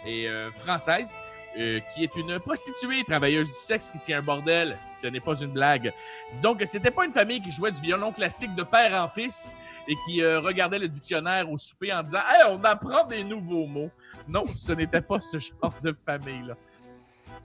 et 0.05 0.29
française, 0.53 1.17
euh, 1.57 1.79
qui 1.93 2.03
est 2.03 2.15
une 2.15 2.37
prostituée 2.39 3.03
travailleuse 3.03 3.47
du 3.47 3.53
sexe 3.53 3.89
qui 3.89 3.99
tient 3.99 4.19
un 4.19 4.21
bordel. 4.21 4.77
Ce 4.85 5.07
n'est 5.07 5.19
pas 5.19 5.35
une 5.39 5.51
blague. 5.51 5.93
Disons 6.33 6.53
que 6.55 6.65
c'était 6.65 6.91
pas 6.91 7.05
une 7.05 7.11
famille 7.11 7.41
qui 7.41 7.51
jouait 7.51 7.71
du 7.71 7.79
violon 7.79 8.11
classique 8.11 8.53
de 8.55 8.63
père 8.63 8.93
en 9.01 9.07
fils 9.07 9.55
et 9.87 9.95
qui 10.05 10.21
euh, 10.21 10.39
regardait 10.39 10.79
le 10.79 10.87
dictionnaire 10.87 11.49
au 11.49 11.57
souper 11.57 11.93
en 11.93 12.03
disant 12.03 12.19
Hey, 12.29 12.43
on 12.49 12.63
apprend 12.63 13.05
des 13.05 13.23
nouveaux 13.23 13.67
mots. 13.67 13.91
Non, 14.27 14.45
ce 14.53 14.73
n'était 14.73 15.01
pas 15.01 15.19
ce 15.21 15.37
genre 15.39 15.73
de 15.81 15.93
famille-là. 15.93 16.55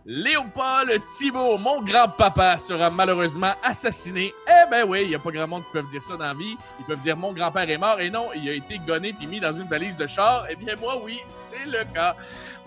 Léopold 0.06 1.00
Thibault, 1.18 1.58
mon 1.58 1.82
grand-papa, 1.82 2.56
sera 2.58 2.90
malheureusement 2.90 3.52
assassiné. 3.62 4.32
Eh 4.48 4.70
ben 4.70 4.84
oui, 4.88 5.02
il 5.02 5.08
n'y 5.10 5.14
a 5.14 5.18
pas 5.18 5.30
grand 5.30 5.46
monde 5.46 5.62
qui 5.64 5.72
peuvent 5.72 5.88
dire 5.88 6.02
ça 6.02 6.16
dans 6.16 6.24
la 6.24 6.34
vie. 6.34 6.56
Ils 6.78 6.86
peuvent 6.86 7.00
dire 7.00 7.16
mon 7.16 7.32
grand-père 7.34 7.68
est 7.68 7.76
mort 7.76 8.00
et 8.00 8.08
non, 8.08 8.28
il 8.34 8.48
a 8.48 8.52
été 8.54 8.78
gonné 8.78 9.12
puis 9.12 9.26
mis 9.26 9.40
dans 9.40 9.52
une 9.52 9.68
valise 9.68 9.98
de 9.98 10.06
char. 10.06 10.46
Eh 10.48 10.56
bien 10.56 10.74
moi, 10.76 11.00
oui, 11.04 11.20
c'est 11.28 11.66
le 11.66 11.84
cas. 11.92 12.16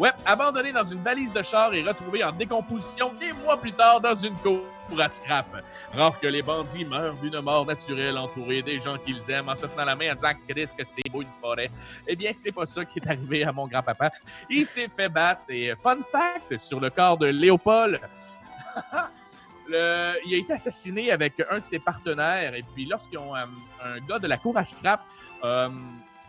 Ouais, 0.03 0.11
abandonné 0.25 0.73
dans 0.73 0.83
une 0.83 1.01
valise 1.01 1.31
de 1.31 1.41
char 1.41 1.73
et 1.73 1.81
retrouvé 1.81 2.25
en 2.25 2.33
décomposition 2.33 3.13
des 3.13 3.31
mois 3.31 3.55
plus 3.55 3.71
tard 3.71 4.01
dans 4.01 4.13
une 4.13 4.35
cour 4.35 4.59
à 4.99 5.07
scrap. 5.07 5.45
Rare 5.93 6.19
que 6.19 6.27
les 6.27 6.41
bandits 6.41 6.83
meurent 6.83 7.13
d'une 7.13 7.39
mort 7.39 7.65
naturelle 7.65 8.17
entourés 8.17 8.61
des 8.61 8.81
gens 8.81 8.97
qu'ils 8.97 9.31
aiment 9.31 9.47
en 9.47 9.55
se 9.55 9.65
tenant 9.65 9.85
la 9.85 9.95
main 9.95 10.11
en 10.11 10.15
disant 10.15 10.33
qu'est-ce 10.45 10.75
que 10.75 10.83
c'est 10.83 11.09
beau 11.09 11.21
une 11.21 11.31
forêt. 11.39 11.71
Eh 12.05 12.17
bien, 12.17 12.31
c'est 12.33 12.51
pas 12.51 12.65
ça 12.65 12.83
qui 12.83 12.99
est 12.99 13.07
arrivé 13.09 13.45
à 13.45 13.53
mon 13.53 13.65
grand-papa. 13.65 14.11
Il 14.49 14.65
s'est 14.65 14.89
fait 14.89 15.07
battre 15.07 15.43
et 15.47 15.73
fun 15.77 16.01
fact 16.03 16.57
sur 16.57 16.81
le 16.81 16.89
corps 16.89 17.17
de 17.17 17.27
Léopold. 17.27 18.01
Il 19.69 19.73
a 19.73 20.37
été 20.37 20.51
assassiné 20.51 21.13
avec 21.13 21.41
un 21.49 21.59
de 21.59 21.63
ses 21.63 21.79
partenaires 21.79 22.53
et 22.55 22.65
puis 22.75 22.85
lorsqu'ils 22.85 23.19
ont 23.19 23.33
euh, 23.33 23.45
un 23.85 23.99
gars 24.05 24.19
de 24.19 24.27
la 24.27 24.35
cour 24.35 24.57
à 24.57 24.65
scrap 24.65 24.99
euh, 25.45 25.69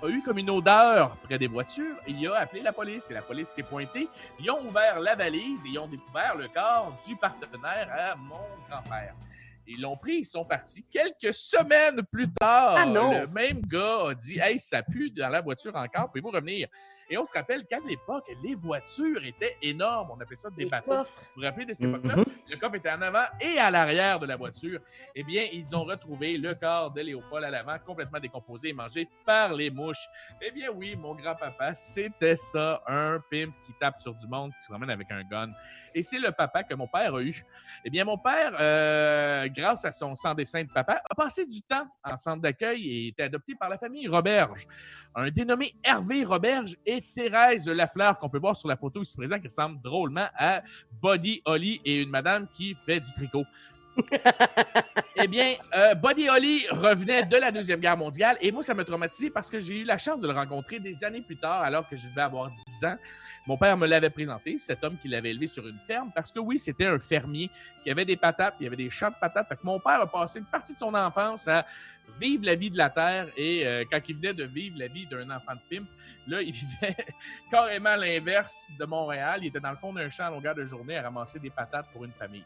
a 0.05 0.11
eu 0.11 0.23
comme 0.23 0.39
une 0.39 0.51
odeur 0.51 1.17
près 1.17 1.39
des 1.39 1.47
voitures, 1.47 1.97
il 2.07 2.27
a 2.29 2.41
appelé 2.41 2.63
la 2.63 2.73
police 2.73 3.11
et 3.11 3.15
la 3.15 3.23
police 3.23 3.49
s'est 3.49 3.63
pointée. 3.63 4.09
Ils 4.39 4.51
ont 4.51 4.61
ouvert 4.61 5.01
la 5.01 5.15
valise 5.15 5.65
et 5.65 5.71
ils 5.71 5.79
ont 5.79 5.89
découvert 5.89 6.37
le 6.37 6.49
corps 6.49 6.95
du 7.07 7.17
partenaire 7.17 7.89
à 7.91 8.15
mon 8.17 8.41
grand-père. 8.69 9.15
Ils 9.67 9.81
l'ont 9.81 9.97
pris, 9.97 10.17
ils 10.19 10.25
sont 10.25 10.45
partis. 10.45 10.85
Quelques 10.91 11.35
semaines 11.35 12.03
plus 12.13 12.31
tard, 12.33 12.75
Ah 12.79 12.87
le 12.87 13.27
même 13.29 13.61
gars 13.63 14.09
a 14.11 14.15
dit 14.15 14.39
Hey, 14.39 14.59
ça 14.61 14.83
pue 14.83 15.11
dans 15.11 15.29
la 15.29 15.41
voiture 15.41 15.75
encore, 15.75 16.09
pouvez-vous 16.09 16.31
revenir? 16.31 16.69
Et 17.11 17.19
on 17.19 17.25
se 17.27 17.35
rappelle 17.35 17.67
qu'à 17.67 17.77
l'époque, 17.87 18.25
les 18.43 18.55
voitures 18.55 19.23
étaient 19.27 19.59
énormes. 19.61 20.11
On 20.17 20.21
appelait 20.21 20.37
ça 20.37 20.49
des 20.49 20.65
Les 20.65 20.71
bateaux. 20.71 20.91
coffres. 20.91 21.13
Vous 21.35 21.43
vous 21.43 21.47
rappelez 21.47 21.67
de 21.67 21.75
cette 21.75 21.87
époque-là? 21.87 22.17
Mhm. 22.17 22.25
Le 22.49 22.57
coffre 22.57 22.77
était 22.77 22.91
en 22.91 23.03
avant 23.03 23.25
et 23.43 23.59
à 23.59 23.71
l'arrière 23.71 24.19
de 24.19 24.25
la 24.27 24.37
voiture. 24.37 24.81
Eh 25.15 25.23
bien, 25.23 25.47
ils 25.53 25.77
ont 25.77 25.85
retrouvé 25.85 26.39
le 26.39 26.55
corps 26.55 26.91
de 26.91 27.03
Léopold 27.03 27.45
à 27.45 27.51
l'avant, 27.51 27.77
complètement 27.85 28.21
décomposé 28.21 28.71
et 28.71 28.73
mangé 28.73 29.07
par 29.27 29.53
les 29.53 29.69
mouches. 29.71 30.07
Eh 30.41 30.51
bien, 30.51 30.71
oui, 30.71 30.97
mon 30.97 31.15
grand-papa, 31.15 31.75
c'était 31.75 32.37
ça, 32.37 32.83
un 32.87 33.21
pimp 33.31 33.53
qui 33.67 33.75
tape 33.79 33.99
sur 33.99 34.15
du 34.15 34.27
monde, 34.27 34.53
qui 34.59 34.65
se 34.65 34.73
ramène 34.73 34.89
avec 34.91 35.11
un 35.11 35.23
gun. 35.25 35.51
Et 35.95 36.03
c'est 36.03 36.19
le 36.19 36.33
papa 36.33 36.65
que 36.65 36.75
mon 36.75 36.89
père 36.89 37.15
a 37.15 37.23
eu. 37.23 37.45
Eh 37.85 37.91
bien, 37.91 38.05
mon 38.05 38.19
père, 38.19 38.53
euh, 38.59 39.49
grâce 39.49 39.85
à 39.85 39.93
son 39.93 40.15
sans 40.17 40.35
dessin 40.35 40.65
de 40.65 40.73
papa, 40.73 41.01
a 41.09 41.15
passé 41.15 41.47
du 41.47 41.63
temps 41.63 41.87
en 42.03 42.17
centre 42.17 42.43
d'accueil 42.43 42.89
et 42.89 43.07
était 43.09 43.23
adopté 43.23 43.55
par 43.55 43.69
la 43.69 43.79
famille 43.79 44.09
Roberge. 44.09 44.67
Un 45.15 45.31
dénommé 45.31 45.73
Hervé 45.85 46.25
Roberge 46.25 46.77
et 46.85 47.01
Thérèse 47.15 47.69
Lafleur, 47.69 48.19
qu'on 48.19 48.29
peut 48.29 48.39
voir 48.39 48.57
sur 48.57 48.69
la 48.69 48.77
photo 48.77 49.03
ici 49.03 49.17
présent, 49.17 49.39
qui 49.39 49.47
ressemble 49.47 49.81
drôlement 49.81 50.27
à 50.37 50.63
Buddy 51.01 51.43
Holly 51.45 51.81
et 51.85 52.03
une 52.03 52.11
madame 52.11 52.49
qui 52.57 52.75
fait 52.75 53.01
du 53.01 53.13
tricot. 53.13 53.45
eh 55.17 55.29
bien, 55.29 55.55
euh, 55.77 55.95
Buddy 55.95 56.29
Holly 56.29 56.67
revenait 56.71 57.23
de 57.23 57.37
la 57.37 57.53
Deuxième 57.53 57.81
Guerre 57.81 57.97
mondiale 57.97 58.37
et 58.41 58.51
moi, 58.51 58.63
ça 58.63 58.75
m'a 58.75 58.85
traumatisé 58.85 59.31
parce 59.31 59.49
que 59.49 59.61
j'ai 59.61 59.81
eu 59.81 59.85
la 59.85 59.99
chance 59.99 60.21
de 60.21 60.27
le 60.27 60.35
rencontrer 60.35 60.81
des 60.81 61.05
années 61.05 61.23
plus 61.23 61.37
tard, 61.37 61.63
alors 61.63 61.89
que 61.89 61.97
je 61.97 62.09
devais 62.09 62.23
avoir 62.23 62.51
10 62.67 62.85
ans. 62.87 62.97
Mon 63.47 63.59
père 63.59 63.77
me 63.77 63.87
l'avait 63.87 64.09
présenté, 64.09 64.57
cet 64.57 64.83
homme 64.85 64.97
qui 64.97 65.07
l'avait 65.07 65.31
élevé 65.31 65.47
sur 65.47 65.69
une 65.69 65.79
ferme, 65.79 66.11
parce 66.15 66.33
que 66.33 66.39
oui, 66.39 66.59
c'était 66.59 66.87
un 66.87 66.99
fermier 66.99 67.51
qui 67.83 67.91
avait 67.91 68.07
des 68.07 68.17
patates, 68.17 68.55
il 68.59 68.65
y 68.65 68.67
avait 68.67 68.77
des 68.77 68.89
champs 68.89 69.11
de 69.11 69.17
patates. 69.21 69.49
Fait 69.49 69.57
que 69.57 69.65
mon 69.65 69.79
père 69.79 70.01
a 70.01 70.07
passé 70.11 70.39
une 70.39 70.47
partie 70.47 70.73
de 70.73 70.79
son 70.79 70.95
enfance 70.95 71.47
à 71.47 71.67
vivre 72.19 72.45
la 72.47 72.55
vie 72.55 72.71
de 72.71 72.79
la 72.79 72.89
terre 72.89 73.29
et 73.37 73.67
euh, 73.67 73.85
quand 73.91 74.01
il 74.09 74.17
venait 74.17 74.33
de 74.33 74.45
vivre 74.45 74.79
la 74.79 74.89
vie 74.89 75.07
d'un 75.07 75.29
enfant 75.31 75.55
de 75.55 75.61
pimp, 75.77 75.87
là, 76.27 76.41
il 76.41 76.53
vivait 76.55 76.97
carrément 77.51 77.97
l'inverse 77.97 78.69
de 78.79 78.85
Montréal. 78.87 79.41
Il 79.43 79.49
était 79.49 79.61
dans 79.61 79.73
le 79.73 79.77
fond 79.77 79.93
d'un 79.93 80.09
champ 80.09 80.25
à 80.25 80.31
longueur 80.31 80.55
de 80.55 80.65
journée 80.65 80.97
à 80.97 81.03
ramasser 81.03 81.39
des 81.39 81.51
patates 81.51 81.91
pour 81.93 82.05
une 82.05 82.13
famille. 82.13 82.45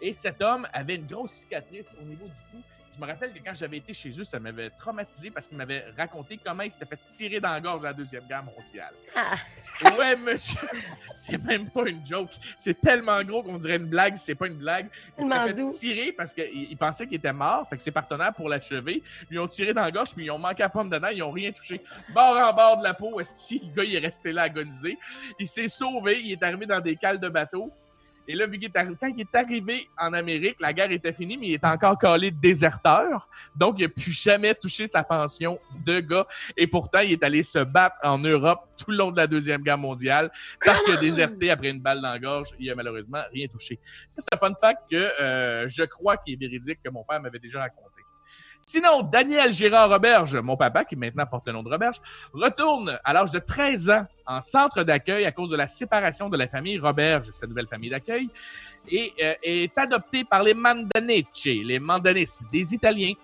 Et 0.00 0.14
cet 0.14 0.40
homme 0.40 0.66
avait 0.72 0.94
une 0.94 1.06
grosse 1.06 1.32
cicatrice 1.32 1.94
au 2.00 2.04
niveau 2.04 2.26
du 2.26 2.40
cou. 2.50 2.62
Je 3.00 3.06
me 3.06 3.10
rappelle 3.10 3.32
que 3.32 3.38
quand 3.38 3.54
j'avais 3.54 3.78
été 3.78 3.94
chez 3.94 4.10
eux, 4.20 4.24
ça 4.24 4.38
m'avait 4.38 4.68
traumatisé 4.68 5.30
parce 5.30 5.48
qu'il 5.48 5.56
m'avait 5.56 5.86
raconté 5.96 6.38
comment 6.44 6.64
il 6.64 6.70
s'était 6.70 6.84
fait 6.84 6.98
tirer 7.06 7.40
dans 7.40 7.48
la 7.48 7.58
gorge 7.58 7.82
à 7.82 7.88
la 7.88 7.92
Deuxième 7.94 8.26
Guerre 8.26 8.44
mondiale. 8.44 8.92
Ah. 9.16 9.36
Ouais, 9.98 10.14
monsieur, 10.16 10.68
c'est 11.10 11.42
même 11.42 11.70
pas 11.70 11.88
une 11.88 12.04
joke. 12.04 12.28
C'est 12.58 12.78
tellement 12.78 13.22
gros 13.22 13.42
qu'on 13.42 13.56
dirait 13.56 13.76
une 13.76 13.86
blague, 13.86 14.16
c'est 14.16 14.34
pas 14.34 14.48
une 14.48 14.58
blague. 14.58 14.90
Il 15.18 15.24
s'était 15.24 15.54
fait 15.54 15.66
tirer 15.68 16.12
parce 16.12 16.34
qu'il 16.34 16.70
il 16.70 16.76
pensait 16.76 17.06
qu'il 17.06 17.16
était 17.16 17.32
mort, 17.32 17.66
fait 17.70 17.78
que 17.78 17.82
ses 17.82 17.90
partenaires, 17.90 18.34
pour 18.34 18.50
l'achever, 18.50 19.02
lui 19.30 19.38
ont 19.38 19.48
tiré 19.48 19.72
dans 19.72 19.84
la 19.84 19.90
gorge, 19.90 20.14
puis 20.14 20.26
ils 20.26 20.30
ont 20.30 20.38
manqué 20.38 20.62
à 20.62 20.68
pomme 20.68 20.90
dedans, 20.90 21.08
ils 21.08 21.22
ont 21.22 21.32
rien 21.32 21.52
touché. 21.52 21.82
Bord 22.10 22.36
en 22.36 22.52
bord 22.52 22.76
de 22.76 22.84
la 22.84 22.92
peau, 22.92 23.18
esti, 23.18 23.62
le 23.64 23.72
gars, 23.72 23.84
il 23.84 23.94
est 23.94 23.98
resté 23.98 24.30
là 24.30 24.42
agonisé. 24.42 24.98
Il 25.38 25.48
s'est 25.48 25.68
sauvé, 25.68 26.20
il 26.20 26.32
est 26.32 26.42
arrivé 26.42 26.66
dans 26.66 26.80
des 26.80 26.96
cales 26.96 27.18
de 27.18 27.30
bateau. 27.30 27.72
Et 28.28 28.34
là, 28.34 28.46
vu 28.46 28.58
qu'il 28.58 28.68
est 28.68 28.72
quand 28.72 29.08
il 29.08 29.20
est 29.20 29.34
arrivé 29.34 29.88
en 29.98 30.12
Amérique, 30.12 30.56
la 30.60 30.72
guerre 30.72 30.90
était 30.92 31.12
finie, 31.12 31.36
mais 31.36 31.48
il 31.48 31.54
est 31.54 31.64
encore 31.64 31.98
collé 31.98 32.30
déserteur. 32.30 33.28
Donc, 33.56 33.76
il 33.78 33.82
n'a 33.82 33.88
plus 33.88 34.12
jamais 34.12 34.54
touché 34.54 34.86
sa 34.86 35.02
pension 35.02 35.58
de 35.84 36.00
gars. 36.00 36.26
Et 36.56 36.66
pourtant, 36.66 37.00
il 37.00 37.12
est 37.12 37.24
allé 37.24 37.42
se 37.42 37.58
battre 37.58 37.96
en 38.02 38.18
Europe 38.18 38.60
tout 38.76 38.90
le 38.90 38.96
long 38.96 39.10
de 39.10 39.16
la 39.16 39.26
Deuxième 39.26 39.62
Guerre 39.62 39.78
mondiale 39.78 40.30
parce 40.64 40.88
a 40.88 40.96
déserté 40.96 41.50
après 41.50 41.70
une 41.70 41.80
balle 41.80 42.00
dans 42.00 42.10
la 42.10 42.18
gorge. 42.18 42.48
Il 42.58 42.70
a 42.70 42.74
malheureusement 42.74 43.22
rien 43.32 43.46
touché. 43.48 43.78
C'est 44.08 44.22
un 44.32 44.36
fun 44.36 44.54
fact 44.54 44.82
que 44.90 44.96
euh, 45.20 45.68
je 45.68 45.82
crois 45.84 46.16
qu'il 46.16 46.34
est 46.34 46.36
véridique, 46.36 46.80
que 46.82 46.90
mon 46.90 47.04
père 47.04 47.20
m'avait 47.20 47.38
déjà 47.38 47.60
raconté. 47.60 47.89
Sinon, 48.72 49.02
Daniel 49.02 49.52
Gérard 49.52 49.90
Roberge, 49.90 50.36
mon 50.36 50.56
papa, 50.56 50.84
qui 50.84 50.94
maintenant 50.94 51.26
porte 51.26 51.44
le 51.48 51.54
nom 51.54 51.64
de 51.64 51.68
Roberge, 51.68 52.00
retourne 52.32 53.00
à 53.02 53.12
l'âge 53.12 53.32
de 53.32 53.40
13 53.40 53.90
ans 53.90 54.06
en 54.24 54.40
centre 54.40 54.84
d'accueil 54.84 55.24
à 55.24 55.32
cause 55.32 55.50
de 55.50 55.56
la 55.56 55.66
séparation 55.66 56.28
de 56.28 56.36
la 56.36 56.46
famille 56.46 56.78
Roberge, 56.78 57.30
sa 57.32 57.48
nouvelle 57.48 57.66
famille 57.66 57.90
d'accueil, 57.90 58.28
et 58.88 59.12
euh, 59.24 59.34
est 59.42 59.76
adopté 59.76 60.22
par 60.22 60.44
les 60.44 60.54
Mandanici, 60.54 61.64
les 61.64 61.80
Mandanis, 61.80 62.42
des 62.52 62.72
Italiens. 62.72 63.14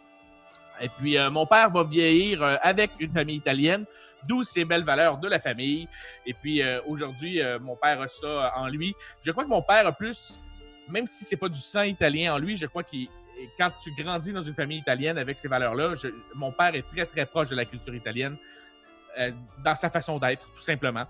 Et 0.80 0.88
puis, 0.98 1.16
euh, 1.16 1.30
mon 1.30 1.46
père 1.46 1.70
va 1.70 1.84
vieillir 1.84 2.42
euh, 2.42 2.56
avec 2.60 2.90
une 2.98 3.12
famille 3.12 3.36
italienne, 3.36 3.84
d'où 4.26 4.42
ces 4.42 4.64
belles 4.64 4.82
valeurs 4.82 5.16
de 5.16 5.28
la 5.28 5.38
famille. 5.38 5.86
Et 6.26 6.34
puis, 6.34 6.60
aujourd'hui, 6.88 7.40
mon 7.60 7.76
père 7.76 8.00
a 8.00 8.08
ça 8.08 8.52
en 8.56 8.66
lui. 8.66 8.96
Je 9.24 9.30
crois 9.30 9.44
que 9.44 9.48
mon 9.48 9.62
père 9.62 9.86
a 9.86 9.92
plus, 9.92 10.40
même 10.88 11.06
si 11.06 11.24
c'est 11.24 11.36
pas 11.36 11.48
du 11.48 11.60
sang 11.60 11.82
italien 11.82 12.34
en 12.34 12.38
lui, 12.38 12.56
je 12.56 12.66
crois 12.66 12.82
qu'il 12.82 13.06
et 13.38 13.50
quand 13.58 13.70
tu 13.78 13.90
grandis 13.92 14.32
dans 14.32 14.42
une 14.42 14.54
famille 14.54 14.78
italienne 14.78 15.18
avec 15.18 15.38
ces 15.38 15.48
valeurs-là, 15.48 15.94
mon 16.34 16.52
père 16.52 16.74
est 16.74 16.86
très, 16.86 17.04
très 17.06 17.26
proche 17.26 17.48
de 17.50 17.56
la 17.56 17.64
culture 17.64 17.94
italienne 17.94 18.36
euh, 19.18 19.30
dans 19.64 19.76
sa 19.76 19.90
façon 19.90 20.18
d'être, 20.18 20.46
tout 20.54 20.62
simplement, 20.62 21.04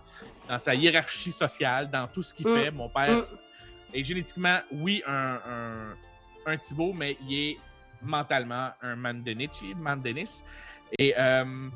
dans 0.49 0.59
sa 0.59 0.75
hiérarchie 0.75 1.33
sociale, 1.33 1.91
dans 1.91 2.07
tout 2.09 2.23
ce 2.23 2.33
qu'il 2.35 2.47
Mm. 2.47 2.55
fait. 2.55 2.71
Mon 2.71 2.89
père 2.89 3.11
Mm. 3.19 3.27
est 3.95 4.05
génétiquement, 4.05 4.59
oui, 4.73 5.03
un, 5.07 5.41
un, 5.47 5.97
un 6.47 6.57
Thibaut, 6.57 6.93
mais 6.93 7.17
il 7.29 7.35
est 7.51 7.59
mentalement 8.03 8.71
un 8.83 8.97
Mandenici, 8.97 9.75
Mandenis. 9.75 10.45
Et 10.99 11.15
euh, 11.19 11.69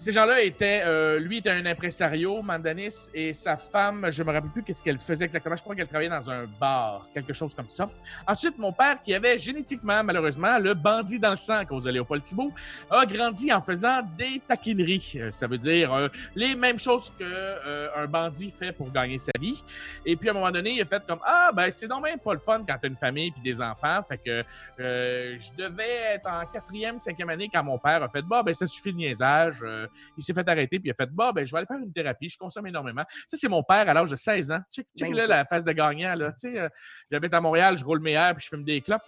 ces 0.00 0.12
gens-là 0.12 0.40
étaient, 0.40 0.80
euh, 0.82 1.18
lui 1.18 1.36
était 1.36 1.50
un 1.50 1.66
impresario, 1.66 2.40
Mandanis, 2.40 3.10
et 3.12 3.34
sa 3.34 3.58
femme, 3.58 4.06
je 4.10 4.22
me 4.22 4.32
rappelle 4.32 4.48
plus 4.50 4.62
qu'est-ce 4.62 4.82
qu'elle 4.82 4.98
faisait 4.98 5.26
exactement. 5.26 5.54
Je 5.56 5.62
crois 5.62 5.74
qu'elle 5.76 5.88
travaillait 5.88 6.08
dans 6.08 6.30
un 6.30 6.46
bar, 6.58 7.06
quelque 7.12 7.34
chose 7.34 7.52
comme 7.52 7.68
ça. 7.68 7.90
Ensuite, 8.26 8.56
mon 8.56 8.72
père, 8.72 9.02
qui 9.02 9.12
avait 9.12 9.36
génétiquement, 9.36 10.02
malheureusement, 10.02 10.58
le 10.58 10.72
bandit 10.72 11.18
dans 11.18 11.32
le 11.32 11.36
sang 11.36 11.56
à 11.56 11.64
cause 11.66 11.84
de 11.84 11.90
Léopold 11.90 12.22
Thibault, 12.22 12.50
a 12.90 13.04
grandi 13.04 13.52
en 13.52 13.60
faisant 13.60 14.00
des 14.16 14.40
taquineries. 14.48 15.12
Euh, 15.16 15.30
Ça 15.30 15.46
veut 15.46 15.58
dire 15.58 15.92
euh, 15.92 16.08
les 16.34 16.54
mêmes 16.54 16.78
choses 16.78 17.10
que 17.10 17.22
euh, 17.22 17.88
un 17.94 18.06
bandit 18.06 18.50
fait 18.50 18.72
pour 18.72 18.90
gagner 18.90 19.18
sa 19.18 19.32
vie. 19.38 19.62
Et 20.06 20.16
puis, 20.16 20.30
à 20.30 20.32
un 20.32 20.34
moment 20.34 20.50
donné, 20.50 20.70
il 20.70 20.80
a 20.80 20.86
fait 20.86 21.02
comme 21.06 21.20
Ah, 21.26 21.50
ben, 21.54 21.70
c'est 21.70 21.88
donc 21.88 22.04
même 22.04 22.18
pas 22.18 22.32
le 22.32 22.38
fun 22.38 22.64
quand 22.66 22.76
t'as 22.80 22.88
une 22.88 22.96
famille 22.96 23.32
puis 23.32 23.42
des 23.42 23.60
enfants. 23.60 24.00
Fait 24.08 24.16
que 24.16 24.44
euh, 24.80 25.36
je 25.36 25.62
devais 25.62 26.14
être 26.14 26.26
en 26.26 26.46
quatrième, 26.46 26.98
cinquième 26.98 27.28
année 27.28 27.50
quand 27.52 27.62
mon 27.62 27.76
père 27.76 28.02
a 28.02 28.08
fait 28.08 28.22
Bah, 28.22 28.42
ben, 28.42 28.54
ça 28.54 28.66
suffit 28.66 28.92
le 28.92 28.96
niaisage. 28.96 29.62
Il 30.16 30.22
s'est 30.22 30.34
fait 30.34 30.48
arrêter 30.48 30.78
puis 30.78 30.88
il 30.88 30.92
a 30.92 30.94
fait 30.94 31.10
Bah, 31.12 31.32
ben, 31.34 31.44
je 31.46 31.50
vais 31.52 31.58
aller 31.58 31.66
faire 31.66 31.78
une 31.78 31.92
thérapie. 31.92 32.28
Je 32.28 32.38
consomme 32.38 32.66
énormément. 32.66 33.04
Ça, 33.26 33.36
c'est 33.36 33.48
mon 33.48 33.62
père 33.62 33.88
à 33.88 33.94
l'âge 33.94 34.10
de 34.10 34.16
16 34.16 34.50
ans. 34.52 34.60
Check, 34.72 34.86
check 34.98 35.14
là, 35.14 35.26
la 35.26 35.44
phase 35.44 35.64
de 35.64 35.72
gagnant. 35.72 36.14
Là. 36.14 36.32
Tu 36.32 36.52
sais, 36.52 36.58
euh, 36.58 36.68
j'habite 37.10 37.32
à 37.34 37.40
Montréal, 37.40 37.76
je 37.78 37.84
roule 37.84 38.00
mes 38.00 38.12
airs 38.12 38.34
puis 38.34 38.44
je 38.44 38.48
fume 38.48 38.64
des 38.64 38.80
clopes. 38.80 39.02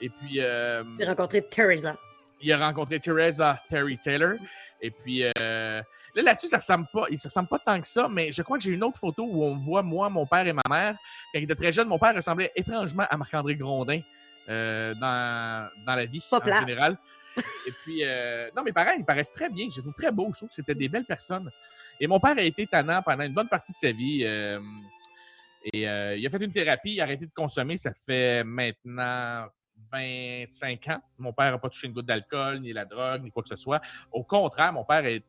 Et 0.00 0.08
puis. 0.08 0.40
euh, 0.40 0.84
J'ai 0.98 1.06
rencontré 1.06 1.42
Teresa. 1.42 1.96
il 2.40 2.52
a 2.52 2.58
rencontré 2.58 3.00
Teresa 3.00 3.60
Terry 3.68 3.98
Taylor. 3.98 4.34
Et 4.80 4.92
puis 4.92 5.24
euh, 5.24 5.82
là, 6.14 6.22
là-dessus, 6.22 6.46
ça 6.46 6.58
ressemble 6.58 6.86
pas, 6.92 7.06
il 7.10 7.18
ça 7.18 7.28
ressemble 7.28 7.48
pas 7.48 7.58
tant 7.58 7.80
que 7.80 7.86
ça, 7.88 8.08
mais 8.08 8.30
je 8.30 8.42
crois 8.42 8.58
que 8.58 8.62
j'ai 8.62 8.70
une 8.70 8.84
autre 8.84 8.96
photo 8.98 9.24
où 9.28 9.44
on 9.44 9.56
voit 9.56 9.82
moi, 9.82 10.08
mon 10.08 10.24
père 10.24 10.46
et 10.46 10.52
ma 10.52 10.62
mère. 10.70 10.92
Quand 11.32 11.40
il 11.40 11.42
était 11.42 11.56
très 11.56 11.72
jeune, 11.72 11.88
mon 11.88 11.98
père 11.98 12.14
ressemblait 12.14 12.52
étrangement 12.54 13.04
à 13.10 13.16
Marc-André 13.16 13.56
Grondin 13.56 14.00
euh, 14.48 14.94
dans, 14.94 15.68
dans 15.84 15.94
la 15.96 16.06
vie 16.06 16.24
Pas 16.30 16.38
en 16.38 16.60
général. 16.60 16.96
Et 17.66 17.72
puis, 17.82 18.04
euh, 18.04 18.50
non, 18.56 18.62
mes 18.62 18.72
parents, 18.72 18.92
ils 18.98 19.04
paraissent 19.04 19.32
très 19.32 19.48
bien. 19.48 19.66
Je 19.70 19.76
les 19.76 19.82
trouve 19.82 19.94
très 19.94 20.12
beaux. 20.12 20.28
Je 20.32 20.38
trouve 20.38 20.48
que 20.48 20.54
c'était 20.54 20.74
des 20.74 20.88
belles 20.88 21.04
personnes. 21.04 21.50
Et 22.00 22.06
mon 22.06 22.20
père 22.20 22.36
a 22.36 22.42
été 22.42 22.66
tannant 22.66 23.02
pendant 23.02 23.24
une 23.24 23.34
bonne 23.34 23.48
partie 23.48 23.72
de 23.72 23.78
sa 23.78 23.90
vie. 23.90 24.20
euh, 24.24 24.60
et 25.72 25.88
euh, 25.88 26.16
il 26.16 26.26
a 26.26 26.30
fait 26.30 26.42
une 26.42 26.52
thérapie, 26.52 26.94
il 26.94 27.00
a 27.00 27.04
arrêté 27.04 27.26
de 27.26 27.32
consommer. 27.34 27.76
Ça 27.76 27.92
fait 27.92 28.44
maintenant 28.44 29.46
25 29.92 30.88
ans. 30.88 31.00
Mon 31.18 31.32
père 31.32 31.52
n'a 31.52 31.58
pas 31.58 31.68
touché 31.68 31.86
une 31.86 31.92
goutte 31.92 32.06
d'alcool, 32.06 32.60
ni 32.60 32.72
la 32.72 32.84
drogue, 32.84 33.22
ni 33.22 33.30
quoi 33.30 33.42
que 33.42 33.48
ce 33.48 33.56
soit. 33.56 33.80
Au 34.12 34.22
contraire, 34.22 34.72
mon 34.72 34.84
père 34.84 35.04
est 35.06 35.22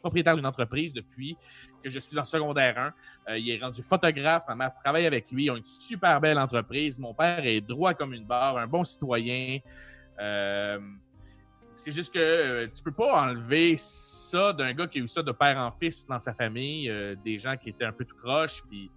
propriétaire 0.00 0.36
d'une 0.36 0.46
entreprise 0.46 0.92
depuis 0.92 1.36
que 1.82 1.90
je 1.90 1.98
suis 1.98 2.18
en 2.18 2.24
secondaire 2.24 2.78
1. 2.78 3.32
Euh, 3.32 3.38
il 3.38 3.50
est 3.50 3.58
rendu 3.58 3.82
photographe. 3.82 4.44
Ma 4.48 4.54
mère 4.54 4.74
travaille 4.74 5.06
avec 5.06 5.30
lui. 5.30 5.44
Ils 5.44 5.50
ont 5.50 5.56
une 5.56 5.62
super 5.62 6.20
belle 6.20 6.38
entreprise. 6.38 6.98
Mon 6.98 7.14
père 7.14 7.44
est 7.44 7.60
droit 7.60 7.94
comme 7.94 8.14
une 8.14 8.24
barre, 8.24 8.58
un 8.58 8.66
bon 8.66 8.84
citoyen. 8.84 9.58
C'est 11.84 11.92
juste 11.92 12.12
que 12.14 12.18
euh, 12.20 12.66
tu 12.74 12.82
peux 12.82 12.92
pas 12.92 13.22
enlever 13.24 13.74
ça 13.76 14.52
d'un 14.52 14.72
gars 14.72 14.86
qui 14.86 14.98
a 14.98 15.02
eu 15.02 15.08
ça 15.08 15.22
de 15.22 15.32
père 15.32 15.58
en 15.58 15.70
fils 15.72 16.06
dans 16.06 16.18
sa 16.18 16.32
famille, 16.32 16.88
euh, 16.88 17.14
des 17.24 17.38
gens 17.38 17.56
qui 17.56 17.70
étaient 17.70 17.84
un 17.84 17.92
peu 17.92 18.04
tout 18.04 18.16
croche, 18.16 18.62
puis 18.68 18.90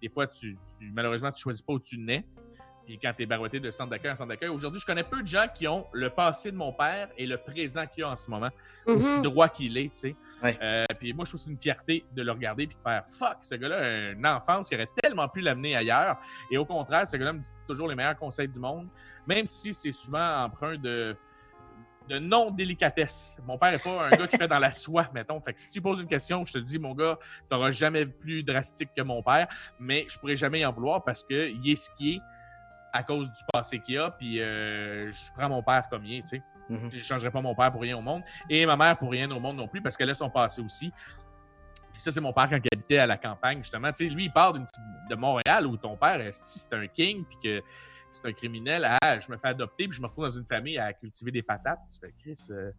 des 0.00 0.08
fois, 0.08 0.26
tu, 0.26 0.56
tu- 0.78 0.90
malheureusement, 0.92 1.30
tu 1.30 1.40
choisis 1.42 1.62
pas 1.62 1.72
où 1.74 1.80
tu 1.80 1.98
nais. 1.98 2.24
Puis 2.86 2.98
quand 2.98 3.14
tu 3.16 3.22
es 3.22 3.26
barouetté 3.26 3.60
de 3.60 3.70
centre 3.70 3.88
d'accueil 3.88 4.10
en 4.12 4.14
centre 4.14 4.28
d'accueil, 4.28 4.50
aujourd'hui, 4.50 4.78
je 4.78 4.84
connais 4.84 5.02
peu 5.04 5.22
de 5.22 5.26
gens 5.26 5.46
qui 5.54 5.66
ont 5.66 5.86
le 5.94 6.10
passé 6.10 6.50
de 6.52 6.56
mon 6.56 6.70
père 6.70 7.08
et 7.16 7.26
le 7.26 7.38
présent 7.38 7.86
qu'il 7.86 8.04
a 8.04 8.10
en 8.10 8.16
ce 8.16 8.30
moment, 8.30 8.50
aussi 8.86 9.16
Mhm. 9.16 9.22
droit 9.22 9.48
qu'il 9.48 9.78
est, 9.78 9.84
tu 9.94 10.00
sais. 10.00 10.16
Ouais. 10.42 10.58
Euh, 10.60 10.84
puis 10.98 11.14
moi, 11.14 11.24
je 11.24 11.30
trouve 11.30 11.40
que 11.40 11.44
c'est 11.44 11.50
une 11.50 11.58
fierté 11.58 12.04
de 12.12 12.22
le 12.22 12.30
regarder 12.32 12.66
puis 12.66 12.76
de 12.76 12.82
faire 12.82 13.04
fuck, 13.08 13.38
ce 13.40 13.54
gars-là 13.54 13.76
a 13.78 14.10
une 14.12 14.26
enfance 14.26 14.68
qui 14.68 14.74
aurait 14.74 14.90
tellement 15.02 15.28
pu 15.28 15.40
l'amener 15.40 15.74
ailleurs. 15.74 16.18
Et 16.50 16.58
au 16.58 16.66
contraire, 16.66 17.06
ce 17.06 17.16
gars-là 17.16 17.32
me 17.32 17.38
dit 17.38 17.48
toujours 17.66 17.88
les 17.88 17.94
meilleurs 17.94 18.18
conseils 18.18 18.48
du 18.48 18.58
monde, 18.58 18.86
même 19.26 19.46
si 19.46 19.72
c'est 19.72 19.92
souvent 19.92 20.42
empreint 20.44 20.76
de, 20.76 21.16
de 22.08 22.18
non-délicatesse. 22.18 23.38
Mon 23.46 23.56
père 23.58 23.72
n'est 23.72 23.78
pas 23.78 24.06
un 24.06 24.10
gars 24.10 24.26
qui 24.26 24.36
fait 24.36 24.48
dans 24.48 24.58
la 24.58 24.70
soie, 24.72 25.08
mettons. 25.14 25.40
Fait 25.40 25.54
que 25.54 25.60
si 25.60 25.70
tu 25.70 25.80
poses 25.80 26.00
une 26.00 26.06
question, 26.06 26.44
je 26.44 26.52
te 26.52 26.58
dis, 26.58 26.78
mon 26.78 26.94
gars, 26.94 27.18
tu 27.20 27.54
n'auras 27.54 27.70
jamais 27.70 28.04
plus 28.06 28.42
drastique 28.42 28.90
que 28.96 29.02
mon 29.02 29.22
père, 29.22 29.48
mais 29.78 30.06
je 30.08 30.18
pourrais 30.18 30.36
jamais 30.36 30.60
y 30.60 30.66
en 30.66 30.72
vouloir 30.72 31.02
parce 31.02 31.24
qu'il 31.24 31.60
est 31.66 31.76
ce 31.76 31.90
qu'il 31.96 32.16
est 32.16 32.20
à 32.92 33.02
cause 33.02 33.32
du 33.32 33.40
passé 33.52 33.80
qu'il 33.80 33.98
a, 33.98 34.10
puis 34.10 34.40
euh, 34.40 35.10
je 35.12 35.32
prends 35.36 35.48
mon 35.48 35.62
père 35.62 35.88
comme 35.90 36.04
il 36.04 36.18
est, 36.18 36.22
tu 36.22 36.28
sais. 36.28 36.42
Mhm. 36.68 36.90
Je 36.92 36.96
ne 36.98 37.02
changerai 37.02 37.30
pas 37.30 37.40
mon 37.42 37.54
père 37.54 37.72
pour 37.72 37.80
rien 37.82 37.96
au 37.98 38.00
monde. 38.00 38.22
Et 38.48 38.64
ma 38.66 38.76
mère 38.76 38.96
pour 38.96 39.10
rien 39.10 39.30
au 39.30 39.40
monde 39.40 39.56
non 39.56 39.66
plus, 39.68 39.82
parce 39.82 39.96
qu'elle 39.96 40.10
a 40.10 40.14
son 40.14 40.30
passé 40.30 40.62
aussi. 40.62 40.92
Puis 41.92 42.00
ça, 42.00 42.10
c'est 42.10 42.20
mon 42.20 42.32
père 42.32 42.48
quand 42.48 42.56
il 42.62 42.68
habitait 42.72 42.98
à 42.98 43.06
la 43.06 43.16
campagne, 43.16 43.58
justement. 43.58 43.92
Tu 43.92 44.08
sais, 44.08 44.14
lui, 44.14 44.24
il 44.24 44.32
part 44.32 44.52
d'une 44.52 44.64
petite- 44.64 44.82
de 45.10 45.14
Montréal 45.14 45.66
où 45.66 45.76
ton 45.76 45.96
père, 45.96 46.20
c'est 46.32 46.72
un 46.74 46.86
king, 46.86 47.24
puis 47.24 47.38
que 47.42 47.62
c'est 48.14 48.28
un 48.28 48.32
criminel. 48.32 48.86
Ah, 49.02 49.18
je 49.18 49.30
me 49.30 49.36
fais 49.36 49.48
adopter, 49.48 49.88
puis 49.88 49.96
je 49.96 50.02
me 50.02 50.06
retrouve 50.06 50.24
dans 50.24 50.38
une 50.38 50.46
famille 50.46 50.78
à 50.78 50.92
cultiver 50.92 51.30
des 51.30 51.42
patates. 51.42 51.80
Tu 51.92 51.98
fais, 51.98 52.14
Chris. 52.18 52.38
euh, 52.50 52.70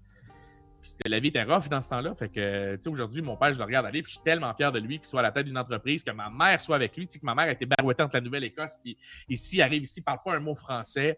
puis 0.82 0.92
la 1.08 1.20
vie 1.20 1.30
était 1.30 1.44
rough 1.44 1.68
dans 1.68 1.82
ce 1.82 1.90
temps-là. 1.90 2.14
Fait 2.14 2.30
que, 2.30 2.76
tu 2.76 2.84
sais, 2.84 2.90
aujourd'hui, 2.90 3.22
mon 3.22 3.36
père, 3.36 3.52
je 3.54 3.58
le 3.58 3.66
regarde 3.66 3.88
aller, 3.88 4.04
puis 4.04 4.12
je 4.12 4.18
suis 4.18 4.24
tellement 4.24 4.54
fier 4.54 4.72
de 4.72 4.80
lui 4.80 4.98
qu'il 4.98 5.08
soit 5.08 5.22
à 5.22 5.24
la 5.24 5.32
tête 5.32 5.46
d'une 5.46 5.58
entreprise, 5.58 6.04
que 6.04 6.12
ma 6.12 6.30
mère 6.30 6.62
soit 6.62 6.76
avec 6.76 6.96
lui. 6.96 7.08
Tu 7.08 7.14
sais, 7.14 7.20
que 7.20 7.26
ma 7.26 7.34
mère 7.34 7.46
a 7.46 7.52
été 7.52 7.66
barouettée 7.66 8.04
entre 8.04 8.16
la 8.16 8.22
Nouvelle-Écosse, 8.22 8.78
puis 8.84 8.98
ici, 9.28 9.62
arrive 9.62 9.84
ici, 9.84 10.02
parle 10.02 10.20
pas 10.24 10.36
un 10.36 10.40
mot 10.40 10.56
français 10.56 11.18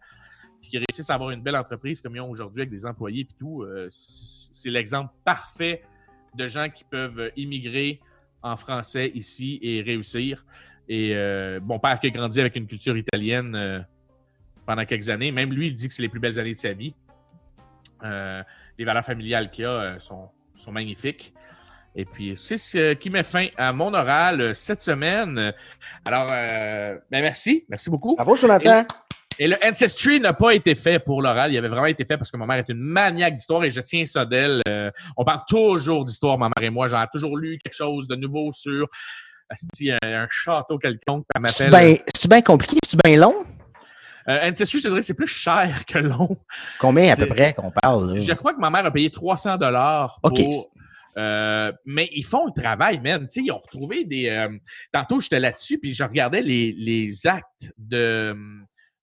puis 0.62 0.72
qui 0.72 0.78
réussissent 0.78 1.10
à 1.10 1.16
avoir 1.16 1.30
une 1.32 1.42
belle 1.42 1.56
entreprise 1.56 2.02
comme 2.02 2.16
ils 2.16 2.20
ont 2.20 2.30
aujourd'hui 2.30 2.62
avec 2.62 2.72
des 2.72 2.86
employés 2.86 3.22
et 3.22 3.36
tout, 3.38 3.62
euh, 3.62 3.88
c'est 3.92 4.72
l'exemple 4.72 5.14
parfait 5.24 5.84
de 6.34 6.48
gens 6.48 6.70
qui 6.70 6.84
peuvent 6.84 7.32
immigrer 7.36 8.00
en 8.42 8.56
français 8.56 9.12
ici 9.14 9.60
et 9.62 9.82
réussir. 9.82 10.46
Et 10.90 11.16
euh, 11.16 11.60
mon 11.62 11.80
père 11.80 12.00
qui 12.00 12.08
a 12.08 12.10
grandi 12.10 12.40
avec 12.40 12.56
une 12.56 12.68
culture 12.68 12.98
italienne 12.98 13.86
pendant 14.68 14.86
quelques 14.86 15.10
années, 15.10 15.32
même 15.32 15.52
lui, 15.52 15.68
il 15.68 15.76
dit 15.76 15.88
que 15.88 15.94
c'est 15.94 16.04
les 16.04 16.10
plus 16.10 16.20
belles 16.20 16.40
années 16.40 16.54
de 16.54 16.60
sa 16.60 16.74
vie. 16.74 16.94
Euh, 18.04 18.44
les 18.78 18.86
valeurs 18.86 19.04
familiales 19.04 19.50
qu'il 19.50 19.66
a 19.66 19.70
euh, 19.70 20.00
sont, 20.00 20.30
sont 20.56 20.72
magnifiques. 20.72 21.34
Et 21.96 22.06
puis, 22.06 22.34
c'est 22.36 22.58
ce 22.58 22.94
qui 22.94 23.10
met 23.10 23.24
fin 23.24 23.48
à 23.58 23.74
mon 23.74 23.92
oral 23.94 24.42
euh, 24.42 24.54
cette 24.54 24.82
semaine. 24.82 25.52
Alors, 26.06 26.28
ben 26.28 27.02
merci. 27.10 27.66
Merci 27.70 27.90
beaucoup. 27.90 28.16
Bravo, 28.16 28.36
Jonathan. 28.36 28.86
Et 29.40 29.48
le 29.48 29.56
Ancestry 29.64 30.20
n'a 30.20 30.34
pas 30.34 30.54
été 30.54 30.74
fait 30.76 31.00
pour 31.00 31.22
l'oral. 31.22 31.54
Il 31.54 31.58
avait 31.58 31.68
vraiment 31.68 31.86
été 31.86 32.06
fait 32.06 32.18
parce 32.18 32.32
que 32.32 32.38
ma 32.38 32.46
mère 32.46 32.58
est 32.58 32.70
une 32.70 32.80
maniaque 32.80 33.36
d'histoire 33.36 33.64
et 33.64 33.72
je 33.72 33.82
tiens 33.82 34.06
ça 34.06 34.26
d'elle. 34.26 34.62
Euh, 34.68 34.92
on 35.16 35.24
parle 35.24 35.42
toujours 35.48 36.04
d'histoire, 36.04 36.38
ma 36.38 36.50
mère 36.56 36.68
et 36.68 36.70
moi. 36.72 36.88
J'en 36.88 37.02
ai 37.02 37.08
toujours 37.12 37.38
lu 37.38 37.58
quelque 37.64 37.76
chose 37.76 38.08
de 38.08 38.16
nouveau 38.16 38.52
sur 38.52 38.88
un, 39.50 39.98
un 40.02 40.28
château 40.30 40.80
quelconque. 40.80 41.26
C'est 41.48 41.70
bien 41.70 41.96
c'est 42.16 42.30
bien 42.30 42.42
compliqué, 42.42 42.78
c'est 42.86 43.00
bien 43.04 43.18
long? 43.18 43.36
Euh, 44.30 44.50
Ancestry, 44.50 44.80
je 44.80 44.84
te 44.84 44.90
dirais, 44.90 45.02
c'est 45.02 45.14
plus 45.14 45.28
cher 45.28 45.86
que 45.86 46.00
long. 46.00 46.38
Combien 46.80 47.14
à 47.14 47.16
peu 47.16 47.28
près 47.28 47.54
qu'on 47.54 47.72
parle? 47.72 48.14
là? 48.16 48.20
Je 48.20 48.34
crois 48.34 48.54
que 48.54 48.60
ma 48.60 48.70
mère 48.70 48.86
a 48.86 48.92
payé 48.92 49.10
300 49.10 49.58
dollars 49.58 50.20
pour. 50.22 50.32
OK. 50.32 50.46
euh, 51.18 51.72
mais 51.86 52.10
ils 52.14 52.26
font 52.26 52.46
le 52.46 52.52
travail. 52.62 53.02
Tu 53.02 53.10
sais, 53.30 53.42
ils 53.42 53.52
ont 53.52 53.58
retrouvé 53.58 54.04
des. 54.06 54.28
euh, 54.30 54.50
tantôt, 54.92 55.20
j'étais 55.22 55.40
là-dessus, 55.40 55.78
puis 55.80 55.94
je 55.94 56.04
regardais 56.04 56.42
les, 56.42 56.74
les 56.74 57.26
actes 57.26 57.72
de, 57.78 58.36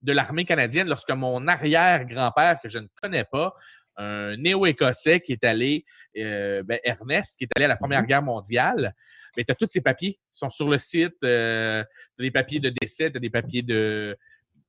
de 0.02 0.12
l'armée 0.12 0.44
canadienne 0.44 0.88
lorsque 0.88 1.10
mon 1.10 1.46
arrière-grand-père, 1.48 2.58
que 2.62 2.68
je 2.68 2.78
ne 2.78 2.86
connais 3.02 3.24
pas, 3.24 3.54
un 3.96 4.36
néo-écossais 4.36 5.20
qui 5.20 5.32
est 5.32 5.44
allé, 5.44 5.84
euh, 6.18 6.62
ben, 6.64 6.78
Ernest, 6.84 7.36
qui 7.38 7.44
est 7.44 7.50
allé 7.56 7.64
à 7.64 7.68
la 7.68 7.76
Première 7.76 8.00
Mhm. 8.02 8.06
Guerre 8.08 8.22
mondiale. 8.22 8.94
Mais 9.36 9.44
tu 9.44 9.50
as 9.52 9.54
tous 9.54 9.66
ses 9.68 9.80
papiers, 9.80 10.18
ils 10.20 10.38
sont 10.38 10.48
sur 10.48 10.68
le 10.68 10.78
site. 10.78 11.14
Euh, 11.24 11.82
tu 12.18 12.24
des 12.24 12.30
papiers 12.30 12.60
de 12.60 12.70
décès, 12.70 13.10
tu 13.10 13.18
des 13.18 13.30
papiers 13.30 13.62
de, 13.62 14.16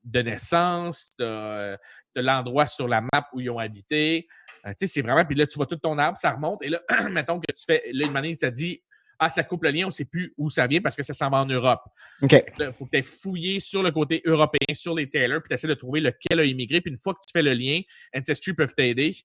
de 0.06 0.22
naissance, 0.22 1.10
tu 1.18 1.26
as, 1.26 1.78
l'endroit 2.16 2.68
sur 2.68 2.88
la 2.88 3.02
map 3.02 3.28
où 3.34 3.42
ils 3.42 3.50
ont 3.50 3.60
habité. 3.60 4.28
Euh, 4.66 4.70
tu 4.70 4.76
sais, 4.80 4.88
c'est 4.88 5.02
vraiment. 5.02 5.26
Puis 5.26 5.36
là, 5.36 5.46
tu 5.46 5.56
vois 5.56 5.66
tout 5.66 5.76
ton 5.76 5.98
arbre, 5.98 6.18
ça 6.18 6.32
remonte. 6.32 6.64
Et 6.64 6.70
là, 6.70 6.82
mettons 7.12 7.40
que 7.40 7.52
tu 7.52 7.64
fais. 7.66 7.84
Là, 7.92 8.06
une 8.06 8.14
manière, 8.14 8.36
ça 8.38 8.52
dit 8.52 8.82
Ah, 9.20 9.30
ça 9.30 9.44
coupe 9.44 9.64
le 9.64 9.72
lien, 9.72 9.84
on 9.84 9.88
ne 9.88 9.92
sait 9.92 10.06
plus 10.06 10.34
où 10.38 10.50
ça 10.50 10.68
vient 10.68 10.82
parce 10.82 10.96
que 10.96 11.04
ça 11.04 11.14
s'en 11.14 11.30
va 11.30 11.40
en 11.40 11.46
Europe. 11.46 11.82
OK. 12.22 12.34
Il 12.60 12.72
faut 12.74 12.86
que 12.86 12.92
tu 12.92 12.98
aies 12.98 13.02
fouillé 13.02 13.60
sur 13.60 13.84
le 13.84 13.92
côté 13.92 14.22
européen, 14.26 14.74
sur 14.74 14.96
les 14.96 15.10
Taylor, 15.10 15.42
puis 15.42 15.50
tu 15.50 15.54
essaies 15.56 15.68
de 15.68 15.74
trouver 15.74 16.00
lequel 16.02 16.40
a 16.40 16.46
immigré. 16.46 16.82
Puis 16.82 16.92
une 16.92 16.98
fois 16.98 17.14
que 17.14 17.20
tu 17.26 17.32
fais 17.34 17.44
le 17.44 17.54
lien, 17.54 17.82
Ancestry 18.16 18.54
peuvent 18.54 18.74
t'aider. 18.76 19.16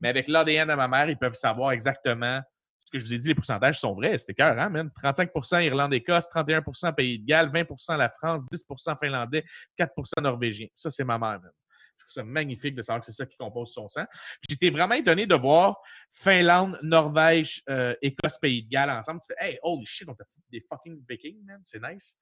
Mais 0.00 0.08
avec 0.08 0.28
l'ADN 0.28 0.70
à 0.70 0.76
ma 0.76 0.88
mère, 0.88 1.10
ils 1.10 1.18
peuvent 1.18 1.34
savoir 1.34 1.72
exactement 1.72 2.40
ce 2.88 2.90
que 2.90 2.98
je 2.98 3.04
vous 3.04 3.14
ai 3.14 3.18
dit. 3.18 3.28
Les 3.28 3.34
pourcentages 3.34 3.78
sont 3.78 3.94
vrais. 3.94 4.16
C'était 4.18 4.34
cœur, 4.34 4.58
hein, 4.58 4.68
man? 4.68 4.88
35% 4.88 5.64
Irlande-Écosse, 5.64 6.26
31% 6.28 6.94
Pays 6.94 7.18
de 7.18 7.26
Galles, 7.26 7.50
20% 7.50 7.96
la 7.96 8.08
France, 8.08 8.42
10% 8.46 8.98
Finlandais, 8.98 9.44
4% 9.78 10.22
Norvégien. 10.22 10.66
Ça, 10.74 10.90
c'est 10.90 11.04
ma 11.04 11.18
mère, 11.18 11.40
man. 11.40 11.50
Je 11.98 12.04
trouve 12.04 12.12
ça 12.12 12.24
magnifique 12.24 12.74
de 12.74 12.82
savoir 12.82 13.00
que 13.00 13.06
c'est 13.06 13.12
ça 13.12 13.26
qui 13.26 13.36
compose 13.36 13.72
son 13.72 13.88
sang. 13.88 14.04
J'étais 14.48 14.70
vraiment 14.70 14.94
étonné 14.94 15.26
de 15.26 15.34
voir 15.34 15.76
Finlande, 16.10 16.78
Norvège, 16.82 17.62
euh, 17.68 17.94
Écosse, 18.00 18.38
Pays 18.38 18.62
de 18.62 18.70
Galles 18.70 18.90
ensemble. 18.90 19.20
Tu 19.20 19.34
fais, 19.34 19.46
hey, 19.46 19.58
holy 19.62 19.84
shit, 19.84 20.08
on 20.08 20.14
t'a 20.14 20.24
fait 20.24 20.40
des 20.50 20.64
fucking 20.68 21.04
vikings, 21.08 21.44
man. 21.44 21.60
C'est 21.64 21.82
nice. 21.82 22.16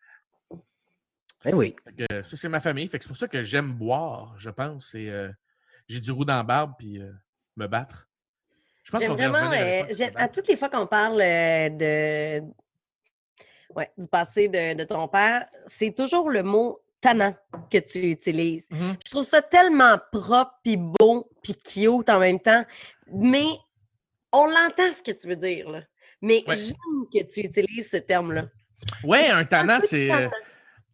Eh 1.45 1.55
oui. 1.55 1.77
Que, 1.97 2.05
euh, 2.13 2.23
ça, 2.23 2.37
c'est 2.37 2.49
ma 2.49 2.61
famille. 2.61 2.89
Fait 2.89 2.99
que 2.99 3.05
c'est 3.05 3.09
pour 3.09 3.17
ça 3.17 3.29
que 3.29 3.43
j'aime 3.43 3.73
boire, 3.73 4.35
je 4.39 4.51
pense. 4.51 4.95
Et 4.95 5.11
euh, 5.11 5.31
j'ai 5.89 6.01
du 6.01 6.11
roux 6.11 6.25
dans 6.25 6.37
la 6.37 6.43
barbe, 6.43 6.73
puis 6.79 7.01
euh, 7.01 7.13
me 7.57 7.67
battre. 7.67 8.06
Je 8.87 8.93
pense 8.93 9.05
qu'on 9.05 9.15
vraiment, 9.15 9.51
euh, 9.53 9.83
à 10.15 10.29
toutes 10.29 10.47
les 10.47 10.57
fois 10.57 10.69
qu'on 10.69 10.87
parle 10.87 11.21
euh, 11.21 11.69
de, 11.71 12.45
ouais, 13.75 13.91
du 13.99 14.07
passé 14.07 14.47
de, 14.47 14.75
de 14.75 14.85
ton 14.85 15.09
père, 15.09 15.47
c'est 15.67 15.93
toujours 15.93 16.31
le 16.31 16.45
mot 16.45 16.81
tannant 17.01 17.35
que 17.69 17.79
tu 17.79 17.99
utilises. 18.11 18.69
Mhm. 18.71 18.97
Je 19.05 19.11
trouve 19.11 19.25
ça 19.25 19.43
tellement 19.43 19.99
propre, 20.13 20.53
puis 20.63 20.77
beau, 20.77 21.29
puis 21.43 21.55
cute 21.57 22.09
en 22.09 22.21
même 22.21 22.39
temps. 22.39 22.65
Mais 23.13 23.47
on 24.33 24.47
l'entend 24.47 24.93
ce 24.93 25.03
que 25.03 25.11
tu 25.11 25.27
veux 25.27 25.37
dire, 25.37 25.69
là. 25.69 25.83
Mais 26.23 26.45
Ouais. 26.47 26.55
j'aime 26.55 27.07
que 27.13 27.29
tu 27.33 27.41
utilises 27.41 27.91
ce 27.91 27.97
terme-là. 27.97 28.45
Ouais, 29.03 29.29
un 29.31 29.45
tannant, 29.45 29.81
c'est. 29.81 30.13
euh, 30.13 30.29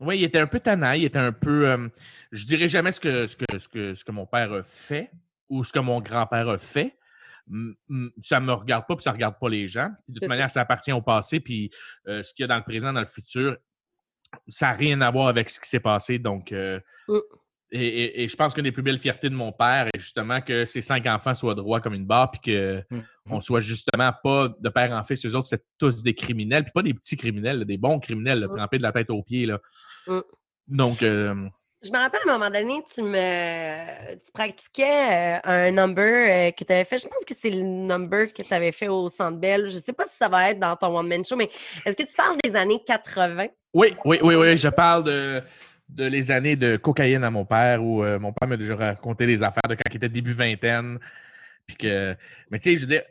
oui, 0.01 0.19
il 0.19 0.25
était 0.25 0.39
un 0.41 0.47
peu 0.47 0.61
tannant. 0.61 0.93
Il 0.93 1.05
était 1.05 1.19
un 1.19 1.33
peu. 1.33 1.69
euh, 1.69 1.89
je 2.33 2.47
dirais 2.47 2.69
jamais 2.69 2.91
ce 2.93 3.01
que, 3.01 3.27
ce, 3.27 3.37
que, 3.37 3.59
ce, 3.59 3.69
que, 3.69 3.95
ce 3.95 4.03
que 4.03 4.13
mon 4.13 4.25
père 4.27 4.51
a 4.53 4.63
fait 4.63 5.11
ou 5.51 5.63
ce 5.63 5.73
que 5.75 5.79
mon 5.79 6.01
grand-père 6.01 6.49
a 6.49 6.57
fait. 6.57 6.97
Ça 8.21 8.41
ne 8.41 8.47
me 8.47 8.53
regarde 8.53 8.87
pas, 8.87 8.97
puis 8.97 9.03
ça 9.03 9.11
ne 9.11 9.15
regarde 9.17 9.37
pas 9.41 9.49
les 9.49 9.69
gens. 9.69 9.89
Puis 10.05 10.15
de 10.15 10.21
toute 10.21 10.29
manière, 10.29 10.51
ça 10.51 10.61
appartient 10.63 10.93
au 10.93 11.03
passé, 11.03 11.41
puis 11.41 11.71
euh, 12.09 12.23
ce 12.23 12.33
qu'il 12.35 12.43
y 12.43 12.45
a 12.45 12.49
dans 12.49 12.57
le 12.57 12.63
présent, 12.65 12.93
dans 12.93 13.01
le 13.01 13.07
futur, 13.07 13.57
ça 14.49 14.67
n'a 14.69 14.73
rien 14.73 15.01
à 15.03 15.11
voir 15.11 15.29
avec 15.29 15.51
ce 15.51 15.61
qui 15.61 15.69
s'est 15.69 15.81
passé. 15.81 16.19
Donc, 16.19 16.53
euh, 16.53 16.81
Mm. 17.09 17.17
et, 17.73 17.87
et- 17.87 18.23
et 18.25 18.29
je 18.29 18.37
pense 18.37 18.55
qu'une 18.55 18.65
des 18.65 18.73
plus 18.73 18.83
belles 18.83 18.99
fiertés 18.99 19.29
de 19.31 19.35
mon 19.35 19.53
père 19.53 19.89
est 19.93 19.99
justement 19.99 20.41
que 20.41 20.65
ses 20.67 20.81
cinq 20.81 21.07
enfants 21.07 21.35
soient 21.35 21.55
droits 21.55 21.81
comme 21.81 21.95
une 21.95 22.07
barre, 22.07 22.31
puis 22.31 22.41
que 22.41 22.83
Mm. 22.91 23.01
on 23.31 23.41
soit 23.41 23.61
justement 23.61 24.13
pas 24.23 24.49
de 24.59 24.69
père 24.71 24.93
en 24.93 25.05
fils. 25.05 25.25
Eux 25.27 25.35
autres, 25.37 25.49
c'est 25.49 25.65
tous 25.79 26.03
des 26.03 26.15
criminels, 26.15 26.63
puis 26.65 26.73
pas 26.73 26.83
des 26.83 26.95
petits 26.95 27.17
criminels, 27.17 27.59
là, 27.61 27.65
des 27.65 27.79
bons 27.79 27.99
criminels, 27.99 28.41
là, 28.41 28.49
Mm. 28.49 28.57
trempés 28.57 28.79
de 28.79 28.83
la 28.83 28.93
tête 28.93 29.11
aux 29.11 29.23
pieds. 29.23 29.47
Là. 29.47 29.61
Mm. 30.07 30.21
Donc, 30.69 31.03
euh, 31.03 31.35
Je 31.85 31.91
me 31.91 31.99
rappelle 31.99 32.21
à 32.29 32.31
un 32.31 32.39
moment 32.39 32.51
donné, 32.51 32.81
tu 32.95 33.03
me 33.03 34.15
tu 34.15 34.31
pratiquais 34.33 35.39
euh, 35.39 35.41
un 35.43 35.71
number 35.73 36.05
euh, 36.05 36.51
que 36.53 36.63
tu 36.63 36.73
avais 36.73 36.85
fait. 36.85 36.99
Je 36.99 37.09
pense 37.09 37.25
que 37.25 37.35
c'est 37.35 37.51
le 37.51 37.63
number 37.63 38.33
que 38.33 38.43
tu 38.43 38.55
avais 38.55 38.71
fait 38.71 38.87
au 38.87 39.09
Centre 39.09 39.39
Bell. 39.39 39.69
Je 39.69 39.77
ne 39.77 39.83
sais 39.83 39.93
pas 39.93 40.05
si 40.07 40.17
ça 40.17 40.29
va 40.29 40.51
être 40.51 40.61
dans 40.61 40.77
ton 40.77 40.97
One 40.97 41.09
Man 41.09 41.25
Show, 41.25 41.35
mais 41.35 41.51
est-ce 41.85 41.97
que 41.97 42.05
tu 42.09 42.15
parles 42.15 42.37
des 42.45 42.55
années 42.55 42.81
80? 42.87 43.49
oui, 43.75 43.97
oui, 44.05 44.19
oui, 44.23 44.35
oui, 44.37 44.57
je 44.57 44.69
parle 44.69 45.05
de, 45.05 45.43
les 45.97 46.31
années 46.31 46.55
de 46.57 46.77
cocaïne 46.77 47.25
à 47.25 47.31
mon 47.31 47.45
père 47.45 47.83
où 47.83 48.05
euh, 48.05 48.19
mon 48.19 48.33
père 48.33 48.49
m'a 48.49 48.57
déjà 48.57 48.77
raconté 48.77 49.27
des 49.27 49.43
affaires 49.43 49.69
de 49.69 49.75
quand 49.75 49.91
il 49.91 49.97
était 49.97 50.09
début 50.09 50.35
vingtaine. 50.35 50.99
Puis 51.67 51.77
que, 51.77 52.15
mais 52.51 52.59
tu 52.59 52.71
sais, 52.71 52.77
je 52.77 52.83
veux 52.83 52.87
dire, 52.87 53.03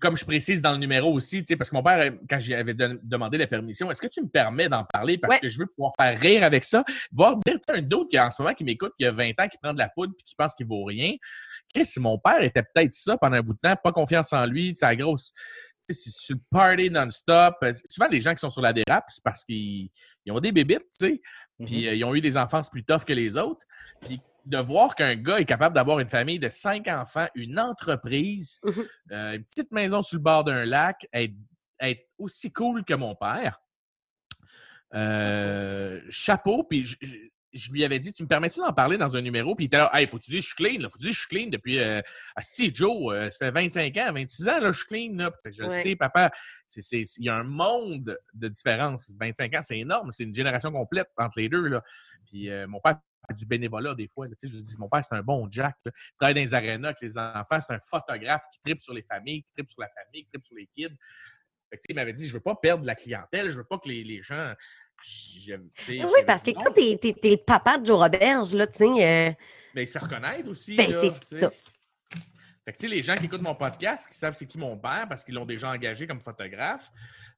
comme 0.00 0.16
je 0.16 0.24
précise 0.24 0.62
dans 0.62 0.72
le 0.72 0.78
numéro 0.78 1.12
aussi, 1.12 1.42
parce 1.56 1.70
que 1.70 1.74
mon 1.76 1.82
père, 1.82 2.12
quand 2.28 2.38
j'avais 2.38 2.74
demandé 2.74 3.38
la 3.38 3.46
permission, 3.46 3.90
est-ce 3.90 4.00
que 4.02 4.06
tu 4.08 4.22
me 4.22 4.28
permets 4.28 4.68
d'en 4.68 4.84
parler? 4.84 5.18
Parce 5.18 5.34
Ouais. 5.34 5.40
que 5.40 5.48
je 5.48 5.58
veux 5.58 5.66
pouvoir 5.66 5.92
faire 5.98 6.18
rire 6.18 6.42
avec 6.44 6.64
ça, 6.64 6.84
voir 7.12 7.36
dire, 7.38 7.56
un 7.68 7.80
d'autre 7.82 8.08
qui 8.10 8.18
en 8.18 8.30
ce 8.30 8.42
moment 8.42 8.54
qui 8.54 8.64
m'écoute, 8.64 8.92
qui 8.98 9.06
a 9.06 9.12
20 9.12 9.30
ans, 9.40 9.48
qui 9.48 9.58
prend 9.62 9.72
de 9.72 9.78
la 9.78 9.88
poudre 9.88 10.12
puis 10.16 10.24
qui 10.24 10.34
pense 10.34 10.54
qu'il 10.54 10.66
vaut 10.66 10.84
rien. 10.84 11.12
Chris, 11.74 11.88
mon 11.98 12.18
père 12.18 12.42
était 12.42 12.62
peut-être 12.62 12.92
ça 12.92 13.16
pendant 13.16 13.36
un 13.36 13.42
bout 13.42 13.54
de 13.54 13.58
temps, 13.62 13.74
pas 13.82 13.92
confiance 13.92 14.32
en 14.32 14.44
lui, 14.46 14.74
sa 14.76 14.94
grosse. 14.94 15.32
C'est 15.80 15.94
sur 15.94 16.36
le 16.36 16.40
party 16.50 16.90
non-stop. 16.90 17.54
Euh, 17.64 17.72
Souvent, 17.88 18.08
les 18.08 18.20
gens 18.20 18.32
qui 18.32 18.38
sont 18.38 18.50
sur 18.50 18.60
la 18.62 18.72
dérape, 18.72 19.04
c'est 19.08 19.24
parce 19.24 19.44
qu'ils 19.44 19.88
ils 20.24 20.30
ont 20.32 20.38
des 20.40 20.52
bébites, 20.52 20.86
tu 21.00 21.08
sais. 21.08 21.20
Puis 21.64 21.88
euh, 21.88 21.94
ils 21.94 22.04
ont 22.04 22.14
eu 22.14 22.20
des 22.20 22.36
enfances 22.36 22.70
plus 22.70 22.84
tough 22.84 23.04
que 23.04 23.12
les 23.12 23.36
autres. 23.36 23.64
Puis 24.00 24.20
de 24.46 24.58
voir 24.58 24.94
qu'un 24.94 25.14
gars 25.16 25.38
est 25.38 25.44
capable 25.44 25.74
d'avoir 25.74 25.98
une 26.00 26.08
famille 26.08 26.38
de 26.38 26.48
cinq 26.48 26.88
enfants, 26.88 27.26
une 27.34 27.58
entreprise, 27.58 28.60
Mhm. 28.64 28.86
euh, 29.12 29.32
une 29.36 29.44
petite 29.44 29.70
maison 29.72 30.02
sur 30.02 30.18
le 30.18 30.22
bord 30.22 30.44
d'un 30.44 30.64
lac, 30.64 31.06
être, 31.12 31.34
être 31.80 32.02
aussi 32.18 32.52
cool 32.52 32.84
que 32.84 32.94
mon 32.94 33.14
père. 33.14 33.60
Euh, 34.94 36.00
chapeau, 36.10 36.64
puis 36.64 36.84
je, 36.84 36.96
je- 37.00 37.14
je 37.52 37.72
lui 37.72 37.84
avais 37.84 37.98
dit, 37.98 38.12
tu 38.12 38.22
me 38.22 38.28
permets-tu 38.28 38.60
d'en 38.60 38.72
parler 38.72 38.96
dans 38.96 39.16
un 39.16 39.20
numéro? 39.22 39.56
Puis 39.56 39.64
il 39.64 39.66
était 39.66 39.78
là, 39.78 39.90
hey, 39.92 40.06
faut 40.06 40.18
que 40.18 40.22
tu 40.22 40.30
dises, 40.30 40.42
je 40.42 40.46
suis 40.48 40.56
clean, 40.56 40.80
là. 40.80 40.88
faut 40.88 40.94
que 40.96 41.02
tu 41.02 41.06
dises, 41.08 41.14
je 41.16 41.20
suis 41.20 41.28
clean 41.28 41.48
depuis. 41.48 41.80
Euh, 41.80 42.00
Asti, 42.36 42.72
Joe, 42.72 43.12
euh, 43.12 43.28
ça 43.30 43.46
fait 43.46 43.50
25 43.50 43.96
ans, 43.96 44.12
26 44.12 44.48
ans, 44.48 44.60
là, 44.60 44.70
je 44.70 44.78
suis 44.78 44.86
clean, 44.86 45.16
là. 45.16 45.32
Je 45.50 45.62
le 45.62 45.68
Ouais. 45.68 45.82
sais, 45.82 45.96
papa. 45.96 46.30
Il 46.76 47.04
y 47.24 47.28
a 47.28 47.34
un 47.34 47.42
monde 47.42 48.16
de 48.34 48.48
différence. 48.48 49.12
25 49.18 49.52
ans, 49.54 49.62
c'est 49.62 49.78
énorme, 49.78 50.12
c'est 50.12 50.22
une 50.24 50.34
génération 50.34 50.70
complète 50.70 51.08
entre 51.16 51.40
les 51.40 51.48
deux, 51.48 51.66
là. 51.66 51.82
Puis 52.26 52.48
euh, 52.50 52.68
mon 52.68 52.80
père 52.80 52.98
du 53.28 53.46
bénévolat 53.46 53.94
des 53.94 54.08
fois. 54.08 54.26
là. 54.26 54.34
Tu 54.38 54.48
sais, 54.48 54.54
je 54.54 54.60
dis, 54.60 54.76
mon 54.78 54.88
père, 54.88 55.04
c'est 55.04 55.14
un 55.14 55.22
bon 55.22 55.46
Jack. 55.50 55.76
Il 55.84 55.92
travaille 56.18 56.34
dans 56.34 56.40
les 56.40 56.54
arénas 56.54 56.88
avec 56.88 57.00
les 57.00 57.18
enfants. 57.18 57.58
C'est 57.60 57.72
un 57.72 57.78
photographe 57.78 58.44
qui 58.52 58.60
tripe 58.60 58.80
sur 58.80 58.94
les 58.94 59.02
familles, 59.02 59.42
qui 59.42 59.52
tripe 59.52 59.70
sur 59.70 59.80
la 59.80 59.88
famille, 59.88 60.24
qui 60.24 60.30
tripe 60.30 60.44
sur 60.44 60.56
les 60.56 60.66
kids. 60.66 60.96
Fait 61.70 61.76
que, 61.76 61.82
tu 61.82 61.82
sais, 61.82 61.86
il 61.90 61.94
m'avait 61.94 62.12
dit, 62.12 62.26
je 62.26 62.32
veux 62.32 62.40
pas 62.40 62.56
perdre 62.56 62.84
la 62.84 62.94
clientèle, 62.94 63.50
je 63.50 63.58
veux 63.58 63.64
pas 63.64 63.78
que 63.78 63.88
les, 63.88 64.02
les 64.02 64.22
gens. 64.22 64.54
Oui, 65.88 66.22
parce 66.26 66.42
que 66.42 66.50
quand 66.50 66.72
tu 66.72 66.82
es, 66.82 66.98
le 67.02 67.36
papa 67.36 67.78
de 67.78 67.86
Joe 67.86 67.98
Roberge, 67.98 68.54
là, 68.54 68.66
tu 68.66 68.78
sais, 68.78 69.30
euh, 69.30 69.32
Mais 69.74 69.86
se 69.86 69.98
reconnaître 69.98 70.48
aussi. 70.48 70.76
Ben, 70.76 70.90
c'est 70.90 71.38
ça. 71.38 71.50
Fait 72.64 72.72
que, 72.72 72.76
tu 72.76 72.86
sais, 72.86 72.88
les 72.88 73.02
gens 73.02 73.14
qui 73.14 73.24
écoutent 73.24 73.42
mon 73.42 73.54
podcast, 73.54 74.08
qui 74.08 74.14
savent 74.14 74.34
c'est 74.34 74.46
qui 74.46 74.58
mon 74.58 74.76
père 74.76 75.06
parce 75.08 75.24
qu'ils 75.24 75.34
l'ont 75.34 75.46
déjà 75.46 75.70
engagé 75.70 76.06
comme 76.06 76.20
photographe. 76.20 76.90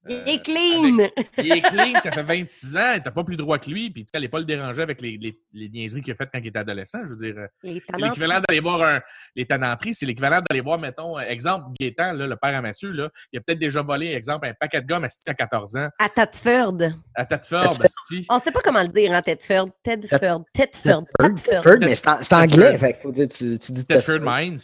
Il 0.08 0.16
euh, 0.16 0.24
est 0.26 0.44
clean! 0.44 1.08
Il 1.38 1.52
est 1.52 1.60
clean, 1.60 2.00
ça 2.02 2.10
fait 2.10 2.22
26 2.22 2.76
ans, 2.76 2.96
t'as 3.02 3.10
pas 3.10 3.22
plus 3.22 3.36
droit 3.36 3.58
que 3.58 3.70
lui, 3.70 3.90
puis 3.90 4.04
allez 4.14 4.28
pas 4.28 4.38
le 4.38 4.44
déranger 4.44 4.82
avec 4.82 5.00
les, 5.00 5.16
les, 5.16 5.38
les 5.52 5.68
niaiseries 5.68 6.02
qu'il 6.02 6.12
a 6.12 6.16
faites 6.16 6.30
quand 6.32 6.40
il 6.40 6.48
était 6.48 6.58
adolescent. 6.58 6.98
Je 7.04 7.10
veux 7.10 7.16
dire, 7.16 7.34
euh, 7.38 7.46
c'est 7.62 8.00
l'équivalent 8.00 8.40
d'aller 8.46 8.60
voir 8.60 8.82
un. 8.82 9.00
Les 9.36 9.46
tenanteries, 9.46 9.94
c'est 9.94 10.04
l'équivalent 10.04 10.40
d'aller 10.48 10.60
voir, 10.60 10.78
mettons, 10.78 11.18
euh, 11.18 11.22
exemple, 11.22 11.66
Gaétan, 11.78 12.12
là, 12.14 12.26
le 12.26 12.36
père 12.36 12.54
à 12.54 12.60
Mathieu, 12.60 12.90
là, 12.90 13.08
il 13.32 13.38
a 13.38 13.42
peut-être 13.42 13.58
déjà 13.58 13.82
volé, 13.82 14.12
exemple, 14.12 14.46
un 14.46 14.54
paquet 14.54 14.82
de 14.82 14.86
gomme 14.86 15.04
asti, 15.04 15.30
à 15.30 15.34
14 15.34 15.76
ans, 15.76 15.88
À 15.98 16.08
Tadford. 16.08 16.78
à 17.14 17.24
Tadford, 17.24 17.78
asti. 17.82 18.26
On 18.28 18.36
ne 18.36 18.40
sait 18.40 18.52
pas 18.52 18.60
comment 18.60 18.82
le 18.82 18.88
dire, 18.88 19.12
hein, 19.12 19.22
Tedford. 19.22 19.68
Tedford. 19.82 20.44
Tedford. 20.52 21.04
Tedford, 21.18 21.62
Tedford. 21.62 21.78
mais 21.80 21.94
c'est 21.94 22.32
anglais, 22.34 22.76
fait 22.76 22.92
qu'il 22.92 23.02
faut 23.02 23.12
dire, 23.12 23.28
tu, 23.28 23.58
tu 23.58 23.72
dis 23.72 23.86
Tedford 23.86 24.18
Tedford. 24.18 24.40
Mines. 24.40 24.58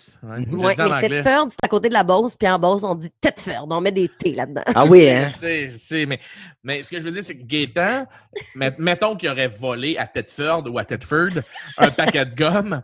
Oui, 0.50 0.74
mais. 0.76 1.08
Tedford, 1.08 1.48
c'est 1.50 1.64
à 1.64 1.68
côté 1.68 1.88
de 1.88 1.94
la 1.94 2.02
Beauce, 2.02 2.34
puis 2.34 2.48
en 2.48 2.58
Beauce, 2.58 2.82
on 2.82 2.94
dit 2.94 3.10
Tedford. 3.20 3.68
On 3.70 3.80
met 3.80 3.92
des 3.92 4.08
T 4.08 4.32
là-dedans. 4.34 4.62
Ah 4.74 4.84
oui, 4.84 5.08
hein? 5.08 5.27
Je 5.28 5.34
sais, 5.34 5.68
je 5.70 5.76
sais, 5.76 6.06
mais, 6.06 6.20
mais 6.62 6.82
ce 6.82 6.90
que 6.90 6.98
je 7.00 7.04
veux 7.04 7.10
dire, 7.12 7.24
c'est 7.24 7.38
que 7.38 7.44
Gaétan, 7.44 8.06
met- 8.54 8.74
mettons 8.78 9.16
qu'il 9.16 9.28
aurait 9.28 9.48
volé 9.48 9.96
à 9.96 10.06
Tedford 10.06 10.64
ou 10.70 10.78
à 10.78 10.84
Tedford 10.84 11.42
un 11.76 11.90
paquet 11.90 12.26
de 12.26 12.34
gomme, 12.34 12.82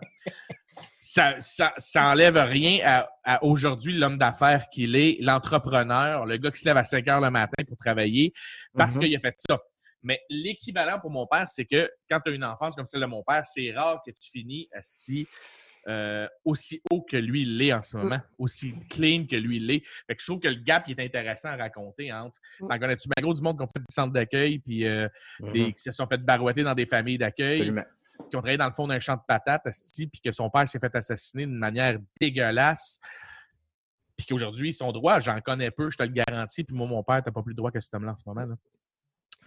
ça, 0.98 1.34
ça, 1.40 1.74
ça 1.76 2.06
enlève 2.10 2.36
rien 2.38 2.78
à, 2.84 3.08
à 3.24 3.44
aujourd'hui 3.44 3.92
l'homme 3.98 4.16
d'affaires 4.16 4.68
qu'il 4.70 4.96
est, 4.96 5.18
l'entrepreneur, 5.20 6.24
le 6.24 6.36
gars 6.38 6.50
qui 6.50 6.60
se 6.60 6.64
lève 6.64 6.76
à 6.78 6.84
5 6.84 7.06
heures 7.08 7.20
le 7.20 7.30
matin 7.30 7.62
pour 7.66 7.76
travailler 7.76 8.32
parce 8.76 8.94
Mhm. 8.96 9.02
qu'il 9.02 9.16
a 9.16 9.20
fait 9.20 9.34
ça. 9.48 9.58
Mais 10.02 10.20
l'équivalent 10.28 10.98
pour 11.00 11.10
mon 11.10 11.26
père, 11.26 11.48
c'est 11.48 11.64
que 11.64 11.90
quand 12.10 12.20
tu 12.24 12.30
as 12.30 12.34
une 12.34 12.44
enfance 12.44 12.74
comme 12.74 12.86
celle 12.86 13.00
de 13.02 13.06
mon 13.06 13.22
père, 13.22 13.44
c'est 13.46 13.72
rare 13.72 14.00
que 14.04 14.10
tu 14.10 14.30
finis 14.30 14.68
asti, 14.72 15.26
euh, 15.88 16.26
aussi 16.44 16.80
haut 16.90 17.02
que 17.02 17.16
lui 17.16 17.42
il 17.42 17.58
l'est 17.58 17.72
en 17.72 17.82
ce 17.82 17.96
moment, 17.96 18.20
aussi 18.38 18.74
clean 18.88 19.26
que 19.28 19.36
lui 19.36 19.56
il 19.56 19.66
l'est. 19.66 19.82
Fait 20.06 20.14
que 20.16 20.20
je 20.22 20.26
trouve 20.26 20.40
que 20.40 20.48
le 20.48 20.54
gap 20.62 20.84
il 20.88 20.98
est 20.98 21.04
intéressant 21.04 21.48
à 21.50 21.56
raconter 21.56 22.12
entre. 22.12 22.40
Mm. 22.60 22.68
T'en 22.68 22.78
connais-tu 22.78 23.08
bien 23.14 23.22
gros 23.22 23.34
du 23.34 23.42
monde 23.42 23.56
qui 23.58 23.62
ont 23.64 23.66
fait 23.68 23.80
des 23.80 23.92
centres 23.92 24.12
d'accueil 24.12 24.58
puis 24.58 24.86
euh, 24.86 25.08
Mhm. 25.40 25.52
des- 25.52 25.72
qui 25.72 25.82
se 25.82 25.92
sont 25.92 26.06
fait 26.06 26.18
barouetter 26.18 26.62
dans 26.62 26.74
des 26.74 26.86
familles 26.86 27.18
d'accueil, 27.18 27.54
Absolument. 27.56 27.84
qui 28.30 28.36
ont 28.36 28.40
travaillé 28.40 28.56
dans 28.58 28.66
le 28.66 28.72
fond 28.72 28.86
d'un 28.86 28.98
champ 28.98 29.16
de 29.16 29.22
patates, 29.26 29.66
asti, 29.66 30.06
puis 30.06 30.20
que 30.20 30.32
son 30.32 30.48
père 30.50 30.68
s'est 30.68 30.78
fait 30.78 30.94
assassiner 30.94 31.46
d'une 31.46 31.58
manière 31.58 31.98
dégueulasse. 32.20 32.98
Puis 34.16 34.26
qu'aujourd'hui, 34.26 34.68
ils 34.70 34.74
sont 34.74 34.92
droits, 34.92 35.18
j'en 35.18 35.40
connais 35.40 35.70
peu, 35.72 35.90
je 35.90 35.96
te 35.98 36.02
le 36.04 36.10
garantis. 36.10 36.62
Puis 36.64 36.74
moi, 36.76 36.86
mon 36.86 37.02
père, 37.02 37.20
t'as 37.24 37.32
pas 37.32 37.42
plus 37.42 37.52
de 37.52 37.56
droits 37.56 37.72
que 37.72 37.80
cet 37.80 37.92
homme-là 37.94 38.12
en 38.12 38.16
ce 38.16 38.22
moment. 38.26 38.46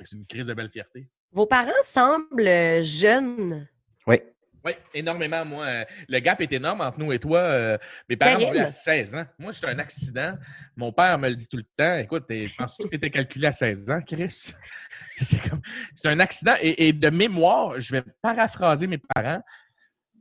C'est 0.04 0.16
une 0.18 0.26
crise 0.28 0.46
de 0.46 0.54
belle 0.54 0.70
fierté. 0.70 1.08
Vos 1.32 1.46
parents 1.48 1.72
semblent 1.84 2.84
jeunes. 2.84 3.68
Oui. 4.06 4.18
Oui, 4.66 4.74
énormément, 4.94 5.46
moi. 5.46 5.66
Euh, 5.66 5.86
Le 6.08 6.20
gap 6.20 6.42
est 6.42 6.52
énorme 6.52 6.82
entre 6.82 7.00
nous 7.00 7.12
et 7.12 7.20
toi. 7.20 7.40
Euh, 7.40 7.78
mes 8.10 8.18
parents 8.18 8.34
m'ont 8.40 8.54
eu 8.54 8.58
à 8.58 8.66
Terrible. 8.66 8.70
16 8.70 9.16
ans. 9.16 9.26
Moi, 9.40 9.52
j'étais 9.52 9.68
un 9.68 9.80
accident. 9.80 10.38
Mon 10.76 10.92
père 10.92 11.18
me 11.20 11.30
le 11.30 11.36
dit 11.36 11.48
tout 11.48 11.58
le 11.58 11.64
temps. 11.78 11.98
Écoute, 11.98 12.26
penses-tu 12.58 12.84
que 12.84 12.90
tu 12.90 12.96
étais 12.96 13.10
calculé 13.10 13.48
à 13.48 13.52
16 13.52 13.90
ans, 13.90 14.02
Chris? 14.06 14.54
C'est- 15.14 15.50
comme... 15.50 15.62
un 16.06 16.20
accident. 16.20 16.56
Et, 16.62 16.88
et 16.88 16.94
de 16.94 17.10
mémoire, 17.10 17.80
je 17.80 17.92
vais 17.92 18.04
paraphraser 18.22 18.88
mes 18.88 19.00
parents. 19.16 19.42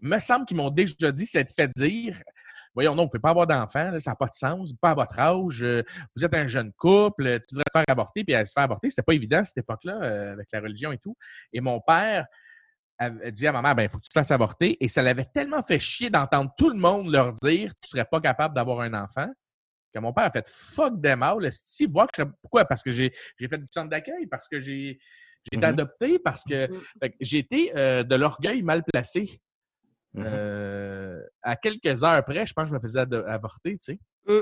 Me 0.01 0.19
semble 0.19 0.45
qu'ils 0.47 0.57
m'ont 0.57 0.71
déjà 0.71 1.11
dit, 1.11 1.27
c'est 1.27 1.51
fait 1.51 1.71
dire 1.77 2.17
Voyons, 2.77 2.95
non, 2.95 3.05
vous 3.05 3.07
ne 3.07 3.11
pouvez 3.13 3.21
pas 3.23 3.31
avoir 3.31 3.47
d'enfants, 3.47 3.91
là, 3.91 3.99
ça 4.01 4.11
n'a 4.11 4.17
pas 4.17 4.27
de 4.27 4.35
sens, 4.35 4.75
pas 4.75 4.91
à 4.91 4.95
votre 4.95 5.19
âge, 5.19 5.63
euh, 5.63 5.83
vous 6.15 6.27
êtes 6.27 6.35
un 6.35 6.47
jeune 6.47 6.73
couple, 6.75 7.41
tu 7.49 7.55
devrais 7.55 7.65
te 7.65 7.73
faire 7.73 7.85
avorter, 7.89 8.23
puis 8.23 8.35
à 8.35 8.45
se 8.45 8.53
faire 8.53 8.65
avorter, 8.65 8.91
c'était 8.91 9.03
pas 9.03 9.15
évident 9.15 9.39
à 9.39 9.45
cette 9.47 9.57
époque-là, 9.57 9.99
euh, 10.03 10.33
avec 10.35 10.49
la 10.53 10.61
religion 10.61 10.93
et 10.93 10.99
tout. 10.99 11.17
Et 11.55 11.63
mon 11.63 11.81
père 11.81 12.27
avait 12.99 13.33
dit 13.33 13.47
à 13.47 13.53
ma 13.53 13.63
mère, 13.63 13.75
ben, 13.75 13.83
il 13.85 13.89
faut 13.89 13.99
que 13.99 14.03
tu 14.05 14.09
te 14.09 14.15
fasses 14.19 14.31
avorter. 14.31 14.83
Et 14.85 14.89
ça 14.89 15.03
l'avait 15.03 15.25
tellement 15.27 15.63
fait 15.63 15.79
chier 15.79 16.11
d'entendre 16.11 16.53
tout 16.57 16.71
le 16.71 16.77
monde 16.79 17.11
leur 17.11 17.33
dire, 17.35 17.73
tu 17.83 17.89
serais 17.89 18.05
pas 18.05 18.21
capable 18.21 18.55
d'avoir 18.55 18.81
un 18.81 18.95
enfant, 18.95 19.29
que 19.93 19.99
mon 20.01 20.13
père 20.13 20.25
a 20.25 20.31
fait 20.31 20.49
fuck 20.49 21.01
them 21.03 21.23
all. 21.23 21.49
Si, 21.53 21.87
voir 21.87 22.07
que 22.07 22.13
je 22.19 22.23
serais- 22.23 22.33
Pourquoi? 22.43 22.65
Parce 22.65 22.83
que 22.83 22.91
j'ai 22.91 23.13
j'ai 23.39 23.49
fait 23.49 23.59
du 23.59 23.67
centre 23.71 23.89
d'accueil, 23.91 24.27
parce 24.27 24.49
que 24.49 24.59
j'ai 24.61 24.99
j'ai 25.49 25.59
été 25.59 25.67
Mhm. 25.67 25.73
adopté, 25.75 26.19
parce 26.19 26.43
que, 26.43 26.67
que 26.67 27.13
j'ai 27.21 27.39
été 27.39 27.73
euh, 27.77 28.03
de 28.03 28.17
l'orgueil 28.17 28.63
mal 28.63 28.83
placé. 28.83 29.41
Mhm. 30.15 30.25
Euh, 30.27 31.23
à 31.43 31.55
quelques 31.57 32.03
heures 32.03 32.25
près, 32.25 32.45
je 32.47 32.53
pense 32.53 32.65
que 32.65 32.71
je 32.71 32.75
me 32.75 32.81
faisais 32.81 33.01
avorter, 33.27 33.73
tu 33.79 33.85
sais. 33.95 33.99
Mm. 34.27 34.41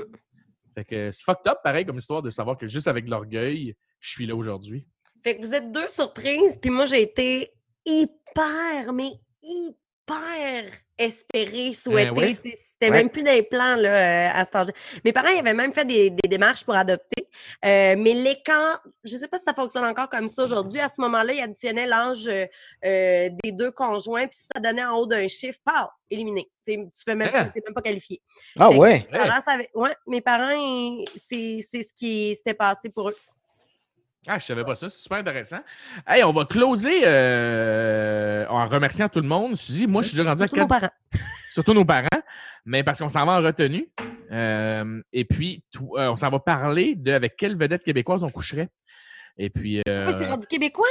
Fait 0.73 0.85
que 0.85 1.11
c'est 1.11 1.23
fucked 1.23 1.47
up, 1.47 1.59
pareil, 1.63 1.85
comme 1.85 1.97
histoire 1.97 2.21
de 2.21 2.29
savoir 2.29 2.57
que 2.57 2.65
juste 2.67 2.87
avec 2.87 3.07
l'orgueil, 3.07 3.75
je 3.99 4.09
suis 4.09 4.25
là 4.25 4.35
aujourd'hui. 4.35 4.87
Fait 5.23 5.37
que 5.37 5.45
vous 5.45 5.53
êtes 5.53 5.71
deux 5.71 5.89
surprises, 5.89 6.57
puis 6.61 6.69
moi, 6.71 6.85
j'ai 6.85 7.01
été 7.01 7.53
hyper, 7.85 8.93
mais 8.93 9.11
hyper 9.41 10.71
espérée, 10.97 11.73
souhaitée. 11.73 12.09
ouais? 12.11 12.35
tu 12.41 12.49
sais, 12.51 12.55
C'était 12.57 12.85
Ouais. 12.89 12.97
même 12.99 13.09
plus 13.09 13.23
des 13.23 13.43
plans 13.43 13.75
là, 13.75 14.29
euh, 14.29 14.31
à 14.33 14.45
cet 14.45 14.55
âge 14.55 14.67
Mes 15.03 15.11
parents 15.11 15.27
ils 15.29 15.39
avaient 15.39 15.53
même 15.53 15.73
fait 15.73 15.83
des, 15.83 16.09
des 16.09 16.29
démarches 16.29 16.63
pour 16.63 16.73
adopter. 16.75 17.27
Euh, 17.65 17.95
mais 17.97 18.13
les 18.13 18.37
camps, 18.45 18.77
je 19.03 19.17
sais 19.17 19.27
pas 19.27 19.37
si 19.37 19.43
ça 19.43 19.53
fonctionne 19.53 19.83
encore 19.83 20.07
comme 20.09 20.29
ça 20.29 20.43
aujourd'hui. 20.43 20.79
À 20.79 20.87
ce 20.87 21.01
moment-là, 21.01 21.33
ils 21.33 21.41
additionnaient 21.41 21.85
l'âge 21.87 22.27
euh, 22.27 22.45
euh, 22.85 23.29
des 23.43 23.51
deux 23.51 23.71
conjoints, 23.71 24.25
puis 24.27 24.37
si 24.39 24.47
ça 24.53 24.59
donnait 24.61 24.85
en 24.85 24.95
haut 24.99 25.05
d'un 25.05 25.27
chiffre, 25.27 25.59
paf, 25.65 25.89
éliminé. 26.09 26.49
Tu 26.65 26.73
sais, 26.73 26.77
tu 26.95 27.03
fais 27.03 27.15
même, 27.15 27.29
Hein? 27.33 27.51
t'es 27.53 27.61
même 27.65 27.73
pas 27.73 27.81
qualifié. 27.81 28.21
Ah 28.57 28.69
ouais. 28.71 29.05
mes 29.11 29.17
parents 29.19 29.41
ouais, 29.73 29.95
mes 30.07 30.21
parents, 30.21 31.03
c'est 31.17 31.59
ce 31.61 31.93
qui 31.93 32.33
s'était 32.37 32.53
passé 32.53 32.87
pour 32.89 33.09
eux. 33.09 33.17
Ah, 34.27 34.39
je 34.39 34.45
savais 34.45 34.63
pas 34.63 34.75
ça, 34.75 34.89
c'est 34.89 35.01
super 35.01 35.19
intéressant. 35.19 35.59
Hey, 36.07 36.23
on 36.23 36.33
va 36.33 36.45
closer 36.45 37.01
euh, 37.05 38.45
en 38.49 38.67
remerciant 38.67 39.07
tout 39.09 39.21
le 39.21 39.27
monde. 39.27 39.55
Suzy, 39.55 39.85
moi, 39.87 40.01
je 40.01 40.09
suis 40.09 40.17
déjà 40.17 40.29
rendu 40.29 40.41
à 40.43 40.47
Surtout 40.47 40.61
nos 40.61 40.67
quatre- 40.67 40.79
parents. 40.81 40.93
surtout 41.51 41.73
nos 41.73 41.85
parents, 41.85 42.21
mais 42.65 42.83
parce 42.83 42.99
qu'on 42.99 43.09
s'en 43.09 43.25
va 43.25 43.33
en 43.39 43.43
retenue. 43.43 43.87
Euh, 44.31 45.01
et 45.13 45.25
puis, 45.25 45.63
tout- 45.71 45.93
euh, 45.97 46.09
on 46.09 46.15
s'en 46.15 46.29
va 46.29 46.39
parler 46.39 46.95
de 46.95 47.11
avec 47.11 47.35
quelle 47.37 47.55
vedette 47.57 47.83
québécoise 47.83 48.23
on 48.23 48.29
coucherait. 48.31 48.69
Et 49.37 49.49
puis. 49.49 49.77
Oui, 49.85 50.13
c'est 50.17 50.25
rendu 50.27 50.47
québécois? 50.47 50.85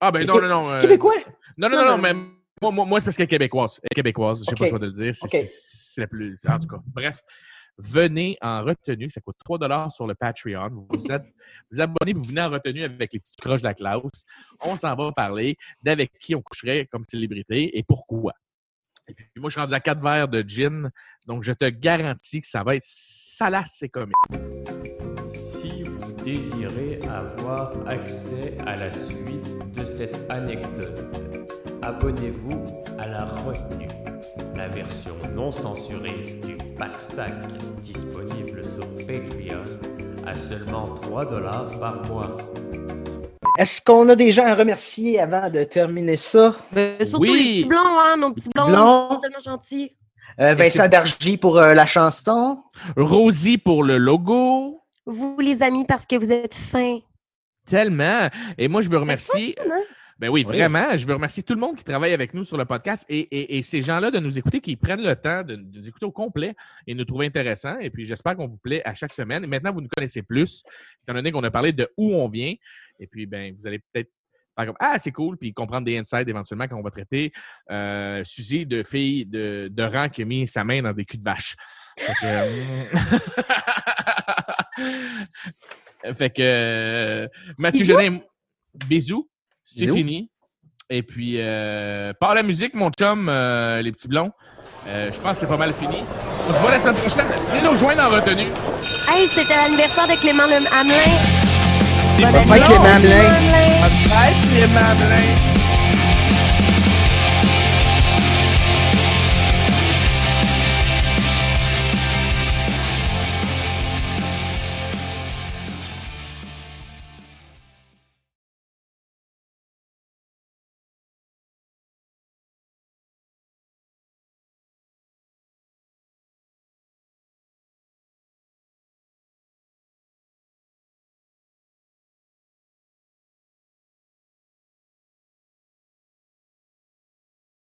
ah, 0.00 0.10
ben 0.10 0.26
non, 0.26 0.40
non, 0.40 0.48
non. 0.48 0.80
Québécois? 0.80 1.14
Non, 1.58 1.68
non, 1.68 1.78
Non, 1.78 1.84
non, 1.90 1.98
mais- 1.98 2.14
moi, 2.14 2.70
moi, 2.70 2.84
moi, 2.86 3.00
c'est 3.00 3.04
parce 3.06 3.16
qu'elle 3.16 3.24
est 3.24 3.28
québécoise. 3.28 3.80
Elle 3.82 3.88
est 3.90 3.94
québécoise, 3.96 4.44
j'ai 4.48 4.54
pas 4.54 4.54
Ok. 4.54 4.60
le 4.60 4.68
choix 4.68 4.78
de 4.78 4.86
le 4.86 4.92
dire. 4.92 5.14
C'est 5.14 6.00
la 6.00 6.06
plus. 6.06 6.38
En 6.48 6.58
tout 6.58 6.68
cas, 6.68 6.76
bref. 6.86 7.20
Venez 7.78 8.36
en 8.42 8.62
retenue, 8.62 9.08
ça 9.08 9.20
coûte 9.20 9.36
3 9.44 9.90
sur 9.90 10.06
le 10.06 10.14
Patreon. 10.14 10.68
Vous 10.70 10.86
vous, 10.88 10.98
vous 11.70 11.80
abonnez, 11.80 12.12
vous 12.12 12.24
venez 12.24 12.42
en 12.42 12.50
retenue 12.50 12.82
avec 12.82 13.12
les 13.12 13.18
petites 13.18 13.40
croches 13.40 13.62
de 13.62 13.66
la 13.66 13.74
classe. 13.74 14.24
On 14.60 14.76
s'en 14.76 14.94
va 14.94 15.10
parler 15.12 15.56
d'avec 15.82 16.12
qui 16.18 16.34
on 16.34 16.42
coucherait 16.42 16.86
comme 16.86 17.02
célébrité 17.08 17.76
et 17.76 17.82
pourquoi. 17.82 18.32
Et 19.08 19.14
moi, 19.36 19.48
je 19.48 19.54
suis 19.54 19.60
rendu 19.60 19.74
à 19.74 19.80
4 19.80 20.00
verres 20.00 20.28
de 20.28 20.44
gin, 20.46 20.90
donc 21.26 21.42
je 21.42 21.52
te 21.52 21.68
garantis 21.68 22.40
que 22.40 22.46
ça 22.46 22.62
va 22.62 22.76
être 22.76 22.84
salace 22.84 23.82
et 23.82 23.88
comique. 23.88 24.14
Si 25.26 25.82
vous 25.82 26.12
désirez 26.12 27.00
avoir 27.08 27.74
accès 27.88 28.56
à 28.66 28.76
la 28.76 28.90
suite 28.90 29.72
de 29.72 29.84
cette 29.84 30.30
anecdote, 30.30 31.61
abonnez-vous 31.82 32.64
à 32.98 33.06
la 33.08 33.24
retenue, 33.24 33.88
la 34.56 34.68
version 34.68 35.14
non 35.34 35.50
censurée 35.50 36.38
du 36.46 36.56
pack 36.78 36.96
sac 37.00 37.32
disponible 37.82 38.64
sur 38.64 38.86
Patreon 39.06 39.64
à 40.26 40.34
seulement 40.34 40.84
3 40.84 41.26
dollars 41.26 41.68
par 41.80 42.06
mois. 42.06 42.36
Est-ce 43.58 43.82
qu'on 43.82 44.08
a 44.08 44.14
des 44.16 44.30
gens 44.30 44.46
à 44.46 44.54
remercier 44.54 45.20
avant 45.20 45.50
de 45.50 45.64
terminer 45.64 46.16
ça? 46.16 46.54
Ben, 46.72 47.04
surtout 47.04 47.22
Oui. 47.22 47.32
les 47.32 47.60
petits 47.60 47.68
blonds, 47.68 47.98
hein, 47.98 48.16
nos 48.16 48.32
petits 48.32 48.48
ils 48.54 48.58
sont 48.58 49.18
tellement 49.20 49.38
gentils. 49.44 49.96
Euh, 50.40 50.54
Vincent 50.54 50.88
Dargy 50.88 51.36
pour 51.36 51.58
euh, 51.58 51.74
la 51.74 51.84
chanson. 51.84 52.62
Rosie 52.96 53.58
pour 53.58 53.84
le 53.84 53.98
logo. 53.98 54.80
Vous, 55.04 55.36
les 55.38 55.60
amis, 55.62 55.84
parce 55.84 56.06
que 56.06 56.16
vous 56.16 56.32
êtes 56.32 56.54
fins. 56.54 57.00
Tellement. 57.66 58.28
Et 58.56 58.68
moi, 58.68 58.80
je 58.80 58.88
veux 58.88 58.96
remercier. 58.96 59.54
Hein? 59.60 59.80
Ben 60.22 60.28
oui, 60.28 60.44
Oui. 60.46 60.56
vraiment. 60.56 60.96
Je 60.96 61.04
veux 61.04 61.14
remercier 61.14 61.42
tout 61.42 61.52
le 61.54 61.58
monde 61.58 61.74
qui 61.76 61.82
travaille 61.82 62.12
avec 62.12 62.32
nous 62.32 62.44
sur 62.44 62.56
le 62.56 62.64
podcast 62.64 63.04
et, 63.08 63.18
et- 63.18 63.58
et 63.58 63.62
ces 63.64 63.82
gens-là 63.82 64.12
de 64.12 64.20
nous 64.20 64.38
écouter, 64.38 64.60
qui 64.60 64.76
prennent 64.76 65.02
le 65.02 65.16
temps 65.16 65.42
de, 65.42 65.56
de 65.56 65.78
nous 65.80 65.88
écouter 65.88 66.06
au 66.06 66.12
complet 66.12 66.54
et 66.86 66.94
nous 66.94 67.04
trouver 67.04 67.26
intéressants. 67.26 67.76
Et 67.80 67.90
puis, 67.90 68.06
j'espère 68.06 68.36
qu'on 68.36 68.46
vous 68.46 68.58
plaît 68.58 68.82
à 68.84 68.94
chaque 68.94 69.12
semaine. 69.14 69.42
Et 69.42 69.48
maintenant, 69.48 69.72
vous 69.72 69.80
nous 69.80 69.88
connaissez 69.88 70.22
plus, 70.22 70.62
étant 71.02 71.14
donné 71.14 71.32
qu'on 71.32 71.42
a 71.42 71.50
parlé 71.50 71.72
de 71.72 71.88
où 71.96 72.14
on 72.14 72.28
vient. 72.28 72.54
Et 73.00 73.08
puis, 73.08 73.26
ben, 73.26 73.52
vous 73.58 73.66
allez 73.66 73.80
peut-être 73.92 74.10
faire 74.56 74.66
comme 74.66 74.76
Ah, 74.78 74.96
c'est 75.00 75.10
cool, 75.10 75.36
puis 75.38 75.52
comprendre 75.52 75.84
des 75.86 75.98
insights 75.98 76.28
éventuellement 76.28 76.68
quand 76.68 76.76
on 76.78 76.82
va 76.82 76.92
traiter 76.92 77.32
euh, 77.72 78.22
Suzy 78.22 78.64
de 78.64 78.84
fille 78.84 79.26
de, 79.26 79.66
de 79.72 79.82
rang 79.82 80.08
qui 80.08 80.22
a 80.22 80.24
mis 80.24 80.46
sa 80.46 80.62
main 80.62 80.82
dans 80.82 80.92
des 80.92 81.04
culs 81.04 81.18
de 81.18 81.24
vache. 81.24 81.56
Fait 81.98 82.12
que, 82.20 82.26
euh, 82.26 82.46
fait 86.14 86.30
que, 86.30 86.42
euh, 86.42 87.26
Mathieu. 87.58 87.84
Genin, 87.84 88.20
bisous. 88.86 89.28
C'est 89.64 89.90
fini. 89.90 90.30
Et 90.90 91.02
puis, 91.02 91.36
euh, 91.38 92.12
par 92.20 92.34
la 92.34 92.42
musique, 92.42 92.74
mon 92.74 92.90
chum, 92.90 93.28
euh, 93.28 93.80
les 93.80 93.92
petits 93.92 94.08
blonds, 94.08 94.30
euh, 94.86 95.10
je 95.12 95.18
pense 95.20 95.32
que 95.32 95.36
c'est 95.38 95.46
pas 95.46 95.56
mal 95.56 95.72
fini. 95.72 95.96
On 96.48 96.52
se 96.52 96.58
voit 96.58 96.70
la 96.70 96.78
semaine 96.78 96.96
prochaine. 96.96 97.26
Venez 97.50 97.62
nous 97.62 97.70
rejoindre 97.70 98.02
en 98.02 98.10
retenue. 98.10 98.48
Hey, 99.08 99.26
c'était 99.26 99.56
l'anniversaire 99.56 100.06
de 100.08 100.20
Clément 100.20 100.42
Le 100.44 100.56
Hamelin. 100.78 101.16
Des 102.18 102.24
Bon 102.24 102.32
petits 102.32 102.48
fête, 102.48 102.64
Clément 102.64 102.84
Hamelin. 102.84 103.34
Hamelin. 103.34 103.80
Bonne 103.80 104.10
fête, 104.10 104.60
les 104.60 104.66
mamelins. 104.66 105.51